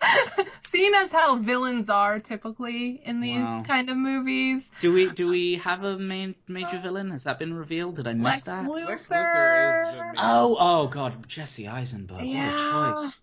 Seeing 0.68 0.92
as 0.94 1.10
how 1.12 1.36
villains 1.36 1.88
are 1.88 2.18
typically 2.18 3.00
in 3.04 3.20
these 3.20 3.42
Wow. 3.42 3.62
kind 3.66 3.88
of 3.90 3.96
movies, 3.96 4.70
Do 4.80 4.92
we 4.92 5.10
do 5.10 5.26
we 5.26 5.56
have 5.56 5.84
a 5.84 5.98
main 5.98 6.34
major 6.48 6.76
uh, 6.78 6.82
villain? 6.82 7.10
Has 7.10 7.24
that 7.24 7.38
been 7.38 7.54
revealed? 7.54 7.96
Did 7.96 8.08
I 8.08 8.12
miss 8.14 8.24
Lex 8.24 8.42
that? 8.42 8.64
Luthor. 8.64 8.88
Lex 8.88 9.08
Luthor 9.08 9.90
is 9.92 9.96
the 9.98 10.04
main- 10.04 10.14
Oh, 10.18 10.56
oh 10.58 10.86
God, 10.88 11.28
Jesse 11.28 11.68
Eisenberg. 11.68 12.24
Yeah. 12.26 12.50
What 12.50 12.90
a 12.90 12.94
choice. 12.94 13.20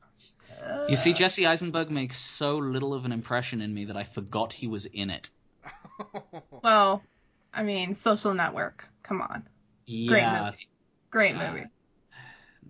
You 0.90 0.96
see, 0.96 1.12
uh, 1.12 1.16
Jesse 1.16 1.48
Eisenberg 1.48 1.90
makes 1.90 2.18
so 2.18 2.58
little 2.58 2.94
of 2.94 3.04
an 3.06 3.12
impression 3.12 3.62
in 3.62 3.74
me 3.74 3.86
that 3.86 3.98
I 3.98 4.04
forgot 4.04 4.54
he 4.54 4.68
was 4.68 4.86
in 4.86 5.10
it. 5.10 5.30
Well, 6.64 7.04
I 7.54 7.64
mean, 7.64 7.94
Social 7.96 8.34
Network. 8.34 8.88
Come 9.04 9.22
on, 9.22 9.48
great 9.88 10.26
movie. 10.28 10.68
Great 11.10 11.36
movie. 11.36 11.66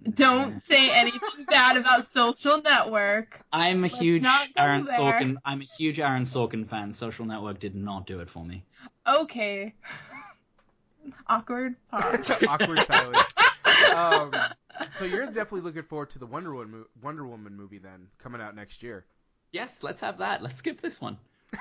Don't 0.10 0.58
say 0.58 0.90
anything 0.92 1.46
bad 1.48 1.78
about 1.78 2.06
Social 2.06 2.62
Network. 2.62 3.40
I'm 3.54 3.80
a 3.80 3.88
Let's 3.88 4.00
huge 4.00 4.26
Aaron 4.58 4.84
there. 4.84 4.98
Sorkin. 4.98 5.36
I'm 5.46 5.62
a 5.62 5.66
huge 5.66 6.00
Aaron 6.00 6.24
Sorkin 6.24 6.68
fan. 6.68 6.94
Social 6.94 7.26
Network 7.26 7.60
did 7.60 7.76
not 7.76 8.08
do 8.08 8.20
it 8.20 8.30
for 8.30 8.44
me. 8.44 8.64
Okay. 9.08 9.74
Awkward 11.28 11.76
pause. 11.90 12.32
awkward 12.48 12.80
silence. 12.80 13.18
Um, 13.96 14.32
so 14.96 15.06
you're 15.06 15.26
definitely 15.26 15.62
looking 15.62 15.84
forward 15.84 16.10
to 16.12 16.20
the 16.20 16.26
Wonder 16.26 16.54
Woman 16.54 16.72
mo- 16.72 16.86
Wonder 17.02 17.26
Woman 17.26 17.56
movie 17.56 17.80
then 17.80 18.08
coming 18.20 18.42
out 18.42 18.56
next 18.56 18.84
year. 18.84 19.06
Yes, 19.52 19.84
let's 19.84 20.02
have 20.02 20.20
that. 20.20 20.42
Let's 20.42 20.60
skip 20.60 20.82
this 20.82 21.02
one. 21.02 21.18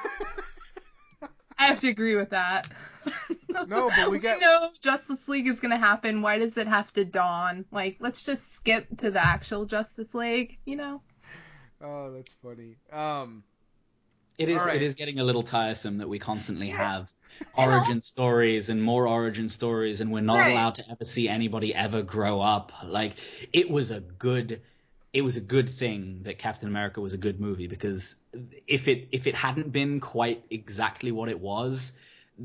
I 1.71 1.75
have 1.75 1.81
to 1.83 1.89
agree 1.89 2.17
with 2.17 2.31
that. 2.31 2.69
No, 3.67 3.91
but 3.97 4.11
we 4.11 4.19
got- 4.21 4.41
know 4.41 4.71
Justice 4.81 5.27
League 5.29 5.47
is 5.49 5.59
gonna 5.59 5.77
happen. 5.79 6.23
Why 6.23 6.39
does 6.39 6.57
it 6.57 6.67
have 6.69 6.93
to 6.95 7.05
dawn? 7.05 7.65
Like, 7.73 7.97
let's 7.99 8.25
just 8.25 8.55
skip 8.55 8.87
to 8.99 9.11
the 9.11 9.25
actual 9.25 9.65
Justice 9.67 10.15
League. 10.15 10.59
You 10.65 10.77
know? 10.77 11.03
Oh, 11.83 12.13
that's 12.13 12.33
funny. 12.43 12.77
Um, 12.93 13.43
It 14.39 14.49
is. 14.49 14.61
All 14.61 14.67
right. 14.67 14.77
It 14.77 14.83
is 14.83 14.95
getting 14.95 15.19
a 15.19 15.25
little 15.25 15.43
tiresome 15.43 15.97
that 15.99 16.09
we 16.09 16.19
constantly 16.19 16.69
Yeah. 16.69 16.77
have 16.77 17.13
origin 17.57 17.79
also- 17.79 18.01
stories 18.01 18.71
and 18.71 18.83
more 18.83 19.07
origin 19.09 19.49
stories, 19.49 20.01
and 20.01 20.13
we're 20.13 20.21
not 20.21 20.39
Right. 20.39 20.53
allowed 20.53 20.77
to 20.77 20.85
ever 20.91 21.05
see 21.05 21.29
anybody 21.29 21.75
ever 21.75 22.03
grow 22.03 22.41
up. 22.41 22.73
Like 22.85 23.19
it 23.53 23.69
was 23.71 23.91
a 23.91 24.01
good. 24.01 24.63
It 25.13 25.23
was 25.23 25.37
a 25.37 25.41
good 25.41 25.69
thing 25.69 26.21
that 26.23 26.39
Captain 26.39 26.69
America 26.69 27.01
was 27.01 27.15
a 27.15 27.19
good 27.19 27.41
movie 27.41 27.67
because 27.67 28.17
if 28.67 28.87
it 28.87 29.09
if 29.13 29.27
it 29.27 29.35
hadn't 29.35 29.73
been 29.73 30.01
quite 30.01 30.45
exactly 30.51 31.11
what 31.11 31.29
it 31.29 31.41
was, 31.41 31.93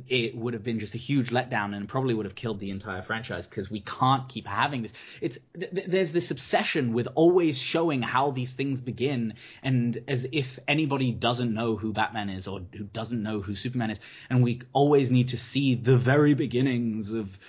it 0.08 0.36
would 0.36 0.54
have 0.54 0.64
been 0.64 0.80
just 0.80 0.94
a 0.94 0.98
huge 0.98 1.30
letdown 1.30 1.76
and 1.76 1.88
probably 1.88 2.14
would 2.14 2.26
have 2.26 2.36
killed 2.36 2.60
the 2.60 2.70
entire 2.70 3.02
franchise 3.02 3.48
because 3.48 3.70
we 3.70 3.80
can't 3.82 4.28
keep 4.28 4.48
having 4.48 4.82
this. 4.82 4.94
It's 5.22 5.40
th- 5.58 5.72
th- 5.72 5.88
there's 5.88 6.12
this 6.12 6.32
obsession 6.32 6.94
with 6.94 7.08
always 7.16 7.62
showing 7.62 8.02
how 8.02 8.32
these 8.32 8.54
things 8.54 8.82
begin, 8.82 9.36
and 9.64 10.04
as 10.08 10.28
if 10.32 10.60
anybody 10.68 11.12
doesn't 11.12 11.54
know 11.54 11.76
who 11.76 11.94
Batman 11.94 12.30
is 12.30 12.48
or 12.48 12.62
who 12.76 12.86
doesn't 12.86 13.22
know 13.22 13.42
who 13.42 13.56
Superman 13.56 13.92
is, 13.92 14.00
and 14.30 14.44
we 14.44 14.62
always 14.74 15.12
need 15.12 15.30
to 15.30 15.38
see 15.38 15.76
the 15.76 15.98
very 15.98 16.34
beginnings 16.34 17.14
of 17.14 17.40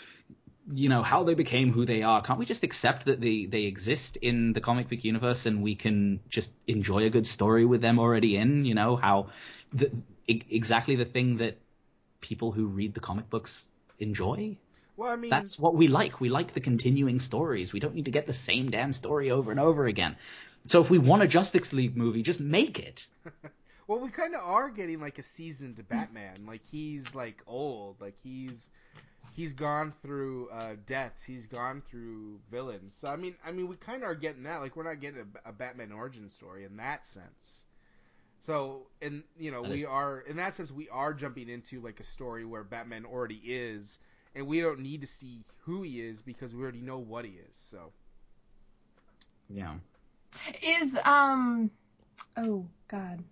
you 0.73 0.89
know 0.89 1.03
how 1.03 1.23
they 1.23 1.35
became 1.35 1.73
who 1.73 1.85
they 1.85 2.03
are. 2.03 2.23
Can't 2.23 2.39
we 2.39 2.45
just 2.45 2.65
accept 2.65 3.07
that 3.07 3.21
they 3.21 3.47
they 3.47 3.63
exist 3.63 4.17
in 4.17 4.53
the 4.53 4.61
comic 4.61 4.89
book 4.89 5.05
universe 5.05 5.47
and 5.47 5.63
we 5.63 5.75
can 5.75 6.21
just 6.29 6.53
enjoy 6.67 7.05
a 7.05 7.11
good 7.11 7.27
story 7.27 7.65
with 7.65 7.81
them 7.81 7.99
already 7.99 8.37
in 8.37 8.65
you 8.65 8.75
know? 8.75 8.97
How 8.97 9.29
the, 9.73 9.91
exactly 10.27 10.97
the 10.97 11.05
thing 11.05 11.37
that 11.37 11.59
people 12.21 12.53
who 12.53 12.67
read 12.67 12.95
the 12.95 13.01
comic 13.01 13.31
books 13.31 13.69
enjoy? 13.99 14.57
Well, 14.97 15.13
I 15.13 15.17
mean, 15.17 15.31
that's 15.31 15.59
what 15.59 15.75
we 15.75 15.89
like. 15.89 16.21
We 16.21 16.31
like 16.31 16.55
the 16.55 16.61
continuing 16.61 17.21
stories. 17.21 17.73
We 17.73 17.81
don't 17.81 17.95
need 17.95 18.07
to 18.07 18.11
get 18.11 18.27
the 18.27 18.33
same 18.33 18.71
damn 18.71 18.93
story 18.93 19.31
over 19.31 19.51
and 19.51 19.61
over 19.61 19.87
again. 19.87 20.17
So 20.65 20.81
if 20.81 20.91
we 20.91 20.99
want 20.99 21.23
a 21.23 21.29
justice 21.29 21.73
league 21.73 21.97
movie 21.97 22.23
just 22.23 22.41
make 22.41 22.79
it. 22.79 23.07
Well, 23.89 24.01
we 24.01 24.11
kind 24.11 24.35
of 24.35 24.41
are 24.43 24.69
getting 24.69 24.99
like 24.99 25.19
a 25.19 25.23
seasoned 25.23 25.81
Batman. 25.89 26.45
Like 26.47 26.63
he's 26.65 27.15
like 27.15 27.41
old. 27.47 28.01
Like 28.01 28.17
he's 28.21 28.69
he's 29.37 29.53
gone 29.53 29.93
through 30.03 30.49
uh, 30.51 30.77
deaths. 30.87 31.23
He's 31.23 31.47
gone 31.47 31.83
through 31.83 32.41
villains. 32.51 32.97
So 32.97 33.09
I 33.09 33.17
mean, 33.17 33.37
I 33.45 33.53
mean, 33.53 33.69
we 33.69 33.77
kind 33.77 34.03
of 34.03 34.09
are 34.09 34.15
getting 34.15 34.45
that. 34.45 34.61
Like 34.61 34.75
we're 34.77 34.85
not 34.91 34.99
getting 35.01 35.21
a, 35.45 35.51
a 35.51 35.53
Batman 35.53 35.93
origin 35.93 36.31
story 36.31 36.65
in 36.65 36.77
that 36.79 37.07
sense. 37.07 37.63
So, 38.41 38.87
and 39.03 39.25
you 39.39 39.51
know, 39.51 39.63
That 39.63 39.71
we 39.71 39.81
is- 39.81 39.85
are 39.85 40.21
in 40.21 40.37
that 40.37 40.55
sense 40.57 40.73
we 40.73 40.89
are 40.89 41.13
jumping 41.13 41.49
into 41.51 41.81
like 41.81 42.01
a 42.01 42.05
story 42.05 42.45
where 42.47 42.65
Batman 42.65 43.05
already 43.05 43.41
is, 43.45 43.99
and 44.35 44.47
we 44.47 44.61
don't 44.61 44.81
need 44.81 45.03
to 45.03 45.07
see 45.07 45.45
who 45.65 45.83
he 45.83 46.01
is 46.01 46.23
because 46.23 46.55
we 46.55 46.63
already 46.63 46.81
know 46.81 46.99
what 46.99 47.25
he 47.27 47.33
is. 47.33 47.57
So, 47.57 47.93
yeah 49.51 49.75
Is 50.63 50.99
um, 51.05 51.71
oh 52.39 52.67
God, 52.89 53.23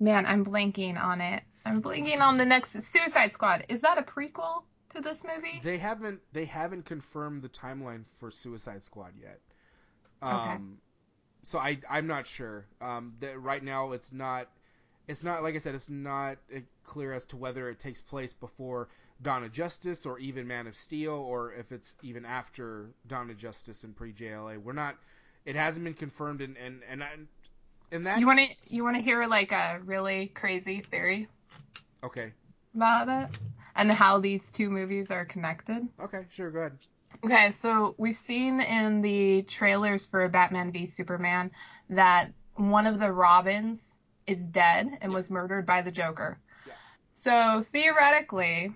man, 0.00 0.26
I'm 0.26 0.44
blanking 0.44 1.00
on 1.02 1.20
it. 1.20 1.42
I'm 1.64 1.82
blanking 1.82 2.20
on 2.20 2.36
the 2.38 2.44
next 2.44 2.80
Suicide 2.82 3.32
Squad. 3.32 3.64
Is 3.68 3.80
that 3.80 3.98
a 3.98 4.02
prequel 4.02 4.62
to 4.96 5.02
this 5.02 5.24
movie? 5.24 5.60
They 5.62 5.78
haven't 5.78 6.20
they 6.32 6.44
haven't 6.44 6.84
confirmed 6.84 7.42
the 7.42 7.48
timeline 7.48 8.04
for 8.18 8.30
Suicide 8.30 8.84
Squad 8.84 9.12
yet. 9.20 9.40
Okay. 10.22 10.34
Um, 10.34 10.78
so 11.42 11.58
I 11.58 11.78
I'm 11.88 12.06
not 12.06 12.26
sure. 12.26 12.66
Um, 12.80 13.14
that 13.20 13.40
right 13.40 13.62
now 13.62 13.92
it's 13.92 14.12
not 14.12 14.48
it's 15.06 15.22
not 15.22 15.42
like 15.42 15.54
I 15.54 15.58
said 15.58 15.74
it's 15.74 15.88
not 15.88 16.38
uh, 16.54 16.60
clear 16.84 17.12
as 17.12 17.26
to 17.26 17.36
whether 17.36 17.68
it 17.68 17.78
takes 17.78 18.00
place 18.00 18.32
before 18.32 18.88
Dawn 19.22 19.44
of 19.44 19.52
Justice 19.52 20.04
or 20.04 20.18
even 20.18 20.46
Man 20.46 20.66
of 20.66 20.76
Steel 20.76 21.14
or 21.14 21.52
if 21.52 21.72
it's 21.72 21.94
even 22.02 22.24
after 22.24 22.90
Dawn 23.06 23.30
of 23.30 23.36
Justice 23.36 23.84
and 23.84 23.94
pre 23.94 24.12
JLA. 24.12 24.58
We're 24.58 24.72
not. 24.72 24.96
It 25.44 25.54
hasn't 25.54 25.84
been 25.84 25.94
confirmed 25.94 26.40
and 26.40 26.56
and 26.56 26.82
and 26.88 27.04
I, 27.04 27.10
and 27.92 28.06
that 28.06 28.18
You 28.18 28.26
want 28.26 28.40
to 28.40 28.74
you 28.74 28.82
want 28.82 28.96
to 28.96 29.02
hear 29.02 29.26
like 29.26 29.52
a 29.52 29.80
really 29.84 30.28
crazy 30.34 30.80
theory 30.80 31.28
okay 32.02 32.32
about 32.74 33.08
it 33.08 33.38
and 33.76 33.90
how 33.90 34.18
these 34.18 34.50
two 34.50 34.70
movies 34.70 35.10
are 35.10 35.24
connected? 35.24 35.86
okay 36.02 36.24
sure 36.30 36.50
go 36.50 36.60
ahead. 36.60 36.72
Okay, 37.24 37.50
so 37.50 37.94
we've 37.98 38.16
seen 38.16 38.60
in 38.60 39.00
the 39.00 39.42
trailers 39.42 40.06
for 40.06 40.28
Batman 40.28 40.70
v 40.70 40.84
Superman 40.84 41.50
that 41.88 42.32
one 42.56 42.86
of 42.86 43.00
the 43.00 43.12
Robins 43.12 43.96
is 44.26 44.46
dead 44.46 44.98
and 45.00 45.12
was 45.12 45.30
murdered 45.30 45.66
by 45.66 45.82
the 45.82 45.90
Joker. 45.90 46.38
Yeah. 46.66 46.72
So 47.14 47.62
theoretically, 47.62 48.72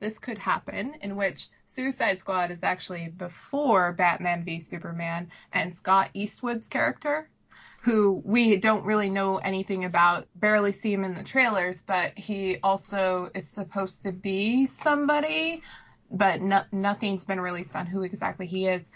this 0.00 0.18
could 0.18 0.38
happen, 0.38 0.94
in 1.02 1.16
which 1.16 1.48
Suicide 1.66 2.18
Squad 2.18 2.50
is 2.50 2.62
actually 2.62 3.08
before 3.08 3.92
Batman 3.92 4.44
v 4.44 4.60
Superman 4.60 5.30
and 5.52 5.72
Scott 5.72 6.10
Eastwood's 6.14 6.68
character, 6.68 7.28
who 7.88 8.20
we 8.22 8.56
don't 8.56 8.84
really 8.84 9.08
know 9.08 9.38
anything 9.38 9.86
about, 9.86 10.26
barely 10.34 10.72
see 10.72 10.92
him 10.92 11.04
in 11.04 11.14
the 11.14 11.22
trailers, 11.22 11.80
but 11.80 12.18
he 12.18 12.58
also 12.62 13.30
is 13.34 13.48
supposed 13.48 14.02
to 14.02 14.12
be 14.12 14.66
somebody, 14.66 15.62
but 16.10 16.42
no, 16.42 16.62
nothing's 16.70 17.24
been 17.24 17.40
released 17.40 17.74
on 17.74 17.86
who 17.86 18.02
exactly 18.02 18.46
he 18.46 18.66
is. 18.68 18.90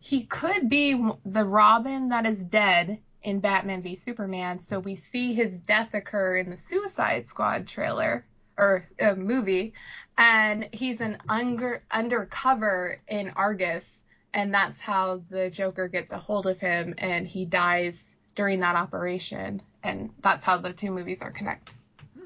He 0.00 0.24
could 0.24 0.70
be 0.70 0.94
the 1.26 1.44
Robin 1.44 2.08
that 2.08 2.24
is 2.24 2.42
dead 2.42 3.00
in 3.22 3.40
Batman 3.40 3.82
v 3.82 3.94
Superman, 3.94 4.56
so 4.56 4.78
we 4.78 4.94
see 4.94 5.34
his 5.34 5.58
death 5.58 5.92
occur 5.92 6.38
in 6.38 6.48
the 6.48 6.56
Suicide 6.56 7.26
Squad 7.26 7.66
trailer 7.66 8.24
or 8.56 8.84
uh, 8.98 9.14
movie, 9.14 9.74
and 10.16 10.70
he's 10.72 11.02
an 11.02 11.18
under 11.28 11.82
undercover 11.90 13.02
in 13.08 13.30
Argus, 13.36 14.03
and 14.34 14.54
that's 14.54 14.80
how 14.80 15.22
the 15.30 15.50
Joker 15.50 15.88
gets 15.88 16.12
a 16.12 16.18
hold 16.18 16.46
of 16.46 16.60
him, 16.60 16.94
and 16.98 17.26
he 17.28 17.46
dies 17.46 18.16
during 18.36 18.60
that 18.60 18.76
operation, 18.76 19.62
and 19.84 20.10
that's 20.22 20.44
how 20.44 20.58
the 20.58 20.72
two 20.72 20.90
movies 20.92 21.22
are 21.22 21.32
connect 21.32 21.72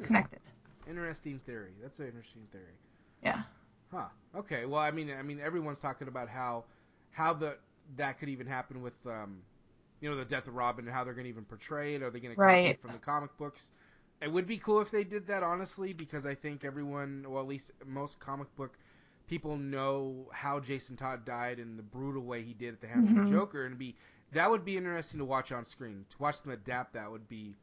connected. 0.02 0.40
Interesting 0.86 1.40
theory. 1.40 1.74
That's 1.82 2.01
an 2.01 2.06
interesting 2.06 2.48
theory. 2.52 2.78
Yeah. 3.22 3.43
Huh. 3.93 4.09
Okay. 4.36 4.66
Well, 4.66 4.80
I 4.80 4.90
mean, 4.90 5.10
I 5.18 5.22
mean, 5.22 5.40
everyone's 5.40 5.80
talking 5.80 6.09
about 6.09 6.28
how 6.28 6.64
how 7.10 7.35
the 7.35 7.59
that 7.97 8.18
could 8.18 8.28
even 8.28 8.47
happen 8.47 8.82
with 8.82 8.94
um, 9.06 9.43
you 10.01 10.10
know, 10.10 10.16
the 10.16 10.24
death 10.24 10.48
of 10.48 10.55
Robin 10.55 10.86
and 10.86 10.94
how 10.94 11.05
they're 11.05 11.14
going 11.14 11.24
to 11.24 11.30
even 11.30 11.44
portray 11.44 11.94
it. 11.97 12.02
Are 12.02 12.10
they 12.10 12.20
going 12.20 12.36
to 12.36 12.43
Right. 12.43 12.70
it 12.70 12.80
from 12.80 12.93
the 12.93 12.98
comic 12.98 13.36
books? 13.39 13.72
It 14.22 14.32
would 14.32 14.47
be 14.47 14.59
cool 14.59 14.80
if 14.80 14.90
they 14.90 15.05
did 15.05 15.26
that, 15.28 15.43
honestly, 15.43 15.93
because 15.93 16.26
I 16.26 16.35
think 16.35 16.64
everyone, 16.64 17.24
well, 17.28 17.43
at 17.43 17.48
least 17.48 17.72
most 17.86 18.20
comic 18.20 18.55
book 18.56 18.78
people 19.28 19.56
know 19.56 20.28
how 20.32 20.59
Jason 20.60 20.96
Todd 20.96 21.24
died 21.24 21.59
and 21.59 21.78
the 21.78 21.82
brutal 21.82 22.22
way 22.22 22.42
he 22.42 22.55
did 22.55 22.74
at 22.74 22.80
the 22.80 22.88
hands 22.88 23.10
of 23.10 23.16
Mhm. 23.16 23.24
the 23.26 23.30
Joker, 23.30 23.64
and 23.66 23.78
be 23.78 23.94
that 24.32 24.50
would 24.50 24.64
be 24.64 24.76
interesting 24.76 25.18
to 25.18 25.24
watch 25.24 25.52
on 25.52 25.64
screen. 25.64 26.05
To 26.10 26.16
watch 26.18 26.42
them 26.42 26.52
adapt 26.52 26.94
that 26.94 27.10
would 27.10 27.28
be 27.28 27.55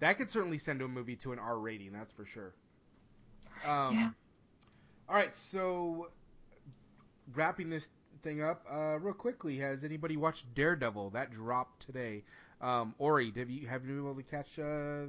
that 0.00 0.18
could 0.18 0.30
certainly 0.30 0.58
send 0.58 0.82
a 0.82 0.88
movie 0.88 1.16
to 1.16 1.32
an 1.32 1.38
R 1.38 1.58
rating, 1.58 1.92
that's 1.92 2.12
for 2.12 2.24
sure. 2.24 2.52
Um, 3.66 3.94
Yeah. 3.94 4.10
All 5.08 5.14
right, 5.16 5.34
so 5.34 6.08
wrapping 7.34 7.70
this 7.70 7.88
thing 8.22 8.42
up 8.42 8.64
uh, 8.70 8.98
real 8.98 9.14
quickly. 9.14 9.58
Has 9.58 9.84
anybody 9.84 10.16
watched 10.16 10.54
Daredevil? 10.54 11.10
That 11.10 11.30
dropped 11.30 11.80
today. 11.86 12.24
Um, 12.60 12.94
Ori, 12.98 13.32
have 13.36 13.50
you 13.50 13.66
have 13.66 13.84
you 13.84 13.90
been 13.96 14.04
able 14.04 14.14
to 14.14 14.22
catch 14.22 14.58
uh, 14.58 15.06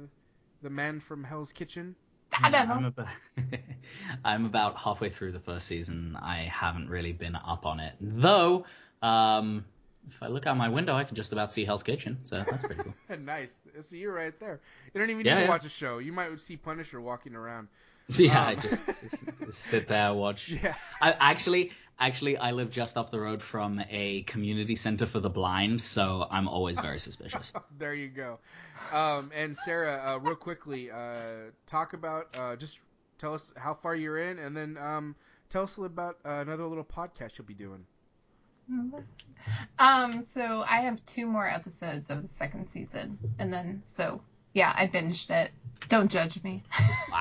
the 0.62 0.70
Man 0.70 1.00
from 1.00 1.24
Hell's 1.24 1.52
Kitchen? 1.52 1.94
I 2.42 2.50
don't 2.50 2.70
I'm 2.70 2.82
know. 2.82 2.88
about, 2.88 3.06
I'm 4.24 4.44
about 4.46 4.76
halfway 4.78 5.10
through 5.10 5.32
the 5.32 5.40
first 5.40 5.66
season. 5.66 6.16
I 6.20 6.38
haven't 6.52 6.88
really 6.88 7.12
been 7.12 7.36
up 7.36 7.66
on 7.66 7.80
it, 7.80 7.94
though. 8.00 8.64
Um, 9.02 9.64
if 10.08 10.22
I 10.22 10.28
look 10.28 10.46
out 10.46 10.56
my 10.56 10.68
window, 10.68 10.94
I 10.94 11.04
can 11.04 11.14
just 11.14 11.32
about 11.32 11.52
see 11.52 11.64
Hell's 11.64 11.82
Kitchen, 11.82 12.18
so 12.22 12.44
that's 12.48 12.64
pretty 12.64 12.82
cool. 12.82 12.94
nice. 13.18 13.62
See, 13.80 13.98
you're 13.98 14.14
right 14.14 14.38
there. 14.38 14.60
You 14.92 15.00
don't 15.00 15.10
even 15.10 15.24
Yeah, 15.24 15.34
need 15.34 15.40
to 15.40 15.44
yeah. 15.44 15.48
watch 15.48 15.64
a 15.64 15.68
show. 15.70 15.98
You 15.98 16.12
might 16.12 16.38
see 16.40 16.56
Punisher 16.56 17.00
walking 17.00 17.34
around. 17.34 17.68
yeah, 18.16 18.38
Um, 18.42 18.48
I 18.48 18.54
just, 18.56 18.84
just, 18.86 19.22
just 19.44 19.58
sit 19.60 19.88
there 19.88 20.12
watch. 20.12 20.48
Yeah. 20.50 20.74
I 21.00 21.12
actually, 21.18 21.72
actually, 21.98 22.36
I 22.36 22.52
live 22.52 22.70
just 22.70 22.96
up 22.96 23.10
the 23.10 23.20
road 23.20 23.42
from 23.42 23.82
a 23.90 24.22
community 24.22 24.76
center 24.76 25.06
for 25.06 25.20
the 25.20 25.30
blind, 25.30 25.84
so 25.84 26.26
I'm 26.30 26.48
always 26.48 26.80
very 26.80 26.98
suspicious. 27.08 27.52
there 27.78 27.94
you 27.94 28.08
go. 28.08 28.38
Um, 28.92 29.30
and 29.34 29.56
Sarah, 29.56 30.02
uh, 30.04 30.18
real 30.18 30.36
quickly, 30.36 30.90
uh, 30.90 31.50
talk 31.66 31.92
about 31.92 32.28
uh, 32.38 32.56
just 32.56 32.80
tell 33.18 33.34
us 33.34 33.52
how 33.56 33.74
far 33.74 33.94
you're 33.94 34.18
in, 34.18 34.38
and 34.38 34.56
then 34.56 34.78
um, 34.78 35.14
tell 35.50 35.62
us 35.62 35.76
a 35.76 35.80
little 35.80 35.94
about 35.94 36.18
uh, 36.24 36.42
another 36.42 36.66
little 36.66 36.84
podcast 36.84 37.38
you'll 37.38 37.46
be 37.46 37.54
doing. 37.54 37.84
Um, 39.78 40.22
so 40.22 40.64
I 40.66 40.78
have 40.78 41.04
two 41.04 41.26
more 41.26 41.46
episodes 41.46 42.08
of 42.08 42.22
the 42.22 42.28
second 42.28 42.66
season, 42.66 43.18
and 43.38 43.52
then 43.52 43.82
so 43.84 44.22
yeah, 44.54 44.72
I 44.74 44.86
binged 44.86 45.28
it. 45.30 45.50
Don't 45.90 46.10
judge 46.10 46.42
me. 46.42 46.62
Wow. 47.12 47.20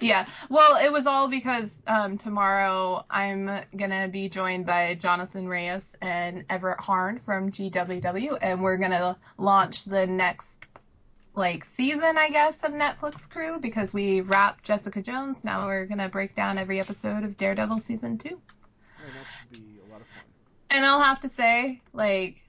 Yeah, 0.00 0.26
well, 0.48 0.76
it 0.84 0.92
was 0.92 1.06
all 1.06 1.28
because 1.28 1.82
um, 1.86 2.18
tomorrow 2.18 3.04
I'm 3.10 3.50
gonna 3.76 4.08
be 4.08 4.28
joined 4.28 4.66
by 4.66 4.94
Jonathan 4.94 5.48
Reyes 5.48 5.96
and 6.00 6.44
Everett 6.48 6.80
Harn 6.80 7.20
from 7.24 7.50
GWW, 7.50 8.38
and 8.40 8.62
we're 8.62 8.78
gonna 8.78 9.16
launch 9.38 9.84
the 9.84 10.06
next 10.06 10.64
like 11.34 11.64
season, 11.64 12.16
I 12.16 12.30
guess, 12.30 12.62
of 12.64 12.72
Netflix 12.72 13.28
Crew 13.28 13.58
because 13.60 13.92
we 13.92 14.22
wrapped 14.22 14.64
Jessica 14.64 15.02
Jones. 15.02 15.44
Now 15.44 15.66
we're 15.66 15.86
gonna 15.86 16.08
break 16.08 16.34
down 16.34 16.58
every 16.58 16.80
episode 16.80 17.24
of 17.24 17.36
Daredevil 17.36 17.78
season 17.78 18.18
two. 18.18 18.28
And 18.30 19.14
that 19.14 19.26
should 19.38 19.50
be 19.52 19.78
a 19.86 19.92
lot 19.92 20.00
of 20.00 20.06
fun. 20.06 20.24
And 20.70 20.84
I'll 20.84 21.00
have 21.00 21.20
to 21.20 21.28
say, 21.28 21.80
like, 21.92 22.42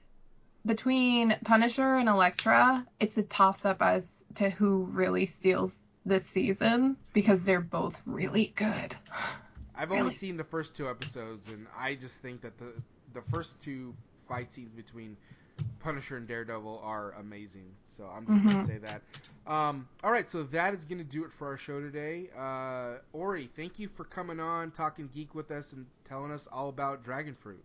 between 0.66 1.36
Punisher 1.44 1.96
and 1.96 2.08
Elektra, 2.08 2.84
it's 2.98 3.16
a 3.16 3.22
toss 3.22 3.64
up 3.64 3.80
as 3.80 4.22
to 4.36 4.50
who 4.50 4.88
really 4.90 5.26
steals 5.26 5.80
this 6.04 6.26
season 6.26 6.96
because 7.12 7.44
they're 7.44 7.60
both 7.60 8.02
really 8.06 8.52
good. 8.56 8.96
I've 9.74 9.92
only 9.92 10.10
seen 10.10 10.36
the 10.36 10.44
first 10.44 10.76
two 10.76 10.88
episodes, 10.88 11.48
and 11.48 11.66
I 11.76 11.94
just 11.94 12.20
think 12.20 12.40
that 12.42 12.58
the 12.58 12.72
the 13.12 13.22
first 13.22 13.60
two 13.60 13.94
fight 14.26 14.52
scenes 14.52 14.72
between 14.72 15.16
Punisher 15.78 16.16
and 16.16 16.26
Daredevil 16.26 16.80
are 16.84 17.12
amazing. 17.12 17.74
So 17.86 18.06
I'm 18.06 18.26
just 18.26 18.42
gonna 18.42 18.56
Mhm. 18.56 18.66
say 18.66 18.78
that. 18.78 19.02
Um, 19.46 19.88
all 20.02 20.10
right, 20.10 20.28
so 20.28 20.42
that 20.44 20.74
is 20.74 20.84
gonna 20.84 21.04
do 21.04 21.24
it 21.24 21.32
for 21.32 21.48
our 21.48 21.56
show 21.56 21.80
today. 21.80 22.30
Uh, 22.36 22.98
Ori, 23.12 23.46
thank 23.54 23.78
you 23.78 23.88
for 23.88 24.04
coming 24.04 24.40
on, 24.40 24.70
talking 24.72 25.08
geek 25.08 25.34
with 25.34 25.50
us, 25.50 25.72
and 25.72 25.86
telling 26.04 26.32
us 26.32 26.46
all 26.46 26.68
about 26.68 27.02
Dragon 27.04 27.34
Fruit. 27.34 27.64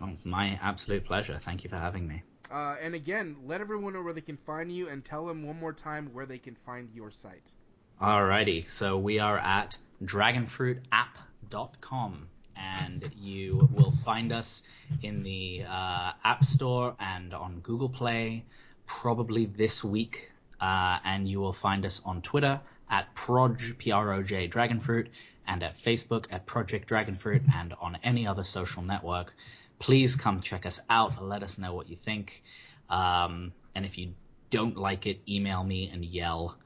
Oh, 0.00 0.16
my 0.24 0.58
absolute 0.62 1.04
pleasure. 1.04 1.38
Thank 1.38 1.64
you 1.64 1.70
for 1.70 1.76
having 1.78 2.06
me. 2.06 2.22
Uh, 2.50 2.76
and 2.80 2.94
again, 2.94 3.36
let 3.44 3.60
everyone 3.60 3.92
know 3.92 4.02
where 4.02 4.12
they 4.12 4.20
can 4.20 4.36
find 4.36 4.70
you, 4.72 4.88
and 4.88 5.04
tell 5.04 5.26
them 5.26 5.42
one 5.44 5.58
more 5.58 5.72
time 5.72 6.12
where 6.12 6.26
they 6.26 6.38
can 6.38 6.54
find 6.54 6.90
your 6.92 7.10
site. 7.10 7.52
Alrighty, 8.00 8.66
so 8.66 8.96
we 8.96 9.18
are 9.18 9.36
at 9.36 9.76
dragonfruitapp.com 10.02 12.28
and 12.56 13.10
you 13.14 13.68
will 13.74 13.90
find 13.90 14.32
us 14.32 14.62
in 15.02 15.22
the 15.22 15.66
uh, 15.68 16.12
App 16.24 16.42
Store 16.42 16.96
and 16.98 17.34
on 17.34 17.60
Google 17.60 17.90
Play 17.90 18.42
probably 18.86 19.44
this 19.44 19.84
week. 19.84 20.32
Uh, 20.62 20.98
and 21.04 21.28
you 21.28 21.40
will 21.40 21.52
find 21.52 21.84
us 21.84 22.00
on 22.06 22.22
Twitter 22.22 22.58
at 22.88 23.14
proj, 23.14 23.76
P-R-O-J, 23.76 24.48
Dragonfruit, 24.48 25.08
and 25.46 25.62
at 25.62 25.76
Facebook 25.76 26.24
at 26.30 26.46
Project 26.46 26.88
Dragonfruit, 26.88 27.42
and 27.54 27.74
on 27.82 27.98
any 28.02 28.26
other 28.26 28.44
social 28.44 28.82
network. 28.82 29.34
Please 29.78 30.16
come 30.16 30.40
check 30.40 30.64
us 30.64 30.80
out. 30.88 31.22
Let 31.22 31.42
us 31.42 31.58
know 31.58 31.74
what 31.74 31.90
you 31.90 31.96
think. 31.96 32.42
Um, 32.88 33.52
and 33.74 33.84
if 33.84 33.98
you 33.98 34.14
don't 34.48 34.78
like 34.78 35.06
it, 35.06 35.20
email 35.28 35.62
me 35.62 35.90
and 35.92 36.02
yell 36.02 36.56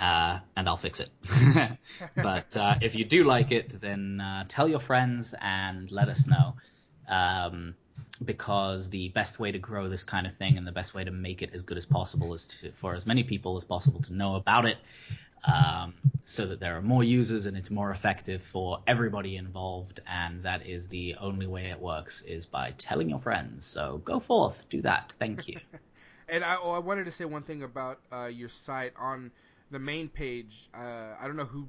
uh, 0.00 0.38
and 0.56 0.68
I'll 0.68 0.76
fix 0.76 1.00
it. 1.00 1.10
but 2.16 2.56
uh, 2.56 2.76
if 2.80 2.94
you 2.94 3.04
do 3.04 3.24
like 3.24 3.52
it, 3.52 3.80
then 3.80 4.20
uh, 4.20 4.44
tell 4.48 4.68
your 4.68 4.80
friends 4.80 5.34
and 5.40 5.90
let 5.90 6.08
us 6.08 6.26
know. 6.26 6.56
Um, 7.08 7.74
because 8.24 8.88
the 8.88 9.08
best 9.10 9.38
way 9.38 9.52
to 9.52 9.58
grow 9.58 9.88
this 9.88 10.02
kind 10.02 10.26
of 10.26 10.34
thing 10.34 10.56
and 10.56 10.66
the 10.66 10.72
best 10.72 10.94
way 10.94 11.04
to 11.04 11.10
make 11.10 11.42
it 11.42 11.50
as 11.52 11.62
good 11.62 11.76
as 11.76 11.84
possible 11.84 12.32
is 12.32 12.46
to, 12.46 12.72
for 12.72 12.94
as 12.94 13.06
many 13.06 13.22
people 13.22 13.56
as 13.56 13.64
possible 13.64 14.00
to 14.00 14.14
know 14.14 14.36
about 14.36 14.64
it 14.64 14.78
um, 15.44 15.94
so 16.24 16.46
that 16.46 16.60
there 16.60 16.76
are 16.76 16.82
more 16.82 17.04
users 17.04 17.46
and 17.46 17.56
it's 17.56 17.70
more 17.70 17.90
effective 17.90 18.42
for 18.42 18.82
everybody 18.86 19.36
involved. 19.36 20.00
And 20.06 20.42
that 20.42 20.66
is 20.66 20.88
the 20.88 21.14
only 21.20 21.46
way 21.46 21.66
it 21.66 21.78
works 21.78 22.22
is 22.22 22.46
by 22.46 22.72
telling 22.78 23.08
your 23.08 23.18
friends. 23.18 23.64
So 23.64 23.98
go 23.98 24.18
forth, 24.18 24.64
do 24.70 24.82
that. 24.82 25.14
Thank 25.18 25.48
you. 25.48 25.58
And 26.28 26.44
I, 26.44 26.56
oh, 26.60 26.72
I 26.72 26.80
wanted 26.80 27.04
to 27.04 27.12
say 27.12 27.24
one 27.24 27.44
thing 27.44 27.62
about 27.62 28.00
uh, 28.12 28.24
your 28.26 28.48
site 28.48 28.92
on 28.98 29.30
the 29.70 29.78
main 29.78 30.08
page. 30.08 30.68
Uh, 30.74 31.14
I 31.20 31.26
don't 31.26 31.36
know 31.36 31.44
who 31.44 31.66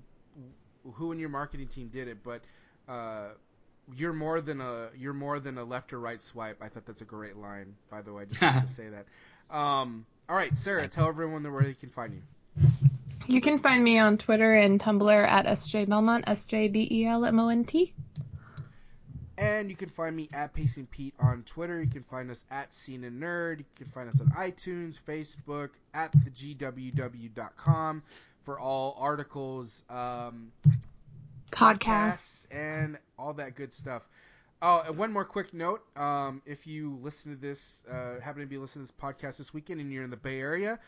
who 0.94 1.12
in 1.12 1.20
your 1.20 1.30
marketing 1.30 1.68
team 1.68 1.90
did 1.90 2.08
it, 2.08 2.18
but 2.24 2.42
uh, 2.88 3.30
you're 3.96 4.14
more 4.14 4.42
than 4.42 4.62
a 4.62 4.90
you're 4.98 5.14
more 5.14 5.40
than 5.40 5.58
a 5.58 5.64
left 5.64 5.94
or 5.94 6.00
right 6.00 6.22
swipe. 6.22 6.62
I 6.62 6.70
thought 6.70 6.86
that's 6.86 7.02
a 7.02 7.06
great 7.06 7.38
line, 7.38 7.76
by 7.90 8.02
the 8.02 8.14
way. 8.14 8.24
I 8.24 8.26
just 8.26 8.42
wanted 8.42 8.68
to 8.68 8.74
say 8.74 8.86
that. 8.90 9.56
Um, 9.56 10.06
all 10.30 10.36
right, 10.36 10.58
Sarah, 10.58 10.82
Thanks. 10.82 10.96
tell 10.96 11.08
everyone 11.08 11.44
where 11.52 11.64
they 11.64 11.74
can 11.74 11.90
find 11.90 12.14
you. 12.14 12.22
You 13.28 13.42
can 13.42 13.58
find 13.60 13.84
me 13.84 13.98
on 13.98 14.18
Twitter 14.18 14.54
and 14.54 14.80
Tumblr 14.80 15.28
at 15.28 15.46
SJ 15.46 15.88
Belmont, 15.90 16.24
S 16.28 16.46
J 16.46 16.70
B 16.70 16.88
E 16.90 17.06
L 17.06 17.26
M 17.26 17.40
O 17.40 17.50
N 17.50 17.66
T. 17.66 17.94
And 19.38 19.70
you 19.70 19.76
can 19.76 19.90
find 19.90 20.16
me 20.16 20.30
at 20.34 20.54
Pacing 20.54 20.88
Pete 20.88 21.14
on 21.20 21.44
Twitter. 21.44 21.80
You 21.82 21.90
can 21.90 22.04
find 22.04 22.32
us 22.32 22.44
at 22.50 22.74
Scene 22.74 23.04
and 23.04 23.22
Nerd. 23.22 23.60
You 23.60 23.66
can 23.76 23.88
find 23.88 24.10
us 24.10 24.20
on 24.20 24.28
iTunes, 24.32 24.98
Facebook, 25.08 25.70
at 25.94 26.12
thegww.com 26.12 28.04
for 28.44 28.60
all 28.60 28.96
articles, 29.00 29.84
um, 29.90 30.52
Podcasts. 31.52 32.48
and 32.52 32.98
all 33.18 33.34
that 33.34 33.56
good 33.56 33.72
stuff. 33.74 34.08
Oh, 34.62 34.84
and 34.88 34.98
one 34.98 35.12
more 35.14 35.26
quick 35.26 35.54
note. 35.54 35.82
Um, 35.96 36.42
if 36.46 36.66
you 36.66 36.98
listen 37.04 37.36
to 37.36 37.40
this, 37.40 37.84
uh, 37.92 38.20
happen 38.20 38.42
to 38.42 38.48
be 38.48 38.58
listening 38.58 38.88
to 38.88 38.92
this 38.92 39.00
podcast 39.00 39.38
this 39.38 39.54
weekend 39.54 39.80
and 39.82 39.92
you're 39.94 40.04
in 40.04 40.10
the 40.10 40.18
Bay 40.18 40.40
Area, 40.40 40.80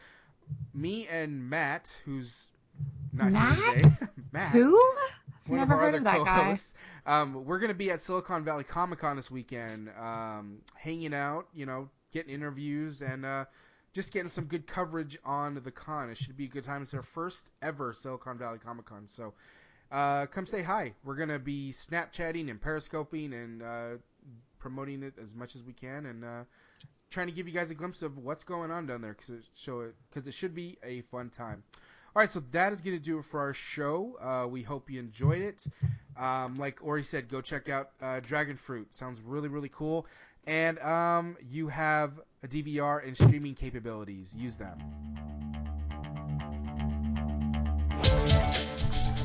me 0.73 1.07
and 1.07 1.47
Matt, 1.47 2.01
who's 2.03 2.47
not 3.13 3.25
here 3.25 3.33
Matt? 3.33 3.83
today, 3.83 4.07
Matt, 4.31 4.51
Who? 4.53 4.79
One 5.49 5.59
Never 5.59 5.73
of 5.73 5.79
our 5.79 5.85
heard 5.85 5.89
other 5.89 5.97
of 5.99 6.03
that 6.05 6.23
guy. 6.23 6.43
co-hosts. 6.43 6.73
Um, 7.05 7.45
we're 7.45 7.59
going 7.59 7.71
to 7.71 7.75
be 7.77 7.91
at 7.91 8.01
Silicon 8.01 8.43
Valley 8.43 8.63
Comic 8.63 8.99
Con 8.99 9.15
this 9.15 9.31
weekend, 9.31 9.89
um, 9.99 10.59
hanging 10.75 11.13
out, 11.13 11.47
you 11.53 11.65
know, 11.65 11.89
getting 12.11 12.33
interviews 12.33 13.01
and 13.01 13.25
uh, 13.25 13.45
just 13.93 14.11
getting 14.13 14.29
some 14.29 14.45
good 14.45 14.67
coverage 14.67 15.17
on 15.25 15.55
the 15.63 15.71
con. 15.71 16.09
It 16.09 16.17
should 16.17 16.37
be 16.37 16.45
a 16.45 16.49
good 16.49 16.63
time. 16.63 16.81
It's 16.81 16.93
our 16.93 17.03
first 17.03 17.49
ever 17.61 17.93
Silicon 17.93 18.37
Valley 18.37 18.59
Comic 18.59 18.85
Con, 18.85 19.07
so 19.07 19.33
uh, 19.91 20.25
come 20.27 20.45
say 20.45 20.61
hi. 20.61 20.93
We're 21.03 21.15
going 21.15 21.29
to 21.29 21.39
be 21.39 21.71
Snapchatting 21.71 22.49
and 22.49 22.61
Periscoping 22.61 23.33
and 23.33 23.63
uh, 23.63 23.85
promoting 24.59 25.03
it 25.03 25.13
as 25.21 25.33
much 25.33 25.55
as 25.55 25.63
we 25.63 25.73
can 25.73 26.05
and 26.05 26.23
uh, 26.23 26.43
trying 27.09 27.27
to 27.27 27.33
give 27.33 27.47
you 27.47 27.53
guys 27.53 27.71
a 27.71 27.75
glimpse 27.75 28.01
of 28.01 28.17
what's 28.17 28.43
going 28.43 28.71
on 28.71 28.85
down 28.85 29.01
there 29.01 29.13
because 29.13 29.29
it, 29.29 29.43
show 29.55 29.81
it, 29.81 29.95
cause 30.13 30.27
it 30.27 30.33
should 30.33 30.53
be 30.53 30.77
a 30.83 31.01
fun 31.01 31.29
time. 31.29 31.63
All 32.15 32.21
right, 32.21 32.29
so 32.29 32.41
that 32.51 32.73
is 32.73 32.81
going 32.81 32.97
to 32.97 33.03
do 33.03 33.19
it 33.19 33.25
for 33.25 33.39
our 33.39 33.53
show. 33.53 34.17
Uh, 34.19 34.47
we 34.47 34.63
hope 34.63 34.89
you 34.89 34.99
enjoyed 34.99 35.41
it. 35.41 35.63
Um, 36.17 36.57
like 36.57 36.79
Ori 36.81 37.03
said, 37.03 37.29
go 37.29 37.39
check 37.39 37.69
out 37.69 37.91
uh, 38.01 38.19
Dragon 38.19 38.57
Fruit. 38.57 38.87
Sounds 38.95 39.21
really, 39.21 39.47
really 39.47 39.69
cool. 39.69 40.07
And 40.47 40.79
um, 40.79 41.37
you 41.47 41.67
have 41.67 42.19
a 42.43 42.47
DVR 42.47 43.05
and 43.05 43.15
streaming 43.15 43.53
capabilities. 43.53 44.35
Use 44.35 44.55
them. 44.55 44.79